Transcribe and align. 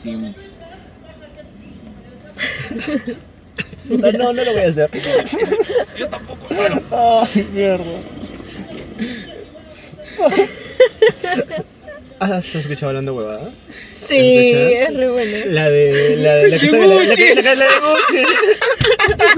Sin... 0.00 0.34
Puta, 3.88 4.12
no, 4.12 4.32
no 4.32 4.44
lo 4.44 4.52
voy 4.52 4.62
a 4.62 4.68
hacer. 4.68 4.88
Yo 5.98 6.08
tampoco. 6.08 6.46
Ay, 6.90 7.48
mierda. 7.52 7.84
Ah, 12.20 12.36
¿Has 12.36 12.54
escuchado 12.54 12.90
hablando 12.90 13.14
huevadas? 13.14 13.54
Sí, 14.06 14.52
es 14.76 14.94
re 14.94 15.10
bueno. 15.10 15.36
La 15.48 15.68
de. 15.70 16.16
La 16.18 16.34
de. 16.36 16.48
La 16.50 16.58
que 16.58 16.66
está 16.66 16.78
la, 16.78 16.86
la, 17.04 17.14
que- 17.14 17.34
la, 17.42 17.54
la 17.54 17.64
de 17.66 17.80
Gucci. 17.80 18.22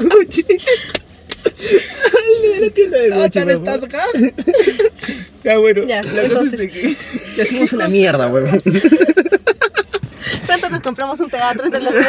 Gucci. 0.09 0.45
La 2.13 2.21
de 2.55 2.61
la 2.67 2.71
tienda 2.73 2.99
de 2.99 3.09
Gucci. 3.11 3.23
¿Otra 3.25 3.45
vez 3.45 3.59
papá. 3.59 3.75
estás 3.75 3.95
acá? 3.95 4.05
Ya, 5.45 5.59
bueno. 5.59 5.87
Ya, 5.87 6.03
la 6.03 6.23
cosa 6.29 6.43
es 6.43 6.51
de 6.59 6.69
que... 6.69 6.97
Ya 7.37 7.43
hacemos 7.45 7.73
una 7.73 7.89
mierda, 7.89 8.27
huevón. 8.29 8.61
Pronto 10.51 10.69
nos 10.69 10.83
compramos 10.83 11.21
un 11.21 11.29
teatro 11.29 11.65
entre 11.67 11.81
los 11.81 11.93
tres. 11.93 12.07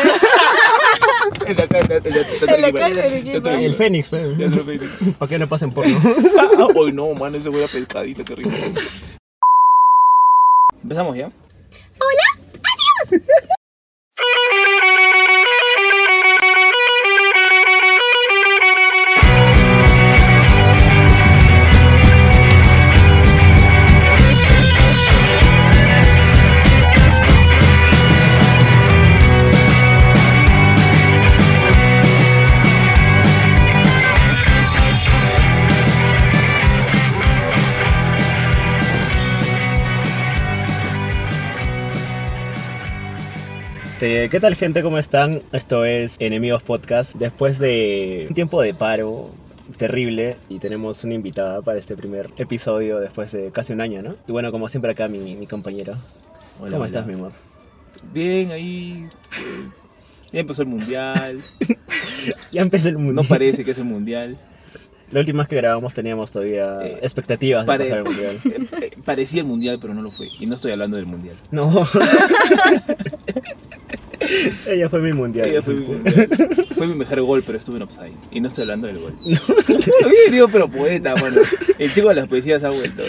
En 1.47 1.57
la 1.57 1.67
cara 1.67 1.87
de 1.87 3.21
Teatro 3.21 3.51
El. 3.51 3.73
Fénix. 3.75 4.09
¿Para 5.19 5.29
qué 5.29 5.37
no 5.37 5.47
pasen 5.47 5.71
porno? 5.71 5.95
Ah, 6.57 6.67
Uy, 6.75 6.91
no, 6.91 7.13
man, 7.13 7.35
ese 7.35 7.49
huele 7.49 7.65
a 7.65 7.67
pescadito, 7.67 8.25
qué 8.25 8.35
rico. 8.35 8.49
¿Empezamos 10.81 11.15
ya? 11.15 11.31
Este, 44.01 44.29
¿Qué 44.29 44.39
tal 44.39 44.55
gente? 44.55 44.81
¿Cómo 44.81 44.97
están? 44.97 45.43
Esto 45.51 45.85
es 45.85 46.15
Enemigos 46.17 46.63
Podcast. 46.63 47.13
Después 47.13 47.59
de 47.59 48.25
un 48.29 48.33
tiempo 48.33 48.59
de 48.59 48.73
paro 48.73 49.29
terrible 49.77 50.37
y 50.49 50.57
tenemos 50.57 51.03
una 51.03 51.13
invitada 51.13 51.61
para 51.61 51.77
este 51.77 51.95
primer 51.95 52.27
episodio 52.37 52.99
después 52.99 53.31
de 53.31 53.51
casi 53.51 53.73
un 53.73 53.81
año, 53.81 54.01
¿no? 54.01 54.15
Y 54.27 54.31
bueno, 54.31 54.51
como 54.51 54.69
siempre 54.69 54.89
acá 54.89 55.07
mi, 55.07 55.35
mi 55.35 55.45
compañero. 55.45 55.93
Hola, 56.59 56.71
¿Cómo 56.71 56.75
hola. 56.77 56.85
estás, 56.87 57.05
mi 57.05 57.13
amor? 57.13 57.31
Bien, 58.11 58.49
ahí. 58.49 59.05
eh, 59.33 59.69
Ya 60.31 60.39
empezó 60.39 60.63
el 60.63 60.69
mundial. 60.69 61.43
Ya 62.51 62.63
empezó 62.63 62.89
el 62.89 62.97
mundo. 62.97 63.21
No 63.21 63.27
parece 63.27 63.63
que 63.63 63.69
es 63.69 63.77
el 63.77 63.83
mundial. 63.85 64.35
La 65.11 65.19
última 65.19 65.39
vez 65.43 65.49
que 65.49 65.55
grabamos 65.57 65.93
teníamos 65.93 66.31
todavía 66.31 66.79
Eh, 66.83 66.99
expectativas 67.01 67.65
de 67.65 67.77
pasar 67.77 67.97
el 67.97 68.03
mundial. 68.03 68.37
Eh, 68.81 68.91
Parecía 69.03 69.41
el 69.41 69.47
mundial, 69.47 69.77
pero 69.81 69.93
no 69.93 70.01
lo 70.01 70.09
fue. 70.11 70.27
Y 70.39 70.45
no 70.45 70.55
estoy 70.55 70.71
hablando 70.71 70.97
del 70.97 71.05
mundial. 71.05 71.35
No. 71.51 71.69
Ella 74.67 74.87
fue 74.87 75.01
mi 75.01 75.13
mundial. 75.13 75.47
Ella 75.49 75.61
fue, 75.61 75.73
mi 75.75 75.85
mundial. 75.85 76.29
Fue 76.75 76.87
mi 76.87 76.93
mejor 76.95 77.21
gol, 77.21 77.43
pero 77.45 77.57
estuve 77.57 77.77
en 77.77 77.83
offside. 77.83 78.13
Y 78.31 78.39
no 78.39 78.47
estoy 78.47 78.63
hablando 78.63 78.87
del 78.87 78.97
gol. 78.99 79.13
Había 80.05 80.19
digo, 80.31 80.47
pero 80.47 80.69
poeta, 80.69 81.15
mano. 81.15 81.41
El 81.77 81.91
chico 81.93 82.09
de 82.09 82.15
las 82.15 82.27
poesías 82.27 82.63
ha 82.63 82.69
vuelto. 82.69 83.03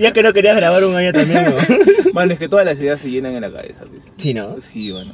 Ya 0.00 0.12
que 0.12 0.22
no 0.22 0.32
querías 0.32 0.56
grabar 0.56 0.82
un 0.84 0.96
año 0.96 1.12
también, 1.12 1.44
¿no? 1.44 2.12
Mano, 2.12 2.32
es 2.32 2.38
que 2.38 2.48
todas 2.48 2.64
las 2.64 2.78
ideas 2.80 3.00
se 3.00 3.10
llenan 3.10 3.34
en 3.34 3.42
la 3.42 3.52
cabeza. 3.52 3.80
¿ves? 3.84 4.02
Sí, 4.16 4.32
¿no? 4.34 4.60
Sí, 4.60 4.90
bueno. 4.90 5.12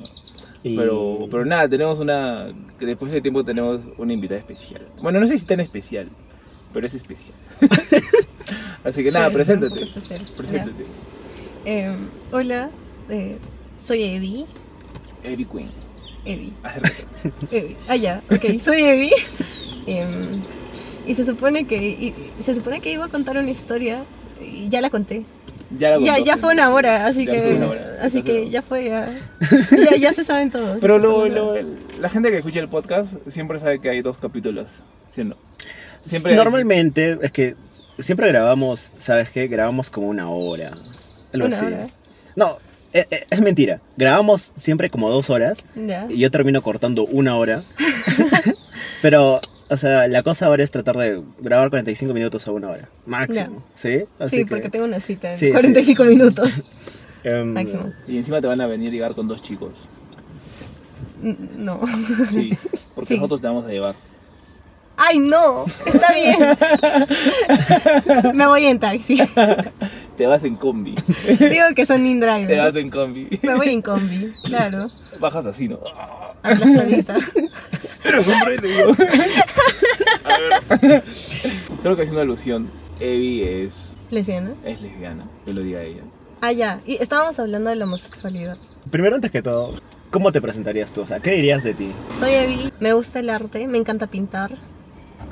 Y- 0.65 0.77
Pero, 0.77 1.29
pero 1.31 1.45
nada, 1.45 1.69
tenemos 1.69 1.99
una. 2.01 2.37
que 2.79 2.87
Después 2.87 3.13
de 3.13 3.21
tiempo 3.21 3.45
tenemos 3.45 3.83
una 3.99 4.13
invitada 4.13 4.41
especial. 4.41 4.89
Bueno, 5.03 5.21
no 5.21 5.27
sé 5.27 5.39
si 5.39 5.45
tan 5.45 5.61
especial, 5.61 6.09
pero 6.73 6.87
es 6.87 6.95
especial. 6.95 7.35
Así 8.85 9.03
que 9.05 9.13
nada, 9.13 9.29
Sí, 9.29 9.35
preséntate. 9.35 9.75
poco 9.75 9.85
especial. 9.85 10.21
Preséntate. 10.37 10.85
Eh, 11.67 11.95
hola, 12.33 12.71
eh, 13.11 13.37
soy 13.81 14.03
Evi. 14.05 14.47
Evie 15.23 15.47
Queen. 15.47 15.69
Evi. 16.25 16.53
Evi. 17.51 17.77
Ah, 17.89 17.97
ya, 17.97 18.23
ok, 18.31 18.59
soy 18.59 18.83
Evi. 18.83 19.11
Em, 19.87 20.09
y 21.07 21.15
se 21.15 21.25
supone 21.27 21.67
que 21.67 21.77
y 21.77 22.15
se 22.43 22.55
supone 22.55 22.81
que 22.81 22.91
iba 22.93 23.05
a 23.05 23.09
contar 23.09 23.37
una 23.37 23.51
historia 23.51 24.05
y 24.41 24.69
ya 24.71 24.81
la 24.81 24.89
conté. 24.91 25.25
Ya, 25.79 25.97
la 25.99 26.19
Ya, 26.21 26.37
fue 26.37 26.53
una 26.53 26.71
hora, 26.73 27.07
así 27.07 27.27
Ya 27.27 27.33
que 27.33 27.63
hora. 27.65 27.99
así 28.01 28.23
que 28.23 28.51
ya 28.51 28.63
fue 28.63 28.85
ya, 28.85 29.09
ya, 29.91 29.97
ya 29.97 30.13
se 30.13 30.25
saben 30.25 30.51
todos. 30.51 30.79
Pero 30.81 30.99
lo, 30.99 31.29
lo- 31.29 31.55
la 32.01 32.09
gente 32.09 32.31
que 32.31 32.37
escucha 32.39 32.61
el 32.61 32.69
podcast 32.69 33.15
siempre 33.29 33.59
sabe 33.59 33.81
que 33.81 33.89
hay 33.91 34.03
dos 34.03 34.19
capítulos. 34.19 34.69
¿Sí 35.11 35.21
o 35.23 35.25
no? 35.25 35.37
Siempre 36.05 36.35
Normalmente, 36.37 37.19
es 37.23 37.33
que 37.33 37.55
siempre 37.99 38.29
grabamos, 38.29 38.93
¿sabes 38.99 39.31
qué? 39.31 39.47
Grabamos 39.49 39.89
como 39.91 40.09
una 40.09 40.29
hora. 40.29 40.71
Algo 41.33 41.47
Una 41.47 41.57
así. 41.57 41.65
hora. 41.67 41.89
No, 42.37 42.59
e- 42.93 43.07
e- 43.11 43.25
es, 43.31 43.41
mentira. 43.41 43.81
Grabamos 43.97 44.53
siempre 44.57 44.91
como 44.91 45.09
dos 45.11 45.31
horas 45.31 45.65
Ya. 45.75 46.07
y 46.11 46.19
yo 46.19 46.31
termino 46.31 46.63
cortando 46.63 47.05
una 47.07 47.37
hora. 47.37 47.63
Pero, 49.03 49.41
o 49.75 49.77
sea, 49.77 50.09
la 50.09 50.23
cosa 50.23 50.47
ahora 50.47 50.65
es 50.65 50.71
tratar 50.71 50.97
de 50.97 51.23
grabar 51.41 51.71
45 51.71 52.15
minutos 52.15 52.47
a 52.49 52.53
una 52.53 52.71
hora. 52.71 52.89
Máximo. 53.07 53.63
¿Sí? 53.75 54.05
Así 54.19 54.37
Sí, 54.39 54.45
que, 54.45 54.51
porque 54.51 54.71
tengo 54.71 54.85
una 54.87 55.01
cita 55.01 55.33
en 55.33 55.39
Sí, 55.39 55.47
sí. 55.47 55.53
45 55.53 56.05
minutos 56.05 56.71
em, 57.25 57.53
máximo. 57.53 57.93
Y 58.09 58.17
encima 58.19 58.41
te 58.41 58.47
van 58.47 58.61
a 58.61 58.67
venir 58.67 58.89
a 58.89 58.93
llegar 58.93 59.15
con 59.15 59.27
dos 59.27 59.43
chicos. 59.43 59.89
No. 61.23 61.81
Sí, 62.31 62.51
porque 62.95 63.09
Sí. 63.09 63.15
nosotros 63.17 63.41
te 63.41 63.47
vamos 63.47 63.65
a 63.67 63.69
llevar. 63.69 63.95
Ay, 64.97 65.19
no. 65.19 65.65
Está 65.87 66.13
bien. 66.13 66.37
Me 68.35 68.47
voy 68.47 68.67
en 68.67 68.79
taxi. 68.79 69.19
Te 70.17 70.27
vas 70.29 70.45
en 70.45 70.55
combi. 70.55 70.95
Digo 71.41 71.65
que 71.75 71.85
son 71.85 72.05
Te 72.21 72.57
vas 72.57 72.77
en 72.77 72.89
combi. 72.89 73.29
Me 73.43 73.57
voy 73.57 73.71
en 73.71 73.83
combi, 73.83 74.33
claro. 74.45 74.87
Bajas 75.19 75.47
así, 75.47 75.67
¿no? 75.67 75.81
Aplastadita. 76.45 77.17
Pero 78.03 78.21
hombre, 78.21 78.59
te 78.59 78.67
digo. 78.69 78.91
A 80.25 80.39
ver. 80.79 81.03
Creo 81.83 81.97
que 81.97 82.03
es 82.03 82.11
una 82.11 82.21
alusión. 82.21 82.69
Evie 83.01 83.65
es, 83.65 83.97
Lesbiana. 84.11 84.53
es 84.65 84.81
lesbiana. 84.81 85.25
Que 85.45 85.53
lo 85.53 85.63
diga 85.63 85.83
ella. 85.83 86.03
Ah, 86.41 86.53
ya. 86.53 86.81
Y 86.87 86.97
estábamos 87.03 87.39
hablando 87.41 87.71
de 87.71 87.77
la 87.77 87.85
homosexualidad. 87.87 88.57
primero, 88.91 89.17
antes 89.17 89.31
que 89.31 89.43
todo, 89.43 89.75
¿cómo 90.11 90.31
te 90.31 90.41
presentarías 90.41 90.93
tú? 90.93 91.01
O 91.03 91.07
sea, 91.07 91.19
¿qué 91.21 91.33
dirías 91.33 91.65
de 91.65 91.75
ti? 91.75 91.91
Soy 92.21 92.33
Evi. 92.33 92.73
Me 92.81 92.93
gusta 92.93 93.19
el 93.21 93.31
arte. 93.31 93.67
Me 93.67 93.79
encanta 93.79 94.07
pintar. 94.07 94.53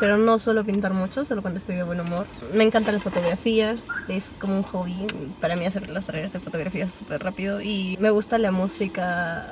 Pero 0.00 0.16
no 0.16 0.38
suelo 0.40 0.64
pintar 0.64 0.94
mucho, 0.94 1.24
solo 1.24 1.42
cuando 1.42 1.58
estoy 1.60 1.76
de 1.76 1.84
buen 1.84 2.00
humor. 2.00 2.26
Me 2.54 2.64
encanta 2.64 2.90
la 2.90 2.98
fotografía. 2.98 3.76
Es 4.08 4.34
como 4.40 4.56
un 4.56 4.62
hobby. 4.64 5.06
Para 5.40 5.54
mí 5.54 5.64
hacer 5.66 5.88
las 5.90 6.06
tareas 6.06 6.32
de 6.32 6.40
fotografía 6.40 6.88
súper 6.88 7.22
rápido. 7.22 7.60
Y 7.60 7.96
me 8.00 8.10
gusta 8.10 8.38
la 8.38 8.50
música 8.50 9.46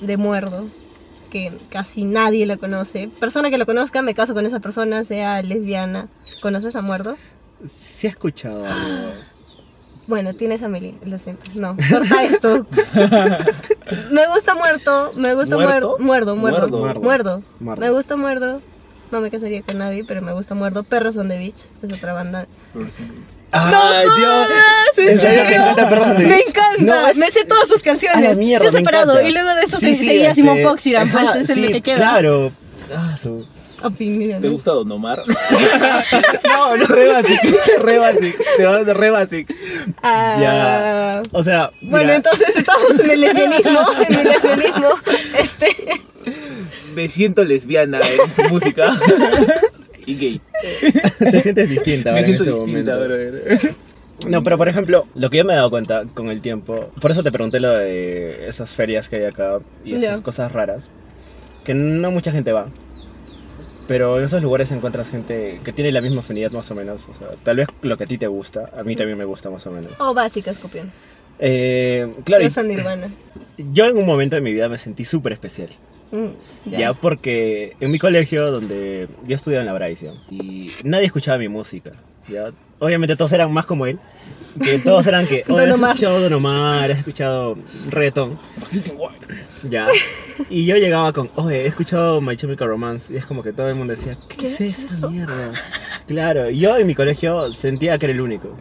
de 0.00 0.16
muerdo. 0.18 0.68
Que 1.30 1.52
casi 1.70 2.04
nadie 2.04 2.46
la 2.46 2.56
conoce. 2.56 3.08
Persona 3.20 3.50
que 3.50 3.58
lo 3.58 3.66
conozca, 3.66 4.02
me 4.02 4.14
caso 4.14 4.32
con 4.34 4.46
esa 4.46 4.60
persona, 4.60 5.04
sea 5.04 5.42
lesbiana. 5.42 6.08
¿Conoces 6.40 6.76
a 6.76 6.82
muerdo? 6.82 7.16
Sí 7.64 8.06
he 8.06 8.10
escuchado 8.10 8.64
algo. 8.66 9.10
Bueno, 10.08 10.34
tienes 10.34 10.62
a 10.62 10.68
Meli, 10.68 10.96
lo 11.04 11.18
siento. 11.18 11.46
No, 11.54 11.76
corta 11.90 12.22
esto. 12.22 12.64
me 14.12 14.26
gusta 14.28 14.54
muerto, 14.54 15.10
me 15.16 15.34
gusta 15.34 15.56
¿Muerto? 15.56 15.96
muerdo, 15.98 16.36
muerdo, 16.36 16.36
muerdo, 16.36 16.68
Muerdo. 16.68 17.00
muerdo. 17.00 17.42
Muerdo. 17.58 17.80
Me 17.80 17.90
gusta 17.90 18.14
muerdo. 18.16 18.62
No 19.10 19.20
me 19.20 19.32
casaría 19.32 19.62
con 19.62 19.78
nadie, 19.78 20.04
pero 20.04 20.22
me 20.22 20.32
gusta 20.32 20.54
muerdo. 20.54 20.84
Perros 20.84 21.16
on 21.16 21.28
the 21.28 21.36
Beach, 21.38 21.66
es 21.82 21.92
otra 21.92 22.12
banda. 22.12 22.46
Pero 22.72 22.88
sí. 22.88 23.02
¡Ay, 23.58 24.06
Dios! 24.18 24.46
¿en 24.98 25.08
¿En 25.08 25.20
serio 25.20 25.42
te 25.46 25.54
encanta 25.54 25.88
Perros 25.88 26.08
Me 26.18 26.40
encanta, 26.40 26.76
No, 26.78 27.08
es- 27.08 27.16
me 27.18 27.30
sé 27.30 27.44
todas 27.44 27.68
sus 27.68 27.82
canciones. 27.82 28.18
A 28.18 28.20
la 28.30 28.34
mierda, 28.34 28.62
Se 28.62 28.68
han 28.68 28.72
me 28.74 28.78
separado 28.80 29.12
encanta. 29.12 29.28
y 29.28 29.32
luego 29.32 29.54
de 29.54 29.62
eso 29.62 29.76
Sí, 29.78 29.86
se 29.94 29.94
sí, 29.96 30.06
seguía 30.06 30.22
este, 30.30 30.34
Simon 30.36 30.62
Poxidan, 30.62 31.10
pues 31.10 31.24
ajá, 31.24 31.38
es 31.38 31.46
sí, 31.46 31.72
que 31.72 31.80
queda. 31.82 31.96
Claro. 31.96 32.52
Ah, 32.96 33.16
su... 33.16 33.46
Opinión. 33.82 34.40
¿Te 34.40 34.48
gusta 34.48 34.70
Don 34.72 34.90
Omar? 34.90 35.22
No, 36.48 36.76
no. 36.78 36.86
re 36.86 37.08
basic, 37.08 37.40
re 37.82 37.98
basic. 37.98 38.36
Te 38.56 38.64
vas 38.64 38.86
de 38.86 38.94
re 38.94 39.10
basic. 39.10 39.54
Ah, 40.02 40.36
Ya. 40.40 41.22
O 41.32 41.44
sea, 41.44 41.70
Bueno, 41.82 42.04
mira, 42.06 42.16
entonces 42.16 42.56
estamos 42.56 42.98
en 42.98 43.10
el 43.10 43.20
lesbianismo, 43.20 43.80
en 44.08 44.18
el 44.18 44.28
lesbianismo. 44.28 44.88
Este, 45.38 45.68
Me 46.94 47.08
siento 47.08 47.44
lesbiana 47.44 48.00
en 48.00 48.32
su 48.32 48.42
música. 48.52 48.96
y 50.06 50.16
gay. 50.16 50.40
te 51.18 51.40
sientes 51.42 51.68
distinta 51.68 52.10
ahora 52.10 52.22
Me 52.22 52.26
siento 52.26 52.44
en 52.44 52.48
este 52.50 52.64
distinta, 52.64 52.96
momento. 52.96 53.14
brother. 53.14 53.74
No, 54.28 54.42
pero 54.42 54.56
por 54.56 54.68
ejemplo, 54.68 55.06
lo 55.14 55.28
que 55.30 55.38
yo 55.38 55.44
me 55.44 55.52
he 55.52 55.56
dado 55.56 55.70
cuenta 55.70 56.04
con 56.14 56.30
el 56.30 56.40
tiempo, 56.40 56.88
por 57.02 57.10
eso 57.10 57.22
te 57.22 57.30
pregunté 57.30 57.60
lo 57.60 57.70
de 57.70 58.48
esas 58.48 58.72
ferias 58.72 59.08
que 59.08 59.16
hay 59.16 59.24
acá 59.24 59.58
y 59.84 59.94
esas 59.94 60.22
cosas 60.22 60.52
raras, 60.52 60.88
que 61.64 61.74
no 61.74 62.10
mucha 62.10 62.32
gente 62.32 62.52
va. 62.52 62.68
Pero 63.86 64.18
en 64.18 64.24
esos 64.24 64.42
lugares 64.42 64.72
encuentras 64.72 65.10
gente 65.10 65.60
que 65.62 65.72
tiene 65.72 65.92
la 65.92 66.00
misma 66.00 66.20
afinidad 66.20 66.50
más 66.52 66.68
o 66.70 66.74
menos. 66.74 67.08
O 67.08 67.14
sea, 67.14 67.28
tal 67.44 67.58
vez 67.58 67.68
lo 67.82 67.96
que 67.96 68.04
a 68.04 68.06
ti 68.06 68.18
te 68.18 68.26
gusta, 68.26 68.68
a 68.76 68.82
mí 68.82 68.96
también 68.96 69.16
me 69.18 69.24
gusta 69.24 69.48
más 69.50 69.66
o 69.66 69.70
menos. 69.70 69.92
o 69.98 70.12
básicas 70.12 70.58
copiones. 70.58 70.94
Eh, 71.38 72.12
claro, 72.24 72.44
Me 72.44 73.10
y 73.58 73.64
yo 73.72 73.86
en 73.86 73.96
un 73.98 74.06
momento 74.06 74.36
de 74.36 74.42
mi 74.42 74.52
vida 74.52 74.68
me 74.68 74.78
sentí 74.78 75.04
súper 75.04 75.34
especial. 75.34 75.68
Mm, 76.12 76.70
Ya. 76.70 76.94
porque 76.94 77.72
en 77.80 77.90
mi 77.90 77.98
colegio, 77.98 78.50
donde 78.50 79.08
yo 79.26 79.34
estudiaba 79.34 79.62
en 79.62 79.66
la 79.66 79.72
Braición, 79.72 80.14
y 80.30 80.70
nadie 80.84 81.06
escuchaba 81.06 81.38
mi 81.38 81.48
música. 81.48 81.92
¿ya? 82.28 82.52
Obviamente 82.78 83.16
todos 83.16 83.32
eran 83.32 83.52
más 83.52 83.66
como 83.66 83.86
él. 83.86 83.98
Que 84.62 84.78
todos 84.78 85.06
eran 85.06 85.26
que, 85.26 85.44
oh, 85.48 85.58
has 85.58 85.68
escuchado 85.68 86.20
Don 86.20 86.32
Omar, 86.34 86.90
has 86.90 86.98
escuchado 86.98 87.56
reggaetón. 87.90 88.38
Ya. 89.64 89.86
Y 90.50 90.64
yo 90.66 90.76
llegaba 90.76 91.12
con, 91.12 91.30
oye, 91.36 91.62
he 91.62 91.66
escuchado 91.66 92.20
My 92.20 92.36
Chemical 92.36 92.68
Romance. 92.68 93.12
Y 93.12 93.16
es 93.16 93.26
como 93.26 93.42
que 93.42 93.52
todo 93.52 93.68
el 93.68 93.74
mundo 93.74 93.94
decía, 93.94 94.16
¿qué, 94.28 94.36
¿Qué 94.36 94.46
es 94.46 94.60
es 94.60 94.84
esa 94.84 94.94
eso? 94.96 95.10
mierda? 95.10 95.52
Claro, 96.06 96.50
yo 96.50 96.76
en 96.76 96.86
mi 96.86 96.94
colegio 96.94 97.52
sentía 97.52 97.98
que 97.98 98.06
era 98.06 98.14
el 98.14 98.20
único. 98.20 98.54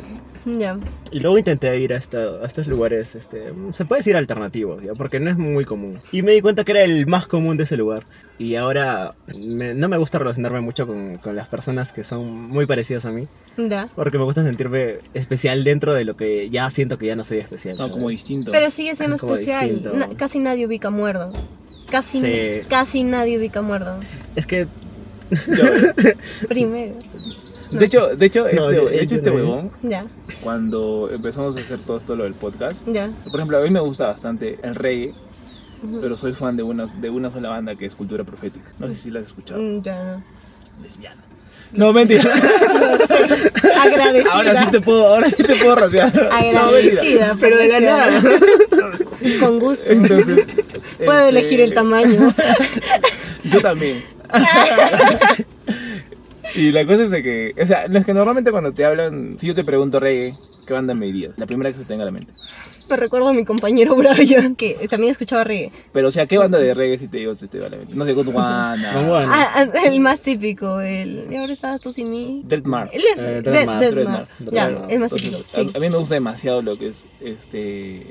Ya. 0.45 0.77
Y 1.11 1.19
luego 1.21 1.37
intenté 1.39 1.79
ir 1.79 1.93
a, 1.93 1.97
esta- 1.97 2.41
a 2.41 2.45
estos 2.45 2.67
lugares, 2.67 3.15
este, 3.15 3.51
se 3.73 3.85
puede 3.85 4.01
decir 4.01 4.15
alternativos, 4.15 4.83
¿ya? 4.83 4.93
porque 4.93 5.19
no 5.19 5.29
es 5.31 5.37
muy 5.37 5.65
común. 5.65 6.01
Y 6.11 6.21
me 6.21 6.33
di 6.33 6.41
cuenta 6.41 6.63
que 6.63 6.71
era 6.73 6.83
el 6.83 7.07
más 7.07 7.25
común 7.27 7.57
de 7.57 7.63
ese 7.63 7.77
lugar. 7.77 8.03
Y 8.37 8.55
ahora 8.55 9.15
me- 9.57 9.73
no 9.73 9.89
me 9.89 9.97
gusta 9.97 10.19
relacionarme 10.19 10.61
mucho 10.61 10.85
con, 10.85 11.15
con 11.15 11.35
las 11.35 11.47
personas 11.47 11.93
que 11.93 12.03
son 12.03 12.43
muy 12.49 12.65
parecidas 12.67 13.05
a 13.05 13.11
mí, 13.11 13.27
Ya. 13.57 13.89
porque 13.95 14.17
me 14.19 14.23
gusta 14.23 14.43
sentirme 14.43 14.99
especial 15.15 15.63
dentro 15.63 15.93
de 15.95 16.03
lo 16.05 16.15
que 16.15 16.49
ya 16.49 16.69
siento 16.69 16.97
que 16.99 17.07
ya 17.07 17.15
no 17.15 17.25
soy 17.25 17.39
especial. 17.39 17.77
No, 17.77 17.89
como 17.89 18.09
distinto. 18.09 18.51
Pero 18.51 18.69
sigue 18.69 18.95
siendo 18.95 19.17
Como 19.17 19.33
especial. 19.35 19.81
Na- 19.95 20.09
casi 20.15 20.39
nadie 20.39 20.67
ubica 20.67 20.89
Muerdo. 20.91 21.33
Casi, 21.89 22.19
Sí. 22.19 22.65
casi 22.67 23.03
nadie 23.03 23.37
ubica 23.39 23.61
Muerdo. 23.61 23.99
Es 24.35 24.45
que, 24.45 24.67
Yo- 25.31 25.63
Primero. 26.47 26.95
De 27.71 27.85
hecho, 27.85 28.15
de 28.15 28.25
hecho, 28.25 28.41
No, 28.53 28.69
este, 28.69 28.75
yo- 28.75 28.85
de 28.89 29.01
hecho, 29.03 29.15
este 29.15 29.29
huevón, 29.31 29.71
Ya. 29.83 30.05
cuando 30.41 31.09
empezamos 31.11 31.55
a 31.55 31.59
hacer 31.59 31.79
todo 31.79 31.97
esto 31.97 32.15
lo 32.15 32.23
del 32.23 32.33
podcast, 32.33 32.87
Ya. 32.87 33.09
por 33.31 33.35
ejemplo, 33.39 33.57
a 33.59 33.61
mí 33.61 33.69
me 33.69 33.79
gusta 33.79 34.07
bastante 34.07 34.59
el 34.63 34.75
reggae, 34.75 35.13
Ujú. 35.83 35.99
pero 36.01 36.17
soy 36.17 36.33
fan 36.33 36.55
de 36.57 36.63
una, 36.63 36.85
de 36.87 37.09
una 37.09 37.31
sola 37.31 37.49
banda 37.49 37.75
que 37.75 37.85
es 37.85 37.95
Cultura 37.95 38.23
Profética. 38.23 38.71
No 38.79 38.87
sé 38.89 38.95
si 38.95 39.11
la 39.11 39.19
has 39.19 39.25
escuchado. 39.27 39.61
Mm, 39.61 39.81
Ya 39.83 40.03
no. 40.03 40.23
Lesbiana. 40.83 41.21
No, 41.71 41.91
mentira. 41.91 42.23
No 42.23 42.97
sé. 43.07 43.51
Agradecida. 43.83 44.31
Ahora 44.33 44.63
sí 44.65 44.71
te 44.71 44.81
puedo, 44.81 45.07
ahora 45.07 45.29
sí 45.29 45.43
te 45.43 45.55
puedo 45.55 45.75
rapear. 45.75 46.29
Agradecida. 46.31 47.35
pero 47.39 47.57
de 47.57 47.67
la 47.67 47.79
nada. 47.81 48.21
Con 49.41 49.59
gusto. 49.59 49.83
Entonces, 49.87 50.45
Puedo 51.03 51.19
este, 51.19 51.29
elegir 51.29 51.59
el 51.61 51.73
tamaño. 51.73 52.33
Yo 53.45 53.61
también. 53.61 53.97
y 56.55 56.71
la 56.71 56.85
cosa 56.85 57.03
es 57.03 57.11
de 57.11 57.21
que, 57.23 57.53
o 57.61 57.65
sea, 57.65 57.85
es 57.85 58.05
que 58.05 58.13
normalmente 58.13 58.51
cuando 58.51 58.71
te 58.73 58.85
hablan, 58.85 59.35
si 59.37 59.47
yo 59.47 59.55
te 59.55 59.63
pregunto 59.63 59.99
reggae, 59.99 60.33
¿qué 60.65 60.73
banda 60.73 60.93
me 60.93 61.05
dirías? 61.07 61.37
La 61.37 61.45
primera 61.45 61.69
que 61.69 61.75
se 61.77 61.81
te 61.83 61.87
tenga 61.89 62.03
a 62.03 62.05
la 62.05 62.11
mente. 62.11 62.31
Me 62.89 62.97
recuerdo 62.97 63.29
a 63.29 63.33
mi 63.33 63.43
compañero 63.45 63.95
Brian, 63.95 64.55
que 64.55 64.75
también 64.89 65.11
escuchaba 65.11 65.43
reggae. 65.43 65.71
Pero, 65.91 66.07
o 66.09 66.11
sea, 66.11 66.27
¿qué 66.27 66.37
banda 66.37 66.59
de 66.59 66.73
reggae 66.75 66.97
si 66.99 67.07
te 67.07 67.17
digo 67.17 67.33
se 67.33 67.47
te 67.47 67.59
va 67.59 67.65
a 67.67 67.69
la 67.69 67.77
mente? 67.77 67.95
No 67.95 68.05
sé, 68.05 68.13
Gondwana. 68.13 68.75
Ah, 68.93 69.51
ah, 69.55 69.67
el 69.85 69.99
más 70.01 70.21
típico, 70.21 70.79
el. 70.81 71.27
Y 71.31 71.35
ahora 71.35 71.51
estabas 71.53 71.81
tú 71.81 71.91
sin 71.91 72.09
mí. 72.11 72.41
Dreadmar. 72.45 72.91
El, 72.93 73.01
Eh, 73.01 73.21
de- 73.21 73.41
Dreadmar, 73.41 73.79
Deadmar. 73.79 73.93
Dreadmar, 73.93 74.27
Ya, 74.51 74.67
el 74.67 74.99
más 74.99 75.11
Entonces, 75.13 75.21
típico. 75.31 75.43
Sí. 75.47 75.71
a, 75.73 75.77
a 75.77 75.81
mí 75.81 75.89
me 75.89 75.97
gusta 75.97 76.13
demasiado 76.15 76.61
lo 76.61 76.77
que 76.77 76.89
es, 76.89 77.05
este, 77.21 78.05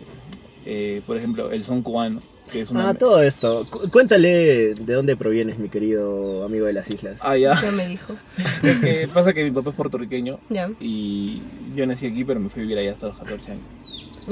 eh, 0.67 1.02
por 1.06 1.17
ejemplo, 1.17 1.52
el 1.52 1.62
son 1.62 1.82
cubano, 1.82 2.20
que 2.50 2.61
es 2.61 2.70
una... 2.70 2.91
Ah, 2.91 2.94
todo 2.94 3.23
esto. 3.23 3.64
Cu- 3.70 3.88
cuéntale 3.91 4.75
de 4.75 4.94
dónde 4.94 5.17
provienes, 5.17 5.58
mi 5.58 5.69
querido 5.69 6.44
amigo 6.44 6.67
de 6.67 6.73
las 6.73 6.88
islas. 6.91 7.20
Ah, 7.25 7.37
ya. 7.37 7.61
Ya 7.61 7.73
me 7.73 7.87
dijo. 7.88 8.14
Es 8.62 8.79
que 8.79 9.08
pasa 9.12 9.32
que 9.32 9.44
mi 9.44 9.50
papá 9.50 9.70
es 9.70 9.76
puertorriqueño 9.76 10.38
Ya, 10.50 10.69
y 10.81 11.41
yo 11.75 11.87
nací 11.87 12.06
aquí, 12.06 12.25
pero 12.25 12.41
me 12.41 12.49
fui 12.50 12.61
a 12.61 12.64
vivir 12.64 12.79
allá 12.79 12.93
hasta 12.93 13.08
los 13.08 13.17
14 13.17 13.52
años. 13.52 13.67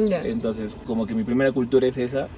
ya. 0.09 0.21
Entonces, 0.23 0.79
como 0.85 1.07
que 1.07 1.15
mi 1.15 1.25
primera 1.25 1.53
cultura 1.53 1.87
es 1.89 1.99
esa 1.99 2.29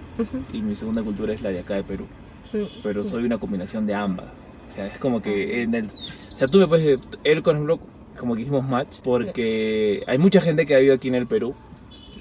y 0.53 0.63
mi 0.63 0.77
segunda 0.77 1.03
cultura 1.03 1.33
es 1.35 1.43
la 1.43 1.51
de 1.51 1.61
acá 1.61 1.75
de 1.75 1.83
Perú. 1.85 2.07
mm, 2.53 2.83
Pero 2.83 3.03
soy 3.05 3.25
una 3.25 3.39
combinación 3.39 3.87
de 3.87 3.95
ambas. 3.95 4.27
O 4.67 4.71
sea, 4.75 4.87
es 4.87 4.99
como 4.99 5.21
que 5.23 5.63
en 5.63 5.75
el... 5.75 5.87
O 5.87 5.91
sea, 6.19 6.47
tú 6.49 6.59
me 6.59 6.67
puedes... 6.67 6.85
decir, 6.85 7.01
Él, 7.25 7.43
por 7.43 7.55
ejemplo, 7.55 7.79
como 8.19 8.35
que 8.37 8.43
hicimos 8.43 8.67
match 8.67 8.99
porque 9.03 10.03
hay 10.07 10.19
mucha 10.19 10.41
gente 10.41 10.67
que 10.67 10.75
ha 10.75 10.79
vivido 10.79 10.95
aquí 10.95 11.09
en 11.09 11.17
el 11.17 11.27
Perú 11.27 11.55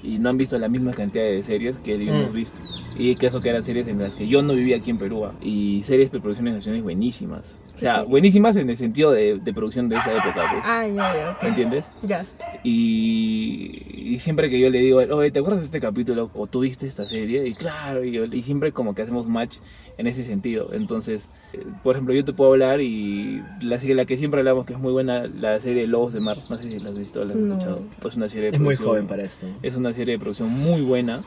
y 0.02 0.18
no 0.18 0.28
han 0.28 0.36
visto 0.36 0.58
la 0.58 0.68
misma 0.68 0.92
cantidad 0.92 1.24
de 1.24 1.42
series 1.42 1.78
que 1.78 1.94
él 1.94 2.02
y 2.02 2.08
hemos 2.08 2.30
Mm. 2.30 2.34
visto. 2.34 2.58
Y 2.98 3.14
que 3.16 3.26
eso 3.26 3.40
que 3.40 3.48
eran 3.50 3.64
series 3.64 3.86
en 3.88 3.98
las 3.98 4.14
que 4.16 4.26
yo 4.28 4.42
no 4.42 4.54
vivía 4.54 4.76
aquí 4.76 4.90
en 4.90 4.98
Perú. 4.98 5.24
ah, 5.26 5.32
Y 5.42 5.82
series 5.84 6.10
de 6.12 6.20
producciones 6.20 6.54
nacionales 6.54 6.82
buenísimas. 6.84 7.56
O 7.74 7.78
sea, 7.78 8.02
Sí. 8.02 8.06
buenísimas 8.08 8.54
en 8.56 8.70
el 8.70 8.76
sentido 8.76 9.10
de, 9.10 9.38
de 9.40 9.52
producción 9.52 9.88
de 9.88 9.96
esa 9.96 10.12
época, 10.12 10.44
pues. 10.52 10.64
Ah, 10.64 10.86
ya, 10.86 11.14
ya. 11.14 11.30
ok. 11.32 11.42
¿Me 11.42 11.48
entiendes? 11.48 11.86
Ya. 12.02 12.24
Y, 12.62 13.82
y 14.14 14.18
siempre 14.18 14.48
que 14.50 14.58
yo 14.60 14.70
le 14.70 14.78
digo, 14.80 14.98
oye, 14.98 15.30
¿te 15.30 15.38
acuerdas 15.40 15.60
de 15.60 15.66
este 15.66 15.80
capítulo? 15.80 16.30
¿O 16.34 16.46
tú 16.46 16.60
viste 16.60 16.86
esta 16.86 17.06
serie? 17.06 17.42
Y 17.46 17.52
claro, 17.52 18.04
y, 18.04 18.12
yo- 18.12 18.24
y 18.24 18.42
siempre 18.42 18.72
como 18.72 18.94
que 18.94 19.02
hacemos 19.02 19.26
match 19.28 19.56
en 19.98 20.06
ese 20.06 20.22
sentido. 20.24 20.70
Entonces, 20.72 21.28
eh, 21.52 21.62
por 21.82 21.94
ejemplo, 21.96 22.14
yo 22.14 22.24
te 22.24 22.32
puedo 22.32 22.52
hablar 22.52 22.80
y 22.80 23.42
la 23.60 23.78
serie 23.78 23.94
la 23.94 24.04
que 24.04 24.16
siempre 24.16 24.40
hablamos, 24.40 24.66
que 24.66 24.72
es 24.74 24.78
muy 24.78 24.92
buena, 24.92 25.26
la 25.26 25.60
serie 25.60 25.86
Lobos 25.86 26.12
de 26.12 26.20
Mar. 26.20 26.36
No 26.38 26.56
sé 26.56 26.70
si 26.70 26.78
la 26.84 26.90
has 26.90 26.98
visto 26.98 27.22
o 27.22 27.24
la 27.24 27.34
has 27.34 27.40
No. 27.40 27.54
escuchado. 27.54 27.82
Es 28.06 28.16
una 28.16 28.28
serie 28.28 28.50
de 28.50 28.56
es 28.56 28.62
muy 28.62 28.76
joven 28.76 29.06
para 29.06 29.24
esto. 29.24 29.46
Es 29.62 29.76
una 29.76 29.92
serie 29.92 30.14
de 30.14 30.18
producción 30.20 30.50
muy 30.50 30.82
buena. 30.82 31.22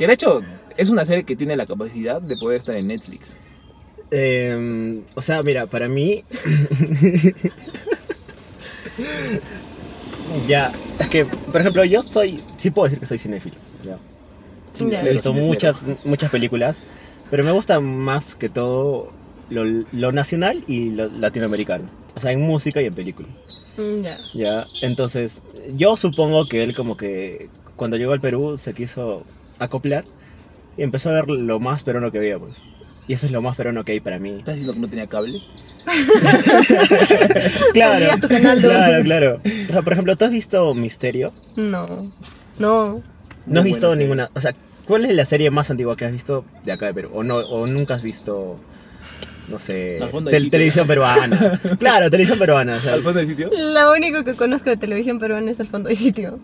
Que 0.00 0.06
de 0.06 0.14
hecho, 0.14 0.40
es 0.78 0.88
una 0.88 1.04
serie 1.04 1.24
que 1.24 1.36
tiene 1.36 1.54
la 1.56 1.66
capacidad 1.66 2.22
de 2.22 2.34
poder 2.38 2.56
estar 2.56 2.74
en 2.74 2.86
Netflix. 2.86 3.36
Eh, 4.10 5.02
o 5.14 5.20
sea, 5.20 5.42
mira, 5.42 5.66
para 5.66 5.88
mí. 5.88 6.24
ya, 10.48 10.72
es 10.98 11.06
que, 11.08 11.26
por 11.26 11.60
ejemplo, 11.60 11.84
yo 11.84 12.02
soy. 12.02 12.40
Sí 12.56 12.70
puedo 12.70 12.86
decir 12.86 12.98
que 12.98 13.04
soy 13.04 13.18
cinéfilo. 13.18 13.56
ya. 13.84 13.98
He 15.06 15.12
visto 15.12 15.34
muchas, 15.34 15.82
muchas 16.04 16.30
películas, 16.30 16.80
pero 17.30 17.44
me 17.44 17.52
gusta 17.52 17.78
más 17.80 18.36
que 18.36 18.48
todo 18.48 19.12
lo, 19.50 19.64
lo 19.92 20.12
nacional 20.12 20.64
y 20.66 20.92
lo 20.92 21.10
latinoamericano. 21.10 21.84
O 22.16 22.20
sea, 22.20 22.32
en 22.32 22.40
música 22.40 22.80
y 22.80 22.86
en 22.86 22.94
películas. 22.94 23.32
Mm, 23.76 24.00
Ya. 24.00 24.16
Ya, 24.32 24.66
entonces, 24.80 25.42
yo 25.76 25.98
supongo 25.98 26.48
que 26.48 26.62
él, 26.62 26.74
como 26.74 26.96
que 26.96 27.50
cuando 27.76 27.98
llegó 27.98 28.12
al 28.12 28.22
Perú, 28.22 28.56
se 28.56 28.72
quiso 28.72 29.24
acoplar 29.60 30.04
y 30.76 30.82
empezó 30.82 31.10
a 31.10 31.12
ver 31.12 31.28
lo 31.28 31.60
más 31.60 31.84
peruano 31.84 32.10
que 32.10 32.18
había, 32.18 32.38
pues. 32.38 32.56
Y 33.08 33.12
eso 33.14 33.26
es 33.26 33.32
lo 33.32 33.42
más 33.42 33.56
peruano 33.56 33.84
que 33.84 33.92
hay 33.92 34.00
para 34.00 34.18
mí. 34.18 34.30
¿Estás 34.38 34.54
diciendo 34.56 34.72
que 34.74 34.78
no 34.80 34.88
tenía 34.88 35.06
cable? 35.06 35.40
Claro, 37.72 38.06
tu 38.20 38.28
canal 38.28 38.60
claro, 38.60 39.02
claro. 39.04 39.40
O 39.68 39.72
sea, 39.72 39.82
por 39.82 39.92
ejemplo, 39.92 40.16
¿tú 40.16 40.24
has 40.24 40.30
visto 40.30 40.74
Misterio? 40.74 41.32
No. 41.56 41.84
No. 42.58 42.94
No 42.98 43.02
Muy 43.46 43.58
has 43.58 43.64
visto 43.64 43.96
ninguna. 43.96 44.30
O 44.34 44.40
sea, 44.40 44.54
¿cuál 44.86 45.04
es 45.04 45.14
la 45.14 45.24
serie 45.24 45.50
más 45.50 45.70
antigua 45.70 45.96
que 45.96 46.04
has 46.04 46.12
visto 46.12 46.44
de 46.64 46.72
acá 46.72 46.86
de 46.86 46.94
Perú? 46.94 47.10
O, 47.12 47.24
no, 47.24 47.36
o 47.36 47.66
nunca 47.66 47.94
has 47.94 48.02
visto, 48.02 48.58
no 49.48 49.58
sé, 49.58 49.98
Al 50.00 50.10
tel- 50.26 50.50
televisión 50.50 50.86
peruana. 50.86 51.60
claro, 51.78 52.10
televisión 52.10 52.38
peruana. 52.38 52.76
o 52.76 52.80
sea, 52.80 52.94
¿Al 52.94 53.02
fondo 53.02 53.18
del 53.18 53.28
sitio? 53.28 53.50
Lo 53.56 53.92
único 53.92 54.22
que 54.24 54.34
conozco 54.34 54.70
de 54.70 54.76
televisión 54.76 55.18
peruana 55.18 55.50
es 55.50 55.58
el 55.60 55.66
fondo 55.66 55.88
de 55.88 55.96
sitio. 55.96 56.38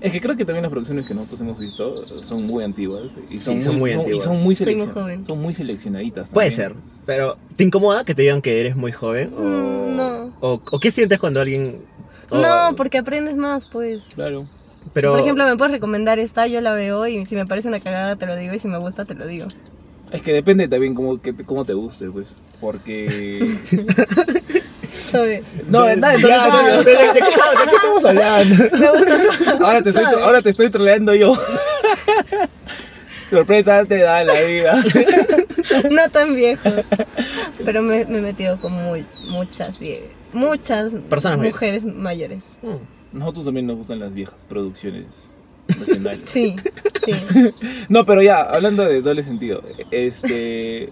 Es 0.00 0.12
que 0.12 0.20
creo 0.20 0.36
que 0.36 0.44
también 0.44 0.62
las 0.62 0.70
producciones 0.70 1.06
que 1.06 1.14
nosotros 1.14 1.40
hemos 1.42 1.58
visto 1.60 1.94
son 2.06 2.46
muy 2.46 2.64
antiguas. 2.64 3.10
Y 3.30 3.38
son, 3.38 3.56
Sí, 3.56 3.62
son 3.62 3.78
muy 3.78 3.92
antiguas. 3.92 4.24
son 4.24 4.42
muy, 4.42 4.54
Soy 4.54 4.74
muy 4.74 4.84
seleccion- 4.84 4.92
joven. 4.92 5.24
Son 5.24 5.38
muy 5.40 5.54
seleccionaditas. 5.54 6.30
puede 6.30 6.50
también. 6.50 6.70
ser. 6.70 6.82
Pero, 7.06 7.36
¿te 7.56 7.64
incomoda 7.64 8.04
que 8.04 8.14
te 8.14 8.22
digan 8.22 8.40
que 8.42 8.60
eres 8.60 8.76
muy 8.76 8.92
joven? 8.92 9.32
O, 9.36 9.40
Mm, 9.42 9.96
no. 9.96 10.32
O, 10.40 10.60
o 10.70 10.80
qué 10.80 10.90
sientes 10.90 11.18
cuando 11.18 11.40
alguien... 11.40 11.82
o- 12.30 12.38
No, 12.38 12.74
porque 12.76 12.98
aprendes 12.98 13.36
más, 13.36 13.66
pues. 13.66 14.04
Claro. 14.14 14.42
Pero, 14.92 15.10
Por 15.12 15.20
ejemplo, 15.20 15.44
me 15.44 15.56
puedes 15.56 15.72
recomendar 15.72 16.18
esta, 16.18 16.46
yo 16.48 16.60
la 16.60 16.72
veo 16.74 17.06
y 17.06 17.24
si 17.26 17.36
me 17.36 17.46
parece 17.46 17.68
una 17.68 17.78
cagada 17.78 18.16
te 18.16 18.26
lo 18.26 18.34
digo 18.36 18.54
y 18.54 18.58
si 18.58 18.66
me 18.68 18.78
gusta 18.78 19.04
te 19.04 19.14
lo 19.14 19.26
digo. 19.26 19.46
Es 20.10 20.20
que 20.22 20.32
depende 20.32 20.68
también 20.68 20.94
cómo, 20.94 21.20
que 21.22 21.32
te, 21.32 21.44
cómo 21.44 21.64
te 21.64 21.72
guste, 21.74 22.10
pues. 22.10 22.34
Porque. 22.60 23.46
Soy- 25.12 25.42
no, 25.68 25.84
de- 25.84 25.96
nada, 25.96 26.16
Ya, 26.18 26.76
¿de, 26.78 26.84
de- 26.84 26.84
de 26.84 27.20
qué 27.20 27.28
estamos, 27.28 27.54
de 27.60 27.70
qué 27.70 27.76
estamos 27.76 28.04
hablando? 28.04 28.54
Me 28.78 28.90
gusta 28.90 29.20
su- 29.20 29.50
ahora, 29.64 29.82
te 29.82 29.88
estoy, 29.90 30.04
ahora 30.04 30.42
te 30.42 30.50
estoy 30.50 30.70
troleando 30.70 31.14
yo. 31.14 31.34
Sorpresa 33.30 33.84
te 33.86 33.98
da 33.98 34.24
la 34.24 34.34
vida. 34.42 34.82
No 35.90 36.08
tan 36.10 36.34
viejos. 36.34 36.84
Pero 37.64 37.82
me, 37.82 38.04
me 38.04 38.18
he 38.18 38.20
metido 38.20 38.60
con 38.60 38.72
muy, 38.72 39.06
muchas 39.28 39.80
vie- 39.80 40.02
muchas 40.32 40.92
Personas 41.08 41.38
mayores. 41.38 41.54
mujeres 41.54 41.84
mayores. 41.84 42.48
Mm. 42.62 43.18
Nosotros 43.18 43.44
también 43.46 43.66
nos 43.66 43.76
gustan 43.76 44.00
las 44.00 44.12
viejas 44.12 44.44
producciones 44.48 45.30
nacionales. 45.78 46.20
Sí, 46.24 46.56
sí. 47.04 47.12
No, 47.88 48.04
pero 48.04 48.20
ya, 48.22 48.42
hablando 48.42 48.84
de 48.84 49.00
doble 49.00 49.22
sentido, 49.22 49.62
este. 49.90 50.90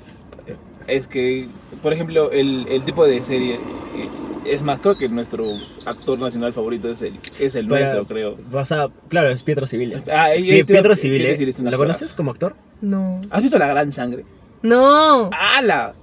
Es 0.90 1.06
que, 1.06 1.46
por 1.82 1.92
ejemplo, 1.92 2.30
el, 2.32 2.66
el 2.68 2.82
tipo 2.84 3.06
de 3.06 3.20
serie. 3.22 3.54
eh, 3.54 4.08
Es 4.46 4.62
más, 4.62 4.80
creo 4.80 4.96
que 4.96 5.08
nuestro 5.08 5.44
actor 5.86 6.18
nacional 6.18 6.52
favorito 6.52 6.90
es 6.90 7.02
el, 7.02 7.14
es 7.38 7.54
el 7.56 7.66
Pero- 7.68 7.80
nuestro, 7.80 8.06
creo. 8.06 8.36
O 8.52 8.64
sea, 8.66 8.88
claro, 9.08 9.28
es 9.28 9.44
Pietro 9.44 9.66
Civile. 9.66 10.02
Ah, 10.12 10.34
y- 10.34 10.40
y 10.40 10.42
Pie- 10.42 10.48
te 10.66 10.72
iba- 10.72 10.80
Pietro 10.82 10.96
Civile, 10.96 11.36
¿lo 11.70 11.76
conoces 11.78 12.14
como 12.14 12.30
actor? 12.30 12.56
No. 12.80 13.20
¿Has 13.30 13.42
visto 13.42 13.58
La 13.58 13.66
Gran 13.68 13.92
Sangre? 13.92 14.24
No. 14.62 15.30
¡Hala! 15.32 15.94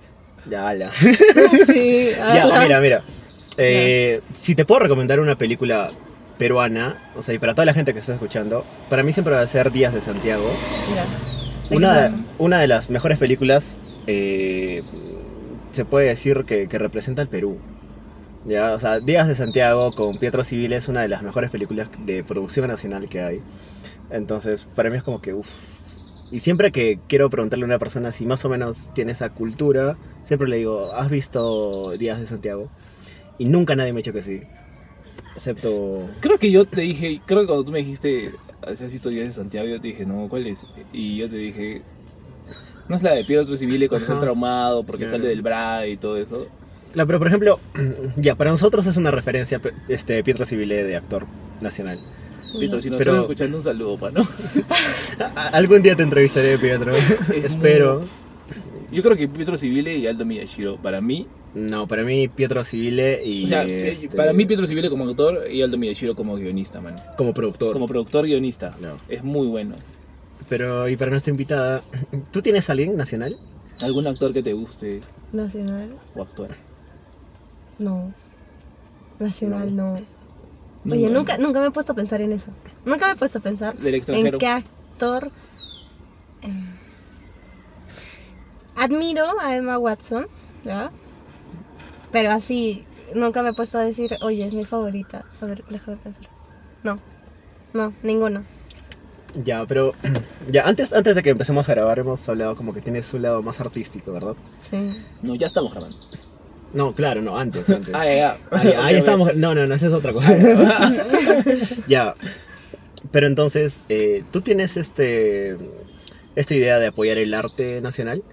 Ya, 0.49 0.67
ala. 0.69 0.91
Sí. 1.67 2.09
ya, 2.17 2.43
ala. 2.43 2.61
mira, 2.61 2.79
mira. 2.79 3.03
Eh, 3.57 4.21
si 4.33 4.55
te 4.55 4.65
puedo 4.65 4.79
recomendar 4.81 5.19
una 5.19 5.35
película 5.37 5.89
peruana, 6.37 7.11
o 7.15 7.23
sea, 7.23 7.33
y 7.33 7.39
para 7.39 7.53
toda 7.55 7.65
la 7.65 7.73
gente 7.73 7.93
que 7.93 7.99
está 7.99 8.13
escuchando, 8.13 8.63
para 8.89 9.01
mí 9.03 9.11
siempre 9.11 9.33
va 9.33 9.41
a 9.41 9.47
ser 9.47 9.71
Días 9.71 9.93
de 9.93 10.01
Santiago. 10.01 10.47
Ya. 10.95 11.03
¿De 11.63 11.69
qué 11.69 11.75
Una, 11.75 12.23
una 12.37 12.59
de 12.59 12.67
las 12.67 12.89
mejores 12.91 13.17
películas, 13.17 13.81
eh, 14.07 14.83
se 15.71 15.85
puede 15.85 16.07
decir 16.07 16.45
que, 16.45 16.67
que 16.67 16.79
representa 16.79 17.21
al 17.21 17.29
Perú. 17.29 17.57
Ya, 18.45 18.73
o 18.73 18.79
sea, 18.79 19.01
Días 19.01 19.27
de 19.27 19.35
Santiago 19.35 19.91
con 19.91 20.17
Pietro 20.17 20.43
Civil 20.43 20.71
es 20.71 20.87
una 20.87 21.01
de 21.01 21.09
las 21.09 21.21
mejores 21.21 21.51
películas 21.51 21.89
de 22.05 22.23
producción 22.23 22.67
nacional 22.67 23.09
que 23.09 23.19
hay. 23.19 23.41
Entonces, 24.09 24.69
para 24.73 24.89
mí 24.89 24.97
es 24.97 25.03
como 25.03 25.21
que, 25.21 25.33
uff. 25.33 25.49
Y 26.31 26.39
siempre 26.39 26.71
que 26.71 26.99
quiero 27.07 27.29
preguntarle 27.29 27.63
a 27.63 27.67
una 27.67 27.79
persona 27.79 28.11
si 28.11 28.25
más 28.25 28.43
o 28.45 28.49
menos 28.49 28.91
tiene 28.93 29.11
esa 29.11 29.33
cultura, 29.33 29.97
siempre 30.23 30.47
le 30.47 30.57
digo, 30.57 30.93
¿has 30.93 31.09
visto 31.09 31.91
Días 31.97 32.19
de 32.19 32.27
Santiago? 32.27 32.69
Y 33.37 33.45
nunca 33.45 33.75
nadie 33.75 33.93
me 33.93 33.99
ha 33.99 34.03
dicho 34.03 34.13
que 34.13 34.23
sí. 34.23 34.41
Excepto... 35.35 36.09
Creo 36.21 36.37
que 36.37 36.51
yo 36.51 36.65
te 36.65 36.81
dije, 36.81 37.21
creo 37.25 37.41
que 37.41 37.47
cuando 37.47 37.65
tú 37.65 37.71
me 37.71 37.79
dijiste, 37.79 38.31
has 38.61 38.91
visto 38.91 39.09
Días 39.09 39.27
de 39.27 39.33
Santiago, 39.33 39.67
yo 39.67 39.79
te 39.79 39.87
dije, 39.89 40.05
no, 40.05 40.27
¿cuál 40.27 40.47
es? 40.47 40.65
Y 40.91 41.17
yo 41.17 41.29
te 41.29 41.37
dije, 41.37 41.81
no 42.89 42.95
es 42.95 43.03
la 43.03 43.13
de 43.13 43.23
Pietro 43.25 43.57
Civile 43.57 43.87
cuando 43.89 44.05
Ajá. 44.05 44.13
está 44.15 44.25
traumado 44.25 44.83
porque 44.83 45.03
Claro. 45.05 45.17
sale 45.19 45.29
del 45.29 45.41
bra 45.41 45.85
y 45.87 45.97
todo 45.97 46.17
eso. 46.17 46.47
Claro, 46.93 47.07
pero 47.07 47.19
por 47.19 47.27
ejemplo, 47.27 47.59
ya, 48.15 48.35
para 48.35 48.49
nosotros 48.51 48.87
es 48.87 48.97
una 48.97 49.11
referencia 49.11 49.59
este, 49.87 50.23
Pietro 50.23 50.45
Civile 50.45 50.83
de 50.83 50.95
actor 50.95 51.25
nacional. 51.61 51.99
Pietro, 52.59 52.79
si 52.79 52.89
nos 52.89 52.97
Pero- 52.97 53.11
estás 53.11 53.23
escuchando, 53.25 53.57
un 53.57 53.63
saludo, 53.63 53.97
pa, 53.97 54.09
¿no? 54.09 54.25
Algún 55.51 55.81
día 55.81 55.95
te 55.95 56.03
entrevistaré, 56.03 56.57
Pietro. 56.57 56.93
Espero. 57.43 58.01
Yo 58.91 59.03
creo 59.03 59.17
que 59.17 59.27
Pietro 59.27 59.57
Civile 59.57 59.97
y 59.97 60.07
Aldo 60.07 60.23
Miyashiro, 60.25 60.77
para 60.77 61.01
mí, 61.01 61.27
No, 61.53 61.87
para 61.87 62.03
mí 62.03 62.29
Pietro 62.29 62.63
Civile 62.63 63.21
y 63.25 63.43
o 63.43 63.47
sea, 63.47 63.63
este, 63.63 64.07
para 64.15 64.31
mí 64.31 64.45
Pietro 64.45 64.65
Civile 64.65 64.89
como 64.89 65.03
autor 65.03 65.51
y 65.51 65.61
Aldo 65.61 65.77
Miyashiro 65.77 66.15
como 66.15 66.35
guionista, 66.37 66.79
man. 66.79 66.95
como 67.17 67.33
productor. 67.33 67.73
Como 67.73 67.85
productor 67.85 68.25
guionista. 68.25 68.77
No. 68.79 68.93
Es 69.09 69.23
muy 69.25 69.47
bueno. 69.47 69.75
Pero 70.49 70.87
y 70.87 70.95
para 70.95 71.11
nuestra 71.11 71.31
invitada, 71.31 71.81
¿tú 72.31 72.41
tienes 72.41 72.69
alguien 72.69 72.95
nacional? 72.95 73.37
¿Algún 73.81 74.07
actor 74.07 74.33
que 74.33 74.41
te 74.41 74.53
guste 74.53 75.01
Nacional, 75.33 75.95
o 76.15 76.21
actuar? 76.21 76.51
no. 77.79 78.13
Nacional, 79.19 79.75
no. 79.75 79.99
No, 80.83 80.93
Oye, 80.93 81.07
no. 81.09 81.15
nunca, 81.19 81.37
nunca 81.39 81.59
me 81.59 81.67
he 81.67 81.71
puesto 81.71 81.93
a 81.93 81.95
pensar 81.95 82.21
en 82.21 82.31
eso. 82.33 82.51
Nunca 82.85 83.07
me 83.07 83.13
he 83.13 83.15
puesto 83.15 83.39
a 83.39 83.41
pensar 83.41 83.75
Del 83.77 83.95
en 83.95 84.37
qué 84.37 84.47
actor. 84.47 85.31
eh, 86.43 86.47
Admiro 88.75 89.39
a 89.41 89.55
Emma 89.55 89.79
Watson, 89.79 90.27
¿ya? 90.63 90.91
Pero 92.11 92.29
así, 92.31 92.85
nunca 93.15 93.41
me 93.41 93.49
he 93.49 93.53
puesto 93.53 93.79
a 93.79 93.83
decir, 93.83 94.17
oye, 94.21 94.45
es 94.45 94.53
mi 94.53 94.65
favorita. 94.65 95.25
A 95.41 95.45
ver, 95.47 95.63
déjame 95.69 95.97
pensar. 95.97 96.23
No, 96.83 96.99
no, 97.73 97.91
ninguno. 98.03 98.43
Ya, 99.43 99.65
pero 99.65 99.93
ya 100.51 100.67
antes 100.67 100.93
antes 100.93 101.15
de 101.15 101.23
que 101.23 101.29
empecemos 101.29 101.67
a 101.69 101.73
grabar 101.73 101.99
hemos 101.99 102.27
hablado 102.27 102.55
como 102.55 102.73
que 102.73 102.81
tienes 102.81 103.13
un 103.13 103.21
lado 103.21 103.41
más 103.41 103.59
artístico, 103.59 104.11
¿verdad? 104.11 104.35
Sí. 104.59 104.95
No, 105.21 105.35
ya 105.35 105.47
estamos 105.47 105.71
grabando. 105.73 105.97
No, 106.73 106.93
claro, 106.93 107.21
no, 107.21 107.37
antes, 107.37 107.69
antes. 107.69 107.93
Ah, 107.93 108.05
ya, 108.05 108.13
ya. 108.15 108.37
Ah, 108.51 108.63
ya, 108.63 108.85
ahí 108.85 108.95
estamos. 108.95 109.35
No, 109.35 109.53
no, 109.53 109.65
no, 109.67 109.75
esa 109.75 109.87
es 109.87 109.93
otra 109.93 110.13
cosa. 110.13 110.35
ya. 111.87 112.15
Pero 113.11 113.27
entonces, 113.27 113.79
eh, 113.89 114.23
¿tú 114.31 114.41
tienes 114.41 114.75
este 114.75 115.57
esta 116.35 116.53
idea 116.53 116.77
de 116.77 116.87
apoyar 116.87 117.17
el 117.17 117.33
arte 117.33 117.81
nacional? 117.81 118.23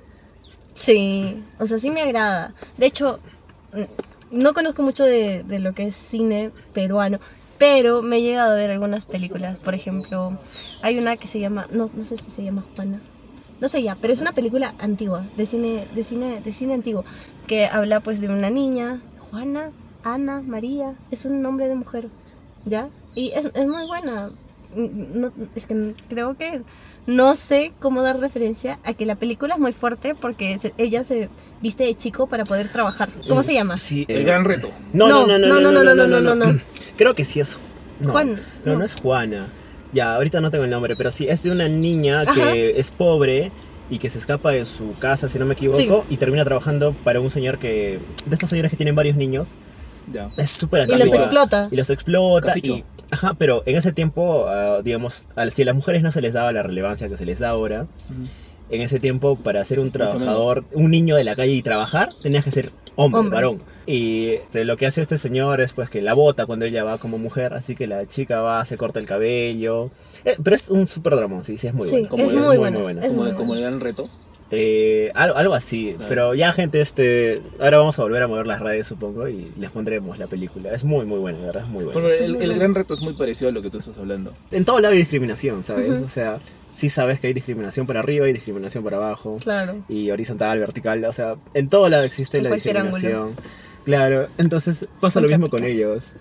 Sí, 0.75 1.43
o 1.59 1.67
sea, 1.67 1.79
sí 1.79 1.91
me 1.91 2.03
agrada. 2.03 2.55
De 2.77 2.87
hecho, 2.87 3.21
no 4.31 4.53
conozco 4.53 4.83
mucho 4.83 5.05
de, 5.05 5.45
de 5.45 5.61
lo 5.61 5.73
que 5.73 5.87
es 5.87 5.97
cine 5.97 6.51
peruano, 6.73 7.21
pero 7.59 8.03
me 8.03 8.19
he 8.19 8.23
llegado 8.23 8.53
a 8.53 8.57
ver 8.57 8.71
algunas 8.71 9.07
películas. 9.07 9.59
Por 9.59 9.75
ejemplo, 9.75 10.33
hay 10.83 10.99
una 10.99 11.17
que 11.17 11.27
se 11.27 11.41
llama, 11.41 11.67
no, 11.73 11.91
no 11.95 12.05
sé 12.05 12.17
si 12.17 12.31
se 12.31 12.45
llama 12.45 12.65
Juana. 12.75 13.01
No 13.61 13.69
sé 13.69 13.83
ya, 13.83 13.97
pero 14.01 14.13
es 14.13 14.21
una 14.21 14.33
película 14.33 14.75
antigua, 14.79 15.27
de 15.37 15.47
cine, 15.47 15.87
de 15.95 16.03
cine, 16.03 16.41
de 16.41 16.53
cine 16.53 16.75
antiguo, 16.75 17.05
que 17.47 17.67
habla 17.67 18.01
pues 18.01 18.21
de 18.21 18.29
una 18.29 18.51
niña, 18.51 19.01
Juana, 19.19 19.71
Ana, 20.03 20.43
María, 20.43 20.95
es 21.11 21.25
un 21.25 21.41
nombre 21.41 21.69
de 21.69 21.75
mujer, 21.77 22.09
¿ya? 22.65 22.89
Y 23.15 23.31
es, 23.31 23.49
es 23.55 23.67
muy 23.67 23.87
buena. 23.87 24.29
Mm, 24.75 25.21
No, 25.21 25.33
es 25.55 25.67
que 25.67 25.95
creo 26.09 26.37
que 26.37 26.63
no 27.07 27.37
sé 27.37 27.71
cómo 27.81 28.03
dar 28.03 28.19
referencia 28.19 28.79
a 28.85 28.95
que 28.95 29.05
la 29.07 29.17
película 29.17 29.55
es 29.55 29.61
muy 29.61 29.73
fuerte 29.73 30.15
porque 30.15 30.57
se- 30.59 30.73
ella 30.79 31.05
se 31.05 31.29
viste 31.61 31.85
de 31.85 31.95
chico 31.95 32.27
para 32.27 32.45
poder 32.45 32.69
trabajar. 32.71 33.09
¿Cómo 33.29 33.43
se 33.43 33.53
llama? 33.55 33.79
Sí. 33.79 34.07
El 34.09 34.23
eh, 34.23 34.25
gran 34.25 34.45
reto. 34.45 34.71
No, 34.93 35.09
no, 35.09 35.27
no, 35.27 35.39
no, 35.39 35.61
no, 35.61 35.71
no, 35.73 35.95
no, 35.95 36.07
no, 36.07 36.21
no, 36.21 36.35
no. 36.35 36.61
Creo 36.97 37.15
que 37.15 37.25
sí 37.25 37.41
es. 37.41 37.59
No, 38.01 38.11
Juan, 38.13 38.35
No, 38.65 38.73
no, 38.73 38.79
no. 38.79 38.85
es 38.85 38.95
Juana. 38.95 39.49
Ya, 39.93 40.15
ahorita 40.15 40.41
no 40.41 40.51
tengo 40.51 40.65
el 40.65 40.71
nombre, 40.71 40.97
pero 40.97 41.11
sí, 41.13 41.27
es 41.29 41.43
de 41.43 41.53
una 41.53 41.69
niña 41.69 42.23
Ajá. 42.23 42.35
que 42.53 42.75
es 42.81 42.91
pobre 42.91 43.53
y 43.91 43.99
que 43.99 44.11
se 44.11 44.19
escapa 44.19 44.51
de 44.51 44.65
su 44.67 44.93
casa, 44.95 45.29
si 45.29 45.39
no 45.39 45.45
me 45.47 45.55
equivoco, 45.55 45.79
Sí. 46.09 46.15
y 46.15 46.17
termina 46.17 46.45
trabajando 46.45 46.95
para 47.05 47.21
un 47.21 47.31
señor 47.31 47.59
que. 47.59 48.01
De 48.27 48.35
estos 48.35 48.51
señores 48.51 48.71
que 48.71 48.77
tienen 48.77 48.97
varios 48.97 49.17
niños. 49.17 49.57
Ya. 50.13 50.31
Es 50.37 50.51
súper 50.51 50.89
Y 50.89 50.93
los 50.99 51.13
explota. 51.13 51.69
Y 51.71 51.77
los 51.77 51.91
explota. 51.91 52.49
Caficho. 52.49 52.77
Y, 52.77 52.85
ajá, 53.15 53.35
pero 53.39 53.63
en 53.67 53.77
ese 53.77 53.93
tiempo, 53.93 54.47
ah, 54.49 54.81
digamos, 54.85 55.27
a, 55.37 55.49
si 55.51 55.63
a 55.63 55.65
las 55.67 55.75
mujeres 55.75 56.03
no 56.03 56.13
se 56.13 56.21
les 56.21 56.33
daba 56.35 56.53
la 56.53 56.63
relevancia 56.63 57.09
que 57.09 57.17
se 57.17 57.25
les 57.25 57.39
da 57.39 57.49
ahora, 57.51 57.87
en 58.71 58.81
ese 58.81 59.01
tiempo, 59.01 59.37
para 59.37 59.65
ser 59.65 59.81
un 59.81 59.91
trabajador, 59.91 60.65
un 60.73 60.91
niño 60.91 61.17
de 61.17 61.25
la 61.25 61.37
calle 61.37 61.53
y 61.53 61.63
trabajar, 61.63 62.09
tenías 62.23 62.45
que 62.45 62.51
ser 62.51 62.71
hombre, 62.97 63.21
Hombre. 63.21 63.35
varón. 63.35 63.63
Y 63.87 64.29
este, 64.29 64.65
lo 64.65 64.77
que 64.77 64.87
hace 64.87 65.03
este 65.03 65.19
señor 65.19 65.61
es 65.61 65.75
pues 65.75 65.91
que 65.91 66.01
la 66.01 66.15
bota 66.15 66.47
cuando 66.47 66.65
ella 66.65 66.85
va 66.85 66.97
como 66.99 67.19
mujer, 67.19 67.53
así 67.53 67.75
que 67.75 67.87
la 67.87 68.07
chica 68.07 68.41
va, 68.41 68.65
se 68.65 68.77
corta 68.79 68.99
el 69.01 69.07
cabello. 69.07 69.91
Eh, 70.25 70.33
pero 70.43 70.57
es 70.57 70.71
un 70.71 70.87
super 70.87 71.15
dramón, 71.17 71.45
sí, 71.45 71.59
sí, 71.59 71.67
es 71.67 71.75
muy 71.75 71.87
Sí, 71.87 71.93
bueno. 71.93 72.09
Como 72.09 72.25
es 72.25 72.33
muy, 72.33 72.41
muy, 72.41 72.93
es 73.05 73.09
Como, 73.11 73.23
muy 73.25 73.33
como 73.33 73.55
el 73.55 73.61
buena. 73.61 73.67
gran 73.69 73.81
reto. 73.81 74.05
Eh, 74.57 75.11
algo, 75.15 75.37
algo 75.37 75.55
así, 75.55 75.93
Claro. 75.95 76.09
pero 76.09 76.35
ya 76.35 76.53
gente, 76.53 76.81
este, 76.81 77.43
ahora 77.59 77.79
vamos 77.79 77.99
a 77.99 78.03
volver 78.03 78.23
a 78.23 78.29
mover 78.29 78.47
las 78.47 78.61
redes 78.61 78.87
supongo 78.87 79.29
y 79.29 79.53
les 79.59 79.71
pondremos 79.71 80.19
la 80.19 80.27
película. 80.27 80.73
Es 80.73 80.85
muy 80.85 81.05
muy 81.07 81.19
buena, 81.19 81.39
la 81.41 81.47
verdad 81.47 81.63
es 81.65 81.69
muy 81.69 81.85
buena. 81.85 82.01
Pero 82.01 82.13
el, 82.15 82.37
el 82.37 82.55
gran 82.59 82.75
reto 82.75 82.95
es 82.95 83.01
muy 83.01 83.15
parecido 83.15 83.51
a 83.51 83.53
lo 83.53 83.63
que 83.63 83.71
tú 83.71 83.79
estás 83.79 83.99
hablando. 83.99 84.33
En 84.51 84.65
todo 84.65 84.81
lado 84.81 84.93
hay 84.93 84.99
discriminación, 84.99 85.65
¿sabes? 85.65 86.01
O 86.01 86.09
sea, 86.09 86.39
sí 86.71 86.89
sabes 86.91 87.21
que 87.21 87.29
hay 87.29 87.33
discriminación 87.35 87.87
para 87.87 88.01
arriba 88.01 88.29
y 88.29 88.33
discriminación 88.33 88.83
para 88.85 88.97
abajo. 88.99 89.39
Claro. 89.43 89.85
Y 89.89 90.11
horizontal, 90.11 90.59
vertical, 90.59 91.05
o 91.05 91.13
sea, 91.13 91.35
en 91.55 91.69
todo 91.69 91.89
lado 91.89 92.05
existe 92.05 92.39
En 92.39 92.45
la 92.45 92.51
discriminación. 92.55 93.31
Claro, 93.85 94.29
entonces 94.39 94.87
pasa 95.01 95.21
lo 95.21 95.29
mismo 95.29 95.51
con 95.51 95.63
ellos. 95.65 96.17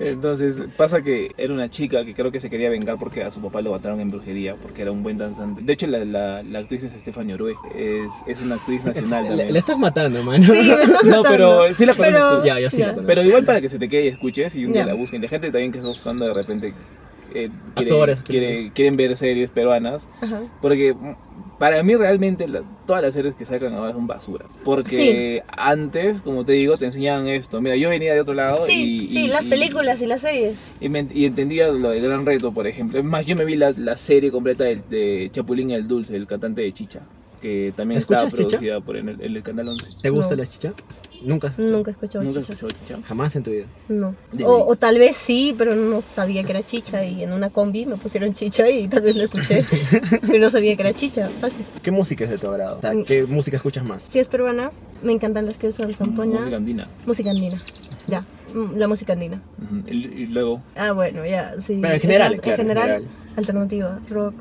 Entonces 0.00 0.62
pasa 0.76 1.02
que 1.02 1.32
era 1.36 1.52
una 1.52 1.68
chica 1.68 2.04
que 2.04 2.14
creo 2.14 2.30
que 2.32 2.40
se 2.40 2.48
quería 2.50 2.70
vengar 2.70 2.96
porque 2.98 3.22
a 3.22 3.30
su 3.30 3.40
papá 3.42 3.60
lo 3.60 3.72
mataron 3.72 4.00
en 4.00 4.10
brujería, 4.10 4.54
porque 4.56 4.82
era 4.82 4.90
un 4.90 5.02
buen 5.02 5.18
danzante. 5.18 5.60
De 5.62 5.72
hecho, 5.72 5.86
la, 5.86 6.04
la, 6.04 6.42
la 6.42 6.58
actriz 6.60 6.84
es 6.84 6.94
Estefania 6.94 7.34
Orue, 7.34 7.54
es, 7.76 8.10
es 8.26 8.40
una 8.40 8.54
actriz 8.54 8.84
nacional 8.86 9.24
Le, 9.24 9.28
también. 9.30 9.52
le 9.52 9.58
estás 9.58 9.78
matando, 9.78 10.22
mano. 10.22 10.44
Sí, 10.44 10.52
me 10.76 10.82
estás 10.82 11.04
No, 11.04 11.22
matando. 11.22 11.28
pero 11.28 11.74
sí 11.74 11.84
la 11.86 11.94
conoces 11.94 12.14
Pero- 12.24 12.40
tú. 12.40 12.46
Ya, 12.46 12.60
yo 12.60 12.70
sí 12.70 12.78
la. 12.78 12.94
Pero 12.94 13.22
igual 13.22 13.44
para 13.44 13.60
que 13.60 13.68
se 13.68 13.78
te 13.78 13.88
quede 13.88 14.04
y 14.06 14.08
escuches 14.08 14.56
y 14.56 14.64
un 14.64 14.72
día 14.72 14.82
Ya. 14.82 14.86
la 14.88 14.94
busquen. 14.94 15.20
La 15.20 15.28
gente 15.28 15.50
también 15.50 15.72
que 15.72 15.78
está 15.78 15.88
buscando 15.90 16.24
de 16.26 16.32
repente 16.34 16.68
eh, 17.34 17.50
quiere- 17.74 17.90
Actores, 17.90 18.22
quiere- 18.22 18.46
actrices. 18.48 18.72
quieren 18.74 18.96
ver 18.96 19.16
series 19.16 19.50
peruanas. 19.50 20.08
Ajá. 20.22 20.42
Porque 20.62 20.94
para 21.58 21.82
mí 21.82 21.94
realmente 21.96 22.46
la- 22.48 22.62
todas 22.86 23.02
las 23.02 23.14
series 23.14 23.34
que 23.34 23.44
sacan 23.44 23.74
ahora 23.74 23.92
son 23.92 24.06
basura. 24.06 24.46
Porque 24.64 25.42
antes, 25.56 26.22
como 26.22 26.44
te 26.44 26.52
digo, 26.52 26.76
te 26.76 26.84
enseñaban 26.86 27.26
esto. 27.28 27.60
Mira, 27.60 27.76
yo 27.76 27.88
venía 27.88 28.14
de 28.14 28.20
otro 28.20 28.34
lado 28.34 28.58
Sí, 28.64 29.04
y... 29.04 29.08
sí, 29.08 29.24
y- 29.24 29.28
las 29.28 29.44
y- 29.44 29.48
películas 29.48 30.00
y 30.02 30.06
las 30.06 30.22
series. 30.22 30.56
Y, 30.80 30.88
me- 30.88 31.06
y 31.12 31.24
entendía 31.26 31.68
lo 31.68 31.90
de 31.90 32.00
Gran 32.00 32.24
Reto, 32.24 32.52
por 32.52 32.66
ejemplo. 32.66 32.98
Es 32.98 33.04
más, 33.04 33.26
yo 33.26 33.34
me 33.36 33.44
vi 33.44 33.56
la, 33.56 33.72
la 33.72 33.96
serie 33.96 34.30
completa 34.30 34.64
de, 34.64 34.76
de 34.88 35.28
Chapulín 35.32 35.70
el 35.70 35.86
Dulce, 35.88 36.14
el 36.16 36.26
cantante 36.26 36.62
de 36.62 36.72
Chicha. 36.72 37.00
Que 37.40 37.72
también 37.76 37.98
estaba 37.98 38.28
producida 38.28 38.80
por 38.80 38.96
en 38.96 39.08
el, 39.10 39.20
en 39.20 39.36
el 39.36 39.42
canal 39.44 39.68
11. 39.68 39.86
¿Te 40.02 40.10
gusta 40.10 40.34
No. 40.34 40.42
la 40.42 40.48
chicha? 40.48 40.72
Nunca. 41.22 41.52
Nunca 41.58 41.90
he 41.90 41.92
escuchado 41.92 42.24
¿Nunca 42.24 42.40
chicha. 42.40 42.52
escuchó 42.54 42.76
Chicha? 42.78 42.98
Jamás 43.04 43.34
en 43.36 43.42
tu 43.42 43.50
vida. 43.50 43.66
No. 43.88 44.14
O, 44.44 44.66
o 44.68 44.76
tal 44.76 44.98
vez 44.98 45.16
sí, 45.16 45.54
pero 45.58 45.74
no 45.74 46.00
sabía 46.02 46.44
que 46.44 46.50
era 46.52 46.62
chicha 46.62 47.04
y 47.04 47.22
en 47.24 47.32
una 47.32 47.50
combi 47.50 47.86
me 47.86 47.96
pusieron 47.96 48.32
chicha 48.34 48.68
y 48.70 48.88
tal 48.88 49.02
vez 49.02 49.16
la 49.16 49.24
escuché. 49.24 49.64
pero 50.26 50.38
no 50.38 50.50
sabía 50.50 50.76
que 50.76 50.82
era 50.82 50.92
chicha. 50.92 51.28
Fácil. 51.40 51.64
¿Qué 51.82 51.90
música 51.90 52.24
es 52.24 52.30
de 52.30 52.38
tu 52.38 52.48
agrado? 52.48 52.78
O 52.78 52.80
sea, 52.82 52.92
Mm. 52.92 53.04
¿qué 53.04 53.24
música 53.26 53.56
escuchas 53.56 53.84
más? 53.86 54.04
Si 54.04 54.18
es 54.18 54.28
peruana, 54.28 54.70
me 55.02 55.12
encantan 55.12 55.46
las 55.46 55.58
que 55.58 55.68
usan 55.68 55.92
zampoña. 55.94 56.38
Música 56.40 56.56
andina. 56.56 56.88
Música 57.06 57.30
andina. 57.30 57.56
Ya, 58.06 58.20
mm, 58.54 58.76
la 58.76 58.88
música 58.88 59.12
andina. 59.12 59.42
Ujú. 59.62 59.88
Y, 59.88 60.06
y 60.22 60.26
luego, 60.28 60.62
Ah, 60.76 60.92
bueno, 60.92 61.24
ya, 61.26 61.54
sí. 61.60 61.78
Pero 61.82 61.94
en 61.94 62.00
general, 62.00 62.34
Es- 62.34 62.40
claro, 62.40 62.54
en 62.54 62.60
en 62.60 62.68
general, 62.76 62.88
general. 63.00 63.14
alternativa, 63.36 64.00
rock, 64.08 64.34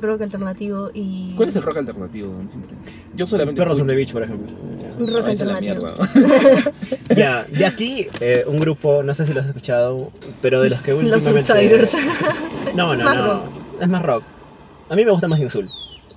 rock 0.00 0.22
alternativo 0.22 0.90
y... 0.92 1.34
¿cuál 1.36 1.48
es 1.48 1.56
el 1.56 1.62
rock 1.62 1.78
alternativo? 1.78 2.32
don? 2.32 2.48
Siempre. 2.48 2.72
Yo 3.14 3.26
solamente. 3.26 3.60
Perros 3.60 3.80
on 3.80 3.86
the 3.86 3.94
Beach, 3.94 4.12
por 4.12 4.22
ejemplo. 4.22 4.46
Un 4.98 5.12
rock 5.12 5.28
alternativo. 5.28 5.86
Ya, 7.16 7.44
de 7.44 7.64
aquí, 7.64 8.08
eh, 8.20 8.44
un 8.46 8.58
grupo, 8.60 9.02
no 9.02 9.14
sé 9.14 9.24
si 9.26 9.32
lo 9.32 9.40
has 9.40 9.46
escuchado, 9.46 10.10
pero 10.42 10.60
de 10.60 10.70
los 10.70 10.82
que 10.82 10.92
Los 10.92 11.22
últimamente... 11.22 11.52
Outsiders. 11.52 11.96
No, 12.74 12.92
Es 12.92 12.98
no, 12.98 13.04
más 13.04 13.14
no. 13.16 13.26
rock. 13.26 13.42
Es 13.80 13.88
más 13.88 14.02
rock. 14.02 14.22
A 14.88 14.94
mí 14.96 15.04
me 15.04 15.10
gusta 15.10 15.28
más 15.28 15.40
Insul. 15.40 15.68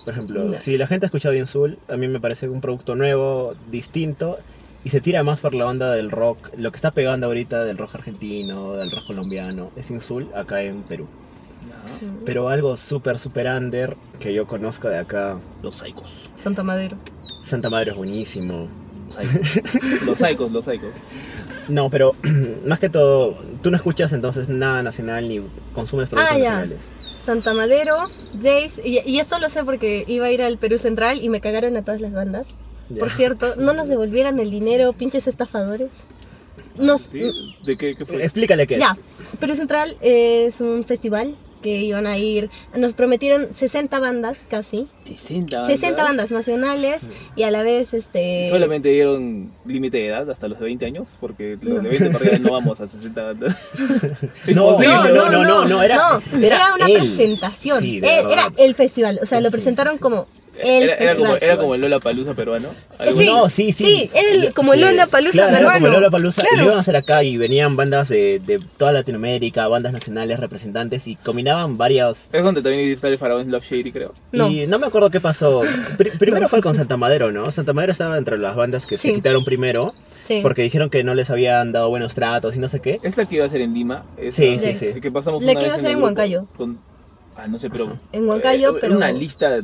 Por 0.03 0.13
ejemplo, 0.13 0.57
si 0.57 0.77
la 0.77 0.87
gente 0.87 1.05
ha 1.05 1.07
escuchado 1.07 1.35
Insul, 1.35 1.77
a 1.87 1.95
mí 1.97 2.07
me 2.07 2.19
parece 2.19 2.49
un 2.49 2.61
producto 2.61 2.95
nuevo, 2.95 3.53
distinto 3.69 4.37
y 4.83 4.89
se 4.89 5.01
tira 5.01 5.23
más 5.23 5.39
por 5.41 5.53
la 5.53 5.65
onda 5.67 5.91
del 5.93 6.09
rock. 6.09 6.37
Lo 6.57 6.71
que 6.71 6.77
está 6.77 6.91
pegando 6.91 7.27
ahorita 7.27 7.63
del 7.65 7.77
rock 7.77 7.95
argentino, 7.95 8.73
del 8.73 8.91
rock 8.91 9.07
colombiano, 9.07 9.71
es 9.75 9.91
Insul 9.91 10.27
acá 10.35 10.63
en 10.63 10.81
Perú. 10.83 11.07
Pero 12.25 12.49
algo 12.49 12.77
súper, 12.77 13.19
súper 13.19 13.47
under 13.47 13.95
que 14.19 14.33
yo 14.33 14.47
conozco 14.47 14.87
de 14.89 14.97
acá, 14.97 15.37
Los 15.61 15.77
psicos. 15.77 16.31
Santa 16.35 16.63
Madero. 16.63 16.97
Santa 17.43 17.69
Madre 17.69 17.91
es 17.91 17.97
buenísimo. 17.97 18.67
Los 20.05 20.19
psicos, 20.19 20.51
los 20.51 20.65
psicos. 20.65 20.91
No, 21.67 21.89
pero 21.89 22.15
más 22.65 22.79
que 22.79 22.89
todo, 22.89 23.37
tú 23.61 23.69
no 23.71 23.77
escuchas 23.77 24.13
entonces 24.13 24.49
nada 24.49 24.81
nacional 24.83 25.27
ni 25.27 25.41
consumes 25.73 26.09
productos 26.09 26.33
Ah, 26.35 26.37
ya. 26.37 26.43
nacionales. 26.55 26.89
Santa 27.21 27.53
Madero, 27.53 27.95
Jace, 28.41 28.81
y, 28.87 28.99
y 29.05 29.19
esto 29.19 29.39
lo 29.39 29.49
sé 29.49 29.63
porque 29.63 30.03
iba 30.07 30.25
a 30.27 30.31
ir 30.31 30.41
al 30.41 30.57
Perú 30.57 30.77
Central 30.77 31.21
y 31.21 31.29
me 31.29 31.41
cagaron 31.41 31.75
a 31.77 31.83
todas 31.83 32.01
las 32.01 32.13
bandas. 32.13 32.55
Ya. 32.89 32.99
Por 32.99 33.11
cierto, 33.11 33.55
no 33.57 33.73
nos 33.73 33.87
devolvieran 33.87 34.39
el 34.39 34.49
dinero, 34.49 34.93
pinches 34.93 35.27
estafadores. 35.27 36.07
Nos, 36.77 37.01
¿Sí? 37.01 37.29
¿De 37.65 37.75
qué, 37.75 37.93
qué 37.93 38.05
fue? 38.05 38.23
Explícale 38.23 38.65
qué 38.65 38.75
es. 38.75 38.79
Ya, 38.79 38.97
Perú 39.39 39.55
Central 39.55 39.95
es 40.01 40.61
un 40.61 40.83
festival 40.83 41.35
que 41.61 41.81
iban 41.81 42.07
a 42.07 42.17
ir, 42.17 42.49
nos 42.75 42.93
prometieron 42.93 43.49
60 43.53 43.99
bandas 43.99 44.45
casi, 44.49 44.87
60 45.05 45.57
bandas. 45.59 45.75
60 45.79 46.03
bandas 46.03 46.31
nacionales 46.31 47.09
y 47.35 47.43
a 47.43 47.51
la 47.51 47.63
vez 47.63 47.93
este... 47.93 48.47
Solamente 48.49 48.89
dieron 48.89 49.51
límite 49.65 49.97
de 49.97 50.07
edad 50.07 50.29
hasta 50.29 50.47
los 50.47 50.59
de 50.59 50.65
20 50.65 50.85
años, 50.85 51.17
porque 51.19 51.57
los 51.61 51.83
de 51.83 51.89
20 51.89 52.09
para 52.11 52.37
no 52.39 52.51
vamos 52.51 52.79
a 52.79 52.87
60 52.87 53.23
bandas. 53.23 53.57
No, 54.55 54.79
no, 54.81 55.13
no, 55.13 55.43
no, 55.43 55.65
no, 55.65 55.83
era- 55.83 55.97
no, 55.97 56.37
era 56.45 56.73
una 56.75 56.85
él. 56.87 56.93
presentación, 56.99 57.79
Sí, 57.81 57.99
verdad. 57.99 58.31
era 58.31 58.51
el 58.57 58.75
festival, 58.75 59.19
o 59.21 59.25
sea, 59.25 59.41
lo 59.41 59.51
presentaron 59.51 59.93
sí, 59.93 59.97
sí. 59.97 60.01
como 60.03 60.27
el 60.61 60.83
Era, 60.83 60.95
era 60.95 61.15
como, 61.15 61.35
era 61.35 61.53
el 61.75 61.81
Lola 61.81 61.99
Palusa 61.99 62.33
peruano. 62.33 62.69
Sí, 63.15 63.25
no, 63.25 63.49
sí, 63.49 63.71
sí. 63.73 63.83
sí, 63.85 64.11
era 64.13 64.29
el- 64.47 64.53
como 64.53 64.73
el 64.73 64.79
claro, 64.81 64.93
era 64.95 65.07
peruano. 65.07 65.73
como 65.73 65.87
el 65.87 65.93
Lollapalooza, 65.93 66.41
Claro. 66.43 66.55
Y 66.55 66.59
lo 66.59 66.65
iban 66.65 66.77
a 66.77 66.81
hacer 66.81 66.95
acá 66.95 67.23
y 67.23 67.37
venían 67.37 67.75
bandas 67.75 68.09
de, 68.09 68.39
de 68.39 68.59
toda 68.77 68.91
Latinoamérica, 68.91 69.67
bandas 69.67 69.93
nacionales, 69.93 70.39
representantes 70.39 71.07
y 71.07 71.15
combinaban 71.15 71.77
varios... 71.77 72.33
Es 72.33 72.43
donde 72.43 72.61
también 72.61 72.91
está 72.91 73.07
el 73.07 73.17
faraón 73.17 73.49
Love 73.51 73.63
Shady, 73.63 73.91
creo. 73.91 74.13
No. 74.31 74.49
Y 74.49 74.67
no 74.67 74.79
me 74.79 74.87
acuerdo 74.87 75.09
qué 75.09 75.19
pasó. 75.21 75.61
Pri- 75.97 76.11
primero 76.17 76.49
fue 76.49 76.61
con 76.61 76.75
Santa 76.75 76.97
Madero, 76.97 77.31
¿no? 77.31 77.51
Santa 77.51 77.73
Madero 77.73 77.93
estaba 77.93 78.17
entre 78.17 78.37
las 78.37 78.55
bandas 78.55 78.85
que 78.87 78.97
se 78.97 79.13
quitaron 79.13 79.43
primero 79.45 79.93
Sí. 80.21 80.39
porque 80.43 80.61
dijeron 80.61 80.89
que 80.89 81.03
no 81.03 81.15
les 81.15 81.31
habían 81.31 81.71
dado 81.71 81.89
buenos 81.89 82.13
tratos 82.15 82.55
y 82.55 82.59
no 82.59 82.69
sé 82.69 82.79
qué. 82.81 82.99
Es 83.01 83.17
la 83.17 83.25
que 83.25 83.35
iba 83.37 83.45
a 83.45 83.49
ser 83.49 83.61
en 83.61 83.73
Lima. 83.73 84.05
esa- 84.17 84.37
Sí, 84.37 84.59
sí, 84.59 84.75
sí. 84.75 84.99
Que 85.01 85.09
pasamos 85.11 85.43
La 85.43 85.51
una 85.53 85.59
que 85.61 85.67
iba 85.67 85.75
a 85.75 85.79
ser 85.79 85.91
en 85.91 86.03
Huancayo. 86.03 86.45
con- 86.55 86.79
ah, 87.35 87.47
no 87.47 87.57
sé, 87.57 87.69
pero. 87.69 87.97
En 88.11 88.27
Huancayo, 88.27 88.75
eh, 88.75 88.77
pero- 88.79 88.95
Una 88.97 89.11
lista 89.11 89.59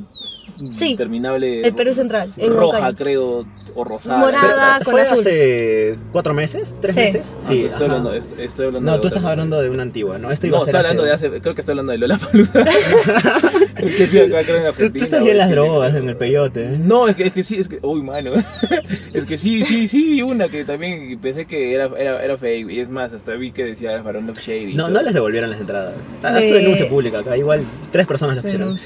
Sí, 0.55 0.91
interminable. 0.91 1.61
el 1.67 1.75
Perú 1.75 1.93
Central, 1.93 2.29
en 2.37 2.53
roja, 2.53 2.79
Huancayo. 2.79 2.95
creo, 2.97 3.45
o 3.75 3.83
rosada. 3.83 4.19
Morada. 4.19 4.75
Pero, 4.79 4.85
con 4.85 4.91
¿Fue 4.93 5.01
azul. 5.01 5.19
hace 5.19 5.95
cuatro 6.11 6.33
meses? 6.33 6.75
¿Tres 6.79 6.95
Sí. 6.95 7.01
meses? 7.01 7.37
Sí, 7.41 7.65
estoy 7.65 7.87
hablando, 7.87 8.13
est- 8.13 8.39
estoy 8.39 8.67
hablando 8.67 8.89
No, 8.89 8.95
de 8.97 9.01
tú 9.01 9.07
estás 9.09 9.25
hablando 9.25 9.61
de 9.61 9.69
una 9.69 9.83
antigua, 9.83 10.17
¿no? 10.17 10.31
Esto 10.31 10.47
iba 10.47 10.57
No, 10.57 10.63
a 10.63 10.65
ser 10.65 10.75
estoy 10.75 10.85
hablando 10.91 11.13
hace- 11.13 11.29
de 11.29 11.35
hace. 11.35 11.41
Creo 11.41 11.55
que 11.55 11.61
estoy 11.61 11.73
hablando 11.73 11.91
de 11.91 11.97
Lola 11.97 12.17
Palusa. 12.17 12.63
que 13.75 13.89
sí, 13.89 14.19
acá 14.19 14.43
creo 14.43 14.67
en 14.67 14.73
Tú, 14.75 14.89
tú 14.97 15.03
estás 15.03 15.19
bien 15.21 15.31
en 15.33 15.37
las 15.39 15.49
drogas, 15.49 15.93
en 15.95 16.07
el 16.09 16.15
peyote. 16.17 16.63
¿eh? 16.65 16.77
No, 16.79 17.07
es 17.07 17.15
que, 17.15 17.23
es 17.27 17.33
que 17.33 17.43
sí, 17.43 17.55
es 17.59 17.67
que. 17.67 17.79
Uy, 17.81 18.01
mano. 18.03 18.31
es 19.13 19.25
que 19.25 19.37
sí, 19.37 19.63
sí, 19.65 19.87
sí, 19.87 20.03
vi 20.03 20.21
una 20.21 20.47
que 20.47 20.63
también 20.63 21.19
pensé 21.19 21.45
que 21.45 21.73
era, 21.73 21.89
era, 21.97 22.23
era 22.23 22.37
fake. 22.37 22.69
Y 22.71 22.79
es 22.79 22.89
más, 22.89 23.11
hasta 23.13 23.33
vi 23.33 23.51
que 23.51 23.63
decía 23.65 24.01
Farón 24.03 24.25
Love 24.27 24.39
Shady. 24.39 24.73
No, 24.75 24.83
todo. 24.85 24.93
no 24.93 25.01
les 25.01 25.13
devolvieron 25.13 25.49
las 25.49 25.59
entradas. 25.59 25.95
Ah, 26.23 26.35
Eh, 26.37 26.39
Esto 26.39 26.55
es 26.55 26.61
denuncia 26.61 26.87
pública 26.89 27.19
acá. 27.19 27.35
Igual 27.35 27.61
tres 27.91 28.07
personas 28.07 28.37
las 28.37 28.45
pusieron. 28.45 28.79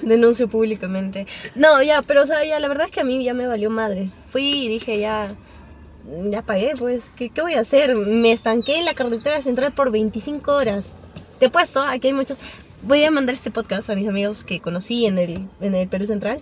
Denuncio. 0.06 0.48
Públicamente. 0.48 1.26
No, 1.54 1.82
ya, 1.82 2.02
pero 2.02 2.22
o 2.22 2.26
sea, 2.26 2.44
ya 2.44 2.58
la 2.60 2.68
verdad 2.68 2.86
es 2.86 2.92
que 2.92 3.00
a 3.00 3.04
mí 3.04 3.22
ya 3.22 3.34
me 3.34 3.46
valió 3.46 3.70
madres. 3.70 4.18
Fui 4.28 4.64
y 4.64 4.68
dije, 4.68 4.98
ya, 4.98 5.26
ya 6.30 6.42
pagué, 6.42 6.74
pues, 6.78 7.12
¿qué, 7.16 7.30
qué 7.30 7.42
voy 7.42 7.54
a 7.54 7.60
hacer? 7.60 7.96
Me 7.96 8.32
estanqué 8.32 8.78
en 8.78 8.84
la 8.84 8.94
carretera 8.94 9.40
central 9.42 9.72
por 9.72 9.90
25 9.90 10.52
horas. 10.52 10.94
Te 11.38 11.46
he 11.46 11.50
puesto, 11.50 11.80
aquí 11.80 12.08
hay 12.08 12.14
muchos. 12.14 12.38
Voy 12.82 13.04
a 13.04 13.10
mandar 13.10 13.34
este 13.34 13.50
podcast 13.50 13.90
a 13.90 13.94
mis 13.94 14.08
amigos 14.08 14.44
que 14.44 14.60
conocí 14.60 15.06
en 15.06 15.18
el, 15.18 15.48
en 15.60 15.74
el 15.74 15.88
Perú 15.88 16.06
Central. 16.06 16.40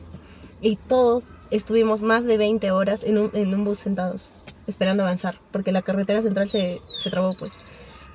Y 0.60 0.76
todos 0.76 1.30
estuvimos 1.50 2.02
más 2.02 2.24
de 2.24 2.36
20 2.36 2.70
horas 2.72 3.04
en 3.04 3.18
un, 3.18 3.30
en 3.34 3.54
un 3.54 3.64
bus 3.64 3.78
sentados, 3.78 4.30
esperando 4.66 5.02
avanzar, 5.02 5.38
porque 5.52 5.70
la 5.72 5.82
carretera 5.82 6.20
central 6.22 6.48
se, 6.48 6.78
se 6.98 7.10
trabó, 7.10 7.30
pues. 7.38 7.58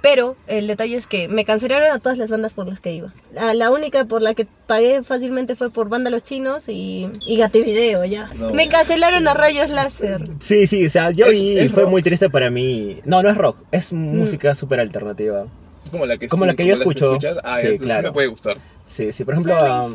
Pero 0.04 0.36
el 0.48 0.68
detalle 0.68 0.98
es 0.98 1.08
que 1.08 1.30
me 1.30 1.46
cancelaron 1.46 1.90
a 1.90 1.98
todas 1.98 2.18
las 2.18 2.30
bandas 2.30 2.54
por 2.54 2.68
las 2.68 2.82
que 2.82 2.92
iba. 2.94 3.14
La, 3.34 3.54
la 3.54 3.72
única 3.72 4.04
por 4.04 4.22
la 4.22 4.34
que 4.34 4.46
pagué 4.68 5.02
fácilmente 5.02 5.56
fue 5.56 5.70
por 5.72 5.88
Banda 5.88 6.10
Los 6.10 6.24
Chinos 6.24 6.68
y, 6.68 7.10
y 7.26 7.38
Gativideo, 7.38 8.04
ya. 8.04 8.30
No. 8.38 8.50
Me 8.54 8.68
cancelaron 8.68 9.26
a 9.30 9.34
Rayos 9.34 9.70
Láser. 9.70 10.22
Sí, 10.40 10.68
sí, 10.68 10.86
o 10.86 10.90
sea, 10.90 11.12
yo 11.12 11.28
Es- 11.28 11.42
vi 11.42 11.54
y 11.54 11.58
es 11.60 11.72
fue 11.72 11.84
rock. 11.84 11.92
muy 11.92 12.04
triste 12.04 12.30
para 12.30 12.50
mí. 12.50 13.00
No, 13.06 13.24
no 13.24 13.30
es 13.30 13.38
rock, 13.38 13.58
es 13.72 13.94
música 13.94 14.54
súper 14.56 14.82
alternativa. 14.82 15.48
Como 15.90 16.06
la 16.06 16.18
que, 16.18 16.28
Como 16.28 16.46
la 16.46 16.54
que 16.54 16.66
yo 16.68 16.76
escucho. 16.76 17.18
Ah, 17.44 17.60
Sí, 17.62 17.80
claro. 17.80 18.10
me 18.10 18.12
puede 18.14 18.28
gustar. 18.28 18.58
Sí, 18.86 19.14
sí, 19.14 19.24
por 19.24 19.36
ejemplo. 19.36 19.56
Um. 19.86 19.94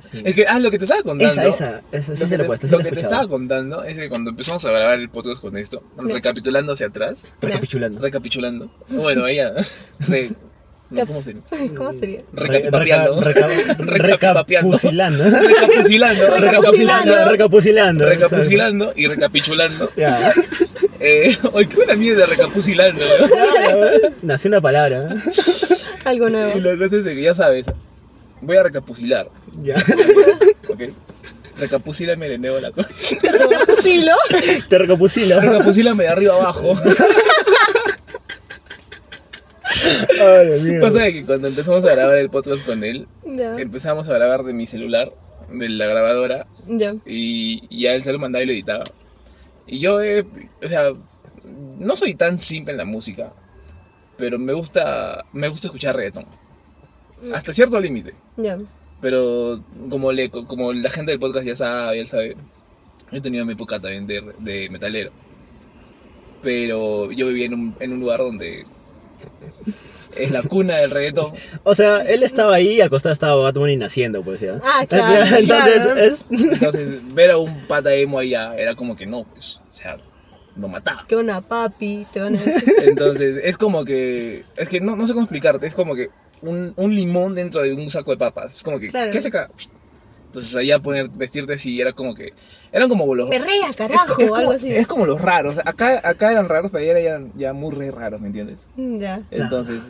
Sí. 0.00 0.22
Es 0.24 0.34
que, 0.34 0.46
ah, 0.46 0.58
lo 0.58 0.70
que 0.70 0.78
te 0.78 0.84
estaba 0.84 1.02
contando. 1.02 1.30
Esa, 1.32 1.48
esa, 1.48 1.82
esa, 1.92 2.16
sí 2.16 2.22
Lo 2.22 2.28
se 2.28 2.28
que, 2.28 2.36
lo 2.38 2.42
te, 2.44 2.48
puesto, 2.48 2.66
lo 2.78 2.84
que 2.84 2.90
te 2.92 3.00
estaba 3.00 3.28
contando 3.28 3.84
es 3.84 3.98
que 3.98 4.08
cuando 4.08 4.30
empezamos 4.30 4.64
a 4.66 4.70
grabar 4.72 4.98
el 4.98 5.08
podcast 5.08 5.40
con 5.42 5.56
esto, 5.56 5.82
recapitulando 5.96 6.72
hacia 6.72 6.86
atrás, 6.88 7.34
Recapitulando. 7.42 8.00
recapitulando, 8.00 8.70
bueno, 8.88 9.26
ella, 9.26 9.52
re- 10.08 10.30
no, 10.90 11.06
¿cómo 11.06 11.22
se 11.22 11.34
¿Cómo 11.76 11.92
sería? 11.92 12.22
Recapipapeando. 12.32 13.20
Reca- 13.20 13.46
reca- 13.46 13.76
Recapipapeando. 13.78 14.70
Recapucilando. 14.72 15.24
Recapucilando, 15.24 16.26
Recapucilando. 16.38 17.24
Recapucilando. 17.30 18.06
recapucilando 18.08 18.92
y 18.96 19.06
recapitulando. 19.06 19.90
Ya. 19.98 20.32
Eh, 21.00 21.36
qué 21.68 21.76
buena 21.76 21.94
mierda 21.94 22.24
recapucilando. 22.24 23.04
Nació 24.22 24.48
una 24.48 24.60
palabra. 24.62 25.14
¿eh? 25.14 25.18
Algo 26.04 26.28
Y 26.28 26.32
nuevo. 26.32 26.58
la 26.60 26.76
cosa 26.78 26.96
es 26.96 27.04
de 27.04 27.14
que 27.14 27.22
ya 27.22 27.34
sabes, 27.34 27.66
voy 28.40 28.56
a 28.56 28.62
recapucilar, 28.62 29.28
Ya. 29.62 29.76
¿ok? 30.68 30.80
Recapucílame 31.58 32.28
de 32.28 32.38
nuevo 32.38 32.60
la 32.60 32.70
cosa. 32.70 32.88
Filo. 33.82 34.12
Te 34.68 34.78
recapusilo. 34.78 35.40
Recapúcilame 35.40 36.04
de 36.04 36.08
arriba 36.08 36.34
abajo. 36.34 36.74
Ay, 40.20 40.46
Dios 40.46 40.62
mío. 40.62 40.80
Pasa 40.80 40.98
de 41.00 41.12
que 41.12 41.24
cuando 41.24 41.48
empezamos 41.48 41.84
a 41.84 41.94
grabar 41.94 42.18
el 42.18 42.30
podcast 42.30 42.64
con 42.64 42.84
él, 42.84 43.06
Ya. 43.26 43.56
empezamos 43.58 44.08
a 44.08 44.14
grabar 44.14 44.44
de 44.44 44.52
mi 44.52 44.66
celular, 44.66 45.12
de 45.50 45.68
la 45.68 45.86
grabadora, 45.86 46.44
Ya. 46.68 46.92
y, 47.06 47.62
y 47.70 47.86
a 47.86 47.94
él 47.94 48.02
se 48.02 48.12
lo 48.12 48.18
mandaba 48.18 48.42
y 48.42 48.46
lo 48.46 48.52
editaba. 48.52 48.84
Y 49.66 49.80
yo, 49.80 50.00
eh, 50.00 50.24
o 50.64 50.68
sea, 50.68 50.90
no 51.78 51.96
soy 51.96 52.14
tan 52.14 52.38
simple 52.38 52.72
en 52.72 52.78
la 52.78 52.84
música, 52.84 53.32
pero 54.16 54.38
me 54.38 54.52
gusta, 54.52 55.24
me 55.32 55.48
gusta 55.48 55.68
escuchar 55.68 55.96
reggaetón. 55.96 56.26
Hasta 57.34 57.52
cierto 57.52 57.78
límite. 57.80 58.14
Ya. 58.36 58.58
Pero 59.00 59.62
como, 59.90 60.12
le, 60.12 60.30
como 60.30 60.72
la 60.72 60.90
gente 60.90 61.12
del 61.12 61.20
podcast 61.20 61.46
ya 61.46 61.54
sabe, 61.54 62.00
él 62.00 62.06
sabe, 62.06 62.36
yo 63.12 63.18
he 63.18 63.20
tenido 63.20 63.44
mi 63.44 63.52
época 63.52 63.80
también 63.80 64.06
de, 64.06 64.22
de 64.38 64.68
metalero. 64.70 65.10
Pero 66.42 67.10
yo 67.12 67.28
vivía 67.28 67.46
en 67.46 67.54
un, 67.54 67.76
en 67.80 67.92
un 67.92 68.00
lugar 68.00 68.18
donde 68.18 68.64
es 70.16 70.30
la 70.30 70.42
cuna 70.42 70.76
del 70.76 70.90
reggaetón. 70.90 71.30
O 71.64 71.74
sea, 71.74 72.02
él 72.02 72.22
estaba 72.22 72.54
ahí 72.54 72.74
y 72.74 72.80
al 72.80 72.90
costado 72.90 73.12
estaba 73.12 73.34
Batman 73.36 73.70
y 73.70 73.76
naciendo, 73.76 74.22
pues 74.22 74.40
ya. 74.40 74.60
Ah, 74.62 74.84
claro, 74.88 75.24
Entonces 75.24 75.46
claro. 75.84 76.00
es. 76.00 76.26
Entonces, 76.30 77.14
ver 77.14 77.30
a 77.30 77.38
un 77.38 77.66
pata 77.66 77.94
emo 77.94 78.18
allá 78.18 78.56
era 78.56 78.74
como 78.74 78.96
que 78.96 79.06
no, 79.06 79.24
pues, 79.24 79.62
o 79.68 79.72
sea, 79.72 79.96
lo 80.56 80.68
mataba. 80.68 81.06
Que 81.08 81.16
una 81.16 81.40
papi, 81.40 82.06
te 82.12 82.20
van 82.20 82.36
a 82.36 82.42
decir. 82.42 82.74
Entonces, 82.82 83.40
es 83.44 83.56
como 83.56 83.84
que. 83.84 84.44
Es 84.56 84.68
que 84.68 84.80
no, 84.80 84.96
no 84.96 85.06
sé 85.06 85.12
cómo 85.12 85.24
explicarte. 85.24 85.66
Es 85.66 85.74
como 85.74 85.94
que 85.94 86.08
un, 86.42 86.72
un 86.76 86.94
limón 86.94 87.34
dentro 87.34 87.62
de 87.62 87.72
un 87.72 87.90
saco 87.90 88.10
de 88.12 88.16
papas. 88.18 88.56
Es 88.56 88.62
como 88.62 88.78
que. 88.78 88.88
Claro. 88.88 89.10
¿Qué 89.12 89.20
se 89.22 89.28
acá? 89.28 89.50
Entonces, 90.26 90.54
allá 90.56 90.78
poner, 90.78 91.08
vestirte 91.08 91.54
así 91.54 91.80
era 91.80 91.92
como 91.94 92.14
que. 92.14 92.34
Eran 92.70 92.90
como 92.90 93.14
los. 93.14 93.30
Perrea, 93.30 93.70
es, 93.70 93.76
carajo, 93.78 94.04
co- 94.14 94.20
es 94.22 94.28
como, 94.28 94.36
algo 94.36 94.52
así. 94.52 94.70
es 94.70 94.86
como 94.86 95.06
los 95.06 95.22
raros. 95.22 95.56
Acá, 95.64 96.02
acá 96.06 96.30
eran 96.30 96.50
raros, 96.50 96.70
pero 96.70 96.84
allá 96.84 96.98
eran 96.98 97.32
ya 97.34 97.54
muy 97.54 97.74
re 97.74 97.90
raros, 97.90 98.20
¿me 98.20 98.26
entiendes? 98.26 98.60
Ya. 98.76 99.22
Entonces, 99.30 99.84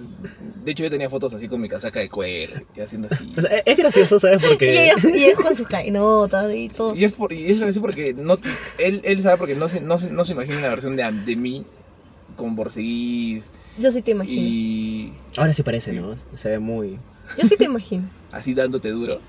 de 0.64 0.70
hecho, 0.70 0.84
yo 0.84 0.90
tenía 0.90 1.10
fotos 1.10 1.34
así 1.34 1.48
con 1.48 1.60
mi 1.60 1.68
casaca 1.68 1.98
de 1.98 2.08
cuero 2.08 2.52
y 2.76 2.80
haciendo 2.80 3.08
así. 3.10 3.34
O 3.36 3.40
sea, 3.42 3.56
es- 3.56 3.62
es 3.66 3.76
gracioso, 3.76 4.20
¿sabes? 4.20 4.40
Y 4.44 4.46
Porque. 4.46 4.84
ellos, 4.90 5.02
y 5.04 5.24
ellos 5.24 5.40
con 5.40 5.56
sus 5.56 5.66
cainotas 5.66 6.54
y 6.54 6.68
todo. 6.68 6.94
Y 6.94 7.02
es, 7.04 7.14
por, 7.14 7.32
y 7.32 7.50
es 7.50 7.58
gracioso 7.58 7.80
porque 7.80 8.14
no, 8.14 8.38
él, 8.78 9.00
él 9.02 9.20
sabe 9.22 9.38
porque 9.38 9.56
no 9.56 9.68
se, 9.68 9.80
no, 9.80 9.98
se, 9.98 10.12
no 10.12 10.24
se 10.24 10.34
imagina 10.34 10.60
la 10.60 10.68
versión 10.68 10.94
de, 10.94 11.02
de 11.26 11.34
mí 11.34 11.66
con 12.36 12.54
borseguís 12.54 13.42
Yo 13.78 13.90
sí 13.92 14.02
te 14.02 14.10
imagino. 14.12 14.42
y 14.42 15.12
Ahora 15.36 15.52
sí 15.52 15.62
parece, 15.62 15.92
¿no? 15.92 16.14
Se 16.34 16.50
ve 16.50 16.58
muy. 16.58 16.98
Yo 17.36 17.46
sí 17.46 17.56
te 17.56 17.64
imagino. 17.64 18.04
así 18.32 18.54
dándote 18.54 18.90
duro. 18.90 19.20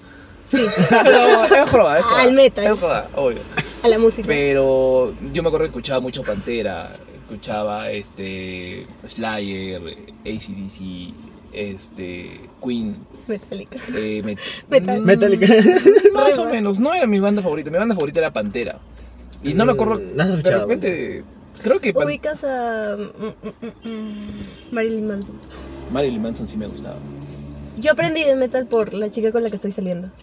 Sí, 0.45 0.57
No, 0.91 1.45
es 1.45 1.69
joda, 1.69 1.99
es 1.99 2.05
joda. 2.05 2.21
Al 2.21 2.33
metal. 2.33 2.65
Es 2.65 2.79
joda, 2.79 3.09
obvio. 3.15 3.39
a 3.83 3.88
la 3.88 3.99
música. 3.99 4.27
Pero 4.27 5.13
yo 5.31 5.43
me 5.43 5.49
acuerdo 5.49 5.65
que 5.65 5.69
escuchaba 5.69 5.99
mucho 5.99 6.23
Pantera, 6.23 6.91
escuchaba 7.21 7.91
este 7.91 8.88
Slayer, 9.05 9.81
ACDC, 10.25 11.13
este 11.53 12.41
Queen, 12.63 12.97
Metálica. 13.27 13.77
eh, 13.95 14.21
Met- 14.23 14.39
Metal. 14.69 15.01
Mm, 15.01 15.05
Metallica. 15.05 15.47
Más 16.13 16.38
o 16.39 16.45
menos, 16.45 16.79
no 16.79 16.93
era 16.93 17.05
mi 17.05 17.19
banda 17.19 17.41
favorita, 17.43 17.69
mi 17.69 17.77
banda 17.77 17.93
favorita 17.93 18.19
era 18.19 18.33
Pantera. 18.33 18.79
Y 19.43 19.53
no 19.53 19.65
me 19.65 19.73
acuerdo. 19.73 19.95
Mm, 19.99 20.15
no 20.15 20.23
has 20.23 20.29
de 20.29 20.38
escuchado, 20.39 20.62
repente. 20.67 21.23
Creo 21.63 21.80
que 21.80 21.91
Ubicas 21.95 22.43
a 22.43 22.95
mm, 22.98 23.86
mm, 23.86 23.89
mm, 23.89 24.45
Marilyn 24.72 25.08
Manson. 25.08 25.36
Marilyn 25.91 26.22
Manson 26.22 26.48
sí 26.48 26.58
me 26.58 26.67
gustaba. 26.67 26.95
Yo 27.78 27.91
aprendí 27.91 28.24
de 28.24 28.36
metal 28.36 28.65
por 28.67 28.93
la 28.93 29.10
chica 29.10 29.32
con 29.32 29.43
la 29.43 29.50
que 29.50 29.56
estoy 29.56 29.72
saliendo. 29.72 30.10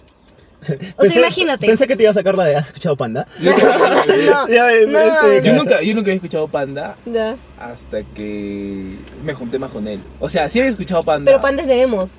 O 0.97 1.03
Pensé- 1.03 1.13
sea, 1.15 1.23
imagínate. 1.23 1.67
Pensé 1.67 1.87
que 1.87 1.95
te 1.97 2.03
iba 2.03 2.11
a 2.11 2.15
sacar 2.15 2.37
la 2.37 2.45
de 2.47 2.57
¿Has 2.57 2.67
escuchado 2.69 2.97
Panda? 2.97 3.27
No, 3.41 3.51
Ya, 4.49 4.69
no, 4.87 4.99
este, 4.99 5.49
yo 5.49 5.55
nunca, 5.55 5.81
yo 5.83 5.95
nunca 5.95 6.07
había 6.09 6.15
escuchado 6.15 6.49
Panda 6.49 6.97
Ya. 7.07 7.37
hasta 7.61 8.03
que 8.03 8.97
me 9.23 9.33
junté 9.35 9.59
más 9.59 9.71
con 9.71 9.87
él. 9.87 10.01
O 10.19 10.29
sea, 10.29 10.49
sí 10.51 10.59
había 10.59 10.71
escuchado 10.71 11.03
Panda. 11.03 11.31
Pero 11.31 11.41
Panda 11.41 11.63
es 11.63 11.69
de 11.69 11.83
emos. 11.83 12.13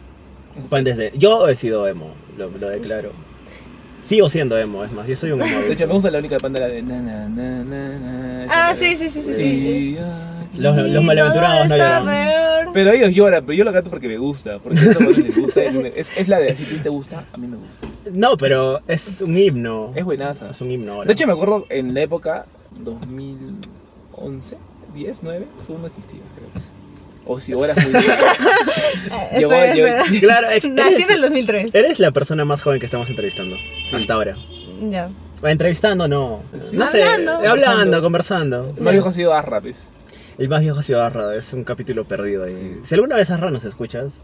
Panda 0.69 0.91
es 0.91 0.97
de- 0.97 1.11
Yo 1.17 1.47
he 1.49 1.55
sido 1.55 1.87
emo, 1.87 2.13
lo, 2.37 2.49
lo 2.49 2.69
declaro. 2.69 3.11
Sigo 4.07 4.29
siendo 4.29 4.57
emo, 4.57 4.85
es 4.85 4.91
más, 4.93 5.05
yo 5.05 5.17
soy 5.17 5.31
un 5.31 5.41
emo. 5.43 5.59
De 5.67 5.73
hecho, 5.73 5.85
me 5.85 5.91
gusta 5.93 6.09
la 6.09 6.19
única 6.19 6.37
Panda, 6.37 6.61
la 6.61 6.67
de 6.69 6.81
na 6.81 7.01
na 7.01 7.27
na 7.27 7.61
na 7.65 7.99
na. 7.99 8.47
Ah, 8.49 8.73
sí, 8.73 8.95
sí, 8.95 9.09
sí, 9.09 9.21
sí, 9.21 9.97
Los- 10.55 11.03
malaventurados 11.03 11.67
no 11.67 11.75
lloran. 11.75 12.69
Pero 12.71 12.91
ellos 12.91 13.11
lloran, 13.13 13.45
pero 13.45 13.57
yo 13.57 13.65
lo 13.65 13.73
canto 13.73 13.89
porque 13.89 14.07
me 14.07 14.17
gusta. 14.17 14.59
Porque 14.59 14.79
manes 14.79 15.17
les 15.17 15.37
gusta. 15.37 15.61
Es, 15.61 16.17
es 16.17 16.29
la 16.29 16.39
de 16.39 16.55
si 16.55 16.77
te 16.77 16.87
gusta, 16.87 17.25
a 17.33 17.37
mí 17.37 17.47
me 17.47 17.57
gusta. 17.57 17.85
No, 18.13 18.37
pero 18.37 18.79
es 18.87 19.21
un 19.23 19.37
himno. 19.37 19.91
Es 19.93 20.05
buenaza. 20.05 20.51
Es 20.51 20.61
un 20.61 20.71
himno 20.71 20.93
ahora. 20.93 21.07
De 21.07 21.11
hecho, 21.11 21.27
me 21.27 21.33
acuerdo 21.33 21.65
en 21.69 21.93
la 21.93 22.01
época 22.01 22.45
2011, 22.79 24.57
10, 24.93 25.19
9, 25.23 25.45
tú 25.67 25.77
no 25.77 25.85
existías, 25.87 26.23
creo. 26.33 26.47
O 27.27 27.39
si 27.39 27.53
ahora 27.53 27.73
muy 27.75 27.91
Llegó- 29.37 29.53
espera, 29.53 29.73
llegó- 29.73 30.19
claro, 30.21 30.49
es- 30.49 30.63
Nací 30.63 30.93
en 30.95 31.01
eres, 31.03 31.09
el 31.09 31.21
2003. 31.21 31.69
eres 31.75 31.99
la 31.99 32.11
persona 32.11 32.45
más 32.45 32.61
joven 32.61 32.79
que 32.79 32.85
estamos 32.85 33.09
entrevistando 33.09 33.55
hasta 33.93 34.13
ahora. 34.13 34.35
Ya. 34.89 35.09
Entrevistando, 35.43 36.07
no. 36.07 36.41
Sí. 36.69 36.75
No 36.75 36.87
sé, 36.87 37.03
Hablando. 37.03 37.33
hablando, 37.49 38.01
conversando. 38.01 38.73
El 38.77 38.83
más 38.83 38.93
viejo 38.93 39.09
ha 39.09 39.11
sido 39.11 39.33
Arra, 39.33 39.61
pues. 39.61 39.89
El 40.37 40.49
más 40.49 40.61
viejo 40.61 40.79
ha 40.79 40.83
sido 40.83 41.01
Arra, 41.03 41.35
es 41.35 41.53
un 41.53 41.63
capítulo 41.63 42.05
perdido 42.05 42.43
ahí. 42.45 42.53
Sí. 42.55 42.79
Si 42.85 42.95
alguna 42.95 43.15
vez 43.15 43.29
Arra 43.31 43.51
nos 43.51 43.65
escuchas, 43.65 44.21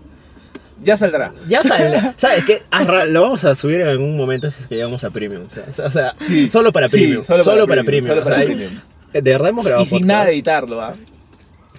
Ya 0.84 0.98
saldrá. 0.98 1.34
ya 1.48 1.62
sabes, 1.64 2.02
¿sabes 2.18 2.46
qué? 2.46 2.62
Arra 2.72 3.06
lo 3.06 3.22
vamos 3.22 3.44
a 3.46 3.54
subir 3.56 3.82
en 3.82 3.88
algún 3.88 4.16
momento 4.18 4.50
si 4.52 4.62
es 4.64 4.68
que 4.68 4.76
llegamos 4.76 5.04
a 5.04 5.12
Premium. 5.12 5.46
O 5.46 5.50
sea, 5.50 5.64
o 5.86 5.92
sea, 5.92 6.16
Sí. 6.20 6.48
solo 6.50 6.72
para 6.72 6.88
Premium. 6.88 7.24
solo 7.24 7.44
solo, 7.44 7.68
para 7.68 7.82
para 7.82 7.86
Premium, 7.86 8.06
Premium. 8.06 8.24
solo 8.24 8.24
para 8.24 8.36
O 8.36 8.40
sea, 8.40 8.56
Premium. 8.56 8.82
de 9.14 9.22
verdad 9.32 9.50
hemos 9.50 9.66
grabado 9.66 9.84
Y 9.84 9.88
sin 9.88 9.98
podcast. 10.00 10.08
nada 10.08 10.26
de 10.26 10.32
editarlo, 10.34 10.82
¿ah? 10.82 10.94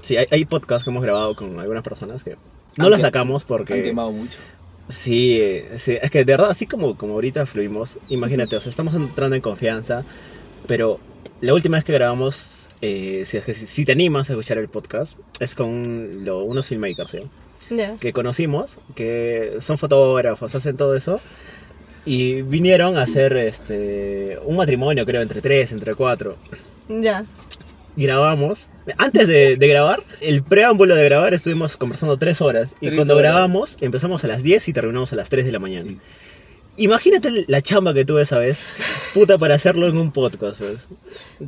Sí, 0.04 0.16
hay, 0.16 0.26
hay 0.30 0.44
podcasts 0.44 0.84
que 0.84 0.90
hemos 0.90 1.02
grabado 1.02 1.34
con 1.34 1.58
algunas 1.58 1.82
personas 1.82 2.22
que 2.22 2.36
no 2.76 2.84
Han 2.84 2.90
los 2.90 2.98
que- 2.98 3.02
sacamos 3.06 3.42
Han 3.42 3.48
porque... 3.48 3.82
quemado 3.82 4.12
mucho. 4.12 4.38
Sí, 4.88 5.40
sí, 5.78 5.96
es 6.00 6.10
que 6.10 6.18
de 6.26 6.32
verdad, 6.34 6.50
así 6.50 6.66
como, 6.66 6.96
como 6.96 7.14
ahorita 7.14 7.46
fluimos, 7.46 7.98
imagínate, 8.10 8.54
o 8.56 8.60
sea, 8.60 8.68
estamos 8.70 8.92
entrando 8.94 9.34
en 9.34 9.40
confianza, 9.40 10.04
pero 10.66 11.00
la 11.40 11.54
última 11.54 11.78
vez 11.78 11.84
que 11.84 11.94
grabamos, 11.94 12.70
eh, 12.82 13.22
si, 13.24 13.38
es 13.38 13.44
que 13.44 13.54
si, 13.54 13.66
si 13.66 13.84
te 13.86 13.92
animas 13.92 14.28
a 14.28 14.34
escuchar 14.34 14.58
el 14.58 14.68
podcast, 14.68 15.16
es 15.40 15.54
con 15.54 16.24
lo- 16.24 16.44
unos 16.44 16.66
filmmakers, 16.68 17.10
¿sí? 17.12 17.18
Ya. 17.70 17.96
que 17.96 18.12
conocimos, 18.12 18.82
que 18.94 19.56
son 19.60 19.78
fotógrafos, 19.78 20.54
hacen 20.54 20.76
todo 20.76 20.94
eso, 20.94 21.18
y 22.04 22.42
vinieron 22.42 22.98
a 22.98 23.02
hacer 23.04 23.34
este, 23.38 24.38
un 24.44 24.56
matrimonio, 24.56 25.06
creo, 25.06 25.22
entre 25.22 25.40
tres, 25.40 25.72
entre 25.72 25.94
cuatro. 25.94 26.36
Ya. 26.90 27.24
Grabamos. 27.96 28.70
Antes 28.98 29.28
de, 29.28 29.56
de 29.56 29.68
grabar, 29.68 30.02
el 30.20 30.42
preámbulo 30.42 30.96
de 30.96 31.04
grabar 31.04 31.32
estuvimos 31.34 31.76
conversando 31.76 32.16
tres 32.16 32.40
horas. 32.42 32.76
Y 32.80 32.86
Tres 32.86 32.96
cuando 32.96 33.14
horas. 33.16 33.32
grabamos, 33.32 33.76
empezamos 33.80 34.24
a 34.24 34.26
las 34.28 34.42
10 34.42 34.68
y 34.68 34.72
terminamos 34.72 35.12
a 35.12 35.16
las 35.16 35.30
3 35.30 35.44
de 35.46 35.52
la 35.52 35.58
mañana. 35.60 35.90
Sí. 35.90 35.98
Imagínate 36.76 37.44
la 37.46 37.62
chamba 37.62 37.94
que 37.94 38.04
tuve 38.04 38.22
esa 38.22 38.38
vez, 38.40 38.64
puta, 39.14 39.38
para 39.38 39.54
hacerlo 39.54 39.86
en 39.86 39.96
un 39.96 40.10
podcast, 40.10 40.58
pues. 40.58 40.88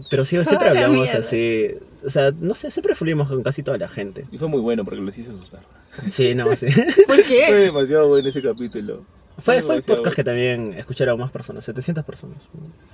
Pero 0.08 0.24
sí, 0.24 0.38
siempre 0.44 0.68
hablamos 0.68 0.98
mierda. 1.00 1.18
así. 1.18 1.66
O 2.04 2.10
sea, 2.10 2.30
no 2.38 2.54
sé, 2.54 2.70
siempre 2.70 2.94
fluimos 2.94 3.26
con 3.28 3.42
casi 3.42 3.64
toda 3.64 3.76
la 3.76 3.88
gente. 3.88 4.24
Y 4.30 4.38
fue 4.38 4.46
muy 4.46 4.60
bueno 4.60 4.84
porque 4.84 5.00
los 5.00 5.18
hice 5.18 5.30
asustar. 5.32 5.62
Sí, 6.08 6.36
no, 6.36 6.54
sí. 6.56 6.66
¿Por 7.08 7.16
Fue 7.16 7.24
qué? 7.24 7.52
demasiado 7.54 8.06
bueno 8.06 8.28
ese 8.28 8.40
capítulo. 8.40 9.04
Fue, 9.38 9.60
fue 9.62 9.76
el 9.76 9.82
podcast 9.82 10.16
que 10.16 10.24
también 10.24 10.72
escucharon 10.74 11.20
más 11.20 11.30
personas, 11.30 11.64
700 11.66 12.04
personas. 12.04 12.38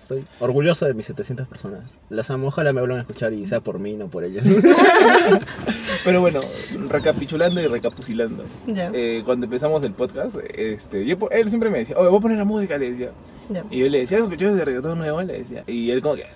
Estoy 0.00 0.24
orgulloso 0.40 0.86
de 0.86 0.94
mis 0.94 1.06
700 1.06 1.46
personas. 1.46 2.00
Las 2.10 2.30
amo, 2.32 2.48
ojalá 2.48 2.72
me 2.72 2.80
vuelvan 2.80 2.98
a 2.98 3.02
escuchar 3.02 3.32
y 3.32 3.46
sea 3.46 3.60
por 3.60 3.78
mí, 3.78 3.92
no 3.94 4.08
por 4.08 4.24
ellos. 4.24 4.44
Pero 6.04 6.20
bueno, 6.20 6.40
recapitulando 6.88 7.60
y 7.60 7.66
recapucilando. 7.66 8.44
Ya. 8.66 8.90
Eh, 8.92 9.22
cuando 9.24 9.46
empezamos 9.46 9.84
el 9.84 9.92
podcast, 9.92 10.36
este, 10.54 11.06
yo, 11.06 11.16
él 11.30 11.48
siempre 11.48 11.70
me 11.70 11.78
decía, 11.78 11.96
oye, 11.96 12.08
voy 12.08 12.18
a 12.18 12.22
poner 12.22 12.38
la 12.38 12.44
música, 12.44 12.76
le 12.76 12.90
decía. 12.90 13.12
Ya. 13.48 13.64
Y 13.70 13.78
yo 13.78 13.88
le 13.88 14.00
decía, 14.00 14.18
¿has 14.18 14.24
escuchado 14.24 14.56
ese 14.56 14.64
reggaetón 14.64 14.98
nuevo? 14.98 15.22
Le 15.22 15.38
decía. 15.38 15.62
Y 15.66 15.90
él 15.90 16.02
como 16.02 16.16
que... 16.16 16.26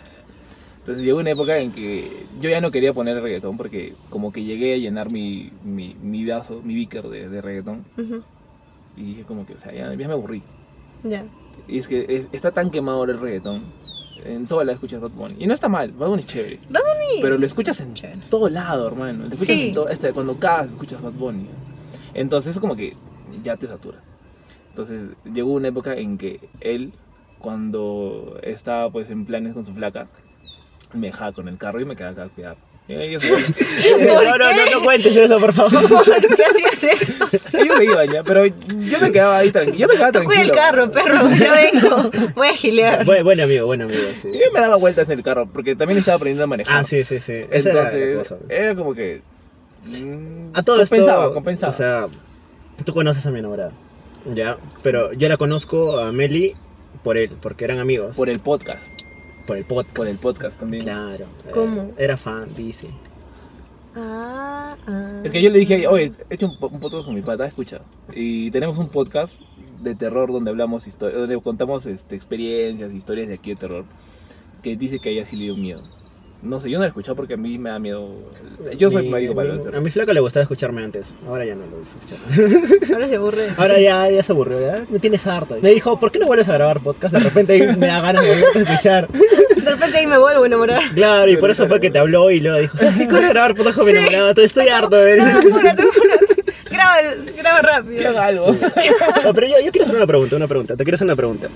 Entonces 0.78 1.04
llegó 1.04 1.18
una 1.18 1.30
época 1.30 1.58
en 1.58 1.72
que 1.72 2.26
yo 2.40 2.48
ya 2.48 2.60
no 2.60 2.70
quería 2.70 2.92
poner 2.92 3.20
reggaetón 3.20 3.56
porque 3.56 3.94
como 4.08 4.32
que 4.32 4.44
llegué 4.44 4.74
a 4.74 4.76
llenar 4.76 5.10
mi, 5.10 5.50
mi, 5.64 5.96
mi 6.00 6.24
vaso, 6.24 6.60
mi 6.62 6.76
beaker 6.76 7.08
de, 7.08 7.28
de 7.28 7.40
reggaetón. 7.40 7.84
Ujú. 7.98 8.22
Y 8.96 9.02
dije 9.04 9.22
como 9.24 9.44
que, 9.46 9.54
o 9.54 9.58
sea, 9.58 9.72
ya, 9.72 9.92
ya 9.94 10.08
me 10.08 10.12
aburrí. 10.14 10.42
Ya. 11.02 11.24
Y 11.68 11.78
es 11.78 11.86
que 11.88 12.06
es- 12.08 12.28
está 12.32 12.50
tan 12.52 12.70
quemado 12.70 12.98
ahora 12.98 13.12
el 13.12 13.20
reggaetón. 13.20 13.64
En 14.24 14.46
toda 14.46 14.64
la 14.64 14.72
escuchas 14.72 15.00
Bad 15.00 15.10
Bunny. 15.10 15.34
Y 15.38 15.46
no 15.46 15.54
está 15.54 15.68
mal, 15.68 15.92
Bad 15.92 16.08
Bunny 16.08 16.20
es 16.20 16.26
chévere. 16.26 16.58
Bad 16.70 16.80
Bunny. 16.80 17.20
Pero 17.22 17.36
lo 17.38 17.46
escuchas 17.46 17.80
en 17.80 17.94
todo 18.30 18.48
lado, 18.48 18.86
hermano. 18.88 19.18
Lo 19.18 19.24
escuchas 19.34 19.46
Sí. 19.46 19.66
en 19.68 19.72
todo, 19.74 19.88
este, 19.88 20.12
cuando 20.12 20.38
cagas, 20.38 20.70
escuchas 20.70 21.02
Bad 21.02 21.12
Bunny. 21.12 21.46
Entonces 22.14 22.54
es 22.56 22.60
como 22.60 22.74
que 22.76 22.94
ya 23.42 23.56
te 23.56 23.66
saturas. 23.66 24.02
Entonces 24.70 25.10
llegó 25.32 25.52
una 25.52 25.68
época 25.68 25.94
en 25.94 26.16
que 26.18 26.48
él, 26.60 26.92
cuando 27.38 28.38
estaba 28.42 28.90
pues 28.90 29.10
en 29.10 29.24
planes 29.26 29.52
con 29.54 29.64
su 29.64 29.72
flaca, 29.74 30.08
me 30.94 31.08
dejaba 31.08 31.32
con 31.32 31.48
el 31.48 31.58
carro 31.58 31.80
y 31.80 31.84
me 31.84 31.94
quedaba 31.94 32.12
acá 32.12 32.24
a 32.24 32.28
cuidar. 32.28 32.56
Y 32.88 32.94
ellos, 32.94 33.20
se- 33.22 34.06
¿Por 34.06 34.24
no, 34.24 34.38
no, 34.38 34.48
qué? 34.48 34.70
no, 34.70 34.78
no 34.78 34.84
cuentes 34.84 35.16
eso, 35.16 35.40
por 35.40 35.52
favor. 35.52 35.88
¿Por 35.88 36.04
qué 36.36 36.44
hacías 36.44 36.84
eso? 36.84 37.12
ellos 37.58 37.78
se 37.78 37.84
iban 37.84 38.08
ya, 38.12 38.22
pero 38.22 38.46
yo 38.46 39.00
me 39.00 39.10
quedaba 39.10 39.38
ahí 39.38 39.50
tranquilo. 39.50 39.78
Yo 39.78 39.88
me 39.88 39.94
quedaba 39.94 40.12
tranquilo. 40.12 40.34
cuida 40.40 40.42
el 40.42 40.52
carro, 40.52 40.90
perro. 40.92 41.28
Ya 41.36 41.52
vengo. 41.52 42.10
Voy 42.36 42.46
a 42.48 42.52
gilear. 42.52 43.04
buen, 43.04 43.24
buen 43.24 43.40
amigo, 43.40 43.66
buen 43.66 43.82
amigo, 43.82 44.00
sí. 44.14 44.30
Yo 44.32 44.52
me 44.52 44.60
daba 44.60 44.76
vueltas 44.76 45.08
en 45.08 45.18
el 45.18 45.24
carro 45.24 45.48
porque 45.52 45.74
también 45.74 45.98
estaba 45.98 46.14
aprendiendo 46.16 46.44
a 46.44 46.46
manejar. 46.46 46.76
Ah, 46.76 46.84
sí, 46.84 47.02
sí, 47.02 47.18
sí. 47.18 47.32
Esa 47.50 47.70
era 47.70 47.82
la 47.82 47.90
Entonces, 47.90 48.18
cosa. 48.20 48.36
pues. 48.36 48.56
era 48.58 48.74
como 48.76 48.94
que. 48.94 49.20
mm, 49.84 50.50
A 50.54 50.62
todo 50.62 50.76
compensaba, 50.78 51.24
esto, 51.24 51.34
compensaba. 51.34 51.70
O 51.70 51.74
sea, 51.76 52.08
tú 52.84 52.94
conoces 52.94 53.26
a 53.26 53.32
mi 53.32 53.40
enamorada, 53.40 53.72
¿ya? 54.32 54.58
Pero 54.84 55.12
yo 55.12 55.28
la 55.28 55.36
conozco 55.38 55.98
a 55.98 56.12
Meli 56.12 56.54
por 57.02 57.16
él, 57.16 57.30
porque 57.40 57.64
eran 57.64 57.80
amigos. 57.80 58.16
por 58.16 58.30
el 58.30 58.38
podcast. 58.38 58.92
Por 59.46 59.56
el 59.56 59.64
podcast. 59.64 59.96
Por 59.96 60.08
el 60.08 60.18
podcast 60.18 60.60
también. 60.60 60.84
Claro. 60.84 61.24
eh, 61.46 61.50
¿Cómo? 61.52 61.92
Era 61.96 62.16
fan, 62.16 62.48
dice. 62.54 62.88
Ah, 63.94 64.76
ah. 64.86 65.20
Es 65.24 65.32
que 65.32 65.40
yo 65.40 65.48
le 65.50 65.58
dije, 65.58 65.86
oye, 65.86 66.12
he 66.28 66.34
hecho 66.34 66.46
un, 66.46 66.58
po- 66.58 66.68
un 66.68 66.80
podcast 66.80 67.06
con 67.06 67.14
mi 67.14 67.22
pata, 67.22 67.46
escucha. 67.46 67.80
Y 68.14 68.50
tenemos 68.50 68.76
un 68.78 68.90
podcast 68.90 69.40
de 69.80 69.94
terror 69.94 70.30
donde 70.32 70.50
hablamos 70.50 70.86
historias, 70.86 71.20
donde 71.20 71.40
contamos 71.40 71.86
este, 71.86 72.14
experiencias, 72.16 72.92
historias 72.92 73.28
de 73.28 73.34
aquí 73.34 73.50
de 73.50 73.56
terror. 73.56 73.84
Que 74.62 74.76
dice 74.76 74.98
que 74.98 75.08
a 75.10 75.12
ella 75.12 75.24
sí 75.24 75.36
le 75.36 75.44
dio 75.44 75.56
miedo. 75.56 75.80
No 76.46 76.60
sé, 76.60 76.70
yo 76.70 76.78
no 76.78 76.84
he 76.84 76.88
escuchado 76.88 77.16
porque 77.16 77.34
a 77.34 77.36
mí 77.36 77.58
me 77.58 77.70
da 77.70 77.78
miedo. 77.78 78.08
Yo 78.78 78.88
soy 78.90 79.04
Mi- 79.04 79.10
médico 79.10 79.34
para 79.34 79.52
mi- 79.52 79.62
el 79.68 79.74
A 79.74 79.80
mi 79.80 79.90
flaca 79.90 80.12
le 80.12 80.20
gustaba 80.20 80.42
escucharme 80.42 80.82
antes. 80.84 81.16
Ahora 81.26 81.44
ya 81.44 81.54
no 81.54 81.66
lo 81.66 81.78
gusta 81.78 81.98
escuchar. 81.98 82.18
Ahora 82.94 83.08
se 83.08 83.16
aburre. 83.16 83.42
Ahora 83.56 83.80
ya, 83.80 84.08
ya 84.10 84.22
se 84.22 84.32
aburrió, 84.32 84.60
ya 84.60 84.84
me 84.88 84.98
tienes 84.98 85.26
harto. 85.26 85.58
Me 85.62 85.70
dijo, 85.70 85.98
¿por 85.98 86.12
qué 86.12 86.18
no 86.18 86.26
vuelves 86.26 86.48
a 86.48 86.54
grabar 86.54 86.80
podcast? 86.80 87.14
De 87.14 87.20
repente 87.20 87.52
ahí 87.54 87.76
me 87.76 87.86
da 87.86 88.00
ganas 88.00 88.24
de 88.24 88.30
volverte 88.32 88.58
a 88.58 88.62
escuchar. 88.62 89.08
De 89.08 89.70
repente 89.72 89.96
ahí 89.98 90.06
me 90.06 90.18
vuelvo 90.18 90.44
a 90.44 90.46
enamorar. 90.46 90.82
Claro, 90.94 91.30
y 91.30 91.36
por 91.36 91.50
eso 91.50 91.66
fue 91.66 91.80
que 91.80 91.90
te 91.90 91.98
habló 91.98 92.30
y 92.30 92.40
luego 92.40 92.58
dijo, 92.58 92.78
¿sabes 92.78 92.94
qué 92.96 93.08
cosa 93.08 93.28
grabar 93.30 93.54
podcast 93.54 93.76
con 93.78 93.86
mi 93.86 93.92
Sí. 93.92 93.98
enamorado? 93.98 94.28
Estoy- 94.30 94.44
Estoy 94.44 94.68
harto 94.68 94.96
apúrate. 94.96 95.82
Graba, 96.70 97.00
el- 97.00 97.32
graba 97.32 97.60
Que 97.60 97.66
rápido. 97.66 98.08
haga 98.10 98.26
algo. 98.26 98.56
No, 99.24 99.34
pero 99.34 99.46
yo, 99.48 99.54
yo 99.64 99.72
quiero 99.72 99.84
hacer 99.84 99.96
una 99.96 100.06
pregunta, 100.06 100.36
una 100.36 100.46
pregunta. 100.46 100.76
Te 100.76 100.84
quiero 100.84 100.94
hacer 100.96 101.06
una 101.06 101.16
pregunta. 101.16 101.48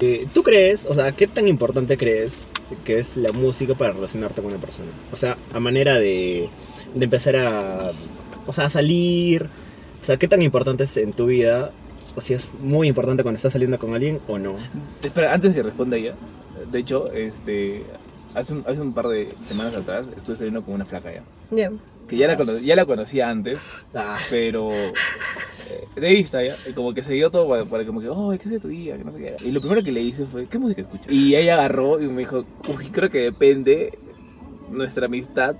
Eh, 0.00 0.26
¿Tú 0.32 0.42
crees, 0.42 0.86
o 0.86 0.94
sea, 0.94 1.12
qué 1.12 1.26
tan 1.26 1.46
importante 1.46 1.98
crees 1.98 2.50
que 2.84 2.98
es 2.98 3.18
la 3.18 3.32
música 3.32 3.74
para 3.74 3.92
relacionarte 3.92 4.40
con 4.40 4.52
una 4.52 4.60
persona? 4.60 4.90
O 5.12 5.16
sea, 5.16 5.36
a 5.52 5.60
manera 5.60 5.98
de, 5.98 6.48
de 6.94 7.04
empezar 7.04 7.36
a, 7.36 7.90
o 8.46 8.52
sea, 8.52 8.66
a 8.66 8.70
salir. 8.70 9.48
O 10.02 10.04
sea, 10.04 10.16
¿qué 10.16 10.26
tan 10.26 10.40
importante 10.40 10.84
es 10.84 10.96
en 10.96 11.12
tu 11.12 11.26
vida? 11.26 11.72
O 12.16 12.20
si 12.20 12.34
es 12.34 12.50
muy 12.60 12.88
importante 12.88 13.22
cuando 13.22 13.36
estás 13.36 13.52
saliendo 13.52 13.78
con 13.78 13.94
alguien 13.94 14.20
o 14.26 14.38
no. 14.38 14.54
Espera, 15.02 15.34
antes 15.34 15.54
que 15.54 15.62
responda 15.62 15.96
ella, 15.98 16.14
de 16.72 16.78
hecho, 16.78 17.12
este, 17.12 17.84
hace 18.34 18.54
un, 18.54 18.64
hace 18.66 18.80
un 18.80 18.92
par 18.92 19.06
de 19.08 19.34
semanas 19.44 19.74
atrás 19.74 20.06
estuve 20.16 20.36
saliendo 20.36 20.64
con 20.64 20.74
una 20.74 20.84
flaca 20.84 21.12
ya. 21.12 21.22
Ya. 21.50 21.70
Que 22.10 22.16
ya 22.16 22.26
la, 22.26 22.36
cono- 22.36 22.58
ya 22.58 22.76
la 22.76 22.84
conocía 22.86 23.30
antes, 23.30 23.60
pero 24.30 24.70
eh, 24.72 24.90
de 25.96 26.10
vista 26.10 26.42
ya, 26.44 26.54
y 26.68 26.72
como 26.72 26.92
que 26.92 27.02
se 27.02 27.14
dio 27.14 27.30
todo 27.30 27.48
para, 27.48 27.64
para 27.64 27.86
como 27.86 28.00
que, 28.00 28.08
oh, 28.10 28.30
¿qué 28.30 28.44
es 28.44 28.50
de 28.50 28.60
tu 28.60 28.68
día? 28.68 28.96
Que 28.98 29.04
no 29.04 29.12
sé 29.12 29.18
qué. 29.18 29.36
Y 29.46 29.52
lo 29.52 29.60
primero 29.60 29.82
que 29.82 29.92
le 29.92 30.00
hice 30.00 30.26
fue, 30.26 30.46
¿qué 30.46 30.58
música 30.58 30.82
escuchas? 30.82 31.10
Y 31.12 31.34
ella 31.36 31.54
agarró 31.54 32.00
y 32.00 32.06
me 32.08 32.18
dijo, 32.20 32.44
uy, 32.68 32.86
creo 32.90 33.08
que 33.08 33.20
depende 33.20 33.96
nuestra 34.70 35.06
amistad 35.06 35.54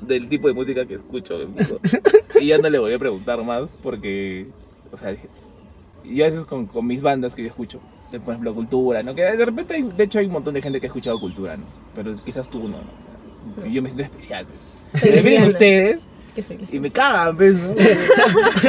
del 0.00 0.28
tipo 0.28 0.48
de 0.48 0.54
música 0.54 0.84
que 0.86 0.94
escucho. 0.94 1.38
Y 2.40 2.48
ya 2.48 2.58
no 2.58 2.68
le 2.68 2.78
volví 2.80 2.94
a 2.94 2.98
preguntar 2.98 3.42
más 3.44 3.70
porque, 3.82 4.48
o 4.90 4.96
sea, 4.96 5.10
dije, 5.12 5.28
yo 6.04 6.24
a 6.24 6.26
veces 6.28 6.44
con, 6.44 6.66
con 6.66 6.84
mis 6.86 7.00
bandas 7.00 7.32
que 7.34 7.42
yo 7.42 7.48
escucho, 7.48 7.80
por 8.24 8.34
ejemplo, 8.34 8.52
cultura, 8.54 9.02
¿no? 9.04 9.14
Que 9.14 9.22
de 9.22 9.44
repente, 9.44 9.74
hay- 9.74 9.82
de 9.84 10.04
hecho, 10.04 10.18
hay 10.18 10.26
un 10.26 10.32
montón 10.32 10.52
de 10.54 10.60
gente 10.60 10.80
que 10.80 10.86
ha 10.86 10.88
escuchado 10.88 11.18
cultura, 11.20 11.56
¿no? 11.56 11.62
Pero 11.94 12.12
quizás 12.24 12.50
tú 12.50 12.68
no, 12.68 12.78
¿no? 12.78 13.66
Yo 13.66 13.80
me 13.82 13.88
siento 13.88 14.02
especial, 14.02 14.46
pues. 14.46 14.58
Me 15.02 15.10
vienen 15.10 15.24
lesbiana. 15.24 15.46
ustedes 15.48 16.00
Que 16.34 16.42
soy 16.42 16.58
y 16.72 16.80
me 16.80 16.90
cagan, 16.90 17.36
pues, 17.36 17.54
¿no? 17.54 17.74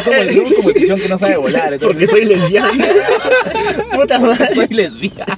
como, 0.04 0.16
el, 0.18 0.34
somos 0.34 0.54
como 0.56 0.70
el 0.70 0.76
pichón 0.76 1.00
que 1.00 1.10
no 1.10 1.18
sabe 1.18 1.38
volar. 1.38 1.74
Es 1.74 1.82
porque 1.82 2.06
soy 2.08 2.26
lesbiana. 2.26 2.72
Puta 3.96 4.20
madre. 4.20 4.54
soy 4.54 4.68
lesbiana. 4.68 5.38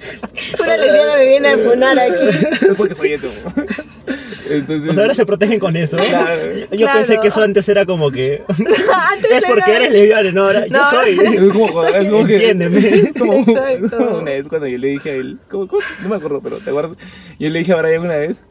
Una 0.60 0.78
lesbiana 0.78 1.16
me 1.16 1.26
viene 1.28 1.48
a 1.50 1.58
funar 1.58 1.98
aquí. 2.00 2.24
Es 2.28 2.68
porque 2.76 2.96
soy 2.96 3.14
hetero. 3.14 3.32
Entonces, 4.50 4.90
O 4.90 4.94
sea, 4.94 5.04
ahora 5.04 5.16
se 5.16 5.26
protegen 5.26 5.60
con 5.60 5.76
eso. 5.76 5.98
Claro. 5.98 6.42
Yo 6.72 6.78
Claro. 6.78 6.98
pensé 7.00 7.20
que 7.20 7.28
eso 7.28 7.42
antes 7.42 7.68
era 7.70 7.86
como 7.86 8.10
que. 8.12 8.44
Antes 8.48 9.32
es 9.32 9.44
porque 9.46 9.72
era- 9.72 9.78
eres 9.86 9.94
lesbiana, 9.94 10.32
no, 10.32 10.44
ahora 10.46 10.68
yo 10.68 10.72
No. 10.78 10.90
soy. 10.90 11.20
Es 11.20 11.42
como, 11.54 11.86
es 11.86 12.10
como 12.10 12.26
que- 12.26 12.50
Entiéndeme. 12.52 13.12
Como, 13.20 13.34
Exacto. 13.40 13.98
como 13.98 14.18
una 14.20 14.32
vez 14.32 14.48
cuando 14.48 14.68
yo 14.68 14.78
le 14.78 14.88
dije 14.88 15.12
a 15.12 15.14
él, 15.16 15.38
¿cómo- 15.50 15.68
cómo? 15.68 15.82
no 16.04 16.10
me 16.10 16.16
acuerdo, 16.16 16.40
pero 16.42 16.58
te 16.60 16.70
acuerdas. 16.70 16.98
Yo 17.40 17.50
le 17.50 17.60
dije 17.60 17.74
a 17.74 17.82
Brian 17.82 18.02
una 18.04 18.16
vez, 18.16 18.44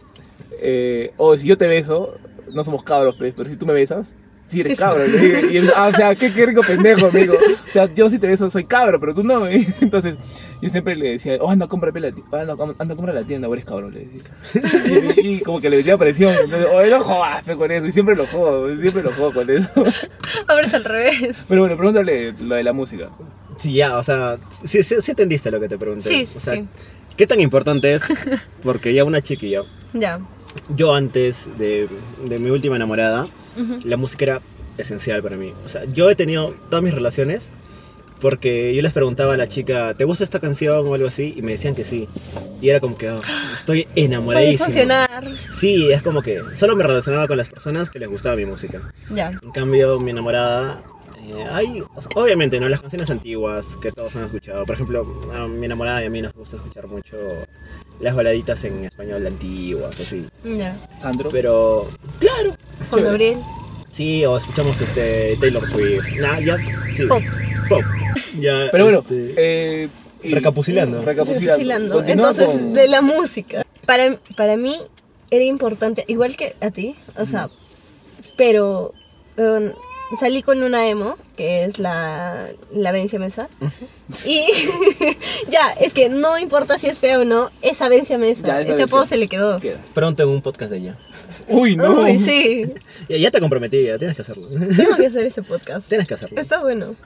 eh, 0.61 1.13
o 1.17 1.37
si 1.37 1.49
yo 1.49 1.59
te 1.59 1.67
beso, 1.67 2.17
no 2.55 2.65
somos 2.65 2.83
cabros, 2.83 3.17
pues, 3.19 3.35
pero 3.37 3.49
si 3.49 3.57
tú 3.57 3.67
me 3.67 3.73
besas, 3.73 4.17
sí 4.47 4.61
eres 4.61 4.73
Sí, 4.73 4.77
sí. 4.77 4.83
cabro. 4.83 5.05
Y 5.51 5.57
él, 5.57 5.71
ah, 5.75 5.89
o 5.89 5.97
sea, 5.97 6.15
qué, 6.15 6.33
qué 6.33 6.47
rico 6.47 6.63
pendejo, 6.63 7.07
amigo. 7.07 7.35
O 7.35 7.73
sea, 7.73 7.93
yo 7.93 8.09
si 8.09 8.19
te 8.19 8.27
beso 8.27 8.49
soy 8.49 8.65
cabro, 8.65 9.01
pero 9.01 9.15
tú 9.15 9.23
no. 9.25 9.47
Entonces, 9.81 10.17
yo 10.63 10.69
siempre 10.69 10.97
le 10.97 11.11
decía, 11.11 11.37
oh, 11.41 11.51
anda, 11.51 11.67
compra 11.67 11.91
la 11.93 12.13
tienda, 12.13 12.41
anda, 12.41 12.55
anda, 12.79 12.95
compra 12.95 13.13
la 13.13 13.25
tienda, 13.25 13.49
o 13.49 13.53
eres 13.55 13.65
cabro, 13.65 13.91
le 13.91 14.07
decía. 14.07 15.15
Y, 15.23 15.29
y 15.37 15.41
como 15.41 15.61
que 15.61 15.69
le 15.69 15.79
decía 15.79 15.99
presión. 15.99 16.33
Entonces, 16.45 16.69
oye, 16.73 16.91
no 16.91 17.01
jodas 17.01 17.43
con 17.45 17.71
eso. 17.71 17.87
Y 17.87 17.93
siempre 17.93 18.15
lo 18.17 18.27
jodo, 18.27 18.69
siempre 18.81 19.03
lo 19.03 19.13
jodo 19.13 19.33
con 19.33 19.51
eso. 19.51 19.69
Ahora 20.47 20.67
es 20.67 20.75
al 20.75 20.85
revés. 20.85 21.45
Pero 21.49 21.63
bueno, 21.63 21.77
pregúntale 21.77 22.33
lo 22.33 22.55
de 22.55 22.63
la 22.63 22.73
música. 22.73 23.11
Sí, 23.59 23.75
ya, 23.75 23.97
o 23.99 24.05
sea, 24.05 24.39
sí, 24.65 24.83
sí, 24.83 24.97
sí 25.01 25.11
entendiste 25.11 25.51
lo 25.51 25.59
que 25.59 25.69
te 25.69 25.79
pregunté. 25.79 26.09
Sí, 26.09 26.23
o 26.37 26.41
sea, 26.41 26.55
sí. 26.55 26.65
¿Qué 27.17 27.27
tan 27.27 27.41
importante 27.41 27.95
es? 27.95 28.05
Porque 28.63 28.93
ya 28.95 29.05
una 29.05 29.23
chiquilla, 29.23 29.63
Ya. 29.95 30.21
Yo 30.69 30.95
antes 30.95 31.51
de, 31.59 31.89
de 32.25 32.39
mi 32.39 32.51
última 32.51 32.77
enamorada, 32.77 33.27
la 33.85 33.97
música 33.97 34.25
era 34.25 34.41
esencial 34.79 35.23
para 35.23 35.37
mí. 35.37 35.53
O 35.65 35.69
sea, 35.69 35.85
yo 35.85 36.11
he 36.11 36.15
tenido 36.15 36.55
todas 36.69 36.83
mis 36.83 36.95
relaciones 36.95 37.53
porque 38.21 38.75
yo 38.75 38.83
les 38.83 38.93
preguntaba 38.93 39.35
a 39.35 39.37
la 39.37 39.49
chica, 39.49 39.95
¿te 39.95 40.05
gusta 40.05 40.25
esta 40.25 40.41
canción 40.41 40.87
o 40.87 40.95
algo 40.95 41.07
así? 41.07 41.35
Y 41.37 41.43
me 41.43 41.53
decían 41.53 41.75
que 41.75 41.85
sí. 41.85 42.09
Y 42.61 42.71
era 42.71 42.81
como 42.81 42.97
que, 42.97 43.11
oh, 43.11 43.21
estoy 43.53 43.87
enamoradísimo. 43.95 44.65
funcionar. 44.65 45.25
Sí, 45.53 45.91
es 45.91 46.03
como 46.03 46.23
que 46.23 46.41
solo 46.55 46.77
me 46.77 46.85
relacionaba 46.85 47.27
con 47.29 47.37
las 47.37 47.49
personas 47.49 47.91
que 47.91 47.99
les 47.99 48.09
gustaba 48.09 48.37
mi 48.37 48.47
música. 48.47 48.81
Ya. 49.15 49.31
En 49.43 49.51
cambio, 49.51 50.01
mi 50.01 50.11
enamorada, 50.11 50.83
eh, 51.33 51.45
hay, 51.51 51.81
o 51.81 52.03
sea, 52.03 52.11
obviamente, 52.15 52.59
¿no? 52.61 52.69
Las 52.69 52.81
canciones 52.81 53.11
antiguas 53.11 53.77
que 53.81 53.93
todos 53.93 54.15
han 54.17 54.25
escuchado. 54.25 54.65
Por 54.67 54.75
ejemplo, 54.77 55.07
a 55.35 55.47
mi 55.49 55.67
enamorada 55.67 56.03
y 56.03 56.07
a 56.07 56.11
mí 56.11 56.23
nos 56.23 56.33
gusta 56.35 56.57
escuchar 56.57 56.87
mucho 56.87 57.17
las 58.01 58.15
baladitas 58.15 58.63
en 58.65 58.85
español 58.85 59.27
antiguas, 59.27 59.99
así. 60.01 60.25
Ya. 60.45 60.77
Sandro. 61.01 61.29
Pero, 61.31 61.89
claro, 62.19 62.55
Juan. 62.91 63.05
Gabriel. 63.05 63.39
sí, 63.91 64.25
o 64.25 64.37
escuchamos 64.37 64.81
este 64.81 65.37
Taylor 65.41 65.67
Swift. 65.67 66.17
Nah, 66.21 66.39
ya, 66.41 66.57
sí. 66.95 67.07
Pop. 67.07 67.23
Pop. 67.69 67.83
Ya, 68.39 68.69
Pero 68.71 68.85
bueno, 68.85 68.99
este, 69.01 69.35
eh, 69.37 69.89
y-. 70.23 70.31
Continúa 71.89 72.31
Entonces, 72.31 72.61
con- 72.61 72.73
de 72.75 72.89
la 72.89 73.01
música. 73.03 73.65
Para, 73.87 74.19
para 74.37 74.57
mí 74.57 74.77
era 75.31 75.45
importante, 75.45 76.05
igual 76.09 76.37
que 76.37 76.55
a 76.61 76.71
ti, 76.71 76.97
o 77.17 77.25
sea, 77.25 77.49
pero 78.37 78.93
um, 79.39 79.71
salí 80.19 80.43
con 80.43 80.63
una 80.63 80.89
emo, 80.89 81.17
que 81.37 81.65
es 81.65 81.79
la, 81.79 82.49
la 82.73 82.93
Vencia 82.93 83.19
Mesa. 83.19 83.49
Y 84.25 84.45
ya, 85.49 85.73
es 85.81 85.93
que 85.95 86.09
no 86.09 86.39
importa 86.39 86.79
si 86.79 86.87
es 86.89 86.99
fea 86.99 87.19
o 87.21 87.25
no, 87.25 87.51
esa 87.63 87.89
Vencia 87.89 88.19
Mesa, 88.19 88.43
Ya, 88.45 88.61
esa 88.61 88.73
ese 88.73 88.83
apodo 88.85 89.05
se 89.05 89.17
le 89.17 89.29
quedó. 89.29 89.61
Queda. 89.61 89.79
pronto 89.95 90.23
en 90.23 90.29
un 90.29 90.43
podcast 90.43 90.71
de 90.73 90.79
ella. 90.79 90.97
Uy, 91.49 91.77
no. 91.77 92.03
Uy, 92.03 92.19
sí, 92.19 92.67
Ya, 93.09 93.17
ya 93.19 93.31
te 93.31 93.41
comprometí, 93.41 93.85
ya 93.85 93.99
tienes 93.99 94.17
que 94.17 94.23
hacerlo. 94.23 94.49
tengo 94.49 94.97
que 94.97 95.07
hacer 95.07 95.27
ese 95.27 95.43
podcast. 95.43 95.89
tienes 95.89 96.09
que 96.09 96.15
hacerlo. 96.15 96.41
Está 96.41 96.61
bueno, 96.61 96.97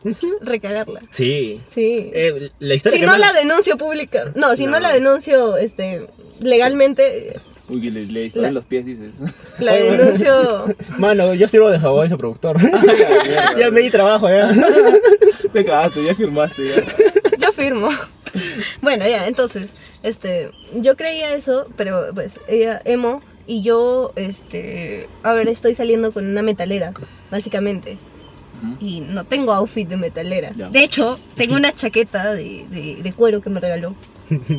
recagarla. 0.41 1.01
Sí. 1.11 1.61
Sí. 1.69 2.11
Eh, 2.15 2.51
la 2.59 2.75
historia 2.75 2.97
si 2.99 3.01
que 3.05 3.07
no 3.07 3.19
la 3.19 3.33
denuncio 3.33 3.77
pública, 3.77 4.33
no, 4.35 4.57
si 4.57 4.65
no, 4.65 4.73
No. 4.73 4.81
la 4.81 4.93
denuncio 4.93 5.57
este 5.59 6.07
legalmente, 6.41 7.39
Uy, 7.71 7.81
que 7.81 7.91
le, 7.91 8.07
le 8.07 8.21
disparan 8.23 8.53
La- 8.53 8.59
los 8.61 8.67
pies, 8.67 8.85
dices. 8.87 9.15
la 9.61 9.73
denuncio 9.75 10.65
Mano, 10.99 11.35
yo 11.35 11.47
sirvo 11.49 11.71
de 11.71 11.79
favor 11.79 12.05
ese 12.05 12.17
productor. 12.17 12.57
ya 13.59 13.71
me 13.71 13.81
di 13.81 13.91
trabajo, 13.91 14.29
ya. 14.29 14.51
Te 15.53 15.65
cagaste, 15.65 16.05
ya 16.05 16.15
firmaste. 16.15 16.63
Ya. 16.67 17.37
Yo 17.47 17.53
firmo. 17.53 17.89
Bueno, 18.83 19.07
ya, 19.09 19.27
entonces, 19.27 19.75
este, 20.03 20.51
yo 20.75 20.97
creía 20.97 21.35
eso, 21.35 21.67
pero 21.77 22.13
pues 22.15 22.39
ella, 22.49 22.81
emo, 22.85 23.21
y 23.47 23.63
yo, 23.63 24.13
este, 24.17 25.09
a 25.25 25.33
ver, 25.33 25.49
estoy 25.49 25.75
saliendo 25.75 26.13
con 26.13 26.29
una 26.29 26.43
metalera, 26.43 26.93
básicamente. 27.31 27.99
Ujú. 28.63 28.77
Y 28.85 29.01
no 29.01 29.25
tengo 29.25 29.53
outfit 29.53 29.89
de 29.89 29.97
metalera. 29.97 30.53
Ya. 30.55 30.69
De 30.69 30.85
hecho, 30.85 31.19
tengo 31.35 31.57
una 31.57 31.73
chaqueta 31.73 32.33
de, 32.35 32.65
de- 32.71 32.99
de 33.03 33.13
cuero 33.13 33.41
que 33.41 33.51
me 33.51 33.59
regaló 33.59 33.95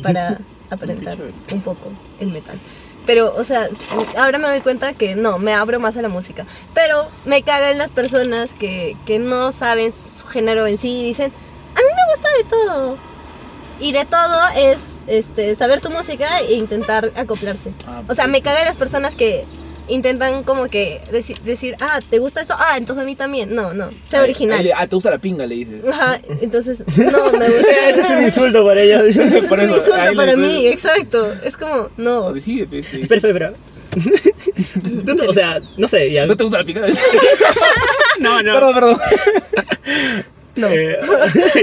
para 0.02 0.38
aparentar 0.68 1.16
chévere. 1.16 1.32
un 1.52 1.60
poco 1.62 1.90
el 2.20 2.28
metal. 2.28 2.58
Pero, 3.06 3.34
o 3.36 3.44
sea, 3.44 3.68
ahora 4.16 4.38
me 4.38 4.48
doy 4.48 4.60
cuenta 4.60 4.94
que 4.94 5.14
no, 5.14 5.38
me 5.38 5.52
abro 5.54 5.80
más 5.80 5.96
a 5.96 6.02
la 6.02 6.08
música. 6.08 6.46
Pero 6.74 7.08
me 7.24 7.42
cagan 7.42 7.78
las 7.78 7.90
personas 7.90 8.54
que, 8.54 8.96
que 9.06 9.18
no 9.18 9.52
saben 9.52 9.92
su 9.92 10.26
género 10.26 10.66
en 10.66 10.78
sí 10.78 11.00
y 11.00 11.04
dicen, 11.04 11.32
a 11.74 11.80
mí 11.80 11.86
me 11.86 12.14
gusta 12.14 12.28
de 12.38 12.44
todo. 12.44 12.98
Y 13.80 13.92
de 13.92 14.04
todo 14.04 14.48
es 14.54 15.00
este, 15.08 15.56
saber 15.56 15.80
tu 15.80 15.90
música 15.90 16.40
e 16.40 16.54
intentar 16.54 17.10
acoplarse. 17.16 17.72
Ah, 17.86 18.02
O 18.08 18.14
sea, 18.14 18.28
me 18.28 18.40
cagan 18.42 18.64
las 18.66 18.76
personas 18.76 19.16
que 19.16 19.44
intentan 19.92 20.42
como 20.44 20.66
que 20.66 21.00
deci- 21.12 21.38
decir, 21.42 21.76
ah, 21.80 22.00
¿te 22.08 22.18
gusta 22.18 22.40
eso? 22.42 22.54
Ah, 22.58 22.76
entonces 22.76 23.02
a 23.02 23.06
mí 23.06 23.14
también. 23.16 23.54
No, 23.54 23.72
no, 23.74 23.90
sé 24.04 24.16
Ahí- 24.16 24.24
original. 24.24 24.58
ahí 24.58 24.64
le- 24.64 24.72
ah, 24.74 24.86
te 24.86 24.96
gusta 24.96 25.10
la 25.10 25.18
pinga, 25.18 25.46
le 25.46 25.54
dices. 25.56 25.86
Ajá, 25.88 26.20
entonces, 26.40 26.84
no, 26.96 27.32
me 27.32 27.46
gusta. 27.46 27.88
Ese 27.88 28.00
es 28.00 28.10
un 28.10 28.22
insulto 28.22 28.66
para 28.66 28.80
ella. 28.82 29.02
Eso 29.04 29.22
es 29.22 29.46
Por 29.46 29.58
un 29.58 29.64
eso, 29.66 29.76
insulto 29.76 30.04
le 30.10 30.16
para 30.16 30.36
mí, 30.36 30.66
exacto. 30.66 31.32
Es 31.44 31.56
como, 31.56 31.90
no. 31.96 32.32
Decide, 32.32 32.66
pues. 32.66 32.86
sí. 32.86 33.02
Espera, 33.02 33.16
espera, 33.28 33.46
espera. 33.48 33.52
Tú 35.06 35.14
no- 35.14 35.24
o 35.30 35.32
sea, 35.34 35.60
no 35.76 35.86
sé, 35.88 36.10
ya. 36.10 36.26
¿No 36.26 36.36
te 36.36 36.42
gusta 36.44 36.58
la 36.58 36.64
pinga? 36.64 36.86
No, 38.20 38.42
no. 38.42 38.52
Perdón, 38.54 38.74
perdón. 38.74 38.98
No. 40.56 40.68
Eh, 40.68 40.98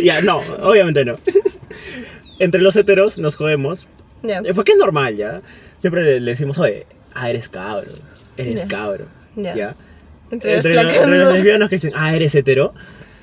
ya, 0.04 0.22
no, 0.22 0.38
obviamente 0.62 1.06
no. 1.06 1.18
Entre 2.40 2.62
los 2.62 2.76
heteros 2.76 3.18
nos 3.20 3.36
jodemos. 3.36 3.88
Ya, 4.24 4.40
eh, 4.44 4.54
Porque 4.54 4.72
es 4.74 4.78
normal, 4.78 5.16
ya. 5.16 5.42
Siempre 5.78 6.04
le, 6.04 6.20
le 6.20 6.32
decimos, 6.32 6.58
oye, 6.60 6.86
ah, 7.20 7.30
eres 7.30 7.50
cabro. 7.50 7.92
Eres 8.38 8.66
cabro. 8.68 9.06
ya. 9.36 9.56
Ya. 9.56 9.76
Entre, 10.32 10.56
Entre, 10.58 10.76
los- 10.76 11.08
los 11.08 11.34
lesbianos 11.34 11.70
que 11.70 11.76
dicen, 11.76 11.92
ah, 11.96 12.16
eres 12.16 12.36
hetero. 12.36 12.74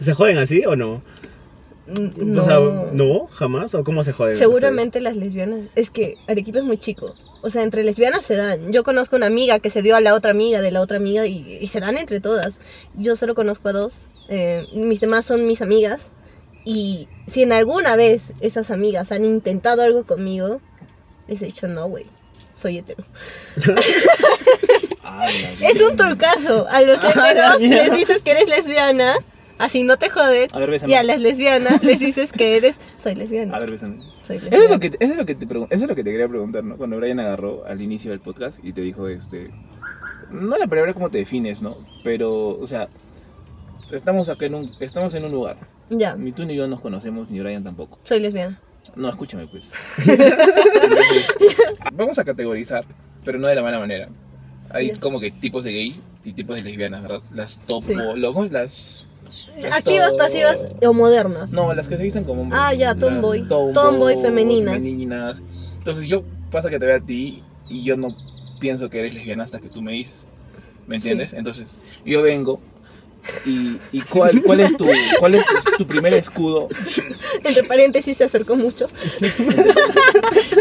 ¿Se 0.00 0.12
joden 0.12 0.38
así 0.38 0.64
o 0.66 0.74
no? 0.76 1.02
No. 1.86 2.42
O 2.42 2.44
sea, 2.44 2.58
no, 2.92 3.26
jamás. 3.28 3.74
¿O 3.76 3.84
cómo 3.84 4.02
se 4.02 4.12
joden? 4.12 4.36
Seguramente 4.36 5.00
las 5.00 5.14
lesbianas, 5.16 5.70
es 5.76 5.90
que 5.90 6.16
Arequipa 6.26 6.58
es 6.58 6.64
muy 6.64 6.78
chico. 6.78 7.14
O 7.42 7.48
sea, 7.50 7.62
entre 7.62 7.84
lesbianas 7.84 8.24
se 8.24 8.34
dan. 8.34 8.72
Yo 8.72 8.82
conozco 8.82 9.14
una 9.14 9.26
amiga 9.26 9.60
que 9.60 9.70
se 9.70 9.82
dio 9.82 9.94
a 9.94 10.00
la 10.00 10.14
otra 10.14 10.32
amiga 10.32 10.60
de 10.60 10.72
la 10.72 10.80
otra 10.80 10.96
amiga 10.96 11.26
y, 11.26 11.58
y 11.60 11.66
se 11.68 11.78
dan 11.78 11.96
entre 11.96 12.18
todas. 12.20 12.60
Yo 12.96 13.14
solo 13.14 13.36
conozco 13.36 13.68
a 13.68 13.72
dos. 13.72 14.00
eh, 14.28 14.64
mis 14.74 15.00
demás 15.00 15.24
son 15.26 15.46
mis 15.46 15.62
amigas. 15.62 16.10
Y 16.64 17.06
si 17.28 17.44
en 17.44 17.52
alguna 17.52 17.94
vez 17.94 18.34
esas 18.40 18.72
amigas 18.72 19.12
han 19.12 19.24
intentado 19.24 19.82
algo 19.82 20.04
conmigo, 20.04 20.60
les 21.28 21.40
he 21.42 21.46
dicho, 21.46 21.68
no, 21.68 21.86
güey, 21.86 22.06
soy 22.56 22.78
hetero. 22.78 23.04
Es 25.62 25.80
un 25.82 25.96
trucazo. 25.96 26.66
A 26.68 26.82
los 26.82 27.02
heteros 27.02 27.60
les 27.60 27.94
dices 27.94 28.22
que 28.22 28.32
eres 28.32 28.48
lesbiana, 28.48 29.14
así 29.58 29.82
no 29.82 29.96
te 29.96 30.10
joden. 30.10 30.48
A 30.52 30.58
ver, 30.58 30.70
bésame. 30.70 30.92
Y 30.92 30.96
a 30.96 31.02
las 31.02 31.20
lesbianas 31.20 31.82
les 31.82 32.00
dices 32.00 32.32
que 32.32 32.56
eres, 32.56 32.78
soy 32.98 33.12
A 33.12 33.16
lesbiana. 33.16 33.58
ver, 33.58 33.70
bésame. 33.70 34.02
Soy 34.22 34.36
Eso 34.36 34.46
es 34.46 34.52
lesbiana. 34.52 34.74
lo 34.74 34.80
que, 34.80 34.86
eso 34.88 35.12
es 35.12 35.16
lo 35.16 35.26
que 35.26 35.34
te 35.34 35.46
pregun- 35.46 35.68
eso 35.70 35.84
es 35.84 35.88
lo 35.88 35.94
que 35.94 36.04
te 36.04 36.10
quería 36.10 36.28
preguntar, 36.28 36.64
¿no? 36.64 36.76
Cuando 36.76 36.96
Brian 36.96 37.20
agarró 37.20 37.64
al 37.66 37.80
inicio 37.80 38.10
del 38.10 38.20
podcast 38.20 38.62
y 38.64 38.72
te 38.72 38.80
dijo, 38.82 39.08
este, 39.08 39.50
no 40.30 40.58
la 40.58 40.66
palabra 40.66 40.92
cómo 40.92 41.10
te 41.10 41.18
defines, 41.18 41.62
¿no? 41.62 41.74
Pero, 42.04 42.48
o 42.58 42.66
sea, 42.66 42.88
estamos 43.92 44.28
acá 44.28 44.46
en 44.46 44.56
un, 44.56 44.70
estamos 44.80 45.14
en 45.14 45.24
un 45.24 45.32
lugar. 45.32 45.56
Ya, 45.88 46.16
Ni 46.16 46.32
tú 46.32 46.44
ni 46.44 46.56
yo 46.56 46.66
nos 46.66 46.80
conocemos, 46.80 47.30
ni 47.30 47.38
Brian 47.40 47.62
tampoco. 47.64 47.98
soy 48.04 48.20
lesbiana. 48.20 48.60
No, 48.94 49.08
escúchame 49.10 49.46
pues. 49.46 49.70
Entonces, 49.98 51.26
vamos 51.92 52.18
a 52.18 52.24
categorizar, 52.24 52.84
pero 53.24 53.38
no 53.38 53.48
de 53.48 53.54
la 53.54 53.62
mala 53.62 53.78
manera. 53.78 54.08
Hay 54.70 54.88
Ya. 54.88 54.96
como 55.00 55.20
que 55.20 55.30
tipos 55.30 55.64
de 55.64 55.72
gays 55.72 56.04
y 56.24 56.32
tipos 56.32 56.56
de 56.56 56.62
lesbianas, 56.62 57.02
¿verdad? 57.02 57.20
Las 57.34 57.60
top, 57.60 57.82
Sí. 57.84 57.94
o- 57.94 58.16
lo- 58.16 58.32
¿cómo 58.32 58.44
es? 58.44 58.52
las... 58.52 59.06
Activas, 59.72 60.12
pasivas 60.14 60.68
o 60.82 60.92
modernas. 60.92 61.52
No, 61.52 61.72
las 61.74 61.88
que 61.88 61.96
se 61.96 62.02
visten 62.02 62.24
como. 62.24 62.48
Ah, 62.54 62.74
ya, 62.74 62.88
Las 62.94 62.98
tomboy. 62.98 63.46
Tomboy 63.48 64.20
femeninas. 64.20 64.74
femeninas. 64.74 65.42
Entonces 65.78 66.08
yo 66.08 66.22
pasa 66.52 66.68
que 66.68 66.78
te 66.78 66.86
veo 66.86 66.96
a 66.96 67.00
ti 67.00 67.42
y 67.70 67.82
yo 67.82 67.96
no 67.96 68.08
pienso 68.60 68.90
que 68.90 68.98
eres 69.00 69.14
lesbiana 69.14 69.42
hasta 69.44 69.60
que 69.60 69.68
tú 69.68 69.80
me 69.82 69.92
dices. 69.92 70.28
¿Me 70.86 70.96
entiendes? 70.96 71.32
Entonces 71.32 71.80
yo 72.04 72.22
vengo 72.22 72.60
¿Y, 73.44 73.76
y 73.92 74.00
cuál, 74.02 74.42
cuál, 74.42 74.60
es 74.60 74.76
tu, 74.76 74.86
cuál 75.18 75.34
es 75.34 75.44
tu 75.78 75.86
primer 75.86 76.12
escudo? 76.14 76.68
Entre 77.44 77.64
paréntesis 77.64 78.16
se 78.18 78.24
acercó 78.24 78.56
mucho. 78.56 78.88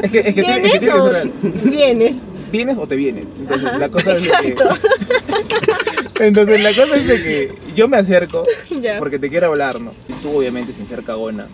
Es 0.04 0.12
que, 0.12 0.20
es 0.20 0.34
que, 0.36 0.44
tiene- 0.44 0.68
es 0.68 0.80
que 0.80 0.86
¿Vienes 0.86 0.90
o 0.94 1.70
vienes? 1.70 2.16
¿Vienes 2.52 2.78
o 2.78 2.88
te 2.88 2.96
vienes? 2.96 3.26
Entonces, 3.38 3.68
Ajá, 3.68 3.78
la 3.80 3.90
cosa 3.90 4.14
es 4.16 4.24
de 4.24 4.30
que, 4.30 4.48
exacto. 4.50 4.70
entonces 6.20 6.64
la 6.64 6.70
cosa 6.70 6.96
es 6.98 7.08
de 7.08 7.22
que 7.24 7.54
yo 7.76 7.88
me 7.88 7.98
acerco 7.98 8.44
Ya. 8.82 9.00
porque 9.00 9.20
te 9.20 9.30
quiero 9.30 9.48
hablar, 9.48 9.80
¿no? 9.82 9.92
Tú 10.22 10.38
obviamente 10.38 10.72
sin 10.74 10.88
ser 10.88 11.04
cagona, 11.04 11.48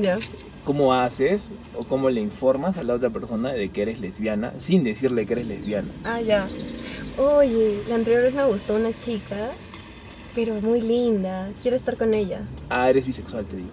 Ya. 0.00 0.18
¿cómo 0.64 0.94
haces 0.94 1.50
o 1.76 1.84
cómo 1.84 2.10
le 2.10 2.20
informas 2.20 2.76
a 2.78 2.82
la 2.84 2.94
otra 2.94 3.10
persona 3.10 3.52
de 3.52 3.68
que 3.70 3.82
eres 3.82 4.00
lesbiana 4.00 4.52
sin 4.58 4.84
decirle 4.84 5.26
que 5.26 5.34
eres 5.34 5.46
lesbiana? 5.46 5.88
Ah, 6.04 6.20
ya. 6.20 6.46
Oye, 7.18 7.78
la 7.88 7.94
anterior 7.96 8.22
vez 8.22 8.34
me 8.34 8.44
gustó 8.44 8.74
una 8.74 8.90
chica, 8.96 9.36
pero 10.36 10.54
muy 10.60 10.80
linda. 10.80 11.48
Quiero 11.60 11.76
estar 11.76 11.96
con 11.96 12.14
ella. 12.14 12.42
Ah, 12.70 12.88
eres 12.88 13.04
bisexual, 13.06 13.44
te 13.44 13.56
digo. 13.56 13.68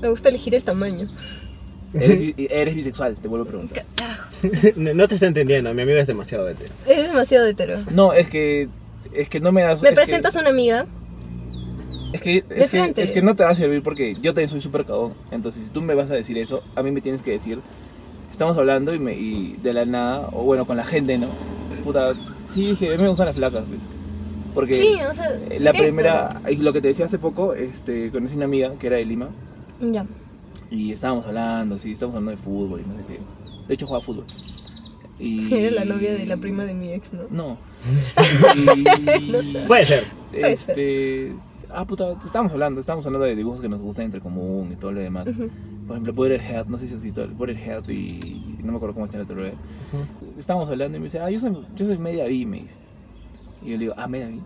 Me 0.00 0.08
gusta 0.10 0.28
elegir 0.28 0.54
el 0.54 0.62
tamaño. 0.62 1.06
Eres, 1.94 2.20
bi- 2.20 2.34
eres 2.50 2.74
bisexual, 2.76 3.16
te 3.16 3.26
vuelvo 3.26 3.46
a 3.46 3.48
preguntar. 3.48 3.84
Carajo. 3.96 4.28
no, 4.76 4.94
no 4.94 5.08
te 5.08 5.14
está 5.14 5.26
entendiendo, 5.26 5.74
mi 5.74 5.82
amigo 5.82 5.98
es 5.98 6.06
demasiado 6.06 6.48
hetero. 6.48 6.72
Es 6.86 7.08
demasiado 7.08 7.46
hetero. 7.46 7.80
No, 7.90 8.12
es 8.12 8.28
que 8.28 8.68
es 9.12 9.28
que 9.28 9.40
no 9.40 9.50
me 9.52 9.62
das 9.62 9.82
Me 9.82 9.88
que- 9.90 9.94
presentas 9.96 10.36
a 10.36 10.40
una 10.40 10.50
amiga. 10.50 10.86
Es 12.12 12.20
que, 12.20 12.44
es, 12.48 12.68
que, 12.70 12.92
es 12.96 13.10
que 13.10 13.22
no 13.22 13.34
te 13.34 13.42
va 13.42 13.50
a 13.50 13.54
servir 13.56 13.82
porque 13.82 14.14
yo 14.14 14.32
también 14.34 14.48
soy 14.48 14.60
súper 14.60 14.84
cagón. 14.84 15.14
Entonces, 15.32 15.66
si 15.66 15.72
tú 15.72 15.80
me 15.82 15.94
vas 15.94 16.12
a 16.12 16.14
decir 16.14 16.38
eso, 16.38 16.62
a 16.76 16.82
mí 16.84 16.92
me 16.92 17.00
tienes 17.00 17.22
que 17.22 17.32
decir, 17.32 17.58
estamos 18.30 18.56
hablando 18.56 18.94
y, 18.94 19.00
me, 19.00 19.14
y 19.14 19.56
de 19.62 19.72
la 19.72 19.84
nada, 19.84 20.28
o 20.32 20.44
bueno, 20.44 20.64
con 20.64 20.76
la 20.76 20.84
gente, 20.84 21.18
¿no? 21.18 21.26
Puta, 21.82 22.12
sí, 22.48 22.66
dije, 22.68 22.88
a 22.88 22.96
mí 22.96 23.02
me 23.02 23.08
gustan 23.08 23.26
las 23.26 23.34
flacas. 23.34 23.64
Porque 24.54 24.74
Sí, 24.74 24.96
o 25.08 25.12
sea. 25.12 25.30
eh, 25.34 25.58
la 25.60 25.72
directo. 25.72 25.82
primera, 25.82 26.40
lo 26.58 26.72
que 26.72 26.80
te 26.80 26.88
decía 26.88 27.04
hace 27.06 27.18
poco, 27.18 27.54
este, 27.54 28.10
conocí 28.10 28.36
una 28.36 28.44
amiga 28.46 28.72
que 28.78 28.86
era 28.86 28.96
de 28.96 29.04
Lima 29.04 29.28
Ya. 29.80 30.06
y 30.70 30.92
estábamos 30.92 31.26
hablando, 31.26 31.76
sí, 31.78 31.92
estábamos 31.92 32.16
hablando 32.16 32.30
de 32.30 32.36
fútbol 32.36 32.80
y 32.84 32.88
no 32.88 32.96
sé 32.96 33.04
qué. 33.08 33.20
De 33.66 33.74
hecho, 33.74 33.86
jugaba 33.86 34.04
fútbol. 34.04 34.24
Y... 35.18 35.52
Era 35.54 35.70
la 35.70 35.84
novia 35.84 36.12
de 36.14 36.26
la 36.26 36.36
prima 36.36 36.64
de 36.64 36.74
mi 36.74 36.92
ex, 36.92 37.12
¿no? 37.12 37.22
No. 37.30 37.58
Y- 38.56 39.66
Puede 39.66 39.86
ser. 39.86 40.04
Puede 40.30 40.56
ser. 40.56 40.70
este. 40.78 41.32
Ah, 41.70 41.84
puta, 41.86 42.12
estábamos 42.24 42.52
hablando, 42.52 42.80
estábamos 42.80 43.04
hablando 43.06 43.26
de 43.26 43.34
dibujos 43.34 43.60
que 43.60 43.68
nos 43.68 43.82
gustan 43.82 44.04
entre 44.06 44.20
común 44.20 44.70
y 44.72 44.76
todo 44.76 44.92
lo 44.92 45.00
demás. 45.00 45.26
Ujú. 45.26 45.48
Por 45.86 45.96
ejemplo, 45.96 46.14
Potterhead, 46.14 46.66
no 46.66 46.78
sé 46.78 46.86
si 46.88 46.94
has 46.94 47.02
visto 47.02 47.22
el 47.22 47.30
Potterhead 47.32 47.88
y 47.88 48.56
no 48.62 48.70
me 48.72 48.76
acuerdo 48.76 48.94
cómo 48.94 49.06
está 49.06 49.16
el 49.18 49.24
otro 49.24 49.36
bebé. 49.36 49.54
Estábamos 50.38 50.68
hablando 50.70 50.96
y 50.96 51.00
me 51.00 51.04
dice, 51.04 51.18
ah, 51.20 51.30
yo 51.30 51.38
soy, 51.40 51.52
yo 51.74 51.86
soy 51.86 51.98
media 51.98 52.26
bi, 52.26 52.46
me 52.46 52.58
dice. 52.60 52.76
Y 53.64 53.68
yo 53.70 53.72
le 53.74 53.78
digo, 53.78 53.94
ah, 53.96 54.06
media 54.06 54.28
bi. 54.28 54.40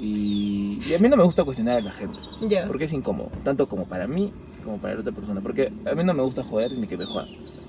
Y, 0.00 0.80
y 0.88 0.94
a 0.94 0.98
mí 0.98 1.08
no 1.08 1.16
me 1.16 1.22
gusta 1.24 1.44
cuestionar 1.44 1.76
a 1.76 1.80
la 1.80 1.92
gente, 1.92 2.18
Ya. 2.48 2.66
porque 2.66 2.84
es 2.84 2.92
incómodo, 2.92 3.30
tanto 3.44 3.68
como 3.68 3.86
para 3.86 4.06
mí 4.06 4.32
como 4.64 4.78
para 4.78 4.94
la 4.94 5.00
otra 5.00 5.12
persona. 5.12 5.40
Porque 5.42 5.70
a 5.84 5.94
mí 5.94 6.04
no 6.04 6.14
me 6.14 6.22
gusta 6.22 6.42
joder 6.42 6.72
ni 6.72 6.86
que 6.86 6.96
me 6.96 7.04
jodan. 7.04 7.28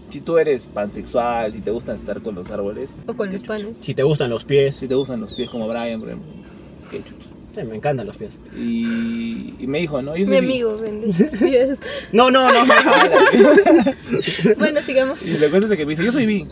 Si 0.09 0.21
tú 0.21 0.37
eres 0.37 0.67
pansexual, 0.67 1.51
si 1.51 1.59
te 1.59 1.69
gusta 1.71 1.93
estar 1.93 2.21
con 2.21 2.35
los 2.35 2.49
árboles, 2.49 2.91
O 3.05 3.13
con 3.15 3.29
los 3.31 3.41
chucha. 3.41 3.57
panes. 3.57 3.77
Si 3.81 3.93
te 3.93 4.03
gustan 4.03 4.29
los 4.29 4.45
pies. 4.45 4.75
Si 4.77 4.87
te 4.87 4.95
gustan 4.95 5.19
los 5.19 5.33
pies 5.33 5.49
como 5.49 5.67
Brian, 5.67 5.99
por 5.99 6.07
ejemplo, 6.09 6.31
qué 6.89 6.99
chucha. 6.99 7.29
Sí, 7.53 7.61
me 7.67 7.75
encantan 7.75 8.07
los 8.07 8.17
pies. 8.17 8.39
Y, 8.57 9.53
y 9.59 9.67
me 9.67 9.79
dijo, 9.79 10.01
¿no? 10.01 10.15
Yo 10.15 10.25
soy 10.25 10.31
Mi 10.31 10.37
amigo 10.37 10.77
vende 10.77 11.11
sus 11.11 11.31
pies. 11.39 11.79
No, 12.13 12.31
no, 12.31 12.47
no. 12.51 12.59
bueno, 14.57 14.81
sigamos. 14.81 15.25
Y 15.25 15.37
la 15.37 15.49
cosa 15.49 15.67
es 15.67 15.77
que 15.77 15.85
me 15.85 15.91
dice, 15.91 16.03
yo 16.05 16.11
soy 16.11 16.25
bi. 16.25 16.45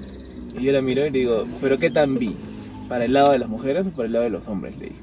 Y 0.60 0.64
yo 0.64 0.72
la 0.72 0.82
miro 0.82 1.06
y 1.06 1.10
le 1.10 1.20
digo, 1.20 1.46
¿pero 1.62 1.78
qué 1.78 1.90
tan 1.90 2.18
bi? 2.18 2.36
¿Para 2.94 3.06
el 3.06 3.14
lado 3.14 3.32
de 3.32 3.40
las 3.40 3.50
mujeres 3.50 3.88
o 3.88 3.90
para 3.90 4.06
el 4.06 4.14
lado 4.14 4.26
de 4.26 4.30
los 4.30 4.48
hombres? 4.48 4.78
Le 4.78 4.86
dije. 4.86 4.98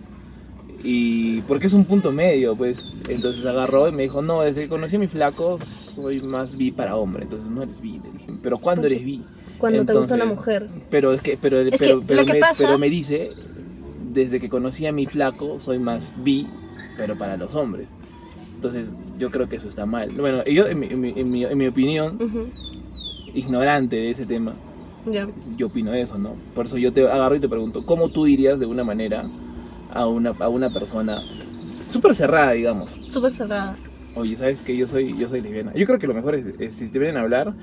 Y 0.84 1.40
porque 1.42 1.66
es 1.66 1.72
un 1.72 1.84
punto 1.84 2.12
medio, 2.12 2.54
pues. 2.54 2.86
Entonces 3.08 3.44
agarró 3.44 3.88
y 3.88 3.92
me 3.92 4.04
dijo, 4.04 4.22
no, 4.22 4.42
desde 4.42 4.62
que 4.62 4.68
conocí 4.68 4.94
a 4.94 4.98
mi 5.00 5.08
flaco, 5.08 5.58
soy 5.66 6.22
más 6.22 6.56
bi 6.56 6.70
para 6.70 6.94
hombre. 6.94 7.24
Entonces 7.24 7.50
no 7.50 7.64
eres 7.64 7.80
bi. 7.80 7.94
Le 7.94 8.12
dije, 8.12 8.32
¿pero 8.42 8.58
cuándo 8.58 8.86
eres 8.86 9.04
bi? 9.04 9.22
Cuando 9.58 9.84
te 9.84 9.92
gusta 9.94 10.14
una 10.14 10.22
Entonces, 10.22 10.38
mujer. 10.38 10.68
Pero 10.88 11.12
es 11.12 11.20
que, 11.20 11.36
pero, 11.36 11.58
Es 11.62 11.74
pero, 11.80 11.98
que 12.00 12.06
pero 12.06 12.24
que 12.24 12.32
me, 12.34 12.38
pasa- 12.40 12.64
pero 12.64 12.78
me 12.78 12.88
dice, 12.88 13.28
desde 14.12 14.38
que 14.38 14.48
conocí 14.48 14.86
a 14.86 14.92
mi 14.92 15.06
flaco, 15.06 15.58
soy 15.58 15.80
más 15.80 16.08
bi, 16.22 16.46
pero 16.96 17.18
para 17.18 17.36
los 17.36 17.56
hombres. 17.56 17.88
Entonces, 18.54 18.90
yo 19.18 19.32
creo 19.32 19.48
que 19.48 19.56
eso 19.56 19.66
está 19.68 19.84
mal. 19.84 20.12
Bueno, 20.12 20.44
yo, 20.44 20.68
en 20.68 20.78
mi, 20.78 20.86
en 20.86 21.00
mi- 21.00 21.12
en 21.16 21.30
mi- 21.30 21.44
en 21.44 21.58
mi 21.58 21.66
opinión, 21.66 22.18
Ujú. 22.22 22.46
ignorante 23.34 23.96
de 23.96 24.10
ese 24.10 24.26
tema, 24.26 24.54
Yo 25.56 25.66
opino 25.66 25.92
eso, 25.94 26.18
¿no? 26.18 26.34
Por 26.54 26.66
eso 26.66 26.78
yo 26.78 26.92
te 26.92 27.08
agarro 27.08 27.36
y 27.36 27.40
te 27.40 27.48
pregunto, 27.48 27.84
¿cómo 27.86 28.10
tú 28.10 28.24
dirías 28.24 28.58
de 28.58 28.66
una 28.66 28.84
manera 28.84 29.24
a 29.92 30.06
una, 30.06 30.30
a 30.38 30.48
una 30.48 30.70
persona 30.70 31.22
súper 31.88 32.14
cerrada, 32.14 32.52
digamos? 32.52 32.96
Súper 33.06 33.32
cerrada. 33.32 33.76
Oye, 34.14 34.36
¿sabes 34.36 34.62
que 34.62 34.76
Yo 34.76 34.86
soy, 34.86 35.16
yo 35.16 35.28
soy 35.28 35.40
lesbiana. 35.40 35.72
Yo 35.74 35.86
creo 35.86 35.98
que 35.98 36.06
lo 36.06 36.14
mejor 36.14 36.34
es, 36.34 36.46
es 36.58 36.74
si 36.74 36.88
te 36.90 36.98
vienen 36.98 37.16
a 37.16 37.20
hablar 37.20 37.54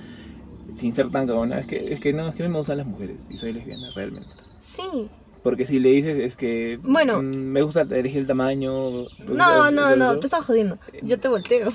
sin 0.76 0.94
ser 0.94 1.10
tan 1.10 1.28
cagona, 1.28 1.58
es 1.58 1.66
que, 1.66 1.92
es 1.92 2.00
que 2.00 2.14
no, 2.14 2.28
es 2.28 2.36
que 2.36 2.44
mí 2.44 2.50
me 2.50 2.58
gustan 2.58 2.78
las 2.78 2.86
mujeres 2.86 3.26
y 3.30 3.38
soy 3.38 3.54
lesbiana, 3.54 3.90
realmente. 3.96 4.28
Sí. 4.60 5.10
Porque 5.44 5.66
si 5.66 5.80
le 5.80 5.90
dices 5.90 6.20
es 6.20 6.36
que 6.36 6.78
Bueno. 6.82 7.22
mm, 7.22 7.26
me 7.36 7.62
gusta 7.62 7.82
elegir 7.82 8.20
el 8.20 8.28
tamaño. 8.28 9.06
No, 9.28 9.72
no, 9.72 9.96
no, 9.96 10.14
¿tú 10.16 10.22
te 10.22 10.28
estaba 10.28 10.44
jodiendo. 10.44 10.78
Yo 11.02 11.20
te 11.20 11.28
volteo. 11.30 11.72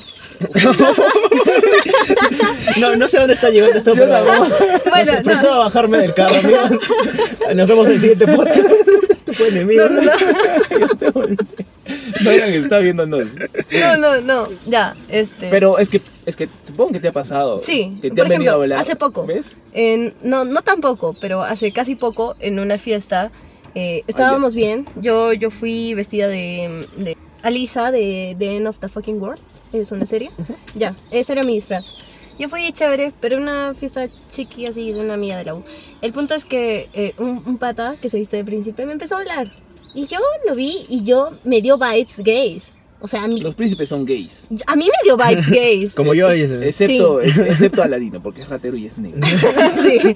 No, 2.81 2.96
no 2.96 3.09
sé 3.09 3.18
dónde 3.18 3.35
está 3.35 3.51
llegando 3.51 3.77
esto, 3.79 3.92
pero. 3.96 4.09
Bueno, 4.90 5.12
Empezó 5.12 5.46
no. 5.48 5.53
a 5.55 5.59
bajarme 5.64 5.98
del 5.98 6.14
carro, 6.14 6.35
amigos. 6.37 6.79
Nos 7.55 7.68
vemos 7.68 7.87
en 7.88 7.94
el 7.94 8.01
siguiente 8.01 8.27
podcast. 8.27 8.68
Tu 9.37 9.44
enemigo. 9.44 9.85
No 9.88 10.01
digan 12.31 12.51
que 12.51 12.57
está 12.59 12.79
viendo 12.79 13.07
no. 13.07 13.18
No, 13.18 13.96
no, 13.96 14.20
no. 14.20 14.48
Ya, 14.66 14.94
este. 15.09 15.48
Pero 15.48 15.79
es 15.79 15.88
que, 15.88 16.01
es 16.27 16.37
que 16.37 16.48
supongo 16.62 16.92
que 16.92 17.01
te 17.01 17.09
ha 17.09 17.12
pasado. 17.12 17.59
Sí, 17.59 17.98
Que 18.03 18.11
te 18.11 18.16
por 18.16 18.25
han 18.25 18.29
venido 18.31 18.51
a 18.51 18.55
ejemplo, 18.57 18.62
hablar. 18.62 18.79
hace 18.81 18.96
poco. 18.96 19.25
¿Ves? 19.27 19.57
En- 19.72 20.12
no, 20.22 20.44
no 20.44 20.61
tampoco, 20.62 21.16
pero 21.20 21.42
hace 21.42 21.72
casi 21.72 21.94
poco, 21.96 22.35
en 22.40 22.59
una 22.59 22.77
fiesta, 22.77 23.31
eh, 23.74 24.02
estábamos 24.06 24.54
bien. 24.54 24.87
Yo, 25.00 25.32
yo 25.32 25.50
fui 25.50 25.94
vestida 25.94 26.28
de, 26.28 26.87
de 26.96 27.16
Alisa 27.42 27.90
de 27.90 28.37
The 28.38 28.56
End 28.56 28.66
of 28.66 28.78
the 28.78 28.88
Fucking 28.88 29.20
World. 29.20 29.40
Es 29.72 29.92
una 29.92 30.06
serie. 30.06 30.30
Ya, 30.74 30.94
ese 31.11 31.32
era 31.32 31.42
mi 31.42 31.54
disfraz. 31.54 31.87
Yo 32.38 32.48
fui 32.48 32.72
chévere, 32.72 33.12
pero 33.20 33.37
una 33.37 33.74
fiesta 33.74 34.08
chiqui 34.28 34.66
así 34.66 34.92
de 34.92 35.00
una 35.00 35.14
amiga 35.14 35.37
de 35.37 35.44
la 35.44 35.54
U. 35.54 35.62
El 36.00 36.12
punto 36.12 36.35
es 36.35 36.44
que 36.44 36.88
eh, 36.92 37.14
un, 37.18 37.42
un 37.46 37.58
pata 37.58 37.96
que 38.00 38.08
se 38.08 38.18
viste 38.18 38.37
de 38.37 38.44
príncipe 38.44 38.87
me 38.87 38.92
empezó 38.92 39.16
a 39.16 39.18
hablar. 39.20 39.48
Y 39.94 40.06
yo 40.06 40.18
lo 40.46 40.54
vi 40.54 40.87
y 40.88 41.04
yo 41.04 41.32
me 41.44 41.61
dio 41.61 41.76
vibes 41.78 42.20
gays. 42.20 42.72
O 43.05 43.09
sea, 43.09 43.25
a 43.25 43.29
mí, 43.29 43.41
Los 43.41 43.57
príncipes 43.57 43.88
son 43.88 44.05
gays. 44.05 44.47
a 44.67 44.77
mí 44.77 44.85
me 44.87 45.05
dio 45.05 45.17
vibes 45.17 45.51
gays. 45.51 45.95
Como 45.95 46.15
yo. 46.15 46.31
Excepto, 46.31 47.21
ex- 47.21 47.37
excepto 47.38 47.83
Aladino, 47.83 48.23
porque 48.23 48.43
es 48.43 48.49
ratero 48.49 48.77
y 48.77 48.87
es 48.87 48.97
negro. 48.97 49.21
sí. 49.83 50.15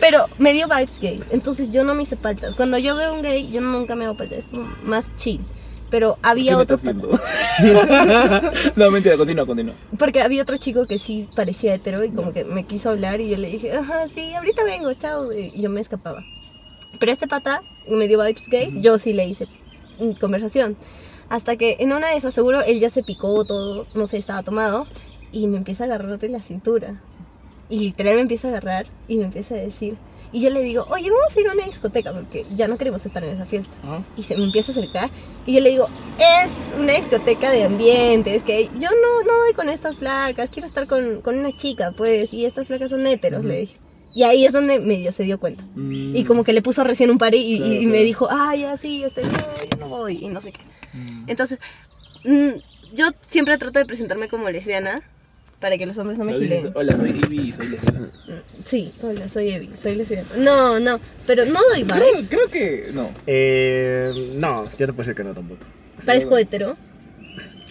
Pero 0.00 0.26
me 0.38 0.52
dio 0.52 0.66
vibes 0.68 0.98
gays. 1.00 1.28
Entonces 1.30 1.70
yo 1.70 1.84
no 1.84 1.94
me 1.94 2.02
hice 2.02 2.16
paltas. 2.16 2.54
Cuando 2.56 2.78
yo 2.78 2.96
veo 2.96 3.14
un 3.14 3.22
gay, 3.22 3.48
yo 3.50 3.60
nunca 3.60 3.94
me 3.94 4.04
hago 4.06 4.16
paltas. 4.16 4.40
Es 4.40 4.44
como 4.46 4.68
más 4.84 5.14
chill. 5.16 5.40
Pero 5.88 6.14
¿Qué 6.14 6.28
había 6.28 6.56
otro 6.58 6.78
no, 8.76 8.90
mentira, 8.90 9.16
continúa, 9.18 9.44
continúa. 9.46 9.74
Porque 9.98 10.22
había 10.22 10.42
otro 10.42 10.56
chico 10.56 10.86
que 10.86 10.98
sí 10.98 11.28
parecía 11.36 11.74
hetero 11.74 12.02
y 12.02 12.10
como 12.10 12.32
que 12.32 12.44
me 12.44 12.64
quiso 12.64 12.88
hablar 12.90 13.20
y 13.20 13.28
yo 13.28 13.36
le 13.36 13.48
dije, 13.50 13.72
ajá, 13.72 14.06
sí, 14.06 14.32
ahorita 14.34 14.64
vengo, 14.64 14.92
chao. 14.94 15.30
Y 15.32 15.60
yo 15.60 15.68
me 15.70 15.82
escapaba. 15.82 16.24
Pero 16.98 17.12
este 17.12 17.28
pata 17.28 17.62
me 17.88 18.08
dio 18.08 18.22
vibes 18.24 18.48
gays, 18.48 18.72
yo 18.80 18.96
sí 18.98 19.12
le 19.12 19.26
hice 19.26 19.46
conversación. 20.18 20.76
Hasta 21.32 21.56
que 21.56 21.78
en 21.80 21.94
una 21.94 22.10
de 22.10 22.16
esas 22.16 22.34
seguro 22.34 22.60
él 22.60 22.78
ya 22.78 22.90
se 22.90 23.02
picó 23.02 23.42
todo, 23.46 23.86
no 23.94 24.06
sé, 24.06 24.18
estaba 24.18 24.42
tomado 24.42 24.86
y 25.32 25.46
me 25.46 25.56
empieza 25.56 25.84
a 25.84 25.86
agarrar 25.86 26.18
de 26.18 26.28
la 26.28 26.42
cintura. 26.42 27.00
Y 27.70 27.78
literal 27.78 28.16
me 28.16 28.20
empieza 28.20 28.48
a 28.48 28.50
agarrar 28.50 28.84
y 29.08 29.16
me 29.16 29.24
empieza 29.24 29.54
a 29.54 29.56
decir. 29.56 29.96
Y 30.30 30.42
yo 30.42 30.50
le 30.50 30.60
digo, 30.60 30.86
oye, 30.90 31.10
vamos 31.10 31.34
a 31.34 31.40
ir 31.40 31.48
a 31.48 31.52
una 31.52 31.64
discoteca 31.64 32.12
porque 32.12 32.44
ya 32.52 32.68
no 32.68 32.76
queremos 32.76 33.06
estar 33.06 33.24
en 33.24 33.30
esa 33.30 33.46
fiesta. 33.46 33.78
Y 34.14 34.24
se 34.24 34.36
me 34.36 34.44
empieza 34.44 34.72
a 34.72 34.74
acercar 34.74 35.08
y 35.46 35.54
yo 35.54 35.62
le 35.62 35.70
digo, 35.70 35.88
es 36.44 36.66
una 36.78 36.92
discoteca 36.92 37.50
de 37.50 37.64
ambiente, 37.64 38.34
es 38.34 38.42
que 38.42 38.64
yo 38.78 38.90
no, 38.90 39.22
no 39.22 39.38
doy 39.38 39.54
con 39.54 39.70
estas 39.70 39.96
flacas, 39.96 40.50
quiero 40.50 40.66
estar 40.68 40.86
con, 40.86 41.22
con 41.22 41.38
una 41.38 41.52
chica, 41.52 41.94
pues, 41.96 42.34
y 42.34 42.44
estas 42.44 42.66
flacas 42.66 42.90
son 42.90 43.06
héteros, 43.06 43.42
le 43.46 43.60
dije. 43.60 43.76
Y 44.14 44.24
ahí 44.24 44.44
es 44.44 44.52
donde 44.52 44.78
medio 44.80 45.10
se 45.12 45.22
dio 45.24 45.38
cuenta. 45.40 45.64
Mm, 45.74 46.14
Y 46.16 46.24
como 46.24 46.44
que 46.44 46.52
le 46.52 46.60
puso 46.62 46.84
recién 46.84 47.10
un 47.10 47.18
par 47.18 47.34
y, 47.34 47.38
y- 47.38 47.56
Claro, 47.58 47.72
y 47.72 47.86
me 47.86 47.92
claro. 47.92 48.04
dijo, 48.04 48.28
ah, 48.30 48.54
ya 48.56 48.76
sí, 48.76 49.02
estoy 49.04 49.24
bien, 49.24 49.36
yo 49.72 49.78
no 49.78 49.88
voy, 49.88 50.18
y 50.22 50.28
no 50.28 50.40
sé 50.40 50.52
qué. 50.52 50.60
mm. 50.92 51.24
Entonces, 51.28 51.58
mm, 52.24 52.50
yo 52.94 53.06
siempre 53.20 53.56
trato 53.58 53.78
de 53.78 53.84
presentarme 53.86 54.28
como 54.28 54.50
lesbiana 54.50 55.00
para 55.60 55.78
que 55.78 55.86
los 55.86 55.96
hombres 55.96 56.18
no 56.18 56.24
me 56.24 56.34
gilen. 56.34 56.72
Hola, 56.74 56.96
soy 56.98 57.10
Ivy 57.10 57.40
y 57.48 57.52
soy 57.52 57.68
lesbiana. 57.68 58.10
Sí, 58.64 58.92
hola, 59.02 59.28
soy 59.28 59.50
Evi, 59.52 59.70
soy 59.74 59.94
lesbiana. 59.94 60.28
No, 60.36 60.78
no, 60.80 60.98
pero 61.26 61.44
no 61.46 61.60
doy 61.72 61.84
Creo, 61.84 62.12
vibes. 62.14 62.28
creo 62.28 62.48
que 62.48 62.90
no. 62.92 63.08
Eh, 63.28 64.28
no, 64.40 64.64
yo 64.64 64.70
te 64.86 64.86
puedo 64.88 64.98
decir 64.98 65.14
que 65.14 65.24
no 65.24 65.32
tampoco. 65.32 65.60
Parezco 66.04 66.36
hetero. 66.36 66.76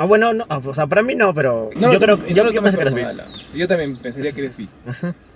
Ah, 0.02 0.06
bueno, 0.06 0.34
no, 0.34 0.46
ah, 0.50 0.60
o 0.66 0.74
sea, 0.74 0.88
para 0.88 1.04
mí 1.04 1.14
no, 1.14 1.32
pero 1.32 1.70
No 1.76 1.94
yo 1.94 2.00
creo, 2.00 2.18
tomes- 2.18 2.34
yo, 2.34 2.44
no 2.44 2.52
yo 2.52 2.64
pensé 2.64 2.78
que 2.80 2.84
eres 2.90 3.20
ah. 3.20 3.24
Yo 3.54 3.68
también 3.68 3.96
pensaría 3.96 4.32
que 4.32 4.40
eres 4.42 4.58
bi. 4.58 4.68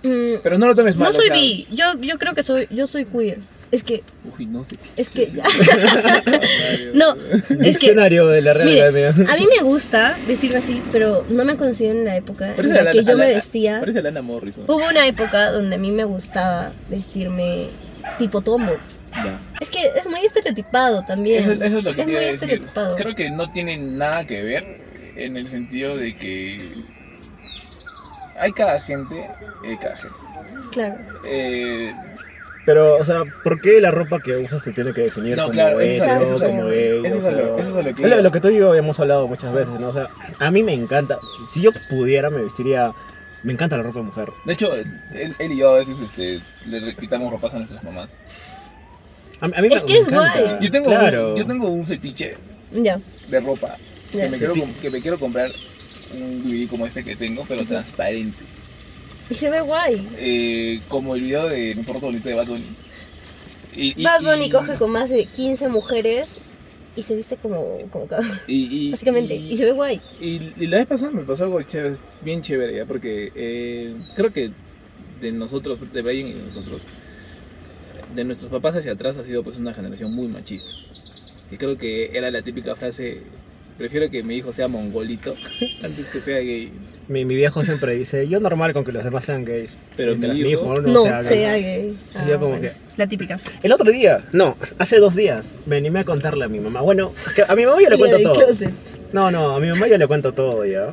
Mm, 0.02 0.40
Pero 0.42 0.58
no 0.58 0.66
lo 0.66 0.74
tomes 0.74 0.96
mal. 0.96 1.04
no 1.04 1.08
o 1.10 1.12
soy 1.12 1.26
sea, 1.26 1.36
bi, 1.36 1.68
yo, 1.70 1.84
yo 2.00 2.18
creo 2.18 2.34
que 2.34 2.42
soy, 2.42 2.66
yo 2.72 2.88
soy 2.88 3.04
queer. 3.04 3.38
Es 3.70 3.84
que, 3.84 4.02
Uy, 4.36 4.46
no 4.46 4.64
sé 4.64 4.76
qué. 4.76 4.88
es 4.96 5.10
que, 5.10 5.28
no, 6.94 7.14
es 7.62 7.78
que, 7.78 7.94
de 7.94 8.40
la 8.42 8.54
Real 8.54 8.68
mire, 8.68 8.82
a 9.08 9.36
mí 9.36 9.46
me 9.56 9.62
gusta 9.62 10.16
decirlo 10.26 10.58
así, 10.58 10.82
pero 10.90 11.24
no 11.30 11.44
me 11.44 11.56
considero 11.56 11.98
en 12.00 12.04
la 12.04 12.16
época 12.16 12.56
en 12.56 12.74
la 12.84 12.90
que 12.90 13.04
yo 13.04 13.16
me 13.16 13.28
vestía. 13.28 13.78
Parece 13.78 14.02
Lana 14.02 14.22
Morrison. 14.22 14.64
Hubo 14.66 14.88
una 14.88 15.06
época 15.06 15.52
donde 15.52 15.76
a 15.76 15.78
mí 15.78 15.92
me 15.92 16.04
gustaba 16.04 16.72
vestirme 16.90 17.68
tipo 18.18 18.40
tombo. 18.40 18.72
Ya. 19.24 19.40
Es 19.60 19.70
que 19.70 19.78
es 19.96 20.06
muy 20.06 20.20
estereotipado 20.24 21.02
también. 21.04 21.42
Eso, 21.42 21.52
eso 21.64 21.78
es 21.78 21.84
lo 21.84 21.94
que 21.94 22.00
es 22.02 22.06
muy 22.06 22.16
decir. 22.16 22.34
estereotipado. 22.34 22.96
Creo 22.96 23.14
que 23.14 23.30
no 23.30 23.50
tiene 23.50 23.78
nada 23.78 24.24
que 24.26 24.42
ver 24.42 24.80
en 25.16 25.36
el 25.36 25.48
sentido 25.48 25.96
de 25.96 26.16
que 26.16 26.74
hay 28.38 28.52
cada 28.52 28.78
gente, 28.80 29.28
hay 29.64 29.76
cada 29.78 29.96
gente. 29.96 30.16
Claro. 30.72 30.96
Eh, 31.24 31.94
Pero, 32.66 32.96
o 32.98 33.04
sea, 33.04 33.22
¿por 33.42 33.60
qué 33.60 33.80
la 33.80 33.90
ropa 33.90 34.18
que 34.20 34.36
usas 34.36 34.62
te 34.62 34.72
tiene 34.72 34.92
que 34.92 35.02
definir 35.02 35.36
No, 35.36 35.44
como 35.44 35.54
claro, 35.54 35.80
eso 35.80 36.04
eso 36.04 36.46
como 36.46 36.66
gay? 36.66 37.00
eso 37.04 37.16
es 37.18 37.24
o 37.24 37.30
lo- 37.30 37.36
sea, 37.38 37.56
eso 37.58 37.70
es 37.70 37.76
a 37.76 37.82
lo 37.88 37.94
que 37.94 38.02
es 38.02 38.22
lo, 38.22 38.32
que 38.32 38.40
tú 38.40 38.48
y 38.48 38.58
yo 38.58 38.74
hemos 38.74 38.98
hablado 39.00 39.26
muchas 39.28 39.52
veces, 39.54 39.78
¿no? 39.80 39.88
O 39.88 39.92
sea, 39.94 40.08
a 40.38 40.50
mí 40.50 40.62
me 40.62 40.74
encanta, 40.74 41.16
si 41.50 41.62
yo 41.62 41.70
pudiera 41.88 42.28
me 42.28 42.42
vestiría, 42.42 42.92
me 43.42 43.52
encanta 43.54 43.76
la 43.78 43.84
ropa 43.84 44.00
de 44.00 44.04
mujer. 44.06 44.28
de 44.44 44.52
hecho, 44.52 44.74
él, 44.74 45.34
él 45.38 45.52
y 45.52 45.58
yo 45.58 45.70
a 45.70 45.74
veces 45.78 46.00
este, 46.02 46.40
le 46.66 46.94
quitamos 46.96 47.30
ropas 47.30 47.54
a 47.54 47.58
nuestras 47.58 47.82
mamás. 47.84 48.18
A, 49.40 49.46
a 49.46 49.48
mí 49.48 49.68
Es 49.70 49.82
me, 49.82 49.86
que 49.86 49.92
me 49.92 49.98
es 50.00 50.06
encanta. 50.06 50.40
guay. 50.40 50.56
Yo 50.64 50.70
tengo, 50.70 50.88
Claro. 50.90 51.32
un, 51.32 51.36
yo 51.38 51.46
tengo 51.46 51.68
un 51.68 51.86
fetiche 51.86 52.36
Ya. 52.72 53.00
de 53.30 53.40
ropa 53.40 53.76
Ya. 54.12 54.22
que 54.24 54.28
me, 54.30 54.38
quiero, 54.38 54.54
com- 54.54 54.72
que 54.80 54.90
me 54.90 55.00
quiero 55.00 55.18
comprar 55.18 55.50
un 56.14 56.42
DVD 56.42 56.68
como 56.68 56.86
este 56.86 57.04
que 57.04 57.16
tengo, 57.16 57.44
pero 57.48 57.64
transparente. 57.64 58.44
Y 59.28 59.34
se 59.34 59.50
ve 59.50 59.60
guay. 59.60 60.08
Eh, 60.18 60.80
como 60.88 61.14
el 61.16 61.22
video 61.22 61.48
de 61.48 61.74
Mi 61.74 61.82
Porto 61.82 62.06
Bonito 62.06 62.28
de 62.28 62.34
Bad 62.36 62.46
Bunny. 62.46 62.64
Y, 63.74 64.00
y- 64.00 64.04
Bad 64.04 64.22
Bunny 64.22 64.46
y- 64.46 64.50
coge 64.50 64.74
con 64.74 64.90
más 64.90 65.10
de 65.10 65.26
15 65.26 65.68
mujeres 65.68 66.38
y 66.94 67.02
se 67.02 67.14
viste 67.14 67.36
como, 67.36 67.78
como 67.90 68.06
cabrón. 68.06 68.40
Y, 68.46 68.86
y, 68.88 68.90
Básicamente. 68.92 69.34
y- 69.34 69.52
Y 69.52 69.56
se 69.58 69.64
ve 69.64 69.72
guay. 69.72 70.00
Y, 70.20 70.40
y 70.56 70.66
la 70.68 70.78
vez 70.78 70.86
pasada 70.86 71.10
me 71.10 71.22
pasó 71.24 71.44
algo 71.44 71.60
chévere, 71.60 71.96
bien 72.22 72.40
chévere, 72.40 72.76
¿ya? 72.76 72.86
porque 72.86 73.32
eh, 73.34 73.94
creo 74.14 74.32
que 74.32 74.50
de 75.20 75.32
nosotros, 75.32 75.78
de 75.92 76.02
Brian 76.02 76.28
y 76.28 76.32
de 76.34 76.42
nosotros, 76.42 76.86
de 78.14 78.24
nuestros 78.24 78.50
papás 78.50 78.76
hacia 78.76 78.92
atrás 78.92 79.16
ha 79.16 79.24
sido 79.24 79.42
pues 79.42 79.56
una 79.56 79.72
generación 79.74 80.12
muy 80.12 80.28
machista. 80.28 80.70
Y 81.50 81.56
creo 81.56 81.76
que 81.78 82.10
era 82.16 82.30
la 82.30 82.42
típica 82.42 82.74
frase, 82.74 83.20
prefiero 83.78 84.10
que 84.10 84.22
mi 84.22 84.36
hijo 84.36 84.52
sea 84.52 84.68
mongolito 84.68 85.34
antes 85.82 86.08
que 86.08 86.20
sea 86.20 86.38
gay. 86.38 86.72
Mi, 87.08 87.24
mi 87.24 87.36
viejo 87.36 87.64
siempre 87.64 87.94
dice, 87.94 88.26
yo 88.26 88.40
normal 88.40 88.72
con 88.72 88.84
que 88.84 88.90
los 88.90 89.04
demás 89.04 89.24
sean 89.24 89.44
gays, 89.44 89.76
Pero 89.96 90.16
mi 90.16 90.26
mi 90.28 90.40
hijo- 90.50 90.62
hijo 90.62 90.80
no, 90.80 90.92
No, 90.92 91.02
sea 91.04 91.22
sea, 91.22 91.52
gay. 91.52 91.62
gay. 91.62 91.98
Y 92.24 92.28
yo 92.28 92.34
Ah, 92.34 92.38
como 92.40 92.48
bueno. 92.56 92.62
que... 92.62 92.72
La 92.96 93.06
típica. 93.06 93.38
El 93.62 93.70
otro 93.72 93.90
día, 93.92 94.24
no, 94.32 94.56
hace 94.78 94.98
dos 94.98 95.14
días, 95.14 95.54
me 95.66 95.76
animé 95.76 96.00
a 96.00 96.04
contarle 96.04 96.44
a 96.44 96.48
mi 96.48 96.58
mamá. 96.58 96.80
Bueno, 96.80 97.12
que 97.36 97.42
a 97.46 97.54
mi 97.54 97.64
mamá 97.64 97.80
yo 97.80 97.90
le 97.90 97.98
cuento 97.98 98.18
todo. 98.20 98.34
closet. 98.44 98.72
No, 99.12 99.30
no, 99.30 99.54
a 99.54 99.60
mi 99.60 99.68
mamá 99.68 99.86
yo 99.86 99.98
le 99.98 100.06
cuento 100.08 100.32
todo 100.32 100.64
ya. 100.64 100.90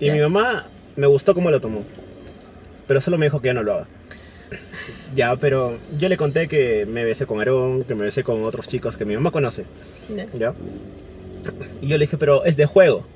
Y 0.00 0.06
Ya. 0.06 0.14
mi 0.14 0.20
mamá 0.20 0.66
me 0.96 1.06
gustó 1.06 1.34
cómo 1.34 1.50
lo 1.50 1.60
tomó. 1.60 1.82
Pero 2.86 3.00
solo 3.02 3.18
me 3.18 3.26
dijo 3.26 3.40
que 3.42 3.48
ya 3.48 3.54
no 3.54 3.62
lo 3.62 3.72
haga. 3.74 3.86
Ya, 5.14 5.36
pero 5.36 5.76
yo 5.98 6.08
le 6.08 6.16
conté 6.16 6.48
que 6.48 6.86
me 6.86 7.04
besé 7.04 7.26
con 7.26 7.38
Aarón, 7.38 7.84
que 7.84 7.94
me 7.94 8.04
besé 8.04 8.22
con 8.22 8.44
otros 8.44 8.68
chicos 8.68 8.96
que 8.96 9.04
mi 9.04 9.14
mamá 9.14 9.30
conoce. 9.30 9.64
Ya. 10.14 10.26
¿Ya? 10.38 10.54
Y 11.80 11.88
yo 11.88 11.98
le 11.98 12.04
dije, 12.04 12.16
pero 12.16 12.44
es 12.44 12.56
de 12.56 12.66
juego. 12.66 13.06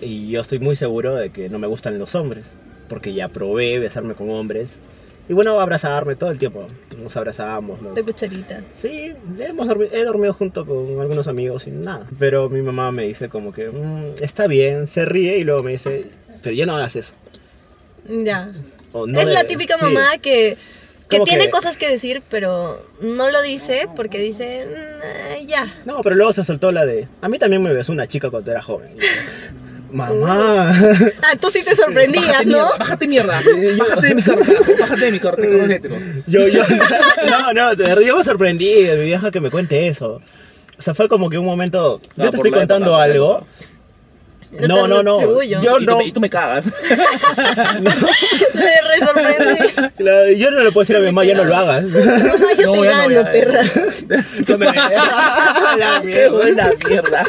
Y 0.00 0.28
yo 0.30 0.40
estoy 0.40 0.58
muy 0.58 0.76
seguro 0.76 1.14
de 1.14 1.30
que 1.30 1.48
no 1.48 1.58
me 1.58 1.66
gustan 1.66 1.98
los 1.98 2.14
hombres. 2.14 2.52
Porque 2.88 3.14
ya 3.14 3.28
probé 3.28 3.78
besarme 3.78 4.14
con 4.14 4.28
hombres. 4.30 4.80
Y 5.26 5.32
bueno, 5.32 5.58
abrazarme 5.58 6.16
todo 6.16 6.30
el 6.30 6.38
tiempo. 6.38 6.66
Nos 7.02 7.16
abrazamos. 7.16 7.80
Nos... 7.80 7.94
De 7.94 8.02
cucharita. 8.04 8.60
Sí, 8.70 9.14
hemos 9.38 9.66
dormi- 9.68 9.88
he 9.90 10.04
dormido 10.04 10.34
junto 10.34 10.66
con 10.66 11.00
algunos 11.00 11.28
amigos 11.28 11.66
y 11.66 11.70
nada. 11.70 12.06
Pero 12.18 12.50
mi 12.50 12.60
mamá 12.60 12.92
me 12.92 13.04
dice 13.06 13.30
como 13.30 13.50
que 13.52 13.68
"Mm, 13.70 14.22
está 14.22 14.46
bien, 14.46 14.86
se 14.86 15.06
ríe 15.06 15.38
y 15.38 15.44
luego 15.44 15.62
me 15.62 15.72
dice, 15.72 16.04
pero 16.42 16.54
ya 16.54 16.66
no 16.66 16.76
hagas 16.76 16.96
eso. 16.96 17.14
Ya. 18.06 18.52
No 18.92 19.18
es 19.20 19.26
la 19.28 19.44
típica 19.44 19.76
sí. 19.78 19.84
mamá 19.86 20.18
que, 21.08 21.20
tiene 21.20 21.44
que- 21.44 21.50
cosas 21.50 21.76
que 21.76 21.88
decir, 21.88 22.22
pero 22.30 22.84
no 23.00 23.30
lo 23.30 23.42
dice 23.42 23.88
porque 23.96 24.18
dice, 24.18 24.66
"Mm, 25.42 25.46
ya. 25.46 25.66
No, 25.84 26.00
pero 26.02 26.16
luego 26.16 26.32
se 26.32 26.44
soltó 26.44 26.72
la 26.72 26.84
de, 26.86 27.06
a 27.20 27.28
mí 27.28 27.38
también 27.38 27.62
me 27.62 27.72
besó 27.72 27.92
una 27.92 28.06
chica 28.06 28.30
cuando 28.30 28.50
era 28.50 28.62
joven. 28.62 28.96
Mamá. 29.90 30.70
Ah, 31.22 31.36
tú 31.40 31.48
sí 31.50 31.62
te 31.62 31.76
sorprendías, 31.76 32.26
Bájate 32.26 32.46
¿no? 32.46 32.52
mierda, 32.56 32.76
bájate 32.78 33.06
mierda, 33.06 33.40
bájate 33.78 34.06
de 34.08 34.14
mi 34.16 34.22
carro, 34.22 34.42
bájate 34.80 35.04
de 35.04 35.12
mi 35.12 35.20
carro, 35.20 35.36
te 35.36 35.48
conoces 35.48 35.70
heteros. 35.70 36.02
yo, 36.26 36.48
yo, 36.48 36.62
no, 37.30 37.52
no, 37.52 37.76
de 37.76 37.84
verdad, 37.84 38.02
yo 38.02 38.16
me 38.16 38.24
sorprendí 38.24 38.82
de 38.82 38.96
mi 38.96 39.04
vieja 39.04 39.30
que 39.30 39.40
me 39.40 39.50
cuente 39.52 39.86
eso. 39.86 40.20
O 40.76 40.82
sea, 40.82 40.94
fue 40.94 41.08
como 41.08 41.30
que 41.30 41.38
un 41.38 41.44
momento, 41.46 42.00
yo 42.16 42.30
te 42.30 42.36
estoy 42.36 42.50
contando 42.50 42.86
época, 42.90 43.02
algo. 43.04 43.46
Yo 44.60 44.68
No, 44.68 44.82
te 44.82 44.88
no, 44.88 45.02
no. 45.02 45.20
Yo 45.42 45.42
Y 45.42 45.66
tú, 45.66 45.80
no. 45.84 45.98
me, 45.98 46.04
y 46.06 46.12
tú 46.12 46.20
me 46.20 46.30
cagas. 46.30 46.66
Le 48.54 48.70
re 48.82 48.98
sorprendí. 49.00 49.72
Claro, 49.96 50.30
yo 50.30 50.50
no 50.50 50.60
le 50.60 50.70
puedo 50.72 50.80
decir 50.82 50.96
a 50.96 51.00
mi 51.00 51.06
mamá, 51.06 51.24
ya 51.24 51.34
no 51.34 51.44
lo 51.44 51.56
hagas. 51.56 51.84
Mamá, 51.84 52.04
yo 52.56 52.56
te 52.56 52.62
No, 52.64 52.74
no, 52.76 52.80
gano, 52.82 53.10
ya, 53.10 53.30
perra. 53.32 53.62
Tú 54.46 54.58
me- 54.58 54.66
La 55.78 56.00
Qué 56.02 56.06
mierda. 56.06 56.30
buena 56.30 56.70
mierda. 56.88 57.24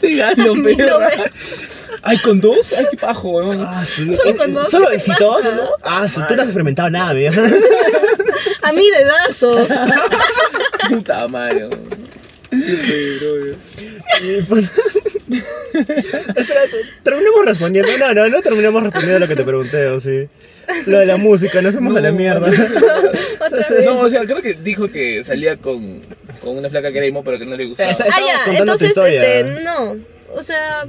Te 0.00 0.14
gano, 0.16 0.54
perra. 0.62 1.10
Ay, 2.02 2.18
¿con 2.18 2.40
dos? 2.40 2.72
Ay, 2.76 2.86
qué 2.90 2.96
pajo, 2.96 3.30
weón. 3.30 3.64
Ah, 3.66 3.84
sí. 3.84 4.12
Solo 4.14 4.36
con 4.36 4.54
dos, 4.54 4.70
¿Solo 4.70 4.88
¿qué 4.90 4.98
te 4.98 5.12
pasa? 5.12 5.58
Ah, 5.82 6.06
sí, 6.06 6.20
tú 6.28 6.34
no 6.36 6.42
has 6.42 6.48
experimentado 6.48 6.90
nada, 6.90 7.12
vieja. 7.14 7.40
A 8.62 8.72
mí 8.72 8.88
dedazos. 8.90 9.68
Puta 10.88 11.26
madre. 11.26 11.66
weón. 11.68 11.88
Qué. 12.50 13.56
Pues, 14.48 14.64
Espérate, 15.74 16.76
terminamos 17.02 17.44
respondiendo. 17.44 17.90
No, 17.98 18.14
no, 18.14 18.28
no 18.28 18.42
terminamos 18.42 18.82
respondiendo 18.82 19.18
lo 19.20 19.28
que 19.28 19.36
te 19.36 19.44
pregunté, 19.44 19.86
o 19.88 20.00
sí. 20.00 20.28
Lo 20.86 20.98
de 20.98 21.06
la 21.06 21.16
música, 21.16 21.62
nos 21.62 21.72
fuimos 21.72 21.96
a 21.96 22.00
la 22.00 22.12
mierda. 22.12 22.48
Otra 23.40 23.68
vez. 23.68 23.84
No, 23.86 24.00
o 24.00 24.08
sea, 24.08 24.24
creo 24.24 24.42
que 24.42 24.54
dijo 24.54 24.88
que 24.90 25.22
salía 25.22 25.56
con, 25.56 26.00
con 26.42 26.56
una 26.58 26.68
flaca 26.68 26.90
que 26.92 26.98
era 26.98 27.06
emo, 27.06 27.22
pero 27.22 27.38
que 27.38 27.44
no 27.46 27.56
le 27.56 27.66
gustaba. 27.66 27.90
Está- 27.90 28.06
Ah, 28.12 28.20
ya, 28.46 28.58
entonces, 28.58 28.88
historia. 28.88 29.22
este, 29.40 29.62
no. 29.62 29.96
O 30.34 30.42
sea, 30.42 30.84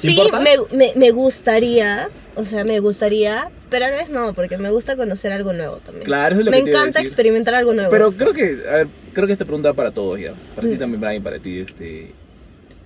¿Te 0.00 0.08
sí, 0.08 0.20
me, 0.40 0.76
me, 0.76 0.92
me 0.94 1.10
gustaría. 1.10 2.08
O 2.36 2.44
sea, 2.44 2.62
me 2.62 2.78
gustaría, 2.78 3.50
pero 3.68 3.86
a 3.86 3.88
la 3.90 3.96
vez 3.96 4.10
no, 4.10 4.32
porque 4.34 4.58
me 4.58 4.70
gusta 4.70 4.94
conocer 4.96 5.32
algo 5.32 5.52
nuevo 5.52 5.78
también. 5.78 6.04
Claro, 6.04 6.34
eso 6.34 6.40
es 6.42 6.44
lo 6.44 6.50
me 6.52 6.58
que 6.58 6.64
te 6.64 6.70
iba 6.70 6.78
a 6.78 6.82
encanta 6.82 7.00
decir. 7.00 7.08
experimentar 7.08 7.54
algo 7.56 7.74
nuevo. 7.74 7.90
Pero 7.90 8.12
creo 8.12 8.32
que, 8.32 8.58
a 8.68 8.72
ver, 8.76 8.86
creo 9.12 9.26
que 9.26 9.32
esta 9.32 9.44
pregunta 9.44 9.70
va 9.70 9.74
para 9.74 9.90
todos 9.90 10.20
ya. 10.20 10.34
Para 10.54 10.68
ti 10.68 10.76
también, 10.76 11.00
Brian, 11.00 11.22
para 11.24 11.40
ti, 11.40 11.58
este. 11.58 12.12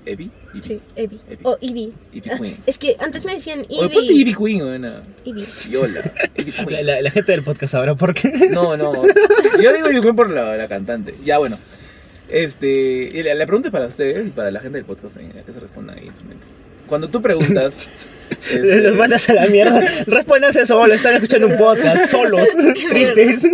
¿Evi? 0.04 0.30
Evi. 0.52 0.62
Sí, 0.62 0.80
Evi. 0.96 1.20
Evi. 1.28 1.38
O 1.44 1.56
Evi. 1.60 1.92
Evi 2.12 2.30
Ah, 2.30 2.38
Queen. 2.38 2.56
Es 2.66 2.78
que 2.78 2.96
antes 2.98 3.24
me 3.24 3.34
decían 3.34 3.60
Oye, 3.68 3.88
ponte 3.88 3.98
Evi. 4.10 4.22
Evi 4.22 4.34
Queen, 4.34 4.62
weona. 4.62 5.02
Evi. 5.24 5.46
Y 5.70 5.76
hola. 5.76 6.00
Evi 6.34 6.50
La, 6.52 6.64
Queen. 6.66 6.86
la- 6.86 7.02
la 7.02 7.10
gente 7.10 7.32
del 7.32 7.42
podcast 7.44 7.74
ahora, 7.74 7.94
¿por 7.94 8.14
qué? 8.14 8.32
No, 8.50 8.76
no. 8.76 8.92
Yo 9.62 9.72
digo 9.72 9.86
Evi 9.88 10.00
Queen 10.00 10.16
por 10.16 10.30
la, 10.30 10.56
la 10.56 10.68
cantante. 10.68 11.14
Ya, 11.24 11.38
bueno. 11.38 11.58
Este. 12.30 13.10
y 13.12 13.22
La, 13.22 13.34
la 13.34 13.46
pregunta 13.46 13.68
es 13.68 13.72
para 13.72 13.86
ustedes 13.86 14.26
y 14.26 14.30
para 14.30 14.50
la 14.50 14.60
gente 14.60 14.78
del 14.78 14.84
podcast 14.86 15.16
también, 15.16 15.44
que 15.44 15.52
se 15.52 15.60
respondan 15.60 15.98
ahí 15.98 16.06
en 16.08 16.14
su 16.14 16.24
mente. 16.24 16.46
Cuando 16.92 17.08
tú 17.08 17.22
preguntas. 17.22 17.88
este, 18.50 18.82
Los 18.82 18.96
mandas 18.96 19.30
a 19.30 19.32
la 19.32 19.46
mierda. 19.46 19.80
Respóndanse 20.06 20.66
solo, 20.66 20.92
están 20.92 21.14
escuchando 21.14 21.46
un 21.46 21.56
podcast, 21.56 22.06
solos, 22.10 22.46
tristes. 22.90 23.50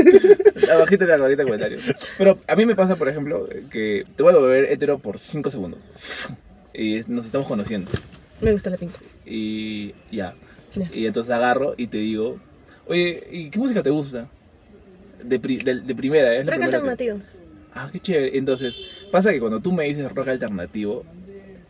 Abajito 0.75 1.05
en 1.05 1.11
la 1.11 1.19
cajita 1.19 1.37
de 1.37 1.45
comentarios. 1.45 1.83
Pero 2.19 2.37
a 2.49 2.57
mí 2.57 2.67
me 2.67 2.75
pasa, 2.75 2.97
por 2.97 3.09
ejemplo, 3.09 3.49
que 3.71 4.05
te 4.17 4.25
voy 4.25 4.33
a 4.35 4.39
volver 4.39 4.65
hetero 4.73 4.99
por 4.99 5.21
5 5.21 5.51
segundos. 5.51 5.79
Y 6.75 7.03
nos 7.07 7.27
estamos 7.27 7.47
conociendo. 7.47 7.89
Me 8.41 8.51
gusta 8.51 8.71
la 8.71 8.77
pinta. 8.77 8.99
Y 9.25 9.95
ya. 10.11 10.35
Y 10.93 11.07
entonces 11.07 11.33
agarro 11.33 11.75
y 11.77 11.87
te 11.87 11.99
digo, 11.99 12.41
oye, 12.89 13.23
¿y 13.31 13.51
qué 13.51 13.59
música 13.61 13.85
te 13.85 13.91
gusta? 13.91 14.27
De, 15.23 15.39
pri- 15.39 15.59
de, 15.63 15.77
de 15.81 15.95
primera, 15.95 16.35
¿eh? 16.35 16.41
es 16.41 16.47
la 16.47 16.51
Rock 16.55 16.61
primera 16.61 16.71
que- 16.71 16.77
alternativo. 16.77 17.19
Ah, 17.73 17.89
qué 17.93 18.01
chévere. 18.01 18.37
Entonces, 18.37 18.81
pasa 19.13 19.31
que 19.31 19.39
cuando 19.39 19.61
tú 19.61 19.71
me 19.71 19.85
dices 19.85 20.11
rock 20.11 20.27
alternativo, 20.27 21.05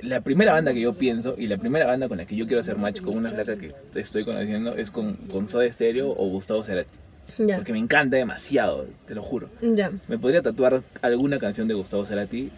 la 0.00 0.20
primera 0.20 0.52
banda 0.52 0.72
que 0.72 0.80
yo 0.80 0.94
pienso 0.94 1.34
y 1.38 1.46
la 1.46 1.56
primera 1.56 1.86
banda 1.86 2.08
con 2.08 2.18
la 2.18 2.24
que 2.26 2.36
yo 2.36 2.46
quiero 2.46 2.60
hacer 2.60 2.76
match 2.76 3.00
con 3.00 3.16
una 3.16 3.30
flaca 3.30 3.56
que 3.56 3.72
estoy 3.94 4.24
conociendo 4.24 4.76
es 4.76 4.90
con, 4.90 5.14
con 5.14 5.48
Soda 5.48 5.70
Stereo 5.72 6.08
o 6.10 6.28
Gustavo 6.28 6.62
Cerati. 6.64 6.96
Ya. 7.38 7.56
Porque 7.56 7.72
me 7.72 7.78
encanta 7.78 8.16
demasiado, 8.16 8.86
te 9.06 9.14
lo 9.14 9.22
juro. 9.22 9.48
Ya. 9.60 9.92
me 10.08 10.18
podría 10.18 10.42
tatuar 10.42 10.82
alguna 11.02 11.38
canción 11.38 11.68
de 11.68 11.74
Gustavo 11.74 12.04
Cerati, 12.06 12.50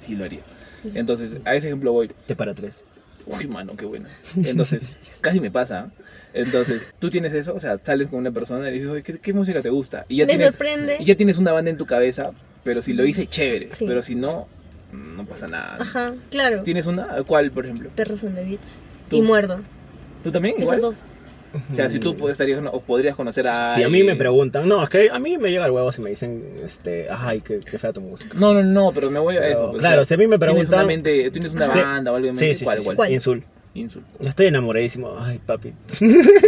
sí 0.00 0.16
lo 0.16 0.24
haría. 0.24 0.40
Entonces, 0.94 1.36
a 1.44 1.54
ese 1.54 1.68
ejemplo 1.68 1.92
voy. 1.92 2.10
Te 2.26 2.34
para 2.34 2.54
tres. 2.54 2.84
Uy, 3.26 3.46
mano, 3.46 3.76
qué 3.76 3.84
buena. 3.84 4.08
Entonces, 4.44 4.88
casi 5.20 5.38
me 5.38 5.50
pasa. 5.52 5.92
Entonces, 6.34 6.92
tú 6.98 7.08
tienes 7.10 7.32
eso, 7.34 7.54
o 7.54 7.60
sea, 7.60 7.78
sales 7.78 8.08
con 8.08 8.18
una 8.18 8.32
persona 8.32 8.68
y 8.68 8.72
dices, 8.72 8.88
oye, 8.88 9.02
¿qué, 9.04 9.18
qué 9.18 9.32
música 9.32 9.62
te 9.62 9.70
gusta? 9.70 10.04
Y 10.08 10.16
ya, 10.16 10.26
Me 10.26 10.32
tienes, 10.34 10.54
sorprende. 10.54 10.96
y 10.98 11.04
ya 11.04 11.14
tienes 11.16 11.38
una 11.38 11.52
banda 11.52 11.70
en 11.70 11.76
tu 11.76 11.86
cabeza, 11.86 12.32
pero 12.64 12.82
si 12.82 12.94
lo 12.94 13.04
hice, 13.04 13.28
chévere. 13.28 13.68
Sí. 13.70 13.84
Pero 13.86 14.02
si 14.02 14.16
no, 14.16 14.48
no 14.92 15.24
pasa 15.26 15.48
nada. 15.48 15.76
Ajá, 15.80 16.14
claro. 16.30 16.62
¿Tienes 16.62 16.86
una? 16.86 17.22
¿Cuál, 17.26 17.50
por 17.50 17.64
ejemplo? 17.64 17.90
Perros 17.94 18.22
on 18.24 18.34
the 18.34 18.44
beach. 18.44 18.60
Tú. 19.08 19.16
Y 19.16 19.22
muerdo. 19.22 19.60
¿Tú 20.22 20.30
también? 20.30 20.54
Esas 20.56 20.78
Igual. 20.78 20.80
dos. 20.80 20.98
O 21.70 21.74
sea, 21.74 21.90
si 21.90 21.98
tú 21.98 22.14
Mm. 22.14 22.30
estarías 22.30 22.62
o 22.72 22.80
podrías 22.80 23.14
conocer 23.14 23.46
a 23.46 23.74
Si 23.74 23.82
a 23.82 23.88
mí 23.90 24.02
me 24.02 24.16
preguntan, 24.16 24.66
no, 24.66 24.82
es 24.82 24.88
que 24.88 25.10
a 25.10 25.18
mí 25.18 25.36
me 25.36 25.50
llega 25.50 25.66
el 25.66 25.72
huevo 25.72 25.92
si 25.92 26.00
me 26.00 26.08
dicen, 26.08 26.42
este, 26.64 27.08
ay, 27.10 27.42
qué, 27.42 27.60
qué 27.60 27.78
fea 27.78 27.92
tu 27.92 28.00
música. 28.00 28.32
No, 28.38 28.54
no, 28.54 28.62
no, 28.62 28.90
pero 28.92 29.10
me 29.10 29.18
voy 29.18 29.36
a 29.36 29.40
Pero, 29.40 29.52
eso. 29.52 29.70
pues, 29.70 29.80
claro, 29.80 30.00
o 30.00 30.04
sea, 30.06 30.16
si 30.16 30.22
a 30.22 30.26
mí 30.26 30.28
me 30.30 30.38
Tienes 30.38 30.68
una, 30.68 30.78
preguntan- 30.78 30.86
mente, 30.86 31.30
tienes 31.30 31.52
una 31.52 31.70
Sí. 31.70 31.78
banda 31.80 32.10
o 32.12 32.16
algo 32.16 32.28
en 32.28 32.36
Sí, 32.36 32.44
mente, 32.44 32.58
sí, 32.58 32.64
¿cuál, 32.64 32.78
sí, 32.78 32.84
cuál? 32.84 32.96
¿Cuál? 32.96 33.12
Insul. 33.74 34.02
Insul. 34.02 34.26
Estoy 34.28 34.46
enamoradísimo, 34.46 35.16
ay, 35.18 35.38
papi. 35.38 35.72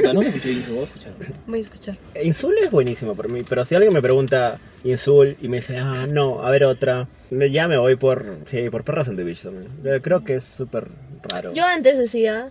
No, 0.02 0.12
no 0.12 0.20
me 0.20 0.28
escuché 0.28 0.52
Insul, 0.52 0.74
voy 0.74 0.82
a 0.82 0.86
escuchar. 0.86 1.12
Voy 1.46 1.58
a 1.58 1.62
escuchar. 1.62 1.98
Insul 2.22 2.54
es 2.62 2.70
buenísimo 2.70 3.14
por 3.14 3.28
mí, 3.28 3.40
pero 3.48 3.64
si 3.64 3.74
alguien 3.74 3.92
me 3.92 4.02
pregunta 4.02 4.58
Insul 4.84 5.36
y 5.40 5.48
me 5.48 5.56
dice, 5.56 5.78
ah, 5.78 6.06
no, 6.06 6.44
a 6.44 6.50
ver 6.50 6.64
otra, 6.64 7.08
ya 7.30 7.68
me 7.68 7.78
voy 7.78 7.96
por, 7.96 8.38
sí, 8.46 8.68
por 8.70 8.84
the 8.84 9.24
Beach 9.24 9.42
también. 9.42 9.70
Eh, 9.84 10.00
Creo 10.02 10.24
que 10.24 10.36
es 10.36 10.44
súper 10.44 10.88
raro. 11.22 11.52
Yo 11.54 11.64
antes 11.64 11.98
decía, 11.98 12.50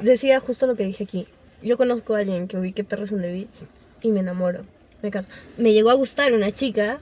decía 0.00 0.40
justo 0.40 0.66
lo 0.66 0.76
que 0.76 0.84
dije 0.84 1.04
aquí. 1.04 1.26
Yo 1.62 1.76
conozco 1.76 2.14
a 2.14 2.18
alguien 2.18 2.46
que 2.46 2.56
ubique 2.56 2.84
Perros 2.84 3.12
on 3.12 3.22
the 3.22 3.32
Beach 3.32 3.64
y 4.02 4.10
me 4.10 4.20
enamoro. 4.20 4.64
Me 5.02 5.10
caso. 5.10 5.28
Me 5.56 5.72
llegó 5.72 5.90
a 5.90 5.94
gustar 5.94 6.32
una 6.32 6.52
chica 6.52 7.00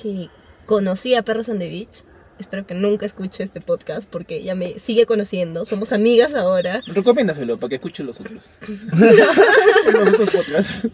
que 0.00 0.28
conocía 0.66 1.20
a 1.20 1.22
Perros 1.22 1.48
on 1.48 1.58
the 1.58 1.68
Beach. 1.68 2.04
Espero 2.40 2.66
que 2.66 2.74
nunca 2.74 3.04
escuche 3.04 3.44
este 3.44 3.60
podcast 3.60 4.08
porque 4.10 4.36
ella 4.38 4.54
me 4.54 4.78
sigue 4.78 5.04
conociendo. 5.04 5.64
Somos 5.66 5.92
amigas 5.92 6.34
ahora. 6.34 6.80
Recomiéndaselo 6.86 7.58
para 7.58 7.68
que 7.68 7.74
escuchen 7.76 8.06
los 8.06 8.18
otros. 8.20 8.50
los 8.96 10.14
otros 10.14 10.30
podcasts. 10.30 10.88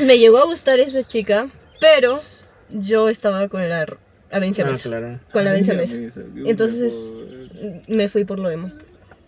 Me 0.00 0.18
llegó 0.18 0.38
a 0.38 0.44
gustar 0.46 0.78
esa 0.78 1.02
chica, 1.02 1.48
pero 1.80 2.22
yo 2.70 3.08
estaba 3.08 3.48
con 3.48 3.68
la 3.68 3.84
Avencia 4.30 4.64
Ah, 4.64 4.70
Mesa. 4.70 4.88
claro. 4.88 5.20
Con 5.32 5.44
la 5.44 5.50
Avencia 5.50 5.74
Mesa. 5.74 5.96
Entonces 6.46 6.94
me 7.88 8.08
fui 8.08 8.24
por 8.24 8.38
lo 8.38 8.48
emo. 8.48 8.70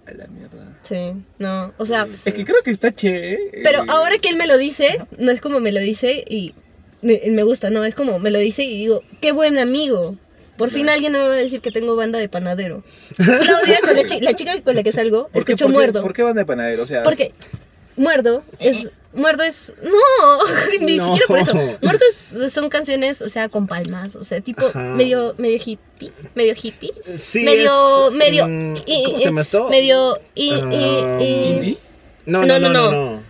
A 0.07 0.12
la 0.12 0.26
mierda. 0.28 0.78
Sí, 0.84 1.12
no, 1.38 1.72
o 1.76 1.86
sea, 1.86 2.07
Es 2.24 2.34
que 2.34 2.45
creo 2.45 2.62
que 2.64 2.70
está. 2.70 2.93
Pero 2.93 3.82
eh, 3.82 3.86
ahora 3.88 4.18
que 4.18 4.28
él 4.28 4.36
me 4.36 4.47
lo 4.47 4.59
dice, 4.59 5.01
no 5.18 5.30
es 5.32 5.40
como 5.40 5.59
me 5.61 5.72
lo 5.72 5.80
dice 5.80 6.24
y 6.28 6.55
me, 7.03 7.20
me 7.30 7.43
gusta, 7.43 7.70
no, 7.70 7.84
es 7.84 7.95
como 7.97 8.20
me 8.20 8.30
lo 8.30 8.38
dice 8.38 8.62
y 8.62 8.78
digo, 8.78 9.03
qué 9.20 9.32
buen 9.32 9.59
amigo. 9.59 10.16
Por 10.57 10.70
fin 10.70 10.88
alguien 10.88 11.12
no 11.12 11.18
me 11.18 11.28
va 11.28 11.32
a 11.34 11.36
decir 11.36 11.61
que 11.61 11.70
tengo 11.70 11.96
banda 11.96 12.18
de 12.18 12.28
panadero. 12.28 12.82
Claudia, 13.16 13.80
con 13.82 13.96
la, 13.96 14.05
chi- 14.05 14.20
la 14.20 14.34
chica 14.34 14.61
con 14.62 14.74
la 14.76 14.82
que 14.82 14.92
salgo, 14.92 15.28
¿por 15.28 15.44
qué- 15.44 15.53
escuchó 15.53 15.64
por 15.66 15.72
qué- 15.72 15.78
Muerdo. 15.78 16.03
¿Por 16.03 16.12
qué 16.12 16.22
van 16.22 16.36
de 16.36 16.44
panadero? 16.44 16.82
O 16.82 16.86
sea, 16.86 17.03
Porque 17.03 17.32
Muerdo 17.96 18.44
es... 18.59 18.90
Muerdo 19.14 19.42
es... 19.42 19.74
No, 19.82 19.90
ni 20.86 20.96
No. 20.96 21.05
siquiera 21.05 21.26
por 21.26 21.38
eso. 21.38 21.55
Muerdo 21.55 22.00
es- 22.11 22.53
son 22.53 22.68
canciones, 22.70 23.20
o 23.22 23.28
sea, 23.28 23.48
con 23.48 23.66
palmas, 23.66 24.16
o 24.16 24.24
sea, 24.24 24.40
tipo 24.40 24.66
Ajá. 24.66 24.78
medio, 24.78 25.34
medio 25.38 25.57
hippie, 25.62 26.12
medio 26.34 26.55
hippie. 26.61 26.92
Sí, 27.16 27.44
medio, 27.44 28.09
es, 28.11 28.14
medio... 28.14 28.46
mm, 28.48 28.74
y- 28.86 29.05
¿Cómo 29.05 29.16
y- 29.16 29.20
se 29.20 29.24
llama 29.26 29.40
esto? 29.42 29.68
Medio... 29.68 30.18
y- 30.34 30.48
y- 30.48 30.61
Ah, 30.62 31.18
y- 31.20 31.24
¿Indie? 31.50 31.78
No, 32.24 32.40
No, 32.40 32.59
no, 32.59 32.59
no, 32.61 32.68
no, 32.68 32.90
no. 32.90 33.11
no. 33.16 33.22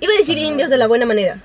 Iba 0.00 0.12
a 0.14 0.16
decir 0.18 0.36
indios 0.38 0.68
de 0.70 0.76
la 0.76 0.86
buena 0.88 1.06
manera. 1.06 1.42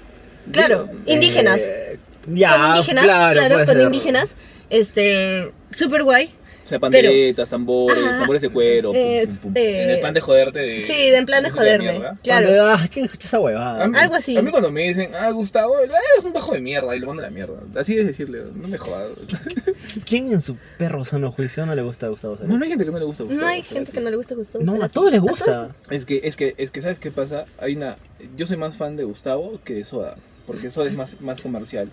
Claro, 0.52 0.90
indígenas. 1.06 1.62
Eh, 1.64 1.98
ya, 2.28 2.58
con 2.58 2.68
indígenas, 2.76 3.04
claro, 3.06 3.34
claro, 3.34 3.54
puede 3.56 3.66
con 3.66 3.76
ser. 3.76 3.86
indígenas. 3.86 4.36
Este, 4.72 5.52
super 5.74 6.04
guay. 6.04 6.34
O 6.64 6.70
sea, 6.72 6.80
panderetas, 6.80 7.50
tambores, 7.50 8.02
Ajá. 8.02 8.20
tambores 8.20 8.42
de 8.42 8.48
cuero. 8.50 8.94
Eh, 8.96 9.24
pum, 9.28 9.36
pum. 9.38 9.54
de- 9.54 9.84
En 9.84 9.90
el 9.90 10.00
plan 10.00 10.14
de 10.14 10.22
joderte. 10.22 10.60
De, 10.60 10.86
Sí, 10.86 10.94
de 11.10 11.18
en 11.18 11.26
plan 11.26 11.44
de 11.44 11.50
música 11.50 11.64
joderme. 11.66 11.90
mierda. 11.92 12.18
Claro. 12.24 12.48
Cuando, 12.48 12.66
ah, 12.70 12.88
¿quién 12.94 13.06
escucha 13.06 13.28
esa 13.28 13.40
huevada? 13.42 13.88
Mí- 13.88 13.98
Algo 13.98 14.16
así. 14.16 14.38
A 14.38 14.42
mí 14.42 14.52
cuando 14.52 14.72
me 14.72 14.88
dicen, 14.88 15.12
ah, 15.14 15.32
Gustavo, 15.32 15.76
ah, 15.76 15.82
eres 15.84 16.24
un 16.24 16.32
bajo 16.32 16.54
de 16.54 16.62
mierda 16.62 16.96
y 16.96 17.00
lo 17.00 17.08
mando 17.08 17.24
a 17.24 17.26
la 17.26 17.32
mierda. 17.32 17.56
Así 17.76 17.98
es 17.98 18.06
decirle, 18.06 18.44
no 18.56 18.68
me 18.70 18.78
jodas. 18.78 19.10
¿Quién 20.06 20.32
en 20.32 20.42
su 20.42 20.56
perro 20.78 21.04
sano 21.04 21.32
juicio 21.32 21.66
no 21.66 21.76
le 21.76 21.82
gusta 21.82 22.06
a 22.06 22.10
Gustavo 22.10 22.38
Cerati? 22.38 22.52
No, 22.54 22.58
no 22.60 22.64
hay 22.64 22.70
gente 22.70 22.86
que 22.86 22.92
no 22.92 23.00
le 23.00 23.06
gusta 23.06 23.24
Gustavo. 23.24 23.42
No 23.42 23.48
hay 23.48 23.62
Cerati. 23.64 23.76
gente 23.76 23.92
que 23.92 24.00
no 24.02 24.10
le 24.10 24.16
guste 24.16 24.36
Gustavo. 24.36 24.64
No, 24.64 24.72
a 24.72 24.76
Cerati. 24.76 24.94
todos 24.94 25.12
les 25.12 25.22
gusta. 25.22 25.76
Es 25.90 26.06
que, 26.06 26.22
es 26.24 26.36
que, 26.38 26.56
es 26.58 26.72
que, 26.72 26.82
¿sabes 26.82 27.00
qué 27.00 27.12
pasa? 27.12 27.46
Hay 27.60 27.76
una. 27.76 27.98
Yo 28.38 28.46
soy 28.46 28.56
más 28.56 28.76
fan 28.78 28.96
de 28.96 29.04
Gustavo 29.04 29.60
que 29.66 29.74
de 29.74 29.84
Soda. 29.84 30.16
Porque 30.48 30.72
Soda 30.72 30.88
es 30.88 30.94
más, 30.94 31.20
más 31.22 31.42
comercial. 31.42 31.90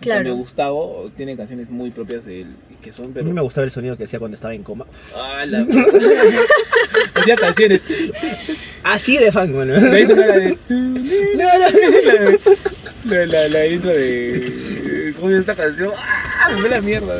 En 0.00 0.04
Claro. 0.04 0.18
cambio, 0.20 0.36
Gustavo 0.36 1.10
tiene 1.16 1.36
canciones 1.36 1.68
muy 1.70 1.90
propias 1.90 2.24
de 2.24 2.42
él. 2.42 2.46
Que 2.82 2.92
son, 2.92 3.06
A 3.06 3.08
pero. 3.12 3.26
mí 3.26 3.32
me 3.34 3.42
gustaba 3.42 3.66
el 3.66 3.70
sonido 3.70 3.96
que 3.98 4.04
hacía 4.04 4.18
cuando 4.18 4.36
estaba 4.36 4.54
en 4.54 4.62
coma. 4.62 4.86
Ah, 5.14 5.44
la 5.46 5.66
Hacía 7.14 7.36
canciones. 7.36 7.82
Así 8.82 9.18
de 9.18 9.30
fan, 9.30 9.52
bueno. 9.52 9.78
Me 9.78 10.00
hizo 10.00 10.14
la 10.16 10.26
de. 10.38 10.56
La, 13.04 13.26
la, 13.26 13.48
la 13.48 13.66
intro 13.66 13.90
de. 13.90 14.52
¿Cómo 15.14 15.30
es 15.30 15.40
esta 15.40 15.54
canción? 15.54 15.92
¡Ah! 15.96 16.50
Me 16.62 16.68
la 16.68 16.80
mierda. 16.80 17.14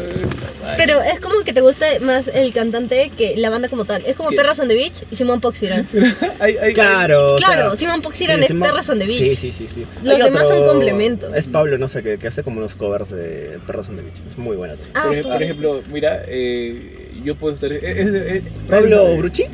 Ay. 0.66 0.74
Pero 0.76 1.01
es 1.03 1.20
como 1.20 1.43
que 1.45 1.53
te 1.53 1.61
gusta 1.61 1.86
más 2.03 2.28
el 2.28 2.53
cantante 2.53 3.11
que 3.16 3.36
la 3.36 3.51
banda 3.51 3.68
como 3.68 3.84
tal. 3.84 4.03
Es 4.07 4.16
como. 4.16 4.30
Perras 4.30 4.59
on 4.61 4.68
the 4.68 4.74
Beach 4.74 5.05
y 5.11 5.16
Simón 5.16 5.41
Poxiran. 5.41 5.86
Hay- 6.41 6.57
hay- 6.57 6.74
Claro. 6.74 7.34
o 7.34 7.36
Claro, 7.38 7.70
sea, 7.70 7.78
Simón 7.78 8.03
Poxiran 8.03 8.38
sí, 8.38 8.43
es 8.45 8.49
Simón- 8.49 8.68
Perras 8.68 8.88
on 8.88 8.99
the 8.99 9.07
Beach. 9.07 9.18
Sí, 9.18 9.36
sí, 9.36 9.53
sí, 9.53 9.66
sí. 9.68 9.86
Los 10.03 10.14
Hay 10.16 10.22
demás 10.24 10.49
son 10.49 10.64
complementos. 10.66 11.34
Es 11.34 11.49
Pablo, 11.49 11.78
no 11.78 11.88
sé, 11.88 12.03
que, 12.03 12.18
que 12.18 12.28
hace 12.28 12.43
como 12.43 12.59
unos 12.59 12.76
covers 12.76 13.11
de 13.11 13.59
Perros 13.66 13.88
on 13.88 13.97
the 13.97 14.03
Beach. 14.03 14.14
Es 14.30 14.38
muy 14.38 14.57
bueno 14.57 14.74
también. 14.74 14.93
Ah, 14.95 15.03
por, 15.05 15.14
ej- 15.14 15.22
pues. 15.22 15.32
por 15.34 15.43
ejemplo, 15.43 15.82
mira, 15.93 16.22
eh, 16.26 17.11
yo 17.24 17.34
puedo 17.36 17.55
estar. 17.55 17.72
Es, 17.72 17.82
es- 17.82 18.14
es- 18.14 18.43
¿Pablo 18.68 19.16
Brucci? 19.16 19.47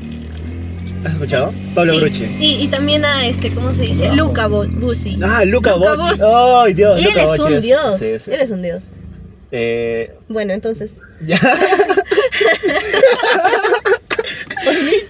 ¿Has 1.07 1.13
escuchado? 1.13 1.53
Pablo 1.75 1.93
Sí. 1.93 2.01
Brucci. 2.01 2.25
Y, 2.41 2.65
y 2.65 2.69
también 2.69 3.05
a 3.05 3.27
este, 3.27 3.51
¿cómo 3.53 3.73
se 3.73 3.83
dice? 3.83 4.13
Luca 4.13 4.47
Bo- 4.49 4.67
Bussi. 4.67 5.19
Ah, 5.23 5.45
Luca, 5.45 5.77
Luca. 5.77 6.63
Ay, 6.65 6.75
Dios, 6.75 6.99
Él 6.99 7.05
Luca 7.07 7.21
es 7.21 7.27
Bocci 7.27 7.53
un 7.55 7.61
dios. 7.61 7.99
Sí, 7.99 8.19
sí. 8.19 8.31
Él 8.33 8.41
es 8.41 8.51
un 8.51 8.63
dios. 8.63 8.83
Eh, 9.53 10.13
Bueno, 10.29 10.53
entonces. 10.53 10.99
ya. 11.25 11.39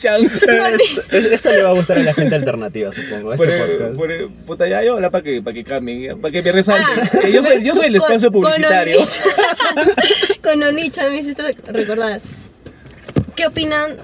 Es- 0.06 1.08
es- 1.12 1.24
Esto 1.32 1.50
le 1.50 1.62
va 1.62 1.70
a 1.70 1.72
gustar 1.72 1.98
a 1.98 2.02
la 2.02 2.12
gente 2.14 2.34
alternativa, 2.34 2.92
supongo. 2.92 3.32
Este 3.32 3.46
Por, 3.46 3.54
eh, 3.54 3.58
podcast. 3.66 3.96
por, 3.96 4.12
eh, 4.12 4.28
puta, 4.46 4.68
ya 4.68 4.82
yo 4.82 4.96
para 5.10 5.22
que, 5.24 5.40
para 5.42 5.54
que 5.54 5.64
cambien, 5.64 6.20
para 6.20 6.30
que 6.32 6.42
me 6.42 6.52
resalten. 6.52 6.86
Ah. 7.12 7.18
Eh, 7.24 7.32
yo, 7.32 7.42
soy, 7.42 7.62
yo 7.64 7.74
soy 7.74 7.86
el 7.86 7.98
Con- 7.98 8.06
espacio 8.12 8.30
con 8.32 8.42
publicitario. 8.42 8.98
Onicha- 9.00 9.22
Con 10.42 10.62
Onicha 10.62 11.08
me 11.08 11.18
hiciste 11.18 11.42
recordar. 11.68 12.20
¿Qué 13.34 13.46
opinan, 13.46 13.96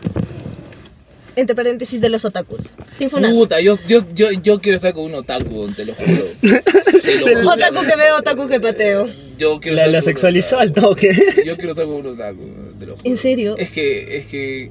entre 1.36 1.54
paréntesis, 1.54 2.00
de 2.00 2.08
los 2.08 2.24
otakus? 2.24 2.60
Sin 2.94 3.10
funar. 3.10 3.30
Puta, 3.32 3.60
yo, 3.60 3.78
yo, 3.86 4.00
yo, 4.14 4.30
yo 4.32 4.60
quiero 4.60 4.76
estar 4.76 4.92
con 4.92 5.04
un 5.04 5.14
otaku, 5.14 5.68
te 5.72 5.84
lo 5.84 5.94
juro. 5.94 6.24
Te 7.02 7.18
lo 7.20 7.26
juro. 7.26 7.50
Otaku 7.50 7.80
que 7.86 7.96
veo, 7.96 8.16
otaku 8.18 8.48
que 8.48 8.60
pateo. 8.60 9.08
Yo 9.38 9.60
quiero 9.60 9.76
La, 9.76 9.86
estar 9.86 10.02
sexualizó 10.02 10.58
al 10.58 10.72
toque. 10.72 11.08
Yo 11.44 11.56
quiero 11.56 11.70
estar 11.72 11.84
con 11.86 11.94
un 11.96 12.06
otaku, 12.06 12.44
te 12.78 12.86
lo 12.86 12.96
juro. 12.96 13.02
¿En 13.10 13.16
serio? 13.16 13.56
Es 13.56 13.70
que, 13.72 14.16
es 14.18 14.26
que 14.26 14.70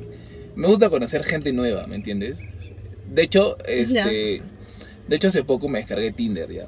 me 0.55 0.67
gusta 0.67 0.89
conocer 0.89 1.23
gente 1.23 1.51
nueva, 1.51 1.87
¿me 1.87 1.95
entiendes? 1.97 2.37
De 3.13 3.23
hecho, 3.23 3.57
este, 3.65 4.41
de 5.07 5.15
hecho 5.15 5.27
hace 5.27 5.43
poco 5.43 5.67
me 5.67 5.79
descargué 5.79 6.11
Tinder 6.13 6.49
ya. 6.51 6.67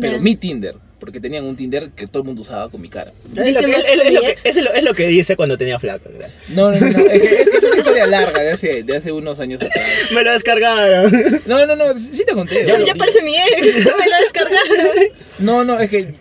Pero 0.00 0.14
Ya. 0.14 0.18
mi 0.20 0.36
Tinder, 0.36 0.76
porque 1.06 1.20
tenían 1.20 1.44
un 1.46 1.56
Tinder 1.56 1.88
que 1.90 2.06
todo 2.06 2.20
el 2.22 2.26
mundo 2.26 2.42
usaba 2.42 2.68
con 2.68 2.82
mi 2.82 2.90
cara. 2.90 3.10
Es 3.32 3.36
lo, 3.38 3.44
¿Viste 3.44 3.64
que, 3.64 3.70
es- 3.70 3.78
es 3.78 3.84
que 3.90 3.96
lo 3.96 4.04
mi 4.04 4.26
que- 4.26 4.30
ex? 4.32 4.44
es 4.44 4.56
lo- 4.62 4.72
es 4.74 4.82
lo 4.84 4.92
que 4.92 5.06
dice 5.06 5.36
cuando 5.36 5.56
tenía 5.56 5.78
flaca. 5.78 6.06
¿verdad? 6.10 6.28
No, 6.48 6.70
no, 6.70 6.78
no, 6.78 6.86
no, 6.90 6.98
es, 7.06 7.22
que, 7.22 7.34
es 7.42 7.48
que 7.48 7.56
es 7.56 7.64
una 7.64 7.76
historia 7.76 8.06
larga 8.06 8.42
de 8.42 8.50
hace, 8.50 8.82
de 8.82 8.96
hace 8.96 9.10
unos 9.12 9.40
años 9.40 9.62
atrás. 9.62 9.88
Me 10.12 10.22
lo 10.22 10.32
descargaron. 10.32 11.40
No, 11.46 11.64
no, 11.64 11.74
no, 11.76 11.98
sí 11.98 12.24
te 12.26 12.34
conté. 12.34 12.66
Ya, 12.66 12.76
¿no? 12.78 12.84
ya 12.84 12.94
parece 12.94 13.22
mi 13.22 13.34
ex. 13.36 13.64
Me 13.84 14.08
lo 14.10 14.16
descargaron. 14.22 14.96
No, 15.38 15.64
no, 15.64 15.80
es 15.80 15.88
que 15.88 16.14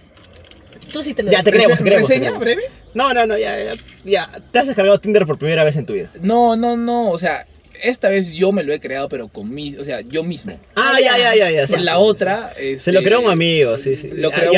Tú 0.94 1.04
sí 1.04 1.14
te 1.14 1.24
lo 1.24 1.32
Ya, 1.32 1.44
te 1.44 1.52
creemos, 1.52 1.78
te 1.80 1.84
creemos. 1.84 2.08
¿Reseña 2.10 2.32
breve? 2.38 2.62
No, 2.94 3.14
no, 3.14 3.26
no, 3.26 3.38
ya, 3.38 3.62
ya, 3.62 3.74
ya. 4.06 4.30
Te 4.54 4.60
has 4.60 4.68
descargado 4.68 4.98
Tinder 5.00 5.26
por 5.26 5.38
primera 5.38 5.66
vez 5.66 5.76
en 5.76 5.86
tu 5.86 5.92
vida. 5.94 6.10
No, 6.22 6.56
no, 6.56 6.78
no, 6.78 7.10
o 7.10 7.20
sea, 7.20 7.46
esta 7.84 8.10
vez 8.10 8.32
yo 8.34 8.52
me 8.52 8.64
lo 8.64 8.74
he 8.74 8.80
creado, 8.80 9.10
pero 9.10 9.28
con 9.28 9.54
mí, 9.54 9.76
o 9.78 9.84
sea, 9.86 10.02
yo 10.02 10.24
mismo. 10.24 10.60
Ah, 10.76 10.98
ya, 11.02 11.18
ya, 11.18 11.36
ya, 11.36 11.62
la 11.62 11.68
sí, 11.68 11.76
otra... 11.98 12.54
Se 12.80 12.92
lo 12.92 13.02
creó 13.04 13.22
un 13.22 13.30
amigo, 13.30 13.78
sí, 13.78 13.96
sí. 13.96 14.10
Lo 14.14 14.30
Ah, 14.30 14.34
creó. 14.34 14.52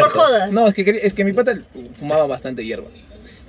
Por 0.00 0.10
joda. 0.10 0.46
No, 0.48 0.68
es 0.68 0.74
que, 0.74 0.84
quería- 0.84 1.02
es 1.02 1.14
que 1.14 1.24
mi 1.24 1.32
pata 1.32 1.60
fumaba 1.98 2.26
bastante 2.26 2.64
hierba. 2.64 2.88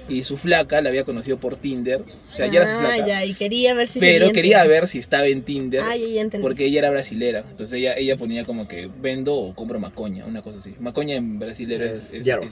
Y 0.09 0.25
su 0.25 0.35
flaca 0.35 0.81
la 0.81 0.89
había 0.89 1.05
conocido 1.05 1.37
por 1.37 1.55
Tinder. 1.55 2.01
O 2.33 2.35
sea, 2.35 2.47
ya 2.47 2.59
era 2.61 2.67
su 2.67 2.73
Ah, 2.75 2.79
flaca. 2.93 3.07
ya, 3.07 3.23
y 3.25 3.35
quería 3.35 3.73
ver 3.73 3.87
si 3.87 4.01
pero 4.01 4.33
quería 4.33 4.61
ver 4.65 4.89
si 4.89 4.99
estaba 4.99 5.27
en 5.27 5.43
Tinder. 5.43 5.79
Ah, 5.81 5.95
ya, 5.95 6.05
ya 6.05 6.19
entendí. 6.21 6.41
Porque 6.43 6.65
ella 6.65 6.79
era 6.79 6.89
brasilera. 6.89 7.45
Entonces 7.49 7.79
ella, 7.79 7.95
ella 7.95 8.17
ponía 8.17 8.43
como 8.43 8.67
que 8.67 8.89
vendo 9.01 9.33
o 9.33 9.55
compro 9.55 9.79
macoña, 9.79 10.25
una 10.25 10.41
cosa 10.41 10.59
así. 10.59 10.75
Macoña 10.79 11.15
en 11.15 11.39
brasilero 11.39 11.85
es, 11.85 12.07
Es 12.11 12.13
es- 12.15 12.23
hierba. 12.25 12.45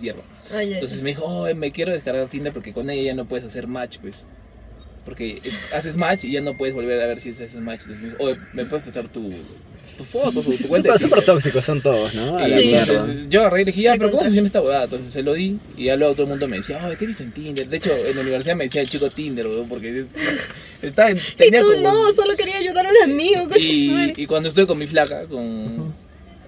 Ah, 0.53 0.63
ya, 0.63 0.75
Entonces 0.75 0.99
ya. 0.99 1.03
me 1.03 1.09
dijo, 1.09 1.25
oh, 1.25 1.53
me 1.53 1.73
quiero 1.73 1.91
descargar 1.91 2.29
Tinder 2.29 2.53
porque 2.53 2.71
con 2.71 2.89
ella 2.89 3.01
ya 3.03 3.15
no 3.15 3.25
puedes 3.27 3.45
hacer 3.45 3.67
match, 3.67 3.97
pues. 4.01 4.25
Porque 5.11 5.41
es- 5.43 5.59
haces 5.73 5.97
match 5.97 6.23
y 6.23 6.31
ya 6.31 6.39
no 6.39 6.55
puedes 6.55 6.73
volver 6.73 7.01
a 7.01 7.07
ver 7.07 7.19
si 7.19 7.31
haces 7.31 7.53
match. 7.57 7.81
Entonces 7.81 8.01
me 8.01 8.09
dijo, 8.11 8.23
oye, 8.23 8.37
¿me 8.53 8.63
puedes 8.63 8.85
pasar 8.85 9.09
tu, 9.09 9.29
tu 9.97 10.05
foto 10.05 10.39
o 10.39 10.41
tu 10.41 10.55
cuenta? 10.69 10.87
Súper, 10.87 10.93
de 10.93 10.99
súper 10.99 11.19
Tinder?" 11.19 11.25
tóxicos 11.25 11.65
son 11.65 11.81
todos, 11.81 12.15
¿no? 12.15 12.37
A 12.37 12.47
la 12.47 12.57
Sí. 12.57 12.73
Entonces, 12.73 13.25
yo 13.29 13.41
agarré 13.41 13.63
y 13.63 13.65
le 13.65 13.71
dije, 13.73 13.81
ya, 13.83 13.95
pero 13.97 14.09
¿cómo 14.11 14.23
funciona 14.23 14.45
esta 14.47 14.61
huevada? 14.61 14.85
Entonces 14.85 15.11
se 15.11 15.21
lo 15.21 15.33
di 15.33 15.59
y 15.75 15.83
ya 15.85 15.97
luego 15.97 16.13
todo 16.13 16.23
el 16.23 16.29
mundo 16.29 16.47
me 16.47 16.55
decía, 16.57 16.79
oh, 16.81 16.95
te 16.95 17.03
he 17.03 17.07
visto 17.07 17.23
en 17.23 17.33
Tinder. 17.33 17.67
De 17.67 17.75
hecho, 17.75 17.91
en 17.93 18.15
la 18.15 18.21
universidad 18.21 18.55
me 18.55 18.63
decía 18.63 18.79
el 18.81 18.89
chico 18.89 19.09
Tinder, 19.09 19.45
weón, 19.47 19.67
porque 19.67 20.05
estaba 20.81 21.09
en, 21.09 21.17
Y 21.17 21.21
tenía 21.35 21.59
tú 21.59 21.73
como- 21.73 21.81
no, 21.81 22.13
solo 22.13 22.37
quería 22.37 22.55
ayudar 22.57 22.85
a 22.87 22.89
un 22.89 23.11
amigo. 23.11 23.49
y, 23.59 24.13
y 24.15 24.25
cuando 24.27 24.47
estuve 24.47 24.65
con 24.65 24.77
mi 24.77 24.87
flaca, 24.87 25.25
con... 25.25 25.93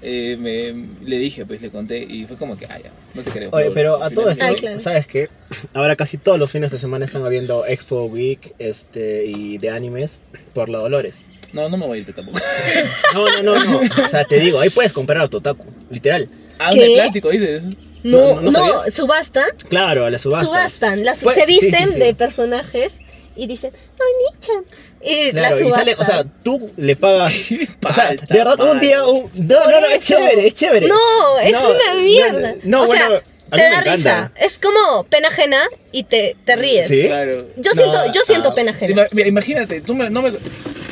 eh, 0.04 0.36
me, 0.38 1.06
le 1.08 1.18
dije, 1.18 1.45
pues 1.45 1.62
le 1.62 1.70
conté 1.70 1.99
y 1.99 2.26
fue 2.26 2.36
como 2.38 2.58
que, 2.58 2.66
ah, 2.66 2.78
ya, 2.84 2.91
no 3.14 3.22
te 3.22 3.32
creo. 3.32 3.49
Oye, 3.54 3.72
pero 3.72 4.04
a 4.04 4.10
todo 4.10 4.30
esto, 4.30 4.45
claro. 4.56 4.80
¿sabes 4.80 5.08
qué? 5.08 5.30
Ahora 5.74 5.95
casi 5.95 6.18
todos 6.18 6.38
los 6.38 6.51
fines 6.51 6.72
de 6.72 6.80
semana 6.80 7.06
están 7.06 7.26
habiendo 7.26 7.66
Expo 7.66 8.04
Week 8.06 8.54
este, 8.60 9.26
y 9.26 9.58
de 9.58 9.70
animes 9.70 10.22
por 10.54 10.68
la 10.70 10.80
Dolores. 10.80 11.28
No, 11.54 11.70
no 11.70 11.78
me 11.78 11.86
voy 11.88 11.99
a 11.99 12.01
ir 12.01 12.14
tampoco. 12.14 12.38
No, 13.14 13.26
no, 13.43 13.56
no, 13.56 13.64
no. 13.66 13.80
O 14.06 14.10
sea, 14.10 14.24
te 14.26 14.39
digo, 14.39 14.60
ahí 14.60 14.70
puedes 14.70 14.91
comprar 14.91 15.20
autotaku, 15.20 15.66
literal. 15.89 16.28
Ah, 16.60 16.72
¿Qué? 16.74 16.82
de 16.82 16.93
plástico, 16.95 17.30
dices. 17.30 17.64
No, 18.04 18.36
no 18.36 18.41
no, 18.41 18.51
sabías? 18.51 18.93
subastan, 18.93 19.45
Claro, 19.70 20.06
a 20.06 20.10
la 20.10 20.20
subasta. 20.20 20.45
subastan, 20.47 21.06
las, 21.06 21.20
Pues, 21.20 21.36
se 21.38 21.45
sí, 21.45 21.54
sí, 21.56 21.66
visten 21.68 21.89
sí. 21.91 21.99
de 21.99 22.14
personajes 22.14 22.99
y 23.36 23.48
dicen, 23.48 23.72
¡ay, 23.74 24.34
Nichan! 24.40 24.66
Y 25.02 25.32
Claro, 25.32 25.56
la 25.56 25.62
y 25.62 25.64
subastan. 25.66 25.86
sale, 25.86 25.96
o 26.00 26.06
sea, 26.06 26.24
tú 26.44 26.72
le 26.78 26.96
pagas. 26.96 27.34
o 27.90 27.94
sea, 27.94 28.10
de 28.12 28.18
verdad, 28.30 28.60
un 28.60 28.80
día. 28.80 29.04
Un, 29.06 29.30
no, 29.36 29.70
no, 29.72 29.82
no, 29.82 29.88
es 29.88 30.06
chévere, 30.06 30.48
es 30.48 30.56
chévere. 30.56 30.88
No, 30.88 31.40
es 31.40 31.52
No, 31.52 31.70
una 31.70 32.02
mierda. 32.02 32.52
No, 32.64 32.80
no, 32.80 32.84
o 32.84 32.88
sea, 32.88 33.08
bueno, 33.10 33.22
a 33.52 33.56
te 33.56 33.62
da 33.62 33.70
encanta. 33.80 33.92
risa. 33.96 34.32
Es 34.40 34.60
como 34.60 35.04
pena 35.06 35.28
ajena 35.28 35.62
y 35.92 36.04
te, 36.04 36.36
te 36.46 36.56
ríes. 36.56 36.88
¿Sí? 36.88 37.04
Claro. 37.08 37.48
Yo 37.58 37.72
siento- 37.74 38.12
yo 38.14 38.22
siento 38.26 38.56
pena 38.56 38.72
ajena. 38.72 39.06
mira, 39.12 39.28
imagínate, 39.28 39.82
tú 39.82 39.94
me- 39.96 40.10
no 40.10 40.22
me, 40.22 40.32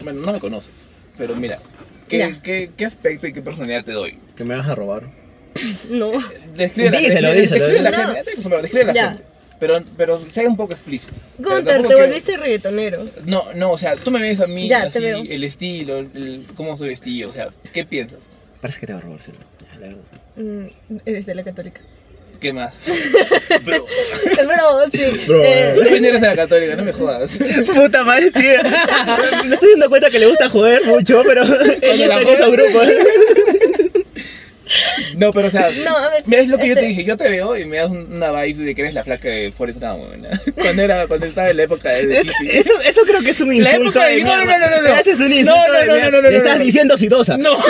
bueno, 0.04 0.22
no 0.22 0.34
me 0.34 0.40
conoces, 0.40 0.72
pero 1.18 1.36
mira, 1.36 1.60
¿qué, 2.08 2.18
Ya. 2.18 2.42
qué, 2.42 2.72
qué 2.76 2.86
aspecto 2.86 3.28
y 3.28 3.34
qué 3.34 3.42
personalidad 3.42 3.86
te 3.86 3.94
doy? 3.94 4.20
Que 4.36 4.44
me 4.44 4.56
vas 4.56 4.68
a 4.68 4.76
robar. 4.76 5.04
No. 5.90 6.12
Describe 6.56 6.90
a 6.90 6.92
la 6.92 6.98
Díselo, 7.00 7.28
gente, 7.30 7.42
díselo. 7.42 7.60
describe 7.66 7.82
la 7.84 7.92
No. 7.92 8.14
gente, 8.14 8.32
acostumbrado, 8.32 8.62
describe 8.64 8.86
la 8.86 8.94
Ya. 8.94 9.08
gente. 9.10 9.24
Pero, 9.62 9.82
pero 9.96 10.18
sea 10.20 10.50
un 10.50 10.58
poco 10.58 10.74
explícito. 10.74 11.14
O 11.40 11.44
sea, 11.48 11.56
Gunter, 11.58 11.82
te 11.84 11.88
quiero- 11.88 12.00
volviste 12.08 12.36
reggaetonero. 12.36 13.08
No, 13.26 13.46
no, 13.54 13.72
o 13.72 13.78
sea, 13.78 13.96
tú 13.96 14.10
me 14.12 14.20
ves 14.20 14.42
a 14.42 14.48
mí 14.48 14.68
Ya, 14.68 14.82
te 14.82 14.88
así, 14.88 15.00
veo. 15.02 15.22
el 15.30 15.44
estilo, 15.46 16.00
el, 16.00 16.44
cómo 16.56 16.76
soy 16.76 16.90
vestido, 16.90 17.30
o 17.30 17.34
sea, 17.34 17.48
¿qué 17.72 17.86
piensas? 17.86 18.18
Parece 18.60 18.80
que 18.82 18.88
te 18.88 18.94
va 18.94 19.00
a 19.00 19.02
robar, 19.04 19.22
Silvia, 19.22 19.42
la 19.80 19.88
verdad. 19.88 20.02
Mm, 20.36 20.98
eres 21.06 21.26
de 21.28 21.36
la 21.36 21.44
católica. 21.44 21.80
¿Qué 22.40 22.52
más? 22.54 22.74
Pero, 23.64 23.86
Bro, 24.48 24.86
sí. 24.92 25.04
Bro, 25.28 25.44
Eh, 25.44 25.74
tú 25.76 25.82
también 25.84 26.06
eres 26.06 26.22
de 26.22 26.28
la 26.28 26.36
católica, 26.36 26.76
no 26.76 26.84
me 26.84 26.92
jodas. 26.94 27.38
Puta 27.76 28.04
madre, 28.04 28.32
sí. 28.32 28.44
Me 29.48 29.54
estoy 29.54 29.70
dando 29.74 29.90
cuenta 29.90 30.10
que 30.10 30.18
le 30.18 30.26
gusta 30.26 30.50
joder 30.50 30.84
mucho, 30.88 31.22
pero 31.24 31.44
ella 31.44 32.08
la 32.08 32.20
está 32.20 32.22
en 32.22 32.28
esos 32.30 32.52
grupos. 32.52 32.88
No, 35.18 35.32
pero 35.34 35.48
o 35.48 35.50
sea, 35.50 35.70
No, 35.86 35.98
a 35.98 36.10
ver, 36.10 36.24
mira, 36.26 36.42
es 36.42 36.48
lo 36.50 36.58
que 36.58 36.68
yo 36.68 36.74
este- 36.74 36.82
te 36.84 36.88
dije, 36.90 37.04
yo 37.04 37.18
te 37.18 37.30
veo 37.30 37.58
y 37.58 37.66
me 37.66 37.78
das 37.78 37.92
un- 37.92 38.14
una 38.14 38.32
vibe 38.32 38.64
de 38.64 38.76
que 38.76 38.82
eres 38.82 38.94
la 38.94 39.04
flaca 39.04 39.30
de 39.30 39.52
Forrest 39.52 39.80
Gump, 39.80 40.16
¿no? 40.18 40.30
cuando 40.64 40.82
era, 40.82 41.08
cuando 41.08 41.26
estaba 41.26 41.50
en 41.50 41.58
la 41.58 41.64
época 41.64 41.90
de 41.90 42.18
Es- 42.20 42.28
hippie. 42.28 42.60
eso, 42.60 42.74
eso 42.82 43.02
creo 43.06 43.22
que 43.22 43.30
es 43.32 43.42
un 43.42 43.50
La 43.50 43.56
insulto. 43.72 43.90
época 44.00 44.06
de- 44.08 44.16
de 44.16 44.24
no, 44.24 44.38
no, 44.38 44.46
no, 44.46 44.58
no, 44.70 44.82
no. 44.82 44.96
Eso 44.96 45.12
es 45.12 45.20
un 45.20 45.30
No, 45.30 45.36
insulto. 45.36 45.62
no, 45.88 45.96
no, 46.00 46.12
no, 46.12 46.22
no, 46.22 46.30
Le 46.30 46.38
estás 46.38 46.58
no. 46.60 46.64
diciendo 46.66 46.98
sidosa. 46.98 47.38
No. 47.38 47.52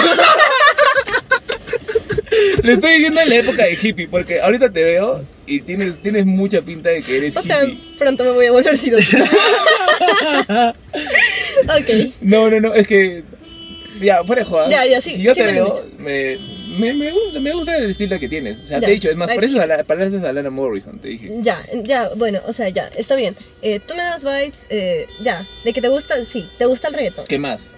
Le 2.63 2.73
estoy 2.73 2.93
diciendo 2.93 3.21
en 3.21 3.29
la 3.29 3.35
época 3.35 3.63
de 3.65 3.77
hippie, 3.81 4.07
porque 4.07 4.39
ahorita 4.39 4.71
te 4.71 4.83
veo 4.83 5.23
y 5.45 5.61
tienes, 5.61 6.01
tienes 6.01 6.25
mucha 6.25 6.61
pinta 6.61 6.89
de 6.89 7.01
que 7.01 7.17
eres 7.17 7.35
O 7.35 7.41
sea, 7.41 7.63
hippie. 7.65 7.77
pronto 7.97 8.23
me 8.23 8.31
voy 8.31 8.45
a 8.45 8.51
volver 8.51 8.77
sidosa. 8.77 9.17
ok. 11.65 12.13
No, 12.21 12.49
no, 12.49 12.59
no, 12.59 12.73
es 12.73 12.87
que. 12.87 13.23
Ya, 14.01 14.23
fuera 14.23 14.41
de 14.43 14.45
jodas. 14.49 14.69
Ya, 14.69 14.85
ya, 14.85 15.01
sí, 15.01 15.15
Si 15.15 15.21
yo 15.23 15.35
sí 15.35 15.41
te 15.41 15.51
veo, 15.51 15.85
me, 15.99 16.37
me, 16.77 16.93
me, 16.93 17.11
gusta, 17.11 17.39
me 17.39 17.53
gusta 17.53 17.77
el 17.77 17.89
estilo 17.91 18.19
que 18.19 18.29
tienes. 18.29 18.57
O 18.59 18.67
sea, 18.67 18.79
Ya, 18.79 18.87
te 18.87 18.91
he 18.91 18.95
dicho, 18.95 19.09
es 19.09 19.15
más, 19.15 19.33
pareces 19.33 19.59
a, 19.59 19.65
la, 19.67 19.83
pareces 19.83 20.23
a 20.23 20.31
Lana 20.33 20.49
Morrison, 20.49 20.99
te 20.99 21.09
dije. 21.09 21.31
Ya, 21.39 21.61
ya, 21.83 22.09
bueno, 22.15 22.41
o 22.45 22.53
sea, 22.53 22.69
ya, 22.69 22.89
está 22.95 23.15
bien. 23.15 23.35
Eh, 23.61 23.79
tú 23.79 23.95
me 23.95 24.03
das 24.03 24.23
vibes, 24.23 24.65
eh, 24.69 25.07
ya, 25.21 25.45
de 25.63 25.73
que 25.73 25.81
te 25.81 25.89
gusta, 25.89 26.23
sí, 26.25 26.49
te 26.57 26.65
gusta 26.65 26.87
el 26.87 26.93
reggaetón. 26.95 27.25
¿Qué 27.27 27.37
más? 27.37 27.73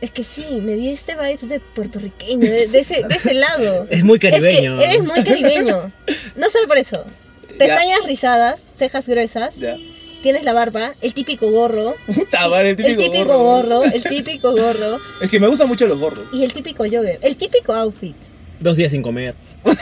Es 0.00 0.10
que 0.10 0.24
sí, 0.24 0.44
me 0.60 0.74
di 0.74 0.88
este 0.88 1.14
vibes 1.14 1.48
de 1.48 1.60
puertorriqueño, 1.60 2.40
de, 2.40 2.66
de 2.66 2.78
ese, 2.80 3.04
de 3.04 3.14
ese 3.14 3.34
lado. 3.34 3.86
Es 3.90 4.02
muy 4.02 4.18
caribeño. 4.18 4.80
Es 4.80 4.84
que 4.84 4.84
eres 4.96 5.02
muy 5.04 5.22
caribeño. 5.22 5.92
No 6.36 6.50
solo 6.50 6.66
por 6.66 6.78
eso. 6.78 7.04
Pestañas 7.58 8.04
rizadas, 8.04 8.60
cejas 8.76 9.06
gruesas, 9.08 9.56
Ya. 9.58 9.76
Tienes 10.22 10.44
la 10.44 10.52
barba, 10.54 10.94
el 11.02 11.12
típico 11.12 11.50
gorro, 11.50 11.94
madre, 12.50 12.70
el 12.70 12.76
típico, 12.76 13.02
el 13.02 13.10
típico 13.10 13.38
gorro, 13.38 13.82
el 13.84 14.02
típico 14.02 14.52
gorro 14.52 14.98
Es 15.20 15.30
que 15.30 15.38
me 15.40 15.48
gustan 15.48 15.68
mucho 15.68 15.86
los 15.86 15.98
gorros. 15.98 16.26
y 16.32 16.42
el 16.44 16.52
típico 16.52 16.84
jogger, 16.84 17.18
el 17.22 17.36
típico 17.36 17.72
outfit. 17.74 18.16
Dos 18.60 18.76
días 18.76 18.92
sin 18.92 19.02
comer. 19.02 19.34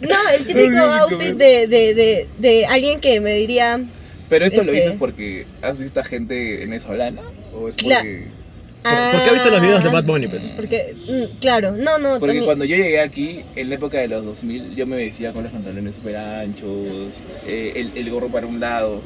No, 0.00 0.16
el 0.36 0.44
típico 0.44 0.78
outfit 0.78 1.34
de, 1.36 1.66
de, 1.66 1.94
de, 1.94 2.28
de 2.38 2.66
alguien 2.66 3.00
que 3.00 3.18
me 3.20 3.32
diría, 3.34 3.82
Pero 4.28 4.44
esto 4.44 4.58
lo 4.62 4.68
Ese. 4.70 4.72
dices 4.74 4.94
porque 4.98 5.46
has 5.62 5.78
visto 5.78 6.00
a 6.00 6.04
gente 6.04 6.56
venezolana 6.58 7.22
o 7.54 7.68
es 7.68 7.74
porque 7.76 8.28
¿Por, 8.90 9.10
por 9.12 9.22
qué 9.22 9.26
has 9.28 9.32
visto 9.34 9.50
los 9.50 9.60
videos 9.60 9.82
de 9.82 9.88
"Ah", 9.88 9.92
Bad 9.92 10.04
Bunny, 10.04 10.28
pues? 10.28 10.46
Porque, 10.48 10.94
mm, 11.08 11.38
claro, 11.40 11.72
no, 11.72 11.98
no, 11.98 12.10
porque 12.18 12.26
también- 12.26 12.44
cuando 12.44 12.64
yo 12.64 12.76
llegué 12.76 13.00
aquí 13.00 13.40
en 13.54 13.68
la 13.68 13.74
época 13.76 13.98
de 13.98 14.08
los 14.08 14.24
2000 14.24 14.74
yo 14.74 14.86
me 14.86 14.96
vestía 14.96 15.32
con 15.32 15.42
los 15.44 15.52
pantalones 15.52 15.96
super 15.96 16.16
anchos, 16.16 16.68
eh, 17.46 17.72
el, 17.76 17.90
el 17.96 18.10
gorro 18.10 18.28
para 18.28 18.46
un 18.46 18.60
lado, 18.60 19.00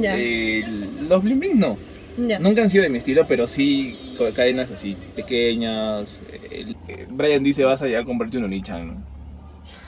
ya, 0.00 0.14
eh, 0.16 0.62
los 1.08 1.22
bling 1.22 1.38
bling 1.40 1.58
no, 1.58 1.78
ya. 2.18 2.38
nunca 2.38 2.62
han 2.62 2.70
sido 2.70 2.82
de 2.82 2.90
mi 2.90 2.98
estilo, 2.98 3.26
pero 3.26 3.46
sí 3.46 3.96
con 4.18 4.32
cadenas 4.32 4.70
así 4.70 4.96
pequeñas. 5.16 6.20
el- 6.50 6.76
eh, 6.88 7.06
Brian 7.08 7.42
dice 7.42 7.64
vas 7.64 7.82
allá 7.82 8.00
a 8.00 8.04
comprarte 8.04 8.38
un 8.38 8.44
Onichan, 8.44 8.86
¿no? 8.88 8.94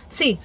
Sí, 0.08 0.38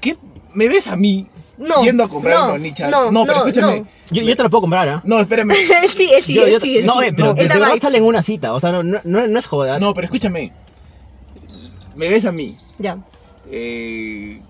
¿Qué? 0.00 0.16
¿Me 0.54 0.68
ves 0.68 0.86
a 0.86 0.96
mí 0.96 1.26
no. 1.58 1.82
yendo 1.84 2.04
a 2.04 2.08
comprar 2.08 2.58
no? 2.58 2.90
No, 2.90 3.10
no, 3.10 3.24
pero 3.24 3.38
escúchame. 3.46 3.80
no. 3.80 3.86
Yo, 4.10 4.22
yo 4.22 4.36
te 4.36 4.42
lo 4.42 4.50
puedo 4.50 4.62
comprar, 4.62 4.88
¿ah? 4.88 5.02
No, 5.04 5.20
espérame. 5.20 5.52
Sí, 5.88 6.08
sí, 6.22 6.34
Yo- 6.34 6.46
yo- 6.48 6.60
sí, 6.60 6.80
no, 6.84 7.00
sí. 7.00 7.06
eh, 7.08 7.12
pero 7.14 7.34
de 7.34 7.46
da 7.48 7.58
verdad 7.58 7.76
sale 7.80 7.98
en 7.98 8.04
una 8.04 8.22
cita. 8.22 8.52
O 8.54 8.60
sea, 8.60 8.72
no, 8.72 8.82
no, 8.82 9.00
no, 9.04 9.26
no 9.26 9.38
es 9.38 9.46
joda. 9.46 9.78
No, 9.78 9.94
pero 9.94 10.06
escúchame. 10.06 10.52
Me 11.96 12.08
ves 12.08 12.24
a 12.24 12.32
mí. 12.32 12.54
Ya, 12.78 12.98
Eh, 13.50 14.40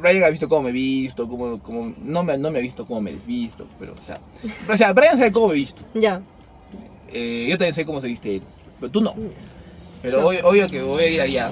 Brian 0.00 0.24
ha 0.24 0.28
visto 0.28 0.48
cómo 0.48 0.62
me 0.62 0.68
he 0.70 0.72
visto, 0.72 1.28
cómo, 1.28 1.60
cómo, 1.62 1.92
no, 2.02 2.22
me, 2.22 2.38
no 2.38 2.50
me 2.50 2.58
ha 2.60 2.62
visto 2.62 2.86
cómo 2.86 3.00
me 3.02 3.10
he 3.10 3.14
desvisto, 3.14 3.66
pero 3.78 3.92
o 3.92 4.00
sea, 4.00 4.18
o 4.70 4.76
sea, 4.76 4.92
Brian 4.92 5.18
sabe 5.18 5.32
cómo 5.32 5.48
me 5.48 5.54
he 5.54 5.56
visto. 5.56 5.82
ya. 5.94 6.22
Eh, 7.12 7.46
yo 7.50 7.56
también 7.58 7.74
sé 7.74 7.84
cómo 7.84 8.00
se 8.00 8.06
viste 8.06 8.36
él, 8.36 8.42
pero 8.80 8.92
tú 8.92 9.00
no. 9.00 9.14
Pero 10.02 10.20
No. 10.22 10.28
obvio, 10.28 10.46
obvio 10.48 10.70
que 10.70 10.80
voy 10.82 11.02
a 11.04 11.08
ir 11.10 11.20
allá, 11.20 11.50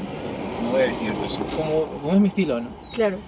me 0.63 0.71
voy 0.71 0.83
a 0.83 0.87
vestir 0.87 1.13
pues, 1.15 1.39
como, 1.57 1.85
como 2.01 2.15
es 2.15 2.21
mi 2.21 2.29
estilo, 2.29 2.61
¿no? 2.61 2.69
Claro. 2.95 3.19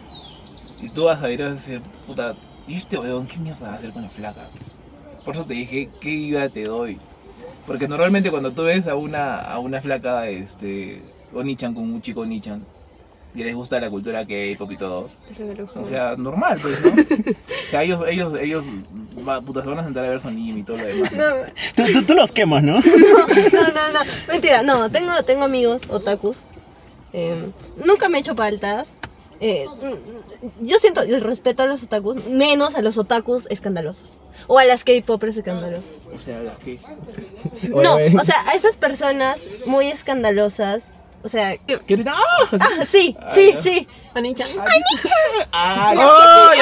Y 0.81 0.89
tú 0.89 1.05
vas 1.05 1.22
a 1.22 1.26
ver, 1.26 1.43
vas 1.43 1.51
a 1.51 1.55
decir, 1.55 1.81
puta, 2.07 2.35
¿y 2.66 2.74
este 2.74 2.99
weón 2.99 3.26
qué 3.26 3.39
mierda 3.39 3.68
va 3.68 3.74
a 3.74 3.76
hacer 3.76 3.93
con 3.93 4.03
la 4.03 4.09
flaca? 4.09 4.49
Por 5.24 5.35
eso 5.35 5.45
te 5.45 5.55
dije, 5.55 5.89
¿qué 6.01 6.11
ayuda 6.11 6.49
te 6.49 6.64
doy? 6.64 6.99
Porque 7.66 7.89
normalmente 7.89 8.31
cuando 8.31 8.53
tú 8.53 8.62
ves 8.62 8.87
a 8.87 8.95
una, 8.95 9.41
a 9.41 9.59
una 9.59 9.81
flaca, 9.81 10.29
este, 10.29 11.03
Onichan 11.35 11.74
con 11.74 11.85
un 11.85 12.01
chico 12.01 12.22
Onichan, 12.22 12.64
y 13.35 13.45
les 13.45 13.55
gusta 13.55 13.79
la 13.79 13.91
cultura 13.91 14.26
K-pop 14.26 14.72
y 14.72 14.76
todo, 14.76 15.11
o 15.74 15.85
sea, 15.85 16.16
normal, 16.16 16.59
pues, 16.62 16.83
¿no? 16.83 16.91
o 17.31 17.70
sea, 17.70 17.83
ellos, 17.83 18.03
ellos, 18.09 18.35
ellos, 18.41 18.66
va, 19.26 19.41
puta, 19.43 19.62
se 19.62 19.68
van 19.68 19.79
a 19.79 19.85
sentar 19.85 20.05
a 20.05 20.09
ver 20.09 20.18
su 20.18 20.29
anime 20.29 20.61
y 20.61 20.62
todo 20.62 20.79
lo 20.79 20.85
demás. 20.85 21.12
No, 21.12 21.24
Tú, 21.76 21.93
tú, 21.93 22.03
tú 22.05 22.14
los 22.14 22.33
quemas, 22.33 22.62
¿no? 22.62 22.74
no, 22.81 22.81
no, 22.81 23.93
no. 23.93 24.01
Mentira, 24.29 24.62
no. 24.62 24.89
Tengo, 24.91 25.22
tengo 25.24 25.45
amigos 25.45 25.83
otakus. 25.91 26.45
Eh, 27.12 27.51
nunca 27.85 28.09
me 28.09 28.18
he 28.18 28.20
hecho 28.20 28.35
paltas. 28.35 28.93
Eh, 29.41 29.66
yo 30.61 30.78
siento 30.78 31.03
el 31.03 31.20
respeto 31.20 31.62
a 31.62 31.66
los 31.66 31.82
otakus, 31.82 32.26
menos 32.26 32.74
a 32.74 32.82
los 32.82 32.99
otakus 32.99 33.47
escandalosos. 33.51 34.18
O 34.47 34.59
a 34.59 34.64
las 34.64 34.84
K-popers 34.84 35.36
escandalosas. 35.36 36.07
O 36.12 36.18
sea, 36.18 36.41
las 36.41 36.59
que... 36.59 36.78
No, 37.68 37.97
o 37.97 38.24
sea, 38.24 38.36
a 38.49 38.55
esas 38.55 38.76
personas 38.76 39.41
muy 39.66 39.86
escandalosas. 39.86 40.93
O 41.29 41.31
sea, 41.31 41.59
que- 41.59 41.79
¿Qué 41.87 41.99
te- 41.99 42.09
¡Ah! 42.09 42.16
ah, 42.59 42.85
sí, 42.91 43.14
sí, 43.35 43.53
sí. 43.62 43.87
¡Ay, 44.14 44.35
¡Ay, 45.53 46.59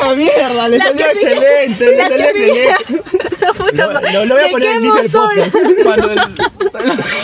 la 0.00 0.14
mierda! 0.14 0.68
Le 0.68 0.78
salió 0.78 1.06
excelente, 1.06 1.96
le 1.96 2.08
salió 2.08 2.24
excelente. 2.26 2.76
Lo, 3.74 3.92
lo- 3.92 4.24
lo 4.26 4.34
voy 4.34 4.44
a 4.44 4.46
me 4.46 4.50
poner 4.52 4.76
en 4.76 4.84
el 4.86 5.10
podcast. 5.10 5.56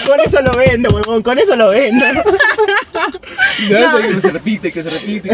Con 0.06 0.20
eso 0.20 0.42
lo 0.42 0.50
vendo, 0.58 0.90
huevón, 0.90 1.22
con 1.22 1.38
eso 1.38 1.54
lo 1.56 1.68
vendo. 1.68 2.04
Ya 3.68 3.92
sé 3.92 4.08
que 4.08 4.20
se 4.20 4.30
repite, 4.30 4.72
que 4.72 4.82
se 4.82 4.90
repite. 4.90 5.30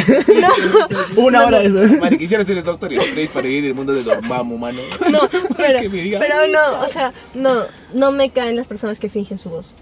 Una 1.17 1.47
hora 1.47 1.61
de 1.61 1.67
eso. 1.67 1.95
Madre, 1.99 2.19
quisiera 2.19 2.45
ser 2.45 2.59
el 2.59 2.65
Doctor 2.65 2.91
para 3.33 3.43
vivir 3.49 3.65
el 3.65 3.75
mundo 3.75 3.93
de 3.95 4.03
Dormammu, 4.03 4.59
mano. 4.59 4.81
No, 5.11 5.21
diga, 5.89 6.19
pero 6.21 6.47
no, 6.49 6.81
o 6.81 6.89
sea, 6.89 7.13
no, 7.33 7.65
no 7.95 8.13
me 8.13 8.31
caen 8.31 8.57
las 8.57 8.67
personas 8.67 9.01
que 9.01 9.09
fingen 9.09 9.39
su 9.39 9.49
voz. 9.51 9.75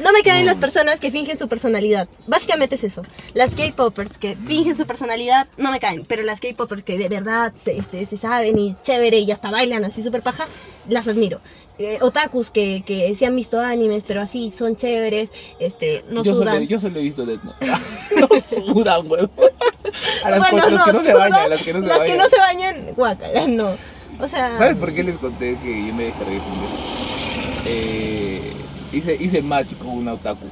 No 0.00 0.12
me 0.12 0.22
caen 0.22 0.46
las 0.46 0.56
personas 0.56 1.00
que 1.00 1.10
fingen 1.10 1.38
su 1.38 1.48
personalidad. 1.48 2.08
Básicamente 2.26 2.74
es 2.76 2.84
eso. 2.84 3.02
Las 3.34 3.54
K-popers 3.54 4.18
que 4.18 4.36
fingen 4.36 4.76
su 4.76 4.86
personalidad 4.86 5.48
no 5.56 5.70
me 5.70 5.80
caen, 5.80 6.04
pero 6.06 6.22
las 6.22 6.40
K-popers 6.40 6.84
que 6.84 6.98
de 6.98 7.08
verdad 7.08 7.52
se, 7.54 7.80
se 7.82 8.16
saben 8.16 8.58
y 8.58 8.76
chévere 8.82 9.18
y 9.18 9.30
hasta 9.30 9.50
bailan 9.50 9.84
así 9.84 10.02
súper 10.02 10.22
paja, 10.22 10.46
las 10.88 11.08
admiro. 11.08 11.40
Eh, 11.80 11.98
otakus 12.00 12.50
que, 12.50 12.82
que 12.84 13.14
sí 13.14 13.24
han 13.24 13.36
visto 13.36 13.60
animes, 13.60 14.02
pero 14.04 14.20
así 14.20 14.50
son 14.50 14.74
chéveres, 14.74 15.30
este, 15.60 16.04
no 16.10 16.24
yo, 16.24 16.34
sudan. 16.34 16.54
Solo, 16.54 16.66
yo 16.66 16.80
solo 16.80 16.98
he 16.98 17.02
visto 17.02 17.24
Death 17.24 17.44
Note. 17.44 17.66
no 18.16 18.28
sudan, 18.40 19.08
huevo. 19.08 19.30
A 20.24 20.30
las, 20.30 20.50
Bueno, 20.50 20.70
las 20.70 20.84
que 20.84 20.92
no 20.92 21.00
se 21.00 21.14
bañan, 21.14 21.50
las 21.50 21.62
que 21.62 21.72
no 21.72 21.80
se 21.80 21.86
las 21.86 21.98
bañan. 21.98 22.12
que 22.12 22.22
no 22.22 22.28
se 22.28 22.38
bañan, 22.38 22.94
guácala, 22.96 23.46
no. 23.46 23.76
O 24.18 24.26
sea, 24.26 24.58
¿Sabes 24.58 24.76
por 24.76 24.92
qué 24.92 25.04
les 25.04 25.18
conté 25.18 25.56
que 25.62 25.86
yo 25.86 25.94
me 25.94 26.06
descargué 26.06 26.40
Tinder? 26.40 26.70
Eh, 27.66 28.27
hice, 28.92 29.16
hice 29.18 29.42
match 29.42 29.74
con 29.74 29.90
una 29.90 30.14
otaku. 30.14 30.46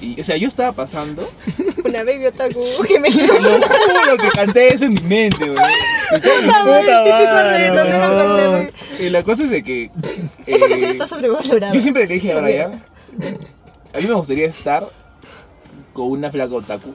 Y, 0.00 0.20
o 0.20 0.24
sea, 0.24 0.36
yo 0.36 0.48
estaba 0.48 0.72
pasando. 0.72 1.28
una 1.84 2.02
baby 2.02 2.26
otaku 2.26 2.60
que 2.88 2.98
me 2.98 3.10
Te 3.10 3.40
lo 3.40 3.50
juro 3.60 4.16
que 4.20 4.28
canté 4.34 4.74
eso 4.74 4.86
en 4.86 4.94
mi 4.94 5.00
mente, 5.02 5.46
la- 5.46 5.68
Y 8.98 9.10
la 9.10 9.22
cosa 9.22 9.44
es 9.44 9.50
de 9.50 9.62
que. 9.62 9.90
Esa 10.46 10.66
eh, 10.66 10.68
canción 10.68 10.90
está 10.90 11.06
sobrevalorada. 11.06 11.72
Yo 11.72 11.80
siempre 11.80 12.06
le 12.06 12.14
dije 12.14 12.32
a 12.32 12.40
Brian, 12.40 12.82
a 13.94 13.98
mí 13.98 14.06
me 14.06 14.14
gustaría 14.14 14.46
estar 14.46 14.84
con 15.92 16.10
una 16.10 16.30
flaca 16.30 16.54
otaku, 16.54 16.94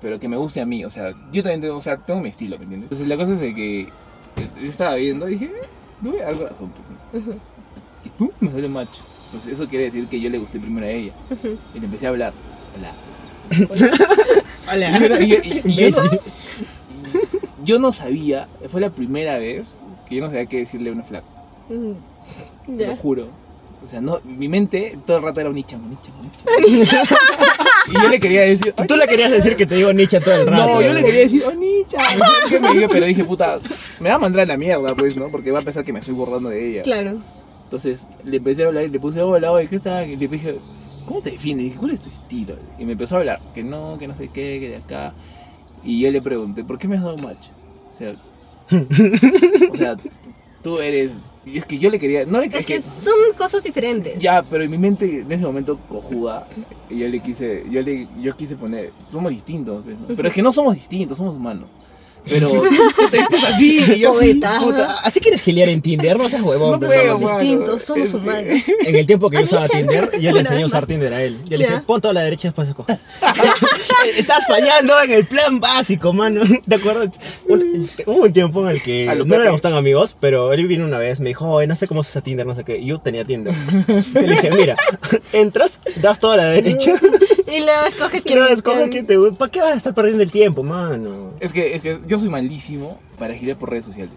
pero 0.00 0.18
que 0.18 0.28
me 0.28 0.36
guste 0.36 0.60
a 0.60 0.66
mí, 0.66 0.84
o 0.84 0.90
sea, 0.90 1.10
yo 1.30 1.42
también 1.42 1.60
tengo, 1.60 1.76
o 1.76 1.80
sea, 1.80 1.98
tengo 1.98 2.20
mi 2.20 2.30
estilo, 2.30 2.56
¿me 2.58 2.64
entiendes? 2.64 2.90
Entonces 2.90 3.08
la 3.08 3.16
cosa 3.16 3.34
es 3.34 3.40
de 3.40 3.54
que 3.54 3.80
eh, 3.82 3.86
yo 4.60 4.68
estaba 4.68 4.94
viendo 4.94 5.28
y 5.28 5.32
dije, 5.32 5.44
eh, 5.46 5.68
no 6.00 6.12
voy 6.12 6.20
a 6.20 6.24
dar 6.24 6.36
corazón, 6.36 6.72
pues. 7.12 7.22
Y 8.04 8.08
pum, 8.10 8.30
me 8.40 8.50
salió 8.50 8.68
match. 8.68 8.98
Entonces 9.26 9.52
eso 9.52 9.68
quiere 9.68 9.84
decir 9.86 10.06
que 10.06 10.20
yo 10.20 10.30
le 10.30 10.38
gusté 10.38 10.58
primero 10.58 10.86
a 10.86 10.90
ella. 10.90 11.12
Y 11.74 11.78
le 11.80 11.84
empecé 11.86 12.06
a 12.06 12.10
hablar. 12.10 12.32
Hola. 12.76 12.92
Hola. 14.72 14.98
Y, 15.20 15.28
yo- 15.28 15.36
y- 15.42 15.62
y- 15.64 15.72
y 15.72 15.74
yo, 15.76 15.90
no, 16.02 16.10
yo 17.64 17.78
no 17.78 17.92
sabía, 17.92 18.48
fue 18.68 18.80
la 18.80 18.90
primera 18.90 19.38
vez 19.38 19.76
que 20.08 20.16
yo 20.16 20.22
no 20.22 20.28
sabía 20.28 20.46
qué 20.46 20.58
decirle 20.58 20.90
a 20.90 20.92
una 20.92 21.04
flaca. 21.04 21.26
Te 22.76 22.86
lo 22.86 22.96
juro. 22.96 23.28
O 23.84 23.88
sea, 23.88 24.00
no, 24.00 24.20
mi 24.24 24.48
mente 24.48 24.98
todo 25.06 25.18
el 25.18 25.22
rato 25.22 25.40
era 25.40 25.48
un 25.50 25.54
nicha, 25.54 25.76
un 25.76 25.90
nicha, 25.90 26.10
un 26.18 26.72
nicha. 26.80 27.02
y 27.88 28.02
yo 28.02 28.08
le 28.08 28.18
quería 28.18 28.40
decir. 28.40 28.74
"Ay, 28.76 28.86
Tú 28.88 28.96
le 28.96 29.06
querías 29.06 29.30
decir 29.30 29.54
que 29.54 29.66
te 29.66 29.76
digo 29.76 29.92
Nietzsche 29.92 30.18
todo 30.20 30.34
el 30.34 30.46
rato. 30.46 30.66
no, 30.74 30.82
yo 30.82 30.92
le 30.92 31.04
quería 31.04 31.20
decir, 31.20 31.42
oh, 31.46 31.52
nicha. 31.54 31.98
Pero 32.90 33.06
dije, 33.06 33.24
puta, 33.24 33.60
me 34.00 34.08
va 34.08 34.16
a 34.16 34.18
mandar 34.18 34.42
a 34.42 34.46
la 34.46 34.56
mierda, 34.56 34.94
pues, 34.96 35.16
¿no? 35.16 35.28
Porque 35.28 35.52
va 35.52 35.60
a 35.60 35.62
pensar 35.62 35.84
que 35.84 35.92
me 35.92 36.00
estoy 36.00 36.14
borrando 36.14 36.48
de 36.48 36.68
ella. 36.70 36.82
Claro. 36.82 37.18
Entonces 37.66 38.08
le 38.22 38.36
empecé 38.36 38.62
a 38.62 38.68
hablar 38.68 38.84
y 38.84 38.90
le 38.90 39.00
puse, 39.00 39.20
hola, 39.22 39.50
oye, 39.50 39.66
¿qué 39.66 39.80
tal? 39.80 40.08
Y 40.08 40.14
le 40.14 40.28
dije, 40.28 40.54
¿cómo 41.04 41.20
te 41.20 41.32
defines? 41.32 41.76
¿cuál 41.76 41.90
es 41.90 42.00
tu 42.00 42.10
estilo? 42.10 42.54
Y 42.78 42.84
me 42.84 42.92
empezó 42.92 43.16
a 43.16 43.18
hablar, 43.18 43.40
que 43.52 43.64
no, 43.64 43.98
que 43.98 44.06
no 44.06 44.14
sé 44.14 44.28
qué, 44.28 44.60
que 44.60 44.68
de 44.68 44.76
acá. 44.76 45.12
Y 45.82 45.98
yo 45.98 46.08
le 46.12 46.22
pregunté, 46.22 46.62
¿por 46.62 46.78
qué 46.78 46.86
me 46.86 46.96
has 46.96 47.02
dado 47.02 47.16
match? 47.16 47.48
O 47.90 47.94
sea, 47.96 48.14
o 49.72 49.76
sea, 49.76 49.96
tú 50.62 50.78
eres. 50.78 51.10
Y 51.44 51.58
es 51.58 51.66
que 51.66 51.76
yo 51.76 51.90
le 51.90 51.98
quería. 51.98 52.24
No 52.24 52.40
le 52.40 52.46
Es 52.46 52.66
que 52.66 52.80
son 52.80 53.14
cosas 53.36 53.64
diferentes. 53.64 54.16
Ya, 54.18 54.44
pero 54.44 54.62
en 54.62 54.70
mi 54.70 54.78
mente 54.78 55.22
en 55.22 55.32
ese 55.32 55.44
momento 55.44 55.76
cojuda 55.88 56.46
y 56.88 56.98
yo 56.98 57.08
le 57.08 57.18
quise, 57.18 57.64
yo 57.68 57.82
le, 57.82 58.06
yo 58.20 58.36
quise 58.36 58.54
poner, 58.54 58.92
somos 59.08 59.32
distintos, 59.32 59.82
pues, 59.84 59.98
¿no? 59.98 60.06
pero 60.14 60.28
es 60.28 60.34
que 60.34 60.42
no 60.42 60.52
somos 60.52 60.74
distintos, 60.76 61.18
somos 61.18 61.34
humanos. 61.34 61.68
Pero 62.28 62.50
tú 62.50 62.62
te 63.10 63.18
vistes 63.18 63.44
así 63.44 63.78
y 63.78 63.98
yo 64.00 64.10
así, 64.10 64.18
Poeta. 64.34 64.58
Puta, 64.60 64.98
así 65.04 65.20
quieres 65.20 65.40
gilear 65.42 65.68
en 65.68 65.80
Tinder, 65.80 66.18
no 66.18 66.28
seas 66.28 66.42
huevón. 66.42 66.72
No 66.72 66.78
pues, 66.80 66.92
puedo, 66.92 67.14
somos 67.14 67.22
mano. 67.32 67.38
distintos, 67.40 67.82
somos 67.82 68.04
Es 68.04 68.10
que- 68.10 68.16
humanos. 68.16 68.58
En 68.86 68.96
el 68.96 69.06
tiempo 69.06 69.30
que 69.30 69.38
yo 69.38 69.44
usaba 69.44 69.66
Tinder, 69.68 70.10
yo 70.20 70.32
le 70.32 70.40
enseñé 70.40 70.62
a 70.62 70.66
usar. 70.66 70.86
Tinder 70.86 71.12
a 71.14 71.22
él. 71.22 71.38
Yo 71.48 71.56
le 71.58 71.64
Ya. 71.64 71.70
dije, 71.70 71.82
pon 71.86 72.00
toda 72.00 72.14
la 72.14 72.22
derecha 72.22 72.48
después 72.48 72.68
escoges. 72.68 73.00
Estás 74.16 74.46
fallando 74.46 75.00
en 75.02 75.10
el 75.12 75.24
plan 75.26 75.60
básico, 75.60 76.12
mano. 76.12 76.42
¿De 76.64 76.76
acuerdo? 76.76 77.10
Un- 77.48 77.88
hubo 78.06 78.22
un 78.24 78.32
tiempo 78.32 78.62
en 78.62 78.76
el 78.76 78.82
que 78.82 79.08
A 79.08 79.14
lo 79.14 79.24
no 79.24 79.30
Pepe. 79.30 79.42
éramos 79.42 79.62
tan 79.62 79.74
amigos, 79.74 80.16
pero 80.20 80.52
él 80.52 80.66
vino 80.66 80.84
una 80.84 80.98
vez, 80.98 81.20
me 81.20 81.28
dijo, 81.28 81.48
oye, 81.50 81.66
no 81.66 81.74
sé 81.74 81.86
cómo 81.86 82.02
se 82.04 82.10
usa 82.10 82.22
Tinder, 82.22 82.46
no 82.46 82.54
sé 82.54 82.64
qué. 82.64 82.78
Y 82.78 82.86
yo 82.86 82.98
tenía 82.98 83.24
Tinder. 83.24 83.54
Y 84.14 84.18
le 84.20 84.28
dije, 84.32 84.50
mira, 84.50 84.76
entras, 85.32 85.80
das 86.02 86.18
toda 86.20 86.36
la 86.36 86.44
derecha, 86.46 86.92
Y 87.56 87.60
luego 87.64 87.82
escoges 87.86 88.22
quién- 88.22 88.42
escoger 88.50 88.78
quién- 88.82 88.90
quién 88.90 89.06
te 89.06 89.16
gusta. 89.16 89.38
¿Para 89.38 89.50
qué 89.50 89.60
vas 89.60 89.74
a 89.74 89.76
estar 89.76 89.94
perdiendo 89.94 90.22
el 90.22 90.30
tiempo, 90.32 90.62
mano? 90.62 91.32
Es 91.40 91.52
que, 91.52 91.74
es 91.74 91.82
que 91.82 92.00
yo 92.06 92.18
soy 92.18 92.28
malísimo 92.28 92.98
para 93.18 93.34
girar 93.34 93.56
por 93.56 93.70
redes 93.70 93.84
sociales. 93.84 94.14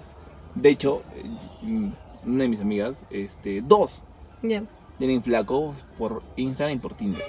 De 0.56 0.70
hecho, 0.70 1.04
eh, 1.16 1.92
una 2.26 2.44
de 2.44 2.50
mis 2.50 2.60
amigas, 2.62 3.06
este, 3.12 3.62
dos, 3.62 4.04
Ya. 4.42 4.64
tienen 4.98 5.22
flacos 5.22 5.78
por 5.98 6.24
Instagram 6.36 6.76
y 6.78 6.80
por 6.80 6.94
Tinder. 6.96 7.24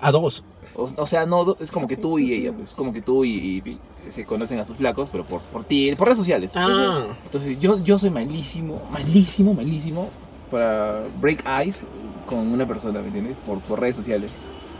A 0.00 0.10
dos. 0.10 0.44
O, 0.76 0.90
o 0.96 1.06
sea, 1.06 1.24
no, 1.24 1.56
es 1.60 1.70
como 1.70 1.86
que 1.86 1.96
tú 1.96 2.18
y 2.18 2.32
ella, 2.32 2.52
pues, 2.52 2.70
como 2.72 2.92
que 2.92 3.00
tú 3.00 3.24
y, 3.24 3.30
y- 3.64 3.78
y 4.08 4.10
se 4.10 4.24
conocen 4.24 4.58
a 4.58 4.64
sus 4.64 4.76
flacos, 4.76 5.08
pero 5.10 5.24
por, 5.24 5.40
por 5.40 5.62
ti, 5.62 5.94
por 5.96 6.08
redes 6.08 6.18
sociales. 6.18 6.52
Ah. 6.56 7.06
Entonces 7.24 7.60
yo, 7.60 7.78
yo 7.84 7.96
soy 7.96 8.10
malísimo, 8.10 8.82
malísimo, 8.90 9.54
malísimo 9.54 10.10
para 10.50 11.02
break 11.20 11.44
eyes 11.48 11.84
con 12.26 12.38
una 12.48 12.66
persona, 12.66 13.00
¿me 13.00 13.06
entiendes? 13.06 13.36
Por, 13.46 13.60
por 13.60 13.80
redes 13.80 13.94
sociales. 13.96 14.32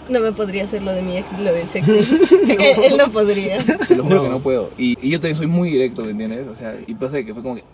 No 0.08 0.20
me 0.20 0.32
podría 0.32 0.64
hacer 0.64 0.82
lo 0.82 0.92
de 0.92 1.02
mi 1.02 1.16
ex, 1.16 1.32
lo 1.38 1.52
del 1.52 1.66
sexting. 1.66 1.96
él, 2.50 2.60
él 2.84 2.96
no 2.98 3.10
podría. 3.10 3.58
Te 3.58 3.96
lo 3.96 4.04
juro 4.04 4.16
No. 4.16 4.22
que 4.24 4.28
no 4.28 4.40
puedo. 4.40 4.70
Y, 4.76 4.98
y 5.06 5.10
yo 5.10 5.18
también 5.20 5.36
soy 5.36 5.46
muy 5.46 5.70
directo, 5.70 6.04
¿me 6.04 6.10
entiendes? 6.10 6.46
O 6.46 6.54
sea, 6.54 6.76
y 6.86 6.94
pasa 6.94 7.22
que 7.22 7.32
fue 7.32 7.42
como 7.42 7.54
que... 7.56 7.64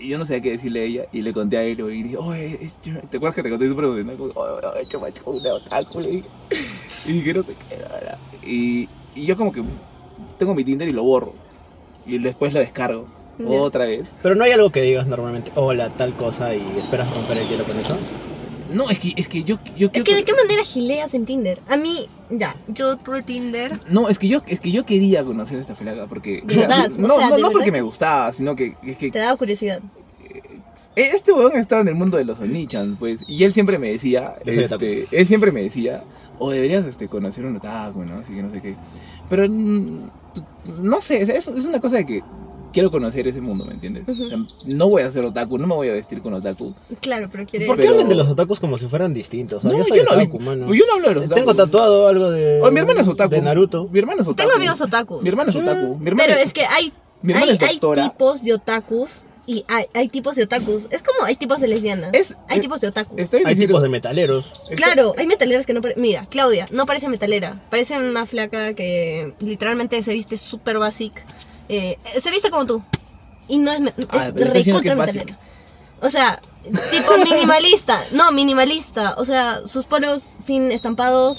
Y 0.00 0.08
yo 0.08 0.18
no 0.18 0.24
sabía 0.24 0.42
qué 0.42 0.50
decirle 0.52 0.80
a 0.80 0.84
ella 0.84 1.04
y 1.12 1.22
le 1.22 1.32
conté 1.32 1.56
a 1.58 1.62
él 1.64 1.80
y 1.80 2.02
dije, 2.04 2.16
oye, 2.16 2.58
es- 2.62 2.78
¿te 2.80 3.16
acuerdas 3.16 3.34
que 3.34 3.42
te 3.42 3.50
conté 3.50 3.68
súper 3.68 3.84
emocionado? 3.86 4.16
Como, 4.18 4.40
oye, 4.40 4.86
una 5.26 5.54
otaku, 5.54 6.00
le 6.00 6.08
dije. 6.10 6.28
Y 7.06 7.12
dije, 7.12 7.34
no 7.34 7.42
sé 7.42 7.54
qué. 7.68 8.48
Y, 8.48 8.88
y 9.14 9.26
yo 9.26 9.36
como 9.36 9.50
que 9.52 9.62
tengo 10.38 10.54
mi 10.54 10.62
Tinder 10.64 10.88
y 10.88 10.92
lo 10.92 11.02
borro. 11.02 11.32
Y 12.06 12.18
después 12.18 12.54
lo 12.54 12.60
descargo. 12.60 13.08
Otra 13.46 13.86
vez. 13.86 14.12
Pero 14.22 14.34
no 14.34 14.44
hay 14.44 14.52
algo 14.52 14.70
que 14.70 14.82
digas 14.82 15.06
normalmente, 15.06 15.50
hola, 15.54 15.90
tal 15.90 16.14
cosa, 16.14 16.54
y 16.54 16.62
esperas 16.78 17.12
romper 17.14 17.38
el 17.38 17.48
hielo 17.48 17.64
con 17.64 17.76
eso. 17.78 17.96
No, 18.72 18.90
es 18.90 18.98
que, 18.98 19.14
es 19.16 19.28
que 19.28 19.44
yo, 19.44 19.58
yo 19.76 19.88
Es 19.92 20.04
que 20.04 20.14
de 20.14 20.24
qué 20.24 20.34
manera 20.34 20.62
gileas 20.62 21.14
en 21.14 21.24
Tinder. 21.24 21.60
A 21.68 21.76
mí, 21.76 22.08
ya, 22.30 22.54
yo 22.68 22.96
tuve 22.96 23.22
Tinder. 23.22 23.80
No, 23.90 24.08
es 24.08 24.18
que 24.18 24.28
yo, 24.28 24.40
es 24.46 24.60
que 24.60 24.70
yo 24.70 24.84
quería 24.84 25.24
conocer 25.24 25.58
a 25.58 25.60
esta 25.60 25.74
flaca 25.74 26.06
porque. 26.06 26.42
¿De 26.44 26.56
verdad? 26.56 26.90
no, 26.90 27.14
O 27.14 27.18
sea, 27.18 27.30
no, 27.30 27.36
¿de 27.36 27.42
no 27.42 27.50
porque 27.50 27.70
verdad? 27.70 27.78
me 27.78 27.82
gustaba, 27.82 28.32
sino 28.32 28.54
que 28.54 28.74
es 28.84 28.96
que 28.96 29.10
Te 29.10 29.18
daba 29.20 29.36
curiosidad. 29.36 29.80
este 30.96 31.32
weón 31.32 31.56
estaba 31.56 31.82
en 31.82 31.88
el 31.88 31.94
mundo 31.94 32.16
de 32.16 32.24
los 32.24 32.40
onichan, 32.40 32.96
pues, 32.96 33.24
y 33.28 33.44
él 33.44 33.52
siempre 33.52 33.78
me 33.78 33.90
decía, 33.90 34.34
Yo 34.44 34.52
soy 34.52 34.64
este, 34.64 35.06
él 35.10 35.26
siempre 35.26 35.50
me 35.52 35.62
decía, 35.62 36.04
o 36.38 36.50
deberías 36.50 36.84
este, 36.84 37.08
conocer 37.08 37.44
un 37.44 37.56
otaku, 37.56 38.04
¿no? 38.04 38.18
Así 38.18 38.34
que 38.34 38.42
no 38.42 38.50
sé 38.50 38.60
qué. 38.60 38.74
Pero 39.28 39.48
mm, 39.48 40.10
no 40.82 41.00
sé, 41.00 41.22
es, 41.22 41.28
es 41.28 41.64
una 41.64 41.80
cosa 41.80 41.96
de 41.96 42.06
que 42.06 42.22
quiero 42.72 42.90
conocer 42.90 43.26
ese 43.28 43.40
mundo, 43.40 43.64
¿me 43.64 43.72
entiendes? 43.74 44.06
Ujú. 44.08 44.24
O 44.24 44.28
sea, 44.28 44.38
no 44.76 44.88
voy 44.88 45.02
a 45.02 45.10
ser 45.10 45.24
otaku, 45.26 45.58
no 45.58 45.66
me 45.66 45.74
voy 45.74 45.88
a 45.88 45.92
vestir 45.92 46.20
con 46.22 46.34
otaku. 46.34 46.74
Claro, 47.00 47.28
pero 47.30 47.44
quiere. 47.46 47.66
¿Por 47.66 47.76
qué 47.76 47.82
Pero- 47.82 47.92
hablan 47.94 48.08
de 48.08 48.14
los 48.14 48.28
otakus 48.28 48.60
como 48.60 48.78
si 48.78 48.86
fueran 48.86 49.12
distintos? 49.14 49.58
O 49.58 49.60
sea, 49.62 49.70
No, 49.70 49.78
yo 49.78 49.84
soy 49.84 49.98
yo 49.98 50.04
no, 50.04 50.10
otaku, 50.12 50.38
mano. 50.40 50.66
pues 50.66 50.78
yo 50.78 50.86
no 50.86 50.94
hablo 50.94 51.08
de 51.08 51.14
los 51.14 51.24
otaku. 51.26 51.40
Tengo 51.40 51.54
tatuado 51.54 52.08
algo 52.08 52.30
de. 52.30 52.60
Oh, 52.62 52.70
mi 52.70 52.80
hermana 52.80 53.00
es 53.00 53.08
otaku. 53.08 53.30
De 53.30 53.42
Naruto. 53.42 53.88
Mi 53.90 53.98
hermana 53.98 54.22
es 54.22 54.28
otaku. 54.28 54.48
Tengo 54.48 54.56
amigos 54.56 54.80
otakus. 54.80 55.22
Mi 55.22 55.28
hermana 55.28 55.50
es 55.50 55.56
otaku. 55.56 55.96
Mi 55.98 56.08
hermana 56.08 56.26
Pero 56.28 56.38
es 56.40 56.52
que 56.52 56.64
hay, 56.66 56.92
mi 57.22 57.32
hermana 57.32 57.50
hay, 57.52 57.56
es 57.56 57.62
hay 57.62 57.74
doctora. 57.78 58.10
tipos 58.10 58.42
de 58.42 58.52
otakus 58.54 59.24
y 59.46 59.64
hay, 59.66 59.86
hay 59.94 60.08
tipos 60.08 60.36
de 60.36 60.42
otakus. 60.44 60.88
Es 60.90 61.02
como 61.02 61.24
hay 61.24 61.34
tipos 61.34 61.60
de 61.60 61.68
lesbianas. 61.68 62.10
Es- 62.12 62.36
hay 62.48 62.60
tipos 62.60 62.80
de 62.82 62.88
otakus. 62.88 63.18
Estoy 63.18 63.42
Hay 63.46 63.56
tipos 63.56 63.80
de 63.82 63.88
metaleros. 63.88 64.68
Claro, 64.76 65.14
hay 65.16 65.26
metaleras 65.26 65.64
que 65.64 65.72
no 65.72 65.80
parecen. 65.80 66.02
Mira, 66.02 66.26
Claudia, 66.28 66.68
no 66.70 66.84
parece 66.84 67.08
metalera. 67.08 67.58
Parece 67.70 67.98
una 67.98 68.26
flaca 68.26 68.74
que 68.74 69.32
literalmente 69.40 70.02
se 70.02 70.12
viste 70.12 70.36
súper 70.36 70.78
basic. 70.78 71.24
Eh, 71.68 71.98
se 72.18 72.30
viste 72.30 72.50
como 72.50 72.66
tú. 72.66 72.82
Y 73.48 73.58
no 73.58 73.72
es, 73.72 73.80
Ah, 74.10 74.28
es 74.34 74.46
es 74.46 74.66
recontra 74.66 74.94
metalera. 74.96 75.38
O 76.00 76.08
sea, 76.08 76.40
tipo 76.90 77.16
minimalista. 77.24 78.04
No, 78.12 78.30
minimalista. 78.32 79.14
O 79.18 79.24
sea, 79.24 79.66
sus 79.66 79.86
polos 79.86 80.22
sin 80.44 80.70
estampados, 80.70 81.38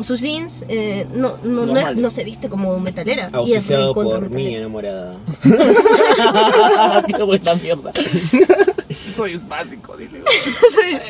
sus 0.00 0.20
jeans, 0.20 0.64
eh, 0.68 1.06
no, 1.14 1.36
no, 1.44 1.44
no, 1.44 1.60
es- 1.62 1.66
Normales. 1.66 1.96
no 1.96 2.10
se 2.10 2.24
viste 2.24 2.48
como 2.48 2.78
metalera. 2.80 3.30
y 3.46 3.54
es 3.54 3.68
recontra 3.68 4.18
por 4.20 4.30
mi 4.30 4.54
enamorada. 4.56 5.16
Qué 7.06 7.22
buena 7.22 7.54
mierda. 7.54 7.92
Soy 9.14 9.36
un 9.36 9.48
básico, 9.48 9.96
dile. 9.96 10.22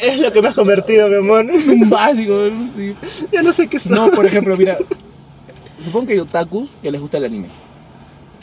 es 0.02 0.18
lo 0.20 0.32
que 0.32 0.42
me 0.42 0.48
has 0.48 0.54
convertido, 0.54 1.08
mi 1.08 1.16
amor. 1.16 1.46
Un 1.46 1.88
básico, 1.90 2.34
sí. 2.76 2.94
ya 3.32 3.42
no 3.42 3.52
sé 3.52 3.66
qué 3.68 3.78
soy. 3.78 3.96
No, 3.96 4.10
por 4.10 4.26
ejemplo, 4.26 4.56
mira. 4.56 4.76
Supongo 5.82 6.06
que 6.06 6.12
hay 6.14 6.18
otakus 6.18 6.70
que 6.82 6.90
les 6.90 7.00
gusta 7.00 7.18
el 7.18 7.24
anime. 7.24 7.48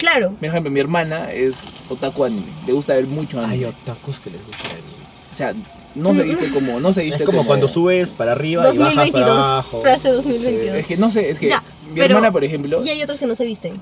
Claro. 0.01 0.31
Por 0.31 0.45
ejemplo, 0.49 0.71
mi 0.71 0.79
hermana 0.79 1.31
es 1.31 1.55
otaku 1.89 2.23
anime. 2.25 2.47
Le 2.65 2.73
gusta 2.73 2.95
ver 2.95 3.05
mucho 3.07 3.39
Hay 3.39 3.63
anime. 3.63 3.65
otakus 3.67 4.19
que 4.19 4.31
les 4.31 4.45
gusta 4.45 4.67
anime. 4.69 5.01
O 5.31 5.35
sea, 5.35 5.53
no 5.95 6.13
se 6.15 6.23
viste 6.23 6.49
como. 6.49 6.79
No 6.79 6.91
se 6.91 7.03
viste 7.03 7.23
Es 7.23 7.29
como 7.29 7.45
cuando 7.45 7.67
subes 7.67 8.15
para 8.15 8.31
arriba 8.33 8.63
y 8.63 8.77
bajas 8.77 8.77
para 8.77 8.89
2022. 9.05 9.29
abajo. 9.37 9.81
Frase 9.81 10.09
2022. 10.09 10.75
Es 10.75 10.85
que 10.87 10.97
no 10.97 11.09
sé, 11.11 11.29
es 11.29 11.39
que 11.39 11.49
Ya, 11.49 11.63
mi 11.87 11.93
pero- 11.99 12.15
hermana, 12.15 12.31
por 12.31 12.43
ejemplo. 12.43 12.83
Y 12.83 12.89
hay 12.89 13.01
otros 13.03 13.19
que 13.19 13.27
no 13.27 13.35
se 13.35 13.45
visten. 13.45 13.73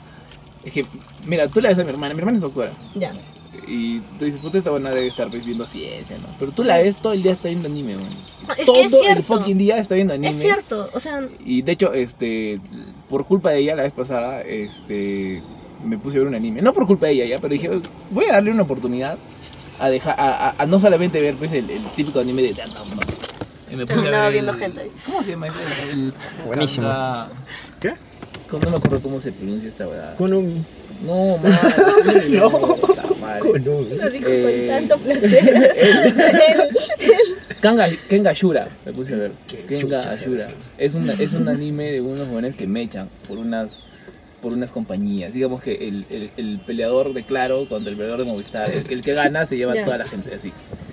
Es 0.66 0.74
que, 0.74 0.86
mira, 1.26 1.48
tú 1.48 1.62
la 1.62 1.70
ves 1.70 1.80
a 1.80 1.84
mi 1.84 1.90
hermana. 1.90 2.14
Mi 2.14 2.20
hermana 2.20 2.36
es 2.36 2.42
doctora. 2.42 2.72
Ya. 2.96 3.14
Y 3.68 4.00
tú 4.20 4.26
dices, 4.26 4.42
puta, 4.42 4.58
esta 4.58 4.72
buena 4.72 4.90
debe 4.92 5.08
estar 5.08 5.28
pues, 5.30 5.46
viendo 5.46 5.66
ciencia, 5.66 6.18
¿no? 6.18 6.28
Pero 6.40 6.52
tú 6.52 6.64
la 6.64 6.78
ves 6.78 6.98
todo 6.98 7.14
el 7.14 7.24
día 7.24 7.32
está 7.34 7.48
viendo 7.50 7.68
anime, 7.68 7.96
man. 7.96 8.06
Es 8.58 8.66
todo 8.66 8.76
que 8.76 8.82
es 8.84 8.94
el 8.94 9.24
fucking 9.24 9.58
día 9.58 9.78
está 9.78 9.96
viendo 9.96 10.14
anime. 10.14 10.30
Es 10.30 10.40
cierto. 10.40 10.90
O 10.94 11.00
sea, 11.00 11.24
Y 11.46 11.62
de 11.62 11.72
hecho, 11.72 11.94
este, 11.94 12.60
por 13.10 13.26
culpa 13.26 13.52
de 13.52 13.60
ella, 13.60 13.76
la 13.76 13.84
vez 13.84 13.94
pasada, 13.94 14.42
este, 14.42 15.42
me 15.84 15.98
puse 15.98 16.18
a 16.18 16.20
ver 16.22 16.28
un 16.30 16.36
anime. 16.36 16.62
No 16.62 16.74
por 16.74 16.86
culpa 16.88 17.08
de 17.08 17.14
ella, 17.14 17.26
ya, 17.26 17.40
pero 17.40 17.54
dije, 17.54 17.70
voy 18.12 18.26
a 18.26 18.34
darle 18.34 18.52
una 18.52 18.64
oportunidad 18.64 19.18
a 19.80 19.90
dejar, 19.90 20.20
a, 20.20 20.50
a- 20.50 20.56
a 20.58 20.66
no 20.66 20.80
solamente 20.80 21.22
ver 21.22 21.36
pues 21.36 21.52
el, 21.54 21.70
el 21.70 21.84
típico 21.96 22.20
anime 22.20 22.42
de 22.42 22.50
¿no? 22.54 22.56
Y 23.72 23.76
me 23.76 23.86
puse 23.86 24.00
a 24.00 24.02
Terminaba 24.02 24.24
ver 24.26 24.34
viendo 24.34 24.52
el- 24.52 24.62
hentai. 24.62 24.92
¿Cómo 25.06 25.24
se 25.24 25.32
llama 25.32 25.48
ese? 25.48 25.92
El, 25.92 26.14
Buenísimo. 26.46 26.92
¿Qué? 27.80 27.94
No 28.52 28.72
me 28.72 28.78
acuerdo 28.78 29.00
cómo 29.02 29.20
se 29.20 29.32
pronuncia 29.32 29.70
esta 29.70 29.86
verdad. 29.86 30.16
Con 30.18 30.34
un. 30.34 30.66
No. 31.06 31.38
No. 31.38 32.50
madre. 33.22 33.40
Con 33.40 33.68
un. 33.70 33.98
lo 33.98 34.10
dijo 34.10 34.28
Eh, 34.28 34.68
con 34.68 34.88
tanto 34.90 34.98
placer. 35.06 35.70
Kanga, 37.62 37.88
Kenga 38.10 38.32
Ashura, 38.32 38.68
me 38.86 38.92
puse 38.94 39.14
a 39.14 39.18
ver. 39.18 39.32
¿Qué 39.48 39.58
Kenga 39.66 40.02
chucha 40.02 40.12
Ashura. 40.14 40.46
es 40.46 40.48
eso? 40.48 40.58
Es 40.78 40.96
un, 40.96 41.10
es 41.10 41.34
un 41.34 41.48
anime 41.48 41.92
de 41.92 42.02
unos 42.02 42.28
jóvenes 42.28 42.56
que 42.56 42.66
mechan 42.68 43.08
por 43.28 43.38
unas 43.38 43.82
por 44.42 44.54
unas 44.54 44.72
compañías. 44.72 45.34
Digamos 45.34 45.62
que 45.62 45.88
el, 45.88 46.06
el- 46.10 46.32
el 46.38 46.60
peleador 46.60 47.14
de 47.14 47.24
Claro 47.24 47.68
contra 47.68 47.92
el 47.92 47.98
peleador 47.98 48.20
de 48.26 48.32
Movistar, 48.32 48.70
el, 48.72 48.84
que- 48.84 48.94
el 48.94 49.02
que 49.02 49.14
gana 49.14 49.46
se 49.46 49.58
lleva 49.58 49.74
Ya. 49.76 49.86
toda 49.86 49.98
la 49.98 50.06
gente 50.06 50.34
así. 50.34 50.52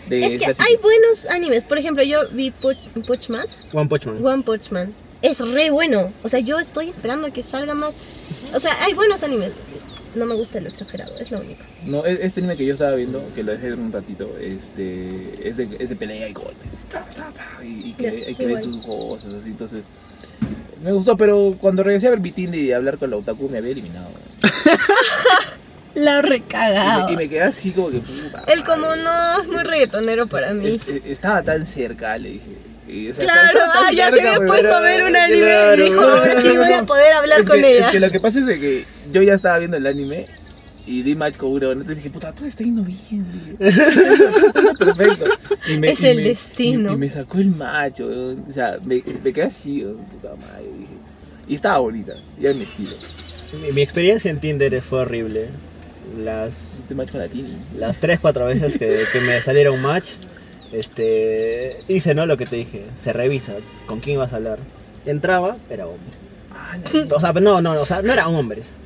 De 0.08 0.24
Es 0.24 0.36
que 0.38 0.46
hay 0.46 0.76
buenos 0.82 1.26
animes. 1.26 1.64
Por 1.64 1.78
ejemplo, 1.78 2.02
yo 2.04 2.28
vi 2.30 2.50
Punch, 2.50 2.88
Punch 3.06 3.28
Man. 3.28 3.46
One 3.72 3.88
Punch 3.88 4.06
Man. 4.06 4.24
One 4.24 4.42
Punch 4.42 4.70
Man. 4.70 4.90
Es 5.22 5.40
re 5.40 5.70
bueno. 5.70 6.12
O 6.22 6.28
sea, 6.28 6.38
yo 6.40 6.58
estoy 6.60 6.88
esperando 6.88 7.26
a 7.26 7.30
que 7.30 7.42
salga 7.42 7.74
más. 7.74 7.94
O 8.54 8.58
sea, 8.60 8.72
hay 8.84 8.94
buenos 8.94 9.22
animes. 9.22 9.50
No 10.14 10.24
me 10.24 10.34
gusta 10.34 10.60
lo 10.60 10.68
exagerado, 10.68 11.12
es 11.18 11.30
lo 11.30 11.40
único. 11.40 11.62
No, 11.84 12.06
e- 12.06 12.24
este 12.24 12.40
anime 12.40 12.56
que 12.56 12.64
yo 12.64 12.72
estaba 12.72 12.94
viendo, 12.96 13.22
que 13.34 13.42
lo 13.42 13.52
dejé 13.52 13.72
un 13.74 13.92
ratito, 13.92 14.30
este, 14.40 15.46
es, 15.46 15.56
de, 15.58 15.68
es 15.78 15.88
de 15.90 15.96
pelea 15.96 16.28
y 16.28 16.32
golpes. 16.32 16.86
y, 17.62 17.90
y 17.90 17.92
que 17.92 18.02
Ya, 18.20 18.26
hay 18.28 18.34
que 18.34 18.46
ver 18.46 18.62
sus 18.62 18.82
cosas, 18.84 19.32
así. 19.34 19.48
Entonces, 19.50 19.86
me 20.82 20.92
gustó, 20.92 21.16
pero 21.16 21.56
cuando 21.60 21.82
regresé 21.82 22.06
a 22.08 22.10
ver 22.10 22.20
Bitindi 22.20 22.58
y 22.60 22.72
hablar 22.72 22.98
con 22.98 23.10
la 23.10 23.16
Otaku, 23.16 23.48
me 23.48 23.58
había 23.58 23.72
eliminado. 23.72 24.08
La 25.94 26.18
Y 26.18 26.22
recagado. 26.22 27.06
me, 27.06 27.12
y 27.12 27.16
me 27.16 27.28
quedé 27.28 27.42
así 27.42 27.70
como 27.70 27.88
que 27.90 28.00
puta. 28.00 28.42
Él 28.46 28.62
como 28.64 28.94
no, 28.96 29.40
es 29.40 29.48
muy 29.48 29.62
reggaetonero 29.62 30.26
para 30.26 30.52
mí. 30.52 30.68
Es- 30.68 30.86
es- 30.88 31.02
estaba 31.06 31.42
tan 31.42 31.66
cerca, 31.66 32.18
le 32.18 32.30
dije. 32.32 32.56
Y, 32.86 33.08
o 33.10 33.14
sea, 33.14 33.24
Claro, 33.24 33.46
estaba 33.58 33.72
tan 33.72 33.84
ah, 33.86 33.92
ya 33.92 34.10
se 34.10 34.20
había 34.28 34.46
puesto 34.46 34.74
a 34.74 34.80
ver 34.80 35.04
un 35.04 35.16
anime 35.16 35.40
claro. 35.40 35.74
y 35.74 35.88
dijo, 35.88 36.00
ahora 36.02 36.40
sí 36.42 36.56
voy 36.56 36.72
a 36.72 36.82
poder 36.86 37.12
hablar 37.14 37.40
es 37.40 37.48
con 37.48 37.60
que, 37.60 37.76
ella. 37.78 37.86
Es 37.86 37.92
que 37.92 38.00
lo 38.00 38.10
que 38.10 38.20
pasa 38.20 38.38
es 38.40 38.44
que 38.58 38.84
yo 39.10 39.22
ya 39.22 39.32
estaba 39.34 39.58
viendo 39.58 39.78
el 39.78 39.86
anime 39.86 40.26
y 40.86 41.02
di 41.02 41.14
match 41.16 41.36
con 41.36 41.50
uno, 41.50 41.72
entonces 41.72 41.96
dije, 41.98 42.10
puta, 42.10 42.32
todo 42.32 42.46
está 42.46 42.62
yendo 42.64 42.82
bien, 42.82 42.98
yendo 43.10 43.58
perfecto. 44.78 45.24
Y 45.68 45.84
Es 45.86 46.00
y 46.00 46.06
el 46.06 46.22
destino. 46.22 46.90
Y, 46.90 46.94
y 46.94 46.96
me 46.96 47.10
sacó 47.10 47.38
el 47.38 47.48
macho, 47.50 48.06
o 48.06 48.50
sea, 48.52 48.78
me, 48.86 49.02
me 49.24 49.32
quedé 49.32 49.44
así, 49.46 49.84
puta 50.12 50.34
madre, 50.36 50.64
dije. 50.78 50.92
Y 51.48 51.54
estaba 51.56 51.78
bonita, 51.78 52.14
ya 52.38 52.50
en 52.50 52.58
mi 52.58 52.64
estilo. 52.64 52.92
Mi, 53.62 53.72
mi 53.72 53.82
experiencia 53.82 54.30
en 54.30 54.40
Tinder 54.40 54.80
fue 54.82 55.00
horrible. 55.00 55.48
Las, 56.22 56.76
Este 56.78 56.94
match 56.94 57.10
con 57.10 57.20
la 57.20 57.28
Tini. 57.28 57.56
las 57.78 57.98
3, 57.98 58.20
4 58.20 58.46
veces 58.46 58.78
que, 58.78 58.86
que 59.12 59.20
me 59.22 59.40
saliera 59.40 59.72
un 59.72 59.82
match, 59.82 60.10
este, 60.72 61.76
hice 61.88 62.14
no 62.14 62.26
lo 62.26 62.36
que 62.36 62.46
te 62.46 62.56
dije. 62.56 62.84
Se 62.98 63.12
revisa 63.12 63.56
con 63.86 64.00
quién 64.00 64.14
ibas 64.16 64.32
a 64.32 64.36
hablar. 64.36 64.58
Entraba, 65.04 65.56
era 65.70 65.86
hombre. 65.86 66.12
Ah, 66.52 66.76
la- 66.92 67.16
O 67.16 67.20
sea, 67.20 67.32
no, 67.32 67.60
no, 67.60 67.72
o 67.72 67.84
sea, 67.84 68.02
no 68.02 68.12
eran 68.12 68.34
hombres. 68.34 68.78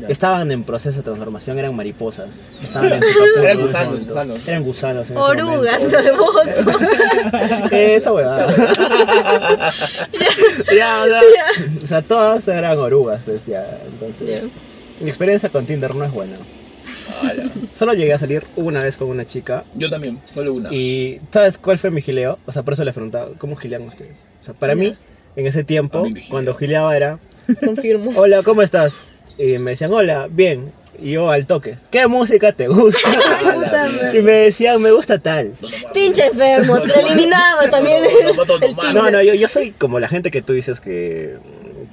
Ya. 0.00 0.06
Estaban 0.08 0.50
en 0.52 0.64
proceso 0.64 0.98
de 0.98 1.02
transformación, 1.02 1.58
eran 1.58 1.74
mariposas. 1.74 2.54
Estaban 2.62 2.92
en 2.92 3.00
su 3.12 3.18
capullo 3.18 3.42
Eran 3.42 3.60
gusanos, 3.60 4.06
gusanos. 4.06 4.48
Eran 4.48 4.62
gusanos. 4.64 5.10
en 5.10 5.16
Orugas, 5.16 5.84
nervosos. 5.84 6.48
Esa 7.70 8.12
huevada. 8.12 8.46
ya, 10.76 11.04
o 11.04 11.08
sea, 11.08 11.22
o 11.82 11.86
sea, 11.86 12.02
todas 12.02 12.48
eran 12.48 12.78
orugas, 12.78 13.24
decía. 13.26 13.78
Entonces, 13.92 14.42
Ya. 14.44 14.48
mi 15.00 15.08
experiencia 15.08 15.48
con 15.48 15.66
Tinder 15.66 15.94
no 15.94 16.04
es 16.04 16.12
buena. 16.12 16.36
Ah. 17.22 17.32
Solo 17.74 17.92
llegué 17.94 18.12
a 18.14 18.18
salir 18.18 18.44
una 18.56 18.82
vez 18.82 18.96
con 18.96 19.08
una 19.08 19.26
chica. 19.26 19.64
Yo 19.74 19.88
también, 19.88 20.18
solo 20.32 20.54
una. 20.54 20.72
Y 20.72 21.20
¿sabes 21.32 21.58
cuál 21.58 21.78
fue 21.78 21.90
mi 21.90 22.00
gileo? 22.00 22.38
O 22.46 22.52
sea, 22.52 22.62
por 22.62 22.72
eso 22.74 22.84
le 22.84 22.92
preguntaba, 22.92 23.28
¿cómo 23.38 23.56
gilean 23.56 23.82
ustedes? 23.82 24.16
O 24.40 24.44
sea, 24.44 24.54
para 24.54 24.74
mí, 24.74 24.96
en 25.36 25.46
ese 25.46 25.64
tiempo, 25.64 26.06
cuando 26.30 26.54
gileaba 26.54 26.96
era, 26.96 27.18
Confirmo. 27.64 28.12
hola, 28.16 28.42
¿cómo 28.42 28.62
estás? 28.62 29.02
Y 29.38 29.58
me 29.58 29.70
decían, 29.72 29.92
hola, 29.92 30.28
bien. 30.30 30.72
Y 31.00 31.12
yo 31.12 31.30
al 31.30 31.46
toque, 31.46 31.76
¿qué 31.92 32.08
música 32.08 32.50
te 32.50 32.66
gusta? 32.66 33.08
Y 34.12 34.18
me 34.20 34.32
decían, 34.32 34.82
me 34.82 34.90
gusta 34.90 35.18
tal. 35.20 35.52
Pinche 35.94 36.26
enfermo, 36.26 36.80
te 36.80 36.98
eliminaba 37.00 37.70
también 37.70 38.02
No, 38.92 39.06
el, 39.06 39.12
no, 39.12 39.22
yo, 39.22 39.32
yo 39.34 39.46
soy 39.46 39.70
como 39.70 40.00
la 40.00 40.08
gente 40.08 40.32
que 40.32 40.42
tú 40.42 40.54
dices 40.54 40.80
que, 40.80 41.36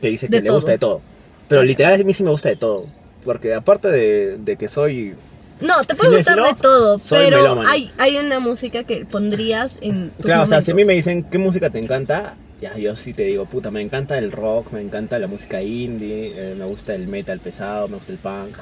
que 0.01 0.07
dice 0.07 0.27
que 0.27 0.37
De 0.37 0.41
le 0.41 0.47
todo. 0.47 0.57
gusta 0.57 0.71
de 0.71 0.77
todo. 0.79 1.01
Pero 1.47 1.61
literal 1.61 1.93
a 1.93 2.03
mí 2.03 2.13
sí 2.13 2.23
me 2.23 2.31
gusta 2.31 2.49
de 2.49 2.55
todo. 2.55 2.87
Porque 3.23 3.53
aparte 3.53 3.89
de, 3.89 4.37
de 4.37 4.57
que 4.57 4.67
soy... 4.67 5.13
No, 5.61 5.81
te 5.83 5.93
puede 5.95 6.15
gustar 6.17 6.41
de 6.41 6.53
todo, 6.59 6.99
pero 7.09 7.61
hay, 7.67 7.91
hay 7.99 8.17
una 8.17 8.39
música 8.39 8.83
que 8.83 9.05
pondrías 9.05 9.77
en 9.81 10.09
tus 10.17 10.25
Claro, 10.25 10.43
o 10.43 10.47
sea, 10.47 10.61
si 10.61 10.71
a 10.71 10.75
mí 10.75 10.83
me 10.83 10.93
dicen 10.93 11.23
qué 11.23 11.37
música 11.37 11.69
te 11.69 11.79
encanta, 11.79 12.35
ya 12.65 12.77
yo 12.77 12.95
sí 12.95 13.13
te 13.13 13.23
digo, 13.23 13.45
puta, 13.45 13.69
me 13.69 13.81
encanta 13.81 14.17
el 14.17 14.31
rock, 14.31 14.71
me 14.71 14.81
encanta 14.81 15.19
la 15.19 15.27
música 15.27 15.61
indie, 15.61 16.33
eh, 16.35 16.55
me 16.55 16.65
gusta 16.65 16.95
el 16.95 17.07
metal 17.07 17.39
pesado, 17.39 17.87
me 17.87 17.97
gusta 17.97 18.11
el 18.11 18.17
punk. 18.17 18.57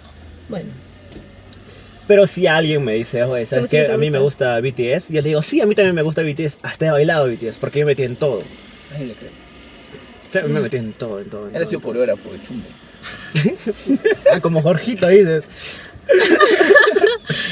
Bueno, 0.50 0.70
Pero 2.06 2.28
si 2.28 2.48
alguien 2.48 2.84
me 2.84 2.96
dice, 2.96 3.24
oye, 3.24 3.46
¿sabes 3.46 3.70
qué? 3.70 3.88
A 3.88 3.98
mí 3.98 4.12
me 4.12 4.20
gusta 4.20 4.60
BTS, 4.60 5.08
yo 5.10 5.22
le 5.22 5.30
digo, 5.30 5.42
sí, 5.42 5.62
a 5.62 5.66
mí 5.66 5.74
también 5.74 5.96
me 5.96 6.02
gusta 6.02 6.22
BTS, 6.22 6.60
hasta 6.64 6.88
he 6.88 6.92
bailado 6.92 7.28
BTS, 7.28 7.56
porque 7.62 7.80
yo 7.80 7.86
me 7.86 7.92
metí 7.92 8.04
en 8.04 8.18
todo. 8.18 8.44
Ay, 8.94 9.08
le 9.08 9.14
creo. 9.14 9.32
O 10.30 10.34
sea, 10.34 10.44
me 10.44 10.60
metí 10.60 10.78
en 10.78 10.94
todo, 10.94 11.20
en 11.22 11.30
todo. 11.30 11.48
En 11.48 11.56
Él 11.56 11.64
ha 11.64 11.66
sido 11.66 11.82
coreógrafo 11.82 12.30
de 12.32 12.42
chumbe. 12.42 12.68
Ah, 14.34 14.40
como 14.40 14.62
Jorgito 14.62 15.08
dices. 15.08 15.48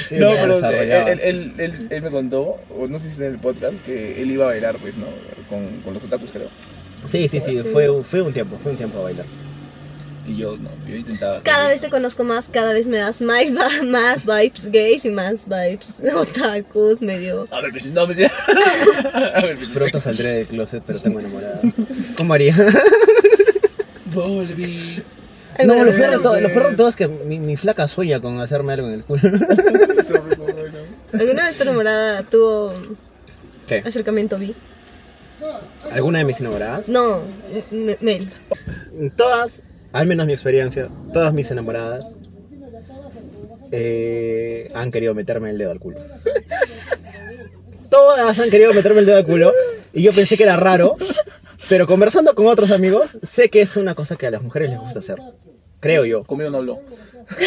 Sí, 0.10 0.16
No, 0.18 0.30
pero 0.32 0.58
él, 0.70 1.20
él, 1.24 1.54
él, 1.58 1.88
él 1.90 2.02
me 2.02 2.10
contó, 2.12 2.58
o 2.76 2.88
no 2.88 3.00
sé 3.00 3.10
si 3.10 3.22
en 3.24 3.32
el 3.34 3.40
podcast, 3.40 3.78
que 3.86 4.22
él 4.22 4.32
iba 4.32 4.46
a 4.46 4.50
bailar, 4.50 4.76
pues, 4.78 4.96
¿no? 4.98 5.06
Con, 5.50 5.68
con 5.84 5.94
los 5.94 6.04
otakus, 6.04 6.32
creo. 6.32 6.50
Sí, 7.08 7.28
sí, 7.28 7.40
sí, 7.42 7.62
Sí. 7.62 7.68
fue, 7.72 7.90
un- 7.90 8.04
fue 8.04 8.22
un 8.22 8.34
tiempo, 8.34 8.58
fue 8.62 8.72
un 8.74 8.78
tiempo 8.78 9.00
a 9.00 9.04
bailar. 9.04 9.26
Y 10.28 10.38
yo, 10.38 10.56
no, 10.56 10.70
yo 10.88 10.96
intentaba. 10.98 11.42
cada 11.42 11.68
vez 11.68 11.82
te 11.82 11.90
conozco 11.90 12.24
más, 12.24 12.48
cada 12.48 12.74
vez 12.74 12.86
me 12.88 12.98
das 13.00 13.22
más, 13.22 13.46
más 13.84 14.24
vibes 14.26 14.72
gays 14.72 15.06
y 15.06 15.10
más 15.12 15.46
vibes 15.48 15.96
otakus, 16.16 17.02
medio... 17.02 17.46
A 17.52 17.62
ver, 17.62 17.72
pues, 17.72 17.88
no, 17.88 18.06
me 18.06 18.14
decía. 18.14 18.32
A 19.36 19.42
ver, 19.42 19.58
pues, 19.58 19.70
Pronto 19.70 20.00
saldré 20.02 20.30
del 20.32 20.48
closet, 20.48 20.84
pero 20.86 21.00
tengo 21.00 21.20
enamorada. 21.20 21.60
¿Cómo 22.18 22.34
haría? 22.34 22.56
Volví. 24.14 25.04
No, 25.58 25.74
Alguna 25.74 25.80
lo 25.80 25.86
vez 25.86 25.96
peor 26.00 26.12
de 26.12 26.18
me- 26.18 26.24
todo, 26.24 26.40
lo 26.40 26.50
peor 26.50 26.70
de 26.72 26.76
todo 26.78 26.88
es 26.90 26.96
que 26.96 27.08
mi, 27.08 27.40
mi 27.40 27.58
flaca 27.58 27.88
sueña 27.88 28.20
con 28.20 28.40
hacerme 28.40 28.74
algo 28.74 28.88
en 28.88 28.94
el 28.94 29.04
culo. 29.04 29.22
¿Alguna 31.14 31.46
vez 31.46 31.58
tu 31.58 31.64
enamorada 31.64 32.24
tuvo 32.24 32.74
¿Qué? 33.68 33.84
acercamiento 33.86 34.38
bi? 34.38 34.56
¿Alguna 35.92 36.20
de 36.20 36.26
mis 36.26 36.40
enamoradas? 36.40 36.88
No, 36.90 37.22
M- 37.72 37.98
Mel. 38.02 38.26
Todas, 39.18 39.66
al 39.92 40.08
menos 40.08 40.26
mi 40.28 40.34
experiencia, 40.34 40.88
todas 41.14 41.34
mis 41.34 41.50
enamoradas 41.52 42.16
eh, 43.72 44.70
han 44.74 44.92
querido 44.92 45.14
meterme 45.16 45.50
el 45.50 45.58
dedo 45.58 45.72
al 45.72 45.80
culo. 45.80 45.98
Todas 47.90 48.40
han 48.40 48.50
querido 48.50 48.74
meterme 48.74 49.02
el 49.02 49.06
dedo 49.06 49.18
al 49.18 49.26
culo 49.26 49.52
y 49.94 50.02
yo 50.04 50.14
pensé 50.14 50.38
que 50.38 50.44
era 50.44 50.56
raro, 50.56 50.96
pero 51.72 51.88
conversando 51.88 52.36
con 52.36 52.48
otros 52.48 52.70
amigos, 52.72 53.18
sé 53.24 53.48
que 53.50 53.62
es 53.62 53.78
una 53.78 53.96
cosa 53.96 54.18
que 54.18 54.28
a 54.28 54.32
las 54.32 54.42
mujeres 54.42 54.70
les 54.72 54.80
gusta 54.80 55.00
hacer. 55.00 55.20
Creo 55.80 56.04
yo. 56.06 56.26
Conmigo 56.26 56.50
no 56.50 56.58
habló. 56.58 56.82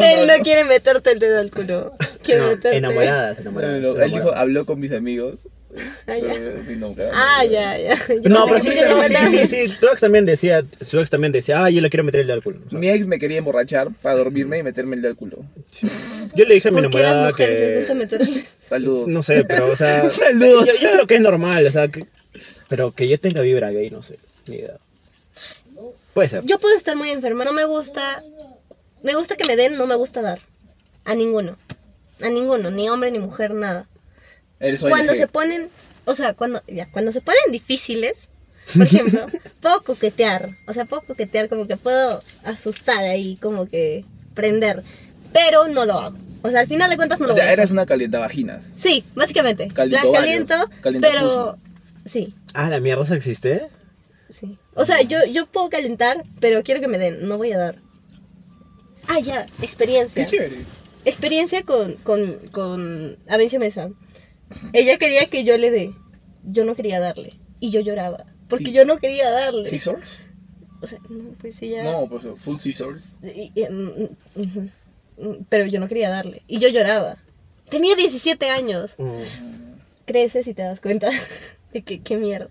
Él 0.00 0.26
no 0.26 0.34
quiere 0.44 0.62
meterte 0.64 1.10
el 1.12 1.18
dedo 1.18 1.40
al 1.40 1.50
culo. 1.50 1.94
Quiere 2.22 2.40
No, 2.42 2.46
meterte... 2.48 2.76
enamoradas, 2.76 3.36
No, 3.38 3.42
enamoradas. 3.42 3.74
él 3.76 3.82
dijo, 3.82 3.96
enamoradas. 4.06 4.40
habló 4.40 4.64
con 4.66 4.78
mis 4.80 4.92
amigos. 4.92 5.48
Ah, 6.06 6.14
ya. 6.16 6.22
Pero, 6.32 6.62
sí, 6.66 6.76
claro. 6.94 7.10
Ah, 7.14 7.44
ya, 7.44 7.78
ya. 7.78 7.94
Yo 8.22 8.28
No, 8.28 8.44
pero 8.44 8.54
pensé 8.56 8.60
sí, 8.60 8.74
que 8.74 8.80
quería 8.80 8.94
no, 8.96 9.02
sí, 9.02 9.12
meter- 9.14 9.46
sí, 9.48 9.68
sí, 9.68 9.74
tu 9.80 9.86
ex 9.88 10.00
también 10.00 10.24
decía, 10.26 10.64
su 10.80 10.98
ex 11.00 11.10
también 11.10 11.32
decía, 11.32 11.64
ah, 11.64 11.70
yo 11.70 11.80
le 11.80 11.90
quiero 11.90 12.04
meter 12.04 12.20
el 12.20 12.26
dedo 12.28 12.36
al 12.36 12.42
culo. 12.42 12.58
O 12.66 12.70
sea, 12.70 12.78
Mi 12.78 12.88
ex 12.88 13.06
me 13.06 13.18
quería 13.18 13.38
emborrachar 13.38 13.88
para 14.02 14.16
dormirme 14.16 14.58
y 14.58 14.62
meterme 14.62 14.96
el 14.96 15.02
dedo 15.02 15.10
al 15.12 15.16
culo. 15.16 15.38
yo 16.34 16.44
le 16.44 16.54
dije 16.54 16.68
a 16.68 16.70
mi 16.72 16.82
¿Por 16.82 16.90
qué 16.90 16.98
a 16.98 17.00
las 17.02 17.10
enamorada 17.10 17.28
mujeres 17.30 17.60
les 17.60 17.74
gusta 17.76 17.92
que... 17.92 17.98
meterles? 17.98 18.56
Saludos. 18.62 19.06
No 19.08 19.22
sé, 19.22 19.44
pero, 19.44 19.68
o 19.70 19.76
sea, 19.76 20.08
Saludos. 20.10 20.66
yo, 20.66 20.72
yo 20.74 20.90
creo 20.92 21.06
que 21.06 21.14
es 21.16 21.20
normal, 21.20 21.66
o 21.66 21.70
sea, 21.70 21.88
que- 21.88 22.04
pero 22.70 22.92
que 22.92 23.08
yo 23.08 23.18
tenga 23.18 23.40
vibra 23.42 23.70
gay, 23.72 23.90
no 23.90 24.00
sé, 24.00 24.16
ni 24.46 24.54
idea. 24.56 24.76
Puede 26.14 26.28
ser. 26.28 26.44
Yo 26.44 26.58
puedo 26.60 26.76
estar 26.76 26.94
muy 26.96 27.10
enferma. 27.10 27.44
No 27.44 27.52
me 27.52 27.64
gusta. 27.64 28.22
Me 29.02 29.14
gusta 29.14 29.34
que 29.36 29.44
me 29.44 29.56
den, 29.56 29.76
no 29.76 29.86
me 29.88 29.96
gusta 29.96 30.22
dar. 30.22 30.38
A 31.04 31.14
ninguno. 31.16 31.56
A 32.22 32.28
ninguno. 32.28 32.70
Ni 32.70 32.88
hombre, 32.88 33.10
ni 33.10 33.18
mujer, 33.18 33.52
nada. 33.54 33.88
Eres 34.60 34.82
Cuando 34.82 35.14
se 35.14 35.26
ponen. 35.26 35.68
O 36.04 36.14
sea, 36.14 36.34
cuando, 36.34 36.62
ya, 36.68 36.88
cuando 36.92 37.10
se 37.10 37.20
ponen 37.22 37.40
difíciles. 37.50 38.28
Por 38.72 38.82
ejemplo, 38.82 39.26
puedo 39.60 39.82
coquetear. 39.82 40.50
O 40.68 40.72
sea, 40.72 40.84
puedo 40.84 41.02
coquetear, 41.02 41.48
como 41.48 41.66
que 41.66 41.76
puedo 41.76 42.22
asustar 42.44 42.98
ahí, 42.98 43.36
como 43.42 43.66
que 43.66 44.04
prender. 44.34 44.84
Pero 45.32 45.66
no 45.66 45.86
lo 45.86 45.94
hago. 45.94 46.16
O 46.42 46.50
sea, 46.50 46.60
al 46.60 46.68
final 46.68 46.88
de 46.88 46.96
cuentas 46.96 47.18
no 47.18 47.26
lo 47.26 47.32
O 47.32 47.34
voy 47.34 47.40
sea, 47.40 47.50
a 47.50 47.52
eres 47.52 47.64
hacer. 47.64 47.74
una 47.74 47.86
calientavaginas. 47.86 48.64
Sí, 48.78 49.04
básicamente. 49.16 49.68
Caliento 49.68 50.12
Las 50.12 50.20
varios. 50.22 50.48
caliento, 50.48 50.82
Calienta 50.82 51.08
pero. 51.10 51.58
Sí. 52.04 52.32
Ah, 52.54 52.68
la 52.68 52.80
mierda 52.80 53.02
eso 53.04 53.14
existe. 53.14 53.66
Sí. 54.28 54.58
O 54.74 54.84
sea, 54.84 55.02
yo, 55.02 55.18
yo 55.30 55.46
puedo 55.46 55.70
calentar, 55.70 56.24
pero 56.40 56.62
quiero 56.62 56.80
que 56.80 56.88
me 56.88 56.98
den, 56.98 57.26
no 57.28 57.36
voy 57.38 57.52
a 57.52 57.58
dar. 57.58 57.78
Ah, 59.08 59.18
ya, 59.20 59.46
experiencia. 59.62 60.24
Qué 60.24 60.30
chévere. 60.30 60.56
Experiencia 61.04 61.62
con, 61.64 61.94
con, 61.96 62.38
con 62.52 63.18
Avencia 63.28 63.58
Mesa. 63.58 63.90
Ella 64.72 64.98
quería 64.98 65.26
que 65.26 65.44
yo 65.44 65.56
le 65.58 65.70
dé. 65.70 65.94
Yo 66.44 66.64
no 66.64 66.74
quería 66.74 67.00
darle. 67.00 67.38
Y 67.60 67.70
yo 67.70 67.80
lloraba. 67.80 68.26
Porque 68.48 68.66
Sí. 68.66 68.72
yo 68.72 68.84
no 68.84 68.98
quería 68.98 69.30
darle. 69.30 69.64
¿Scissors? 69.64 70.26
O 70.82 70.86
sea, 70.86 70.98
no, 71.08 71.30
pues 71.40 71.60
ella. 71.62 71.84
No, 71.84 72.08
pues 72.08 72.24
full 72.38 72.56
scissors. 72.56 73.14
Y- 73.22 73.52
y, 73.54 73.64
mm, 73.64 74.08
ujú. 74.36 74.70
Mm, 75.18 75.44
Pero 75.48 75.66
yo 75.66 75.78
no 75.80 75.88
quería 75.88 76.10
darle. 76.10 76.42
Y 76.46 76.58
yo 76.58 76.68
lloraba. 76.68 77.18
Tenía 77.68 77.94
17 77.96 78.48
años. 78.50 78.94
Mm. 78.98 79.22
Creces 80.06 80.46
y 80.48 80.54
te 80.54 80.62
das 80.62 80.80
cuenta 80.80 81.10
de 81.72 81.82
que 81.82 82.00
qué 82.02 82.16
mierda. 82.16 82.48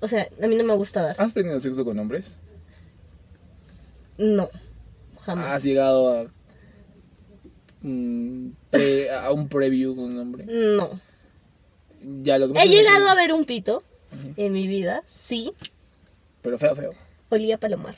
O 0.00 0.08
sea, 0.08 0.28
a 0.42 0.46
mí 0.46 0.56
no 0.56 0.64
me 0.64 0.74
gusta 0.74 1.02
dar. 1.02 1.16
¿Has 1.18 1.34
tenido 1.34 1.58
sexo 1.60 1.84
con 1.84 1.98
hombres? 1.98 2.36
No, 4.18 4.48
jamás. 5.20 5.56
¿Has 5.56 5.64
llegado 5.64 6.14
a, 6.20 6.26
mm, 7.82 8.50
pre- 8.70 9.10
a 9.10 9.32
un 9.32 9.48
preview 9.48 9.94
con 9.94 10.04
un 10.04 10.18
hombre? 10.18 10.44
No. 10.46 11.00
Ya, 12.22 12.38
lo 12.38 12.52
que 12.52 12.58
He 12.58 12.62
que- 12.64 12.68
llegado 12.68 13.08
a 13.08 13.14
ver 13.14 13.32
un 13.32 13.44
pito 13.44 13.82
en 14.36 14.52
mi 14.52 14.66
vida, 14.68 15.02
sí. 15.06 15.52
Pero 16.42 16.58
feo, 16.58 16.74
feo. 16.74 16.92
Olía 17.30 17.56
a 17.56 17.58
palomar. 17.58 17.96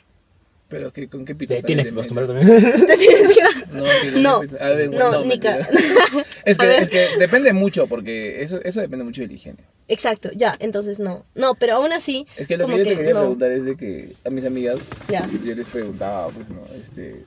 Pero 0.69 0.93
que, 0.93 1.09
¿con 1.09 1.25
qué 1.25 1.33
pito? 1.33 1.55
Te 1.55 1.63
tienes 1.63 1.85
que 1.85 1.91
acostumbrar 1.91 2.27
también. 2.27 2.47
Te 2.85 2.95
tienes 2.97 3.35
que- 3.35 3.41
No, 3.73 3.83
que 3.83 4.11
No, 4.21 4.39
qué 4.41 4.47
pito- 4.47 4.61
a 4.61 4.69
ver, 4.69 4.89
no, 4.91 5.11
no, 5.11 5.25
Nica. 5.25 5.57
es, 6.45 6.59
A 6.59 6.61
que, 6.63 6.67
ver. 6.67 6.83
es 6.83 6.89
que 6.91 7.05
depende 7.19 7.53
mucho, 7.53 7.87
porque 7.87 8.43
eso, 8.43 8.61
eso 8.63 8.79
depende 8.81 9.03
mucho 9.03 9.21
de 9.21 9.27
la 9.27 9.33
higiene. 9.33 9.57
Exacto, 9.87 10.29
ya, 10.35 10.55
entonces 10.59 10.99
no. 10.99 11.25
No, 11.33 11.55
pero 11.55 11.73
aún 11.77 11.91
así. 11.91 12.27
Es 12.37 12.47
que 12.47 12.55
lo 12.57 12.65
como 12.65 12.75
que 12.77 12.83
yo 12.85 12.89
te 12.91 12.95
quería 12.97 13.13
no. 13.15 13.19
preguntar 13.21 13.51
es 13.51 13.65
de 13.65 13.75
que 13.75 14.13
a 14.23 14.29
mis 14.29 14.45
amigas, 14.45 14.87
Ya. 15.09 15.27
yo 15.43 15.55
les 15.55 15.65
preguntaba, 15.67 16.29
pues, 16.29 16.47
¿no? 16.49 16.61
Este, 16.79 17.23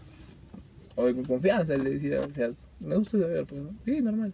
o 0.94 1.02
con 1.02 1.24
confianza, 1.24 1.76
les 1.76 1.94
decía, 2.00 2.20
o 2.20 2.32
sea, 2.32 2.50
me 2.78 2.94
gusta 2.96 3.18
saber, 3.18 3.44
pues, 3.44 3.60
¿no? 3.60 3.70
Sí, 3.84 4.00
normal. 4.00 4.32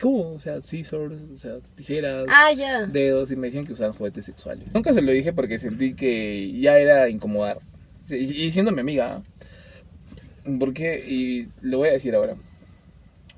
¿Cómo? 0.00 0.32
O 0.32 0.38
sea, 0.38 0.60
scissors, 0.62 1.20
o 1.32 1.36
sea, 1.36 1.56
tijeras, 1.76 2.24
Ah, 2.28 2.52
ya. 2.52 2.86
dedos, 2.86 3.30
y 3.30 3.36
me 3.36 3.46
decían 3.48 3.66
que 3.66 3.72
usaban 3.72 3.92
juguetes 3.94 4.24
sexuales. 4.24 4.66
Nunca 4.74 4.92
se 4.92 5.02
lo 5.02 5.12
dije 5.12 5.32
porque 5.34 5.58
sentí 5.58 5.94
que 5.94 6.52
ya 6.58 6.78
era 6.78 7.08
incomodar. 7.08 7.58
Y, 8.10 8.50
siendo 8.50 8.72
mi 8.72 8.80
amiga. 8.80 9.22
¿por 10.58 10.74
qué? 10.74 11.02
Y 11.08 11.48
lo 11.62 11.78
voy 11.78 11.88
a 11.88 11.92
decir 11.92 12.14
ahora. 12.14 12.36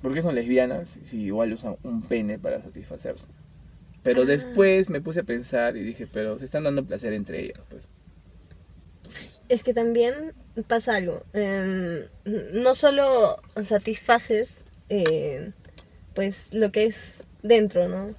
¿Por 0.02 0.12
qué 0.12 0.22
son 0.22 0.34
lesbianas 0.34 0.88
si 1.04 1.22
igual 1.22 1.52
usan 1.52 1.76
un 1.82 2.02
pene 2.02 2.38
para 2.38 2.60
satisfacerse? 2.62 3.26
Pero 4.02 4.22
Ah. 4.22 4.24
después 4.26 4.90
me 4.90 5.00
puse 5.00 5.20
a 5.20 5.24
pensar 5.24 5.76
y 5.76 5.82
dije, 5.82 6.06
pero 6.06 6.38
se 6.38 6.44
están 6.44 6.64
dando 6.64 6.84
placer 6.84 7.12
entre 7.12 7.42
ellas, 7.44 7.60
pues. 7.68 7.88
Es 9.48 9.62
que 9.62 9.72
también 9.74 10.32
pasa 10.66 10.96
algo. 10.96 11.22
em, 11.32 12.02
no 12.52 12.74
solo 12.74 13.36
satisfaces, 13.62 14.64
eh, 14.88 15.52
pues, 16.14 16.52
lo 16.52 16.72
que 16.72 16.86
es 16.86 17.26
dentro, 17.42 17.88
¿no? 17.88 18.14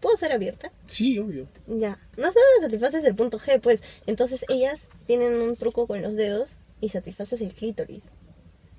¿Puedo 0.00 0.16
ser 0.16 0.32
abierta? 0.32 0.70
Sí, 0.86 1.18
obvio. 1.18 1.48
Ya. 1.66 1.98
No 2.16 2.24
solo 2.32 2.44
satisfaces 2.60 3.04
el 3.04 3.14
punto 3.14 3.38
G, 3.38 3.60
pues. 3.60 3.82
Entonces 4.06 4.44
ellas 4.48 4.90
tienen 5.06 5.34
un 5.40 5.56
truco 5.56 5.86
con 5.86 6.02
los 6.02 6.14
dedos 6.14 6.58
y 6.80 6.88
satisfaces 6.90 7.40
el 7.40 7.52
clítoris. 7.52 8.12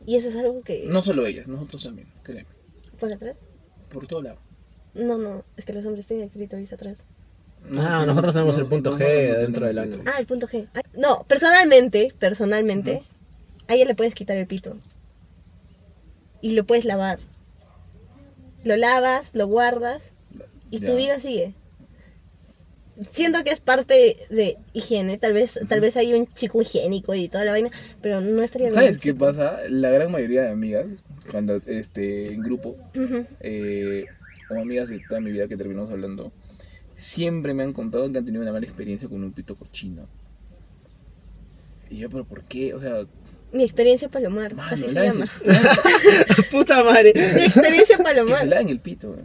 Y 0.05 0.15
eso 0.15 0.29
es 0.29 0.35
algo 0.37 0.61
que... 0.61 0.85
No 0.85 1.01
solo 1.01 1.25
ellas, 1.25 1.47
nosotros 1.47 1.83
también, 1.83 2.07
créeme. 2.23 2.47
¿Por 2.99 3.11
atrás? 3.11 3.37
Por 3.91 4.07
todo 4.07 4.21
lado. 4.21 4.39
No, 4.93 5.17
no. 5.17 5.43
Es 5.57 5.65
que 5.65 5.73
los 5.73 5.85
hombres 5.85 6.07
tienen 6.07 6.25
el 6.25 6.31
clítoris 6.31 6.71
atrás. 6.71 7.03
Ah, 7.77 8.05
nosotros 8.05 8.33
tenemos 8.33 8.57
el 8.57 8.67
punto 8.67 8.97
G 8.97 9.27
no, 9.27 9.33
no, 9.33 9.39
dentro 9.39 9.61
no, 9.61 9.67
del 9.67 9.75
no, 9.75 9.81
ano. 9.81 9.97
no. 9.97 10.03
Ah, 10.11 10.19
el 10.19 10.25
punto 10.25 10.47
G. 10.47 10.67
Ah, 10.73 10.81
No, 10.93 11.25
personalmente, 11.27 12.07
personalmente, 12.17 13.03
a 13.67 13.75
ella 13.75 13.85
le 13.85 13.95
puedes 13.95 14.15
quitar 14.15 14.37
el 14.37 14.47
pito. 14.47 14.77
Y 16.41 16.51
lo 16.53 16.63
puedes 16.63 16.85
lavar. 16.85 17.19
Lo 18.63 18.77
lavas, 18.77 19.35
lo 19.35 19.47
guardas 19.47 20.13
y 20.71 20.79
tu 20.79 20.95
vida 20.95 21.19
sigue. 21.19 21.53
Siento 23.09 23.43
que 23.45 23.51
es 23.51 23.61
parte 23.61 24.17
de 24.29 24.57
higiene, 24.73 25.17
tal 25.17 25.31
vez, 25.31 25.57
tal 25.69 25.79
vez 25.79 25.95
hay 25.95 26.13
un 26.13 26.27
chico 26.33 26.61
higiénico 26.61 27.15
y 27.15 27.29
toda 27.29 27.45
la 27.45 27.51
vaina, 27.51 27.69
pero 28.01 28.19
no 28.19 28.41
estaría 28.41 28.73
¿Sabes 28.73 28.97
qué 28.97 29.13
pasa? 29.15 29.61
La 29.69 29.89
gran 29.89 30.11
mayoría 30.11 30.41
de 30.41 30.49
amigas, 30.49 30.85
cuando 31.31 31.61
este, 31.65 32.33
en 32.33 32.41
grupo, 32.41 32.75
eh, 33.39 34.05
o 34.49 34.59
amigas 34.59 34.89
de 34.89 34.99
toda 35.07 35.21
mi 35.21 35.31
vida 35.31 35.47
que 35.47 35.55
terminamos 35.55 35.89
hablando, 35.91 36.33
siempre 36.97 37.53
me 37.53 37.63
han 37.63 37.71
contado 37.71 38.11
que 38.11 38.17
han 38.17 38.25
tenido 38.25 38.41
una 38.43 38.51
mala 38.51 38.65
experiencia 38.65 39.07
con 39.07 39.23
un 39.23 39.31
pito 39.31 39.55
cochino. 39.55 40.05
Y 41.89 41.97
yo, 41.99 42.09
pero 42.09 42.25
¿por 42.25 42.43
qué? 42.43 42.73
O 42.73 42.79
sea, 42.79 43.05
Mi 43.53 43.63
experiencia 43.63 44.09
palomar, 44.09 44.53
mano, 44.53 44.73
así 44.73 44.89
se 44.89 44.93
llama. 44.93 45.25
Puta 46.51 46.83
madre. 46.83 47.13
Mi 47.35 47.43
experiencia 47.43 47.95
que 47.95 48.03
se 48.03 48.03
palomar. 48.03 48.45
laven 48.45 48.67
el 48.67 48.79
pito. 48.79 49.15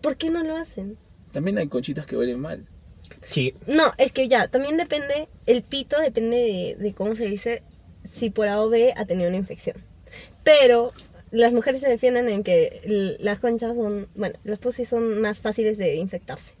¿Por 0.00 0.16
qué 0.16 0.30
no 0.30 0.42
lo 0.42 0.56
hacen? 0.56 0.96
También 1.32 1.58
hay 1.58 1.68
conchitas 1.68 2.06
que 2.06 2.16
huelen 2.16 2.40
mal. 2.40 2.66
Sí. 3.28 3.54
No, 3.66 3.92
es 3.98 4.12
que 4.12 4.28
ya, 4.28 4.48
también 4.48 4.76
depende, 4.76 5.28
el 5.46 5.62
pito 5.62 6.00
depende 6.00 6.36
de, 6.36 6.76
de 6.82 6.94
cómo 6.94 7.14
se 7.14 7.26
dice, 7.26 7.62
si 8.10 8.30
por 8.30 8.48
A 8.48 8.62
o 8.62 8.70
B 8.70 8.94
ha 8.96 9.04
tenido 9.04 9.28
una 9.28 9.36
infección. 9.36 9.76
Pero 10.42 10.92
las 11.30 11.52
mujeres 11.52 11.80
se 11.80 11.88
defienden 11.88 12.28
en 12.28 12.42
que 12.42 13.16
las 13.20 13.40
conchas 13.40 13.76
son, 13.76 14.08
bueno, 14.14 14.38
los 14.44 14.58
pussies 14.58 14.88
son 14.88 15.20
más 15.20 15.40
fáciles 15.40 15.78
de 15.78 15.96
infectarse. 15.96 16.54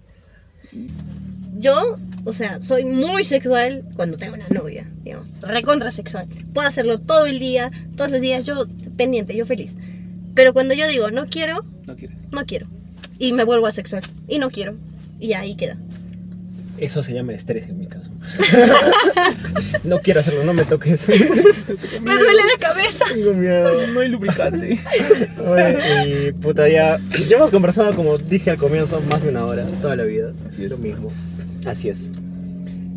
Yo, 1.58 1.96
o 2.24 2.32
sea, 2.32 2.62
soy 2.62 2.84
muy 2.84 3.24
sexual 3.24 3.84
cuando 3.96 4.16
tengo 4.16 4.34
una 4.34 4.46
novia, 4.48 4.88
digamos, 5.02 5.28
recontra 5.42 5.90
sexual. 5.90 6.28
Puedo 6.54 6.66
hacerlo 6.66 6.98
todo 7.00 7.26
el 7.26 7.38
día, 7.38 7.70
todos 7.96 8.10
los 8.10 8.20
días, 8.20 8.44
yo 8.44 8.64
pendiente, 8.96 9.34
yo 9.34 9.44
feliz. 9.44 9.76
Pero 10.34 10.52
cuando 10.52 10.74
yo 10.74 10.86
digo, 10.88 11.10
no 11.10 11.26
quiero, 11.26 11.64
¿No 11.86 11.96
quieres? 11.96 12.18
no 12.30 12.46
quiero. 12.46 12.68
Y 13.18 13.32
me 13.32 13.44
vuelvo 13.44 13.66
asexual. 13.66 14.02
Y 14.28 14.38
no 14.38 14.50
quiero. 14.50 14.74
Y 15.18 15.34
ahí 15.34 15.54
queda. 15.54 15.76
Eso 16.78 17.02
se 17.02 17.12
llama 17.12 17.34
estrés 17.34 17.66
en 17.68 17.78
mi 17.78 17.86
caso. 17.86 18.10
no 19.84 19.98
quiero 19.98 20.20
hacerlo, 20.20 20.44
no 20.44 20.54
me 20.54 20.64
toques. 20.64 21.08
¡Me 22.00 22.16
duele 22.16 22.40
la 22.42 22.68
cabeza! 22.68 23.04
Tengo 23.12 23.34
miedo. 23.34 23.70
No 23.92 24.00
hay 24.00 24.08
lubricante. 24.08 24.78
Oye, 25.46 25.78
y 26.06 26.32
puta, 26.32 26.68
ya, 26.68 26.98
ya 27.28 27.36
hemos 27.36 27.50
conversado, 27.50 27.94
como 27.94 28.16
dije 28.16 28.50
al 28.50 28.56
comienzo, 28.56 28.98
más 29.10 29.22
de 29.22 29.28
una 29.28 29.44
hora, 29.44 29.66
toda 29.82 29.94
la 29.94 30.04
vida. 30.04 30.32
Así 30.48 30.64
es. 30.64 30.70
Lo 30.70 30.78
mismo. 30.78 31.12
Así 31.66 31.90
es. 31.90 32.12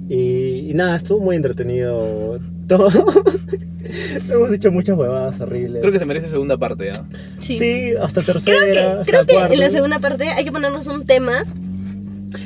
Y, 0.09 0.69
y 0.69 0.73
nada, 0.73 0.95
estuvo 0.97 1.19
muy 1.19 1.35
entretenido 1.35 2.39
todo. 2.67 2.89
hemos 4.29 4.51
dicho 4.51 4.71
muchas 4.71 4.97
huevadas 4.97 5.39
horribles. 5.41 5.79
Creo 5.81 5.91
que 5.93 5.99
se 5.99 6.05
merece 6.05 6.27
segunda 6.27 6.57
parte, 6.57 6.91
¿ah? 6.91 7.05
Sí, 7.39 7.93
hasta 8.01 8.21
tercera. 8.21 8.57
Creo 8.59 8.73
que, 8.73 8.79
hasta 8.79 9.03
creo 9.11 9.25
que 9.25 9.33
cuarta. 9.33 9.53
en 9.53 9.59
la 9.59 9.69
segunda 9.69 9.99
parte 9.99 10.29
hay 10.29 10.43
que 10.43 10.51
ponernos 10.51 10.87
un 10.87 11.05
tema 11.05 11.45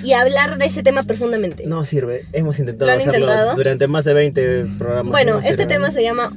y 0.03 0.13
hablar 0.13 0.57
de 0.57 0.65
ese 0.65 0.83
tema 0.83 1.01
profundamente. 1.03 1.63
No 1.65 1.83
sirve, 1.83 2.25
hemos 2.33 2.59
intentado 2.59 2.87
¿Lo 2.89 2.93
han 2.93 2.99
hacerlo 3.01 3.19
intentado? 3.27 3.55
durante 3.55 3.87
más 3.87 4.05
de 4.05 4.13
20 4.13 4.65
programas. 4.77 5.11
bueno, 5.11 5.33
no 5.33 5.39
este 5.39 5.51
sirve. 5.51 5.65
tema 5.65 5.91
se 5.91 6.03
llama 6.03 6.35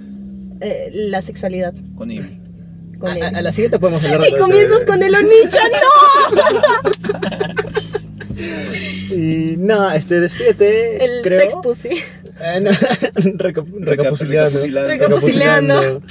eh, 0.61 0.91
la 0.93 1.21
sexualidad 1.23 1.75
Con 1.97 2.11
él. 2.11 2.39
con 2.99 3.11
A, 3.11 3.17
él. 3.17 3.23
a- 3.23 3.39
a 3.39 3.43
la 3.43 3.53
siguiente 3.53 3.79
podemos 3.79 4.03
hablar 4.05 4.27
y 4.29 4.35
comienzas 4.39 4.85
con 4.87 5.03
el 5.03 5.15
Onicha, 5.15 5.61
¡no! 5.71 6.81
Y 9.11 9.57
nada, 9.59 9.97
este, 9.97 10.21
despídete. 10.21 11.05
El 11.05 11.23
creo. 11.23 11.41
sex 11.41 11.55
pussy. 11.63 11.89
Eh, 11.89 12.61
no, 12.63 12.71
reca- 13.39 13.65
recapitulando. 13.81 14.61
recapitulando. 14.61 14.89
Recapitulando. 14.89 16.03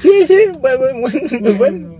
Sí, 0.00 0.10
sí, 0.26 0.34
muy, 0.60 0.78
muy, 0.78 1.12
muy, 1.20 1.40
muy 1.40 1.52
bueno. 1.52 1.96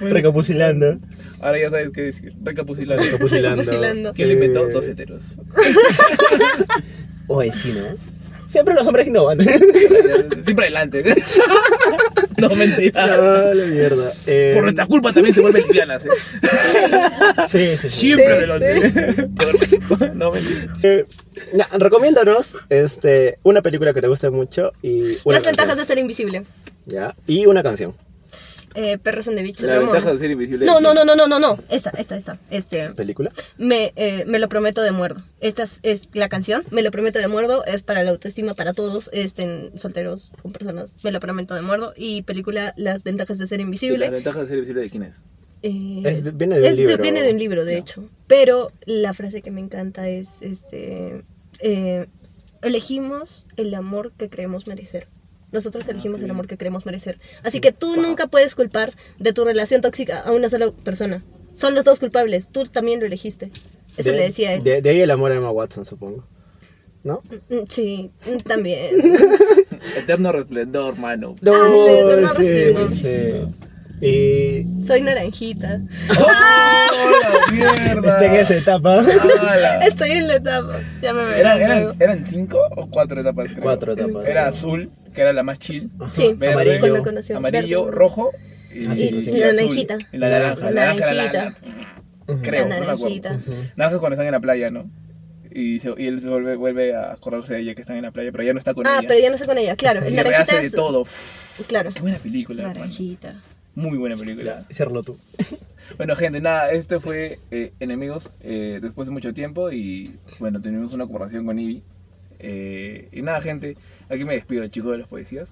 Recapitulando. 0.00 0.96
Ahora 1.40 1.58
ya 1.58 1.70
sabes 1.70 1.90
qué 1.90 2.02
decir. 2.02 2.34
Recapitulando. 2.42 3.02
Recapitulando. 3.02 4.12
Que 4.12 4.26
lo 4.26 4.32
inventó 4.32 4.68
dos 4.68 4.86
heteros. 4.86 5.22
Oye, 7.28 7.52
sí, 7.52 7.72
¿no? 7.78 8.19
Siempre 8.50 8.74
los 8.74 8.86
hombres 8.86 9.06
innovan. 9.06 9.38
Siempre 10.44 10.66
adelante. 10.66 11.04
No, 12.36 12.48
mentira. 12.54 13.52
La 13.52 13.66
mierda. 13.66 14.10
Eh, 14.26 14.52
Por 14.54 14.62
nuestra 14.62 14.86
culpa 14.86 15.12
también 15.12 15.34
se 15.34 15.42
vuelven 15.42 15.60
lesbianas. 15.62 16.06
¿eh? 16.06 16.08
Sí, 17.48 17.76
sí, 17.76 17.90
sí. 17.90 17.90
Siempre 17.90 18.26
Sí, 18.26 18.32
adelante. 18.32 19.28
Por- 19.86 20.16
No, 20.16 20.30
mentira. 20.32 20.74
Eh, 20.82 21.04
recomiéndanos 21.78 22.56
este, 22.70 23.38
una 23.42 23.60
película 23.60 23.92
que 23.92 24.00
te 24.00 24.06
guste 24.08 24.30
mucho 24.30 24.72
y 24.80 25.18
una 25.24 25.36
Las 25.36 25.44
ventajas 25.44 25.76
de 25.76 25.84
ser 25.84 25.98
invisible. 25.98 26.44
¿ya? 26.86 27.14
Y 27.26 27.44
una 27.44 27.62
canción. 27.62 27.94
Eh, 28.74 28.98
Perros 28.98 29.26
en 29.28 29.36
the 29.36 29.42
Beach. 29.42 29.60
La 29.62 29.74
Ramón. 29.76 29.92
ventaja 29.92 30.12
de 30.12 30.18
ser 30.20 30.30
invisible. 30.30 30.64
No, 30.64 30.80
no, 30.80 30.94
no, 30.94 31.04
no, 31.04 31.16
no, 31.16 31.26
no, 31.26 31.38
no. 31.40 31.58
Esta, 31.68 31.90
esta, 31.90 32.16
esta. 32.16 32.38
Este. 32.50 32.90
¿Película? 32.90 33.32
Me, 33.58 33.92
eh, 33.96 34.24
me 34.26 34.38
lo 34.38 34.48
prometo 34.48 34.80
de 34.82 34.92
muerdo. 34.92 35.20
Esta 35.40 35.64
es, 35.64 35.80
es 35.82 36.08
la 36.14 36.28
canción, 36.28 36.62
me 36.70 36.82
lo 36.82 36.90
prometo 36.90 37.18
de 37.18 37.26
muerdo, 37.28 37.64
es 37.64 37.82
para 37.82 38.04
la 38.04 38.10
autoestima 38.10 38.54
para 38.54 38.72
todos, 38.72 39.10
estén 39.12 39.72
solteros, 39.76 40.30
con 40.42 40.52
personas, 40.52 40.94
me 41.02 41.10
lo 41.10 41.18
prometo 41.20 41.54
de 41.54 41.62
muerdo. 41.62 41.92
Y 41.96 42.22
película 42.22 42.72
Las 42.76 43.02
ventajas 43.02 43.38
de 43.38 43.46
ser 43.46 43.58
La 43.58 43.64
invisible. 43.64 44.08
ventaja 44.10 44.40
de 44.42 44.46
ser 44.46 44.56
invisible 44.58 44.82
de 44.82 44.90
quién 44.90 45.02
es. 45.02 45.16
eh, 45.62 46.02
Es- 46.04 46.36
viene 46.36 46.54
de 46.58 46.62
un 46.62 46.68
es 46.68 46.78
libro. 46.78 46.98
viene 47.02 47.22
de 47.22 47.32
un 47.32 47.38
libro, 47.38 47.64
de 47.64 47.76
hecho. 47.78 48.08
Pero 48.26 48.70
la 48.86 49.12
frase 49.12 49.42
que 49.42 49.50
me 49.50 49.60
encanta 49.60 50.08
es, 50.08 50.42
este, 50.42 51.24
eh, 51.58 52.06
elegimos 52.62 53.46
el 53.56 53.74
amor 53.74 54.12
que 54.16 54.28
creemos 54.30 54.66
merecer. 54.68 55.08
Nosotros 55.52 55.88
elegimos 55.88 56.22
el 56.22 56.30
amor 56.30 56.46
que 56.46 56.56
creemos 56.56 56.86
merecer. 56.86 57.18
Así 57.42 57.60
que 57.60 57.72
tú 57.72 57.96
nunca 57.96 58.26
puedes 58.28 58.54
culpar 58.54 58.92
de 59.18 59.32
tu 59.32 59.44
relación 59.44 59.80
tóxica 59.80 60.20
a 60.20 60.32
una 60.32 60.48
sola 60.48 60.70
persona. 60.84 61.24
Son 61.54 61.74
los 61.74 61.84
dos 61.84 61.98
culpables. 61.98 62.48
Tú 62.50 62.64
también 62.64 63.00
lo 63.00 63.06
elegiste. 63.06 63.50
Eso 63.96 64.10
de, 64.12 64.16
le 64.16 64.22
decía 64.24 64.50
a 64.50 64.52
él. 64.54 64.62
De, 64.62 64.80
de 64.80 64.90
ahí 64.90 65.00
el 65.00 65.10
amor 65.10 65.32
a 65.32 65.34
Emma 65.34 65.50
Watson, 65.50 65.84
supongo. 65.84 66.24
¿No? 67.02 67.22
Mm, 67.48 67.64
Sí, 67.68 68.10
mm, 68.26 68.36
también. 68.38 68.96
Eterno 69.96 70.32
resplendor, 70.32 70.98
mano. 70.98 71.34
No 71.40 71.52
sí, 71.54 72.04
resplandor. 72.04 72.92
sí. 72.92 73.69
Y 74.00 74.66
Soy 74.84 75.02
naranjita. 75.02 75.80
la 76.08 77.52
mierda! 77.52 78.08
Está 78.08 78.24
en 78.26 78.34
esa 78.36 78.54
etapa. 78.56 79.00
¡Hala! 79.40 79.86
Estoy 79.86 80.10
en 80.12 80.28
la 80.28 80.36
etapa. 80.36 80.80
Ya 81.02 81.12
me 81.12 81.22
¿Eran, 81.22 81.34
verán. 81.38 81.60
eran, 81.60 81.82
luego. 81.84 81.94
eran 82.00 82.26
cinco 82.26 82.58
o 82.76 82.88
cuatro 82.88 83.20
etapas, 83.20 83.50
creo? 83.50 83.62
Cuatro 83.62 83.92
etapas. 83.92 84.26
Era 84.26 84.46
azul, 84.48 84.90
que 85.14 85.20
era 85.20 85.32
la 85.32 85.42
más 85.42 85.58
chill. 85.58 85.90
Sí, 86.12 86.32
Verde, 86.34 86.54
Amarillo. 86.54 86.80
cuando 86.80 87.02
conoció. 87.02 87.36
Amarillo, 87.36 87.84
Verde. 87.86 87.96
rojo 87.98 88.30
y, 88.74 88.86
Ah, 88.86 88.96
sí, 88.96 89.22
sí. 89.22 89.30
y 89.30 89.38
La 89.38 89.46
azul. 89.48 89.56
naranjita. 89.56 89.98
Y 90.12 90.16
la 90.18 90.28
naranja. 90.30 90.70
La 90.70 90.80
naranja 90.86 91.04
era 91.04 91.12
la, 91.14 91.22
Naranjita. 91.32 91.44
la- 92.26 92.42
creo, 92.42 92.68
La 92.68 92.74
no 92.74 92.80
naranjita. 92.80 93.38
Naranja 93.76 93.98
cuando 93.98 94.14
están 94.14 94.26
en 94.26 94.32
la 94.32 94.40
playa, 94.40 94.70
¿no? 94.70 94.90
Y, 95.52 95.80
se- 95.80 95.92
y 95.98 96.06
él 96.06 96.20
se 96.20 96.28
vuelve, 96.28 96.54
vuelve 96.56 96.94
a 96.94 97.12
acordarse 97.12 97.54
de 97.54 97.60
ella 97.60 97.74
que 97.74 97.80
están 97.82 97.96
en 97.96 98.02
la 98.04 98.12
playa, 98.12 98.30
pero 98.32 98.44
ya 98.44 98.52
no 98.52 98.58
está 98.58 98.72
con 98.72 98.86
Ah, 98.86 98.98
ella. 99.00 99.08
pero 99.08 99.20
ya 99.20 99.30
no 99.30 99.36
sé 99.36 99.46
con 99.46 99.58
ella. 99.58 99.74
Claro, 99.76 100.00
el 100.06 100.12
y 100.12 100.16
naranjita 100.16 100.58
de 100.60 100.66
es. 100.66 100.72
todo. 100.72 101.04
Claro. 101.68 101.90
Qué 101.92 102.00
buena 102.00 102.18
película. 102.18 102.70
hermano. 102.70 102.90
Muy 103.74 103.98
buena 103.98 104.16
película. 104.16 104.62
Ciérralo 104.72 105.02
tú. 105.02 105.16
Bueno, 105.96 106.14
gente, 106.14 106.40
nada, 106.40 106.70
este 106.70 107.00
fue 107.00 107.40
eh, 107.50 107.72
Enemigos 107.80 108.30
eh, 108.42 108.78
después 108.80 109.08
de 109.08 109.12
mucho 109.12 109.34
tiempo 109.34 109.72
y 109.72 110.14
bueno, 110.38 110.60
tenemos 110.60 110.94
una 110.94 111.04
conversación 111.06 111.44
con 111.46 111.58
Ivy. 111.58 111.82
Eh, 112.38 113.08
y 113.10 113.22
nada, 113.22 113.40
gente, 113.40 113.76
aquí 114.08 114.24
me 114.24 114.34
despido, 114.34 114.64
chicos 114.68 114.92
de 114.92 114.98
las 114.98 115.08
poesías. 115.08 115.48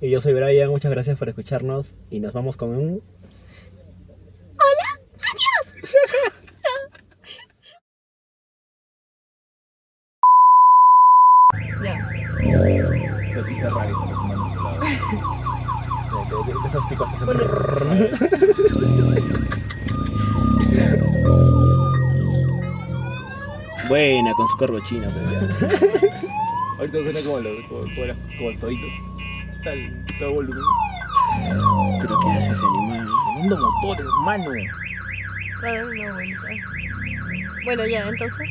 Y 0.00 0.10
yo 0.10 0.20
soy 0.20 0.32
Brian, 0.32 0.68
muchas 0.68 0.90
gracias 0.90 1.16
por 1.16 1.28
escucharnos 1.28 1.94
y 2.10 2.18
nos 2.18 2.32
vamos 2.32 2.56
con 2.56 2.70
un... 2.70 3.02
Ya. 11.82 12.08
Pero 13.32 13.46
sí, 13.46 13.54
cerrar 13.58 13.86
esto, 13.86 14.06
los 14.06 14.18
humanos 14.18 14.50
a 14.50 14.54
su 14.54 14.62
lado. 14.62 14.80
de, 14.80 14.86
de- 16.36 16.44
de 16.44 16.50
esos 16.52 16.61
que. 16.88 17.24
Bueno. 17.24 17.40
Buena, 23.88 24.32
con 24.34 24.48
su 24.48 24.56
corvo 24.56 24.80
chino. 24.80 25.08
pues, 25.10 26.00
ya. 26.02 26.08
Ahorita 26.78 27.02
suena 27.02 27.20
como, 27.20 27.40
los, 27.40 27.66
como, 27.66 27.80
como, 28.38 28.50
el 28.50 28.58
torito. 28.58 28.86
Al 29.66 30.04
todo 30.18 30.32
volumen. 30.32 30.64
Pero 32.00 32.18
¿qué 32.20 32.30
hace 32.30 32.52
ese 32.52 32.64
animal? 32.64 33.06
Tremendo 33.34 33.58
motor, 33.58 34.00
hermano. 34.00 34.50
Va 35.62 35.68
a 35.68 35.72
dar 35.72 35.84
una 35.84 36.12
vuelta. 36.14 36.48
Bueno, 37.64 37.86
ya, 37.86 38.08
entonces. 38.08 38.48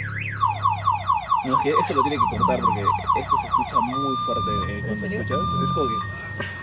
No, 1.46 1.58
es 1.58 1.64
que 1.64 1.70
esto 1.72 1.96
lo 1.96 2.04
tiene 2.04 2.18
que 2.18 2.38
cortar 2.38 2.60
porque 2.60 2.82
esto 3.20 3.38
se 3.38 3.48
escucha 3.48 3.80
muy 3.80 4.16
fuerte 4.18 4.52
eh, 4.70 4.80
cuando 4.86 5.06
escuchas. 5.06 5.40
Es 5.64 5.72
como 5.74 5.88
que. 5.88 6.61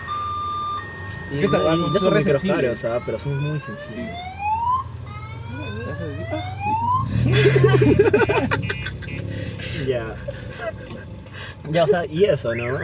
Y, 1.31 1.39
¿Qué 1.41 1.47
tal? 1.47 1.63
no, 1.63 1.73
y 1.73 1.77
Son- 1.77 1.93
no 1.93 1.99
son 2.21 2.39
son 2.39 2.49
caros, 2.49 2.85
ah, 2.85 2.99
pero 3.05 3.19
son 3.19 3.37
muy 3.43 3.59
sensibles. 3.59 4.11
ah. 6.31 6.55
Ya. 9.87 10.15
Ya, 11.71 11.83
o 11.83 11.87
sea, 11.87 12.05
y 12.05 12.23
eso, 12.25 12.53
¿no? 12.55 12.79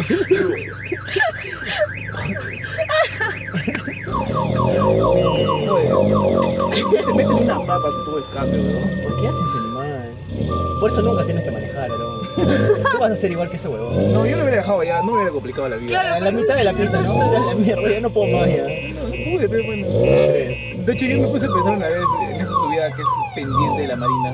Te 5.76 7.14
meten 7.14 7.34
una 7.34 7.60
papa 7.66 7.90
si 7.92 8.06
tú 8.06 8.18
escape, 8.18 8.52
weón. 8.52 9.02
¿Por 9.04 9.22
qué 9.22 9.28
haces 9.28 9.40
ese 9.50 9.58
animal? 9.60 10.10
Por 10.80 10.90
eso 10.92 11.02
nunca 11.02 11.26
tienes 11.26 11.44
que 11.44 11.52
manejar, 11.52 11.92
Aaron. 11.92 12.25
Tú 12.36 13.00
vas 13.00 13.12
a 13.12 13.16
ser 13.16 13.32
igual 13.32 13.50
que 13.50 13.56
ese 13.56 13.68
huevón. 13.68 13.96
No, 14.14 14.26
yo 14.26 14.36
no 14.38 14.44
hubiera 14.44 14.58
dejado 14.58 14.84
ya, 14.84 14.98
no 15.00 15.06
me 15.08 15.14
hubiera 15.14 15.32
complicado 15.32 15.70
la 15.70 15.78
vida. 15.78 15.88
Claro. 16.02 16.16
A 16.16 16.20
la 16.20 16.32
mitad 16.32 16.56
de 16.56 16.64
la 16.64 16.74
pista, 16.74 17.00
¿no? 17.02 17.32
Ya 17.34 17.40
la 17.40 17.56
mierda, 17.56 17.90
ya 17.90 18.02
no 18.02 18.10
puedo 18.10 18.38
más 18.38 18.48
ya. 18.48 18.64
No, 18.64 19.04
no 19.04 19.10
pude, 19.10 19.50
pero 19.50 19.64
bueno. 19.66 19.88
De 19.88 20.94
hecho, 20.94 21.06
yo 21.06 21.22
me 21.22 21.28
puse 21.28 21.46
a 21.48 21.54
pensar 21.54 21.74
una 21.74 21.88
vez 21.88 22.00
en 22.30 22.42
esa 22.42 22.52
subida 22.52 22.92
que 22.96 23.02
es 23.02 23.08
pendiente 23.34 23.82
de 23.82 23.88
la 23.88 23.96
marina. 23.96 24.34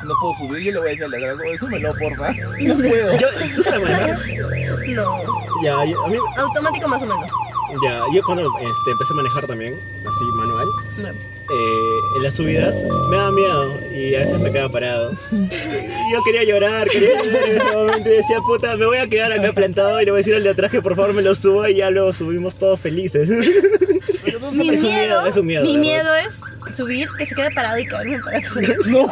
Si 0.00 0.06
no 0.06 0.14
puedo 0.20 0.34
subir, 0.34 0.62
yo 0.64 0.72
le 0.72 0.78
voy 0.78 0.86
a 0.88 0.90
decir 0.90 1.04
al 1.04 1.10
de 1.10 1.16
atrás, 1.18 1.34
oye, 1.46 1.58
súmelo, 1.58 1.92
porfa. 1.98 2.32
No 2.60 2.74
puedo. 2.74 3.16
Yo, 3.18 3.26
¿Tú 3.56 3.62
sabes 3.62 3.80
manejar? 3.82 4.18
No. 4.88 5.18
Ya, 5.62 5.84
yo- 5.84 6.04
a 6.04 6.08
mí, 6.08 6.16
Automático 6.36 6.88
más 6.88 7.02
o 7.02 7.06
menos. 7.06 7.30
Ya, 7.84 8.02
yo 8.14 8.22
cuando 8.24 8.42
este, 8.58 8.90
empecé 8.92 9.12
a 9.12 9.16
manejar 9.16 9.46
también, 9.46 9.74
así 10.06 10.24
manual, 10.36 10.68
No. 10.98 11.08
eh, 11.08 12.00
en 12.16 12.22
las 12.22 12.34
subidas 12.36 12.82
me 13.08 13.16
daba 13.16 13.30
miedo 13.32 13.80
y 13.94 14.14
a 14.14 14.20
veces 14.20 14.38
me 14.40 14.50
quedaba 14.52 14.68
parado. 14.70 15.12
Y 15.32 15.48
yo 16.12 16.22
quería 16.24 16.44
llorar, 16.44 16.88
quería 16.88 17.22
llorar 17.22 17.44
en 17.48 17.56
ese 17.56 17.76
momento 17.76 18.08
y 18.08 18.12
decía, 18.12 18.38
puta, 18.46 18.76
me 18.76 18.86
voy 18.86 18.98
a 18.98 19.06
quedar 19.08 19.32
acá 19.32 19.52
plantado 19.52 20.00
y 20.00 20.04
le 20.04 20.10
voy 20.10 20.18
a 20.18 20.20
decir 20.20 20.34
al 20.34 20.42
de 20.44 20.50
atrás 20.50 20.70
que 20.70 20.80
por 20.82 20.96
favor 20.96 21.12
me 21.14 21.22
lo 21.22 21.34
suba 21.34 21.70
y 21.70 21.76
ya 21.76 21.90
lo 21.90 22.12
subimos 22.12 22.56
todos 22.56 22.80
felices. 22.80 23.28
Mi 24.52 24.68
es 24.70 24.82
un 24.82 24.90
miedo, 24.90 24.90
miedo, 24.90 25.26
es 25.26 25.36
un 25.36 25.46
miedo, 25.46 25.64
mi 25.64 25.76
miedo 25.78 26.14
es 26.16 26.40
subir, 26.76 27.08
que 27.16 27.24
se 27.26 27.34
quede 27.34 27.50
parado 27.52 27.78
y 27.78 27.86
caerme 27.86 28.18
para 28.20 28.38
atrás. 28.38 28.52
No. 28.86 29.08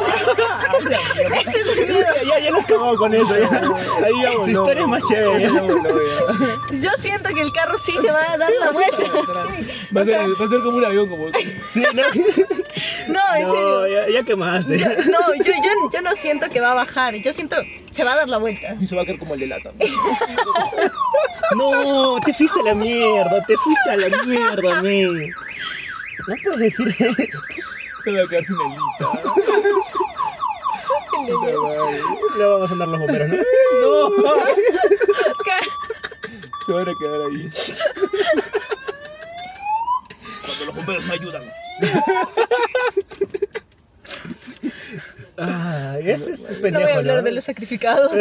Ese 1.35 1.59
es 1.59 1.79
mi 1.79 1.93
miedo. 1.93 2.05
ya, 2.27 2.39
ya 2.39 2.51
nos 2.51 2.65
acabamos 2.65 2.97
con 2.97 3.13
eso. 3.13 3.29
Ya. 3.39 3.61
Ahí 4.05 4.43
Su 4.45 4.51
historia 4.51 4.81
es 4.81 4.87
más 4.87 5.03
chévere. 5.03 5.47
Yo 6.81 6.89
siento 6.99 7.29
que 7.33 7.41
el 7.41 7.51
carro 7.51 7.77
sí 7.77 7.93
se 8.01 8.11
va 8.11 8.33
a 8.33 8.37
dar 8.37 8.48
la 8.59 8.71
vuelta. 8.71 8.97
Va 9.95 10.01
a, 10.01 10.05
ser, 10.05 10.19
va 10.41 10.45
a 10.45 10.49
ser 10.49 10.59
como 10.61 10.77
un 10.77 10.85
avión, 10.85 11.07
como. 11.09 11.27
Sí, 11.71 11.83
¿no? 11.93 12.01
No, 13.13 13.35
en 13.35 13.43
No, 13.47 13.51
serio. 13.51 13.87
ya, 13.87 14.09
ya 14.09 14.23
quemaste. 14.23 14.77
No, 14.77 15.19
yo, 15.43 15.53
yo, 15.63 15.89
yo 15.93 16.01
no 16.01 16.15
siento 16.15 16.49
que 16.49 16.59
va 16.61 16.71
a 16.71 16.75
bajar. 16.75 17.15
Yo 17.15 17.31
siento 17.33 17.57
se 17.91 18.03
va 18.03 18.13
a 18.13 18.15
dar 18.17 18.29
la 18.29 18.37
vuelta. 18.37 18.75
Y 18.79 18.87
se 18.87 18.95
va 18.95 19.01
a 19.03 19.05
caer 19.05 19.19
como 19.19 19.33
el 19.35 19.39
de 19.41 19.47
lata. 19.47 19.71
No, 21.55 22.19
te 22.23 22.31
fuiste 22.31 22.59
a 22.59 22.63
la 22.63 22.75
mierda, 22.75 23.43
te 23.47 23.57
fuiste 23.57 23.89
a 23.89 23.97
la 23.97 24.07
mierda, 24.23 24.81
men. 24.83 25.31
No 26.27 26.35
puedes 26.43 26.59
decir 26.59 26.95
eso. 26.99 27.41
Se 28.03 28.11
va 28.11 28.21
a 28.23 28.27
quedar 28.29 28.45
sin 28.45 28.55
elita. 28.61 29.33
Le 32.37 32.45
vamos 32.45 32.69
a 32.69 32.73
andar 32.73 32.87
los 32.87 32.99
bomberos, 32.99 33.29
¿no? 33.29 33.37
No. 34.09 34.33
¿Qué? 35.43 35.51
Se 36.65 36.71
van 36.71 36.87
a 36.87 36.93
quedar 36.99 37.21
ahí. 37.21 37.51
Cuando 40.59 40.65
los 40.65 40.75
bomberos 40.75 41.05
no 41.05 41.13
ayudan. 41.13 41.43
Ah, 45.37 45.97
ese 46.03 46.31
es 46.31 46.41
pendejo, 46.41 46.71
No 46.73 46.81
voy 46.81 46.91
a 46.91 46.97
hablar 46.97 47.23
de 47.23 47.31
los 47.31 47.45
sacrificados. 47.45 48.11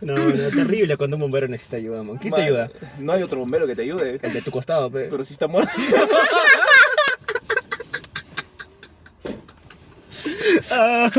No, 0.00 0.14
no, 0.14 0.48
terrible 0.50 0.96
cuando 0.96 1.16
un 1.16 1.22
bombero 1.22 1.48
necesita 1.48 1.78
ayuda, 1.78 2.04
man. 2.04 2.18
¿Quién 2.18 2.32
te 2.32 2.42
ayuda? 2.42 2.70
No 3.00 3.12
hay 3.12 3.24
otro 3.24 3.40
bombero 3.40 3.66
que 3.66 3.74
te 3.74 3.82
ayude. 3.82 4.20
El 4.22 4.32
de 4.32 4.42
tu 4.42 4.52
costado, 4.52 4.88
pe. 4.88 5.08
Pero 5.10 5.24
si 5.24 5.32
está 5.32 5.48
muerto. 5.48 5.72
Ah, 10.70 11.10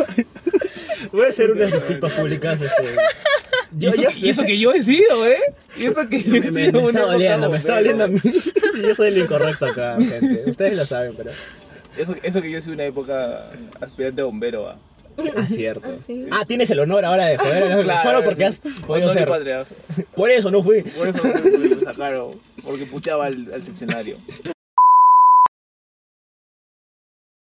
voy 1.12 1.26
a 1.26 1.30
hacer 1.30 1.52
unas 1.52 1.72
disculpas 1.72 2.14
públicas, 2.14 2.62
este... 2.62 2.96
Y 3.80 3.86
eso, 3.88 4.02
que, 4.02 4.14
sé. 4.14 4.26
y 4.26 4.30
eso 4.30 4.44
que 4.44 4.58
yo 4.60 4.72
he 4.72 4.82
sido, 4.82 5.26
¿eh? 5.28 5.38
Y 5.78 5.86
eso 5.86 6.08
que 6.10 6.20
yo 6.24 6.36
he 6.36 6.42
Me, 6.42 6.52
me- 6.52 6.66
sido 6.68 6.82
me 6.82 6.88
una 6.90 7.00
está 7.00 7.12
doliendo, 7.12 7.50
me 7.50 7.58
está 7.58 7.76
doliendo 7.76 8.04
a 8.04 8.08
mí. 8.08 8.20
Yo 8.88 8.96
soy 8.96 9.08
el 9.10 9.18
incorrecto 9.18 9.66
acá, 9.66 9.98
gente. 10.00 10.44
Ustedes 10.50 10.78
lo 10.78 10.86
saben, 10.86 11.14
pero... 11.18 11.32
Eso, 11.98 12.16
eso 12.22 12.42
que 12.44 12.52
yo 12.52 12.62
soy 12.62 12.74
una 12.74 12.86
época 12.86 13.50
aspirante 13.82 14.22
a 14.22 14.26
bombero. 14.26 14.70
¿ah? 14.70 14.78
Ah, 15.36 15.46
cierto. 15.48 15.88
sí. 16.06 16.28
Ah, 16.32 16.46
tienes 16.46 16.70
el 16.70 16.80
honor 16.80 17.04
ahora 17.06 17.26
de 17.26 17.38
joder 17.40 17.84
Claro, 17.84 18.04
solo 18.12 18.24
porque 18.24 18.46
has 18.46 18.60
podido 18.86 19.12
ser. 19.12 19.28
patria. 19.28 19.64
Por 20.16 20.30
eso 20.30 20.52
no 20.52 20.62
fui. 20.62 20.84
Por 20.84 21.10
eso 21.10 21.24
me 21.24 21.84
sacaron. 21.84 22.40
Porque 22.64 22.86
puteaba 22.86 23.26
al, 23.26 23.52
al 23.52 23.64
seccionario. 23.64 24.18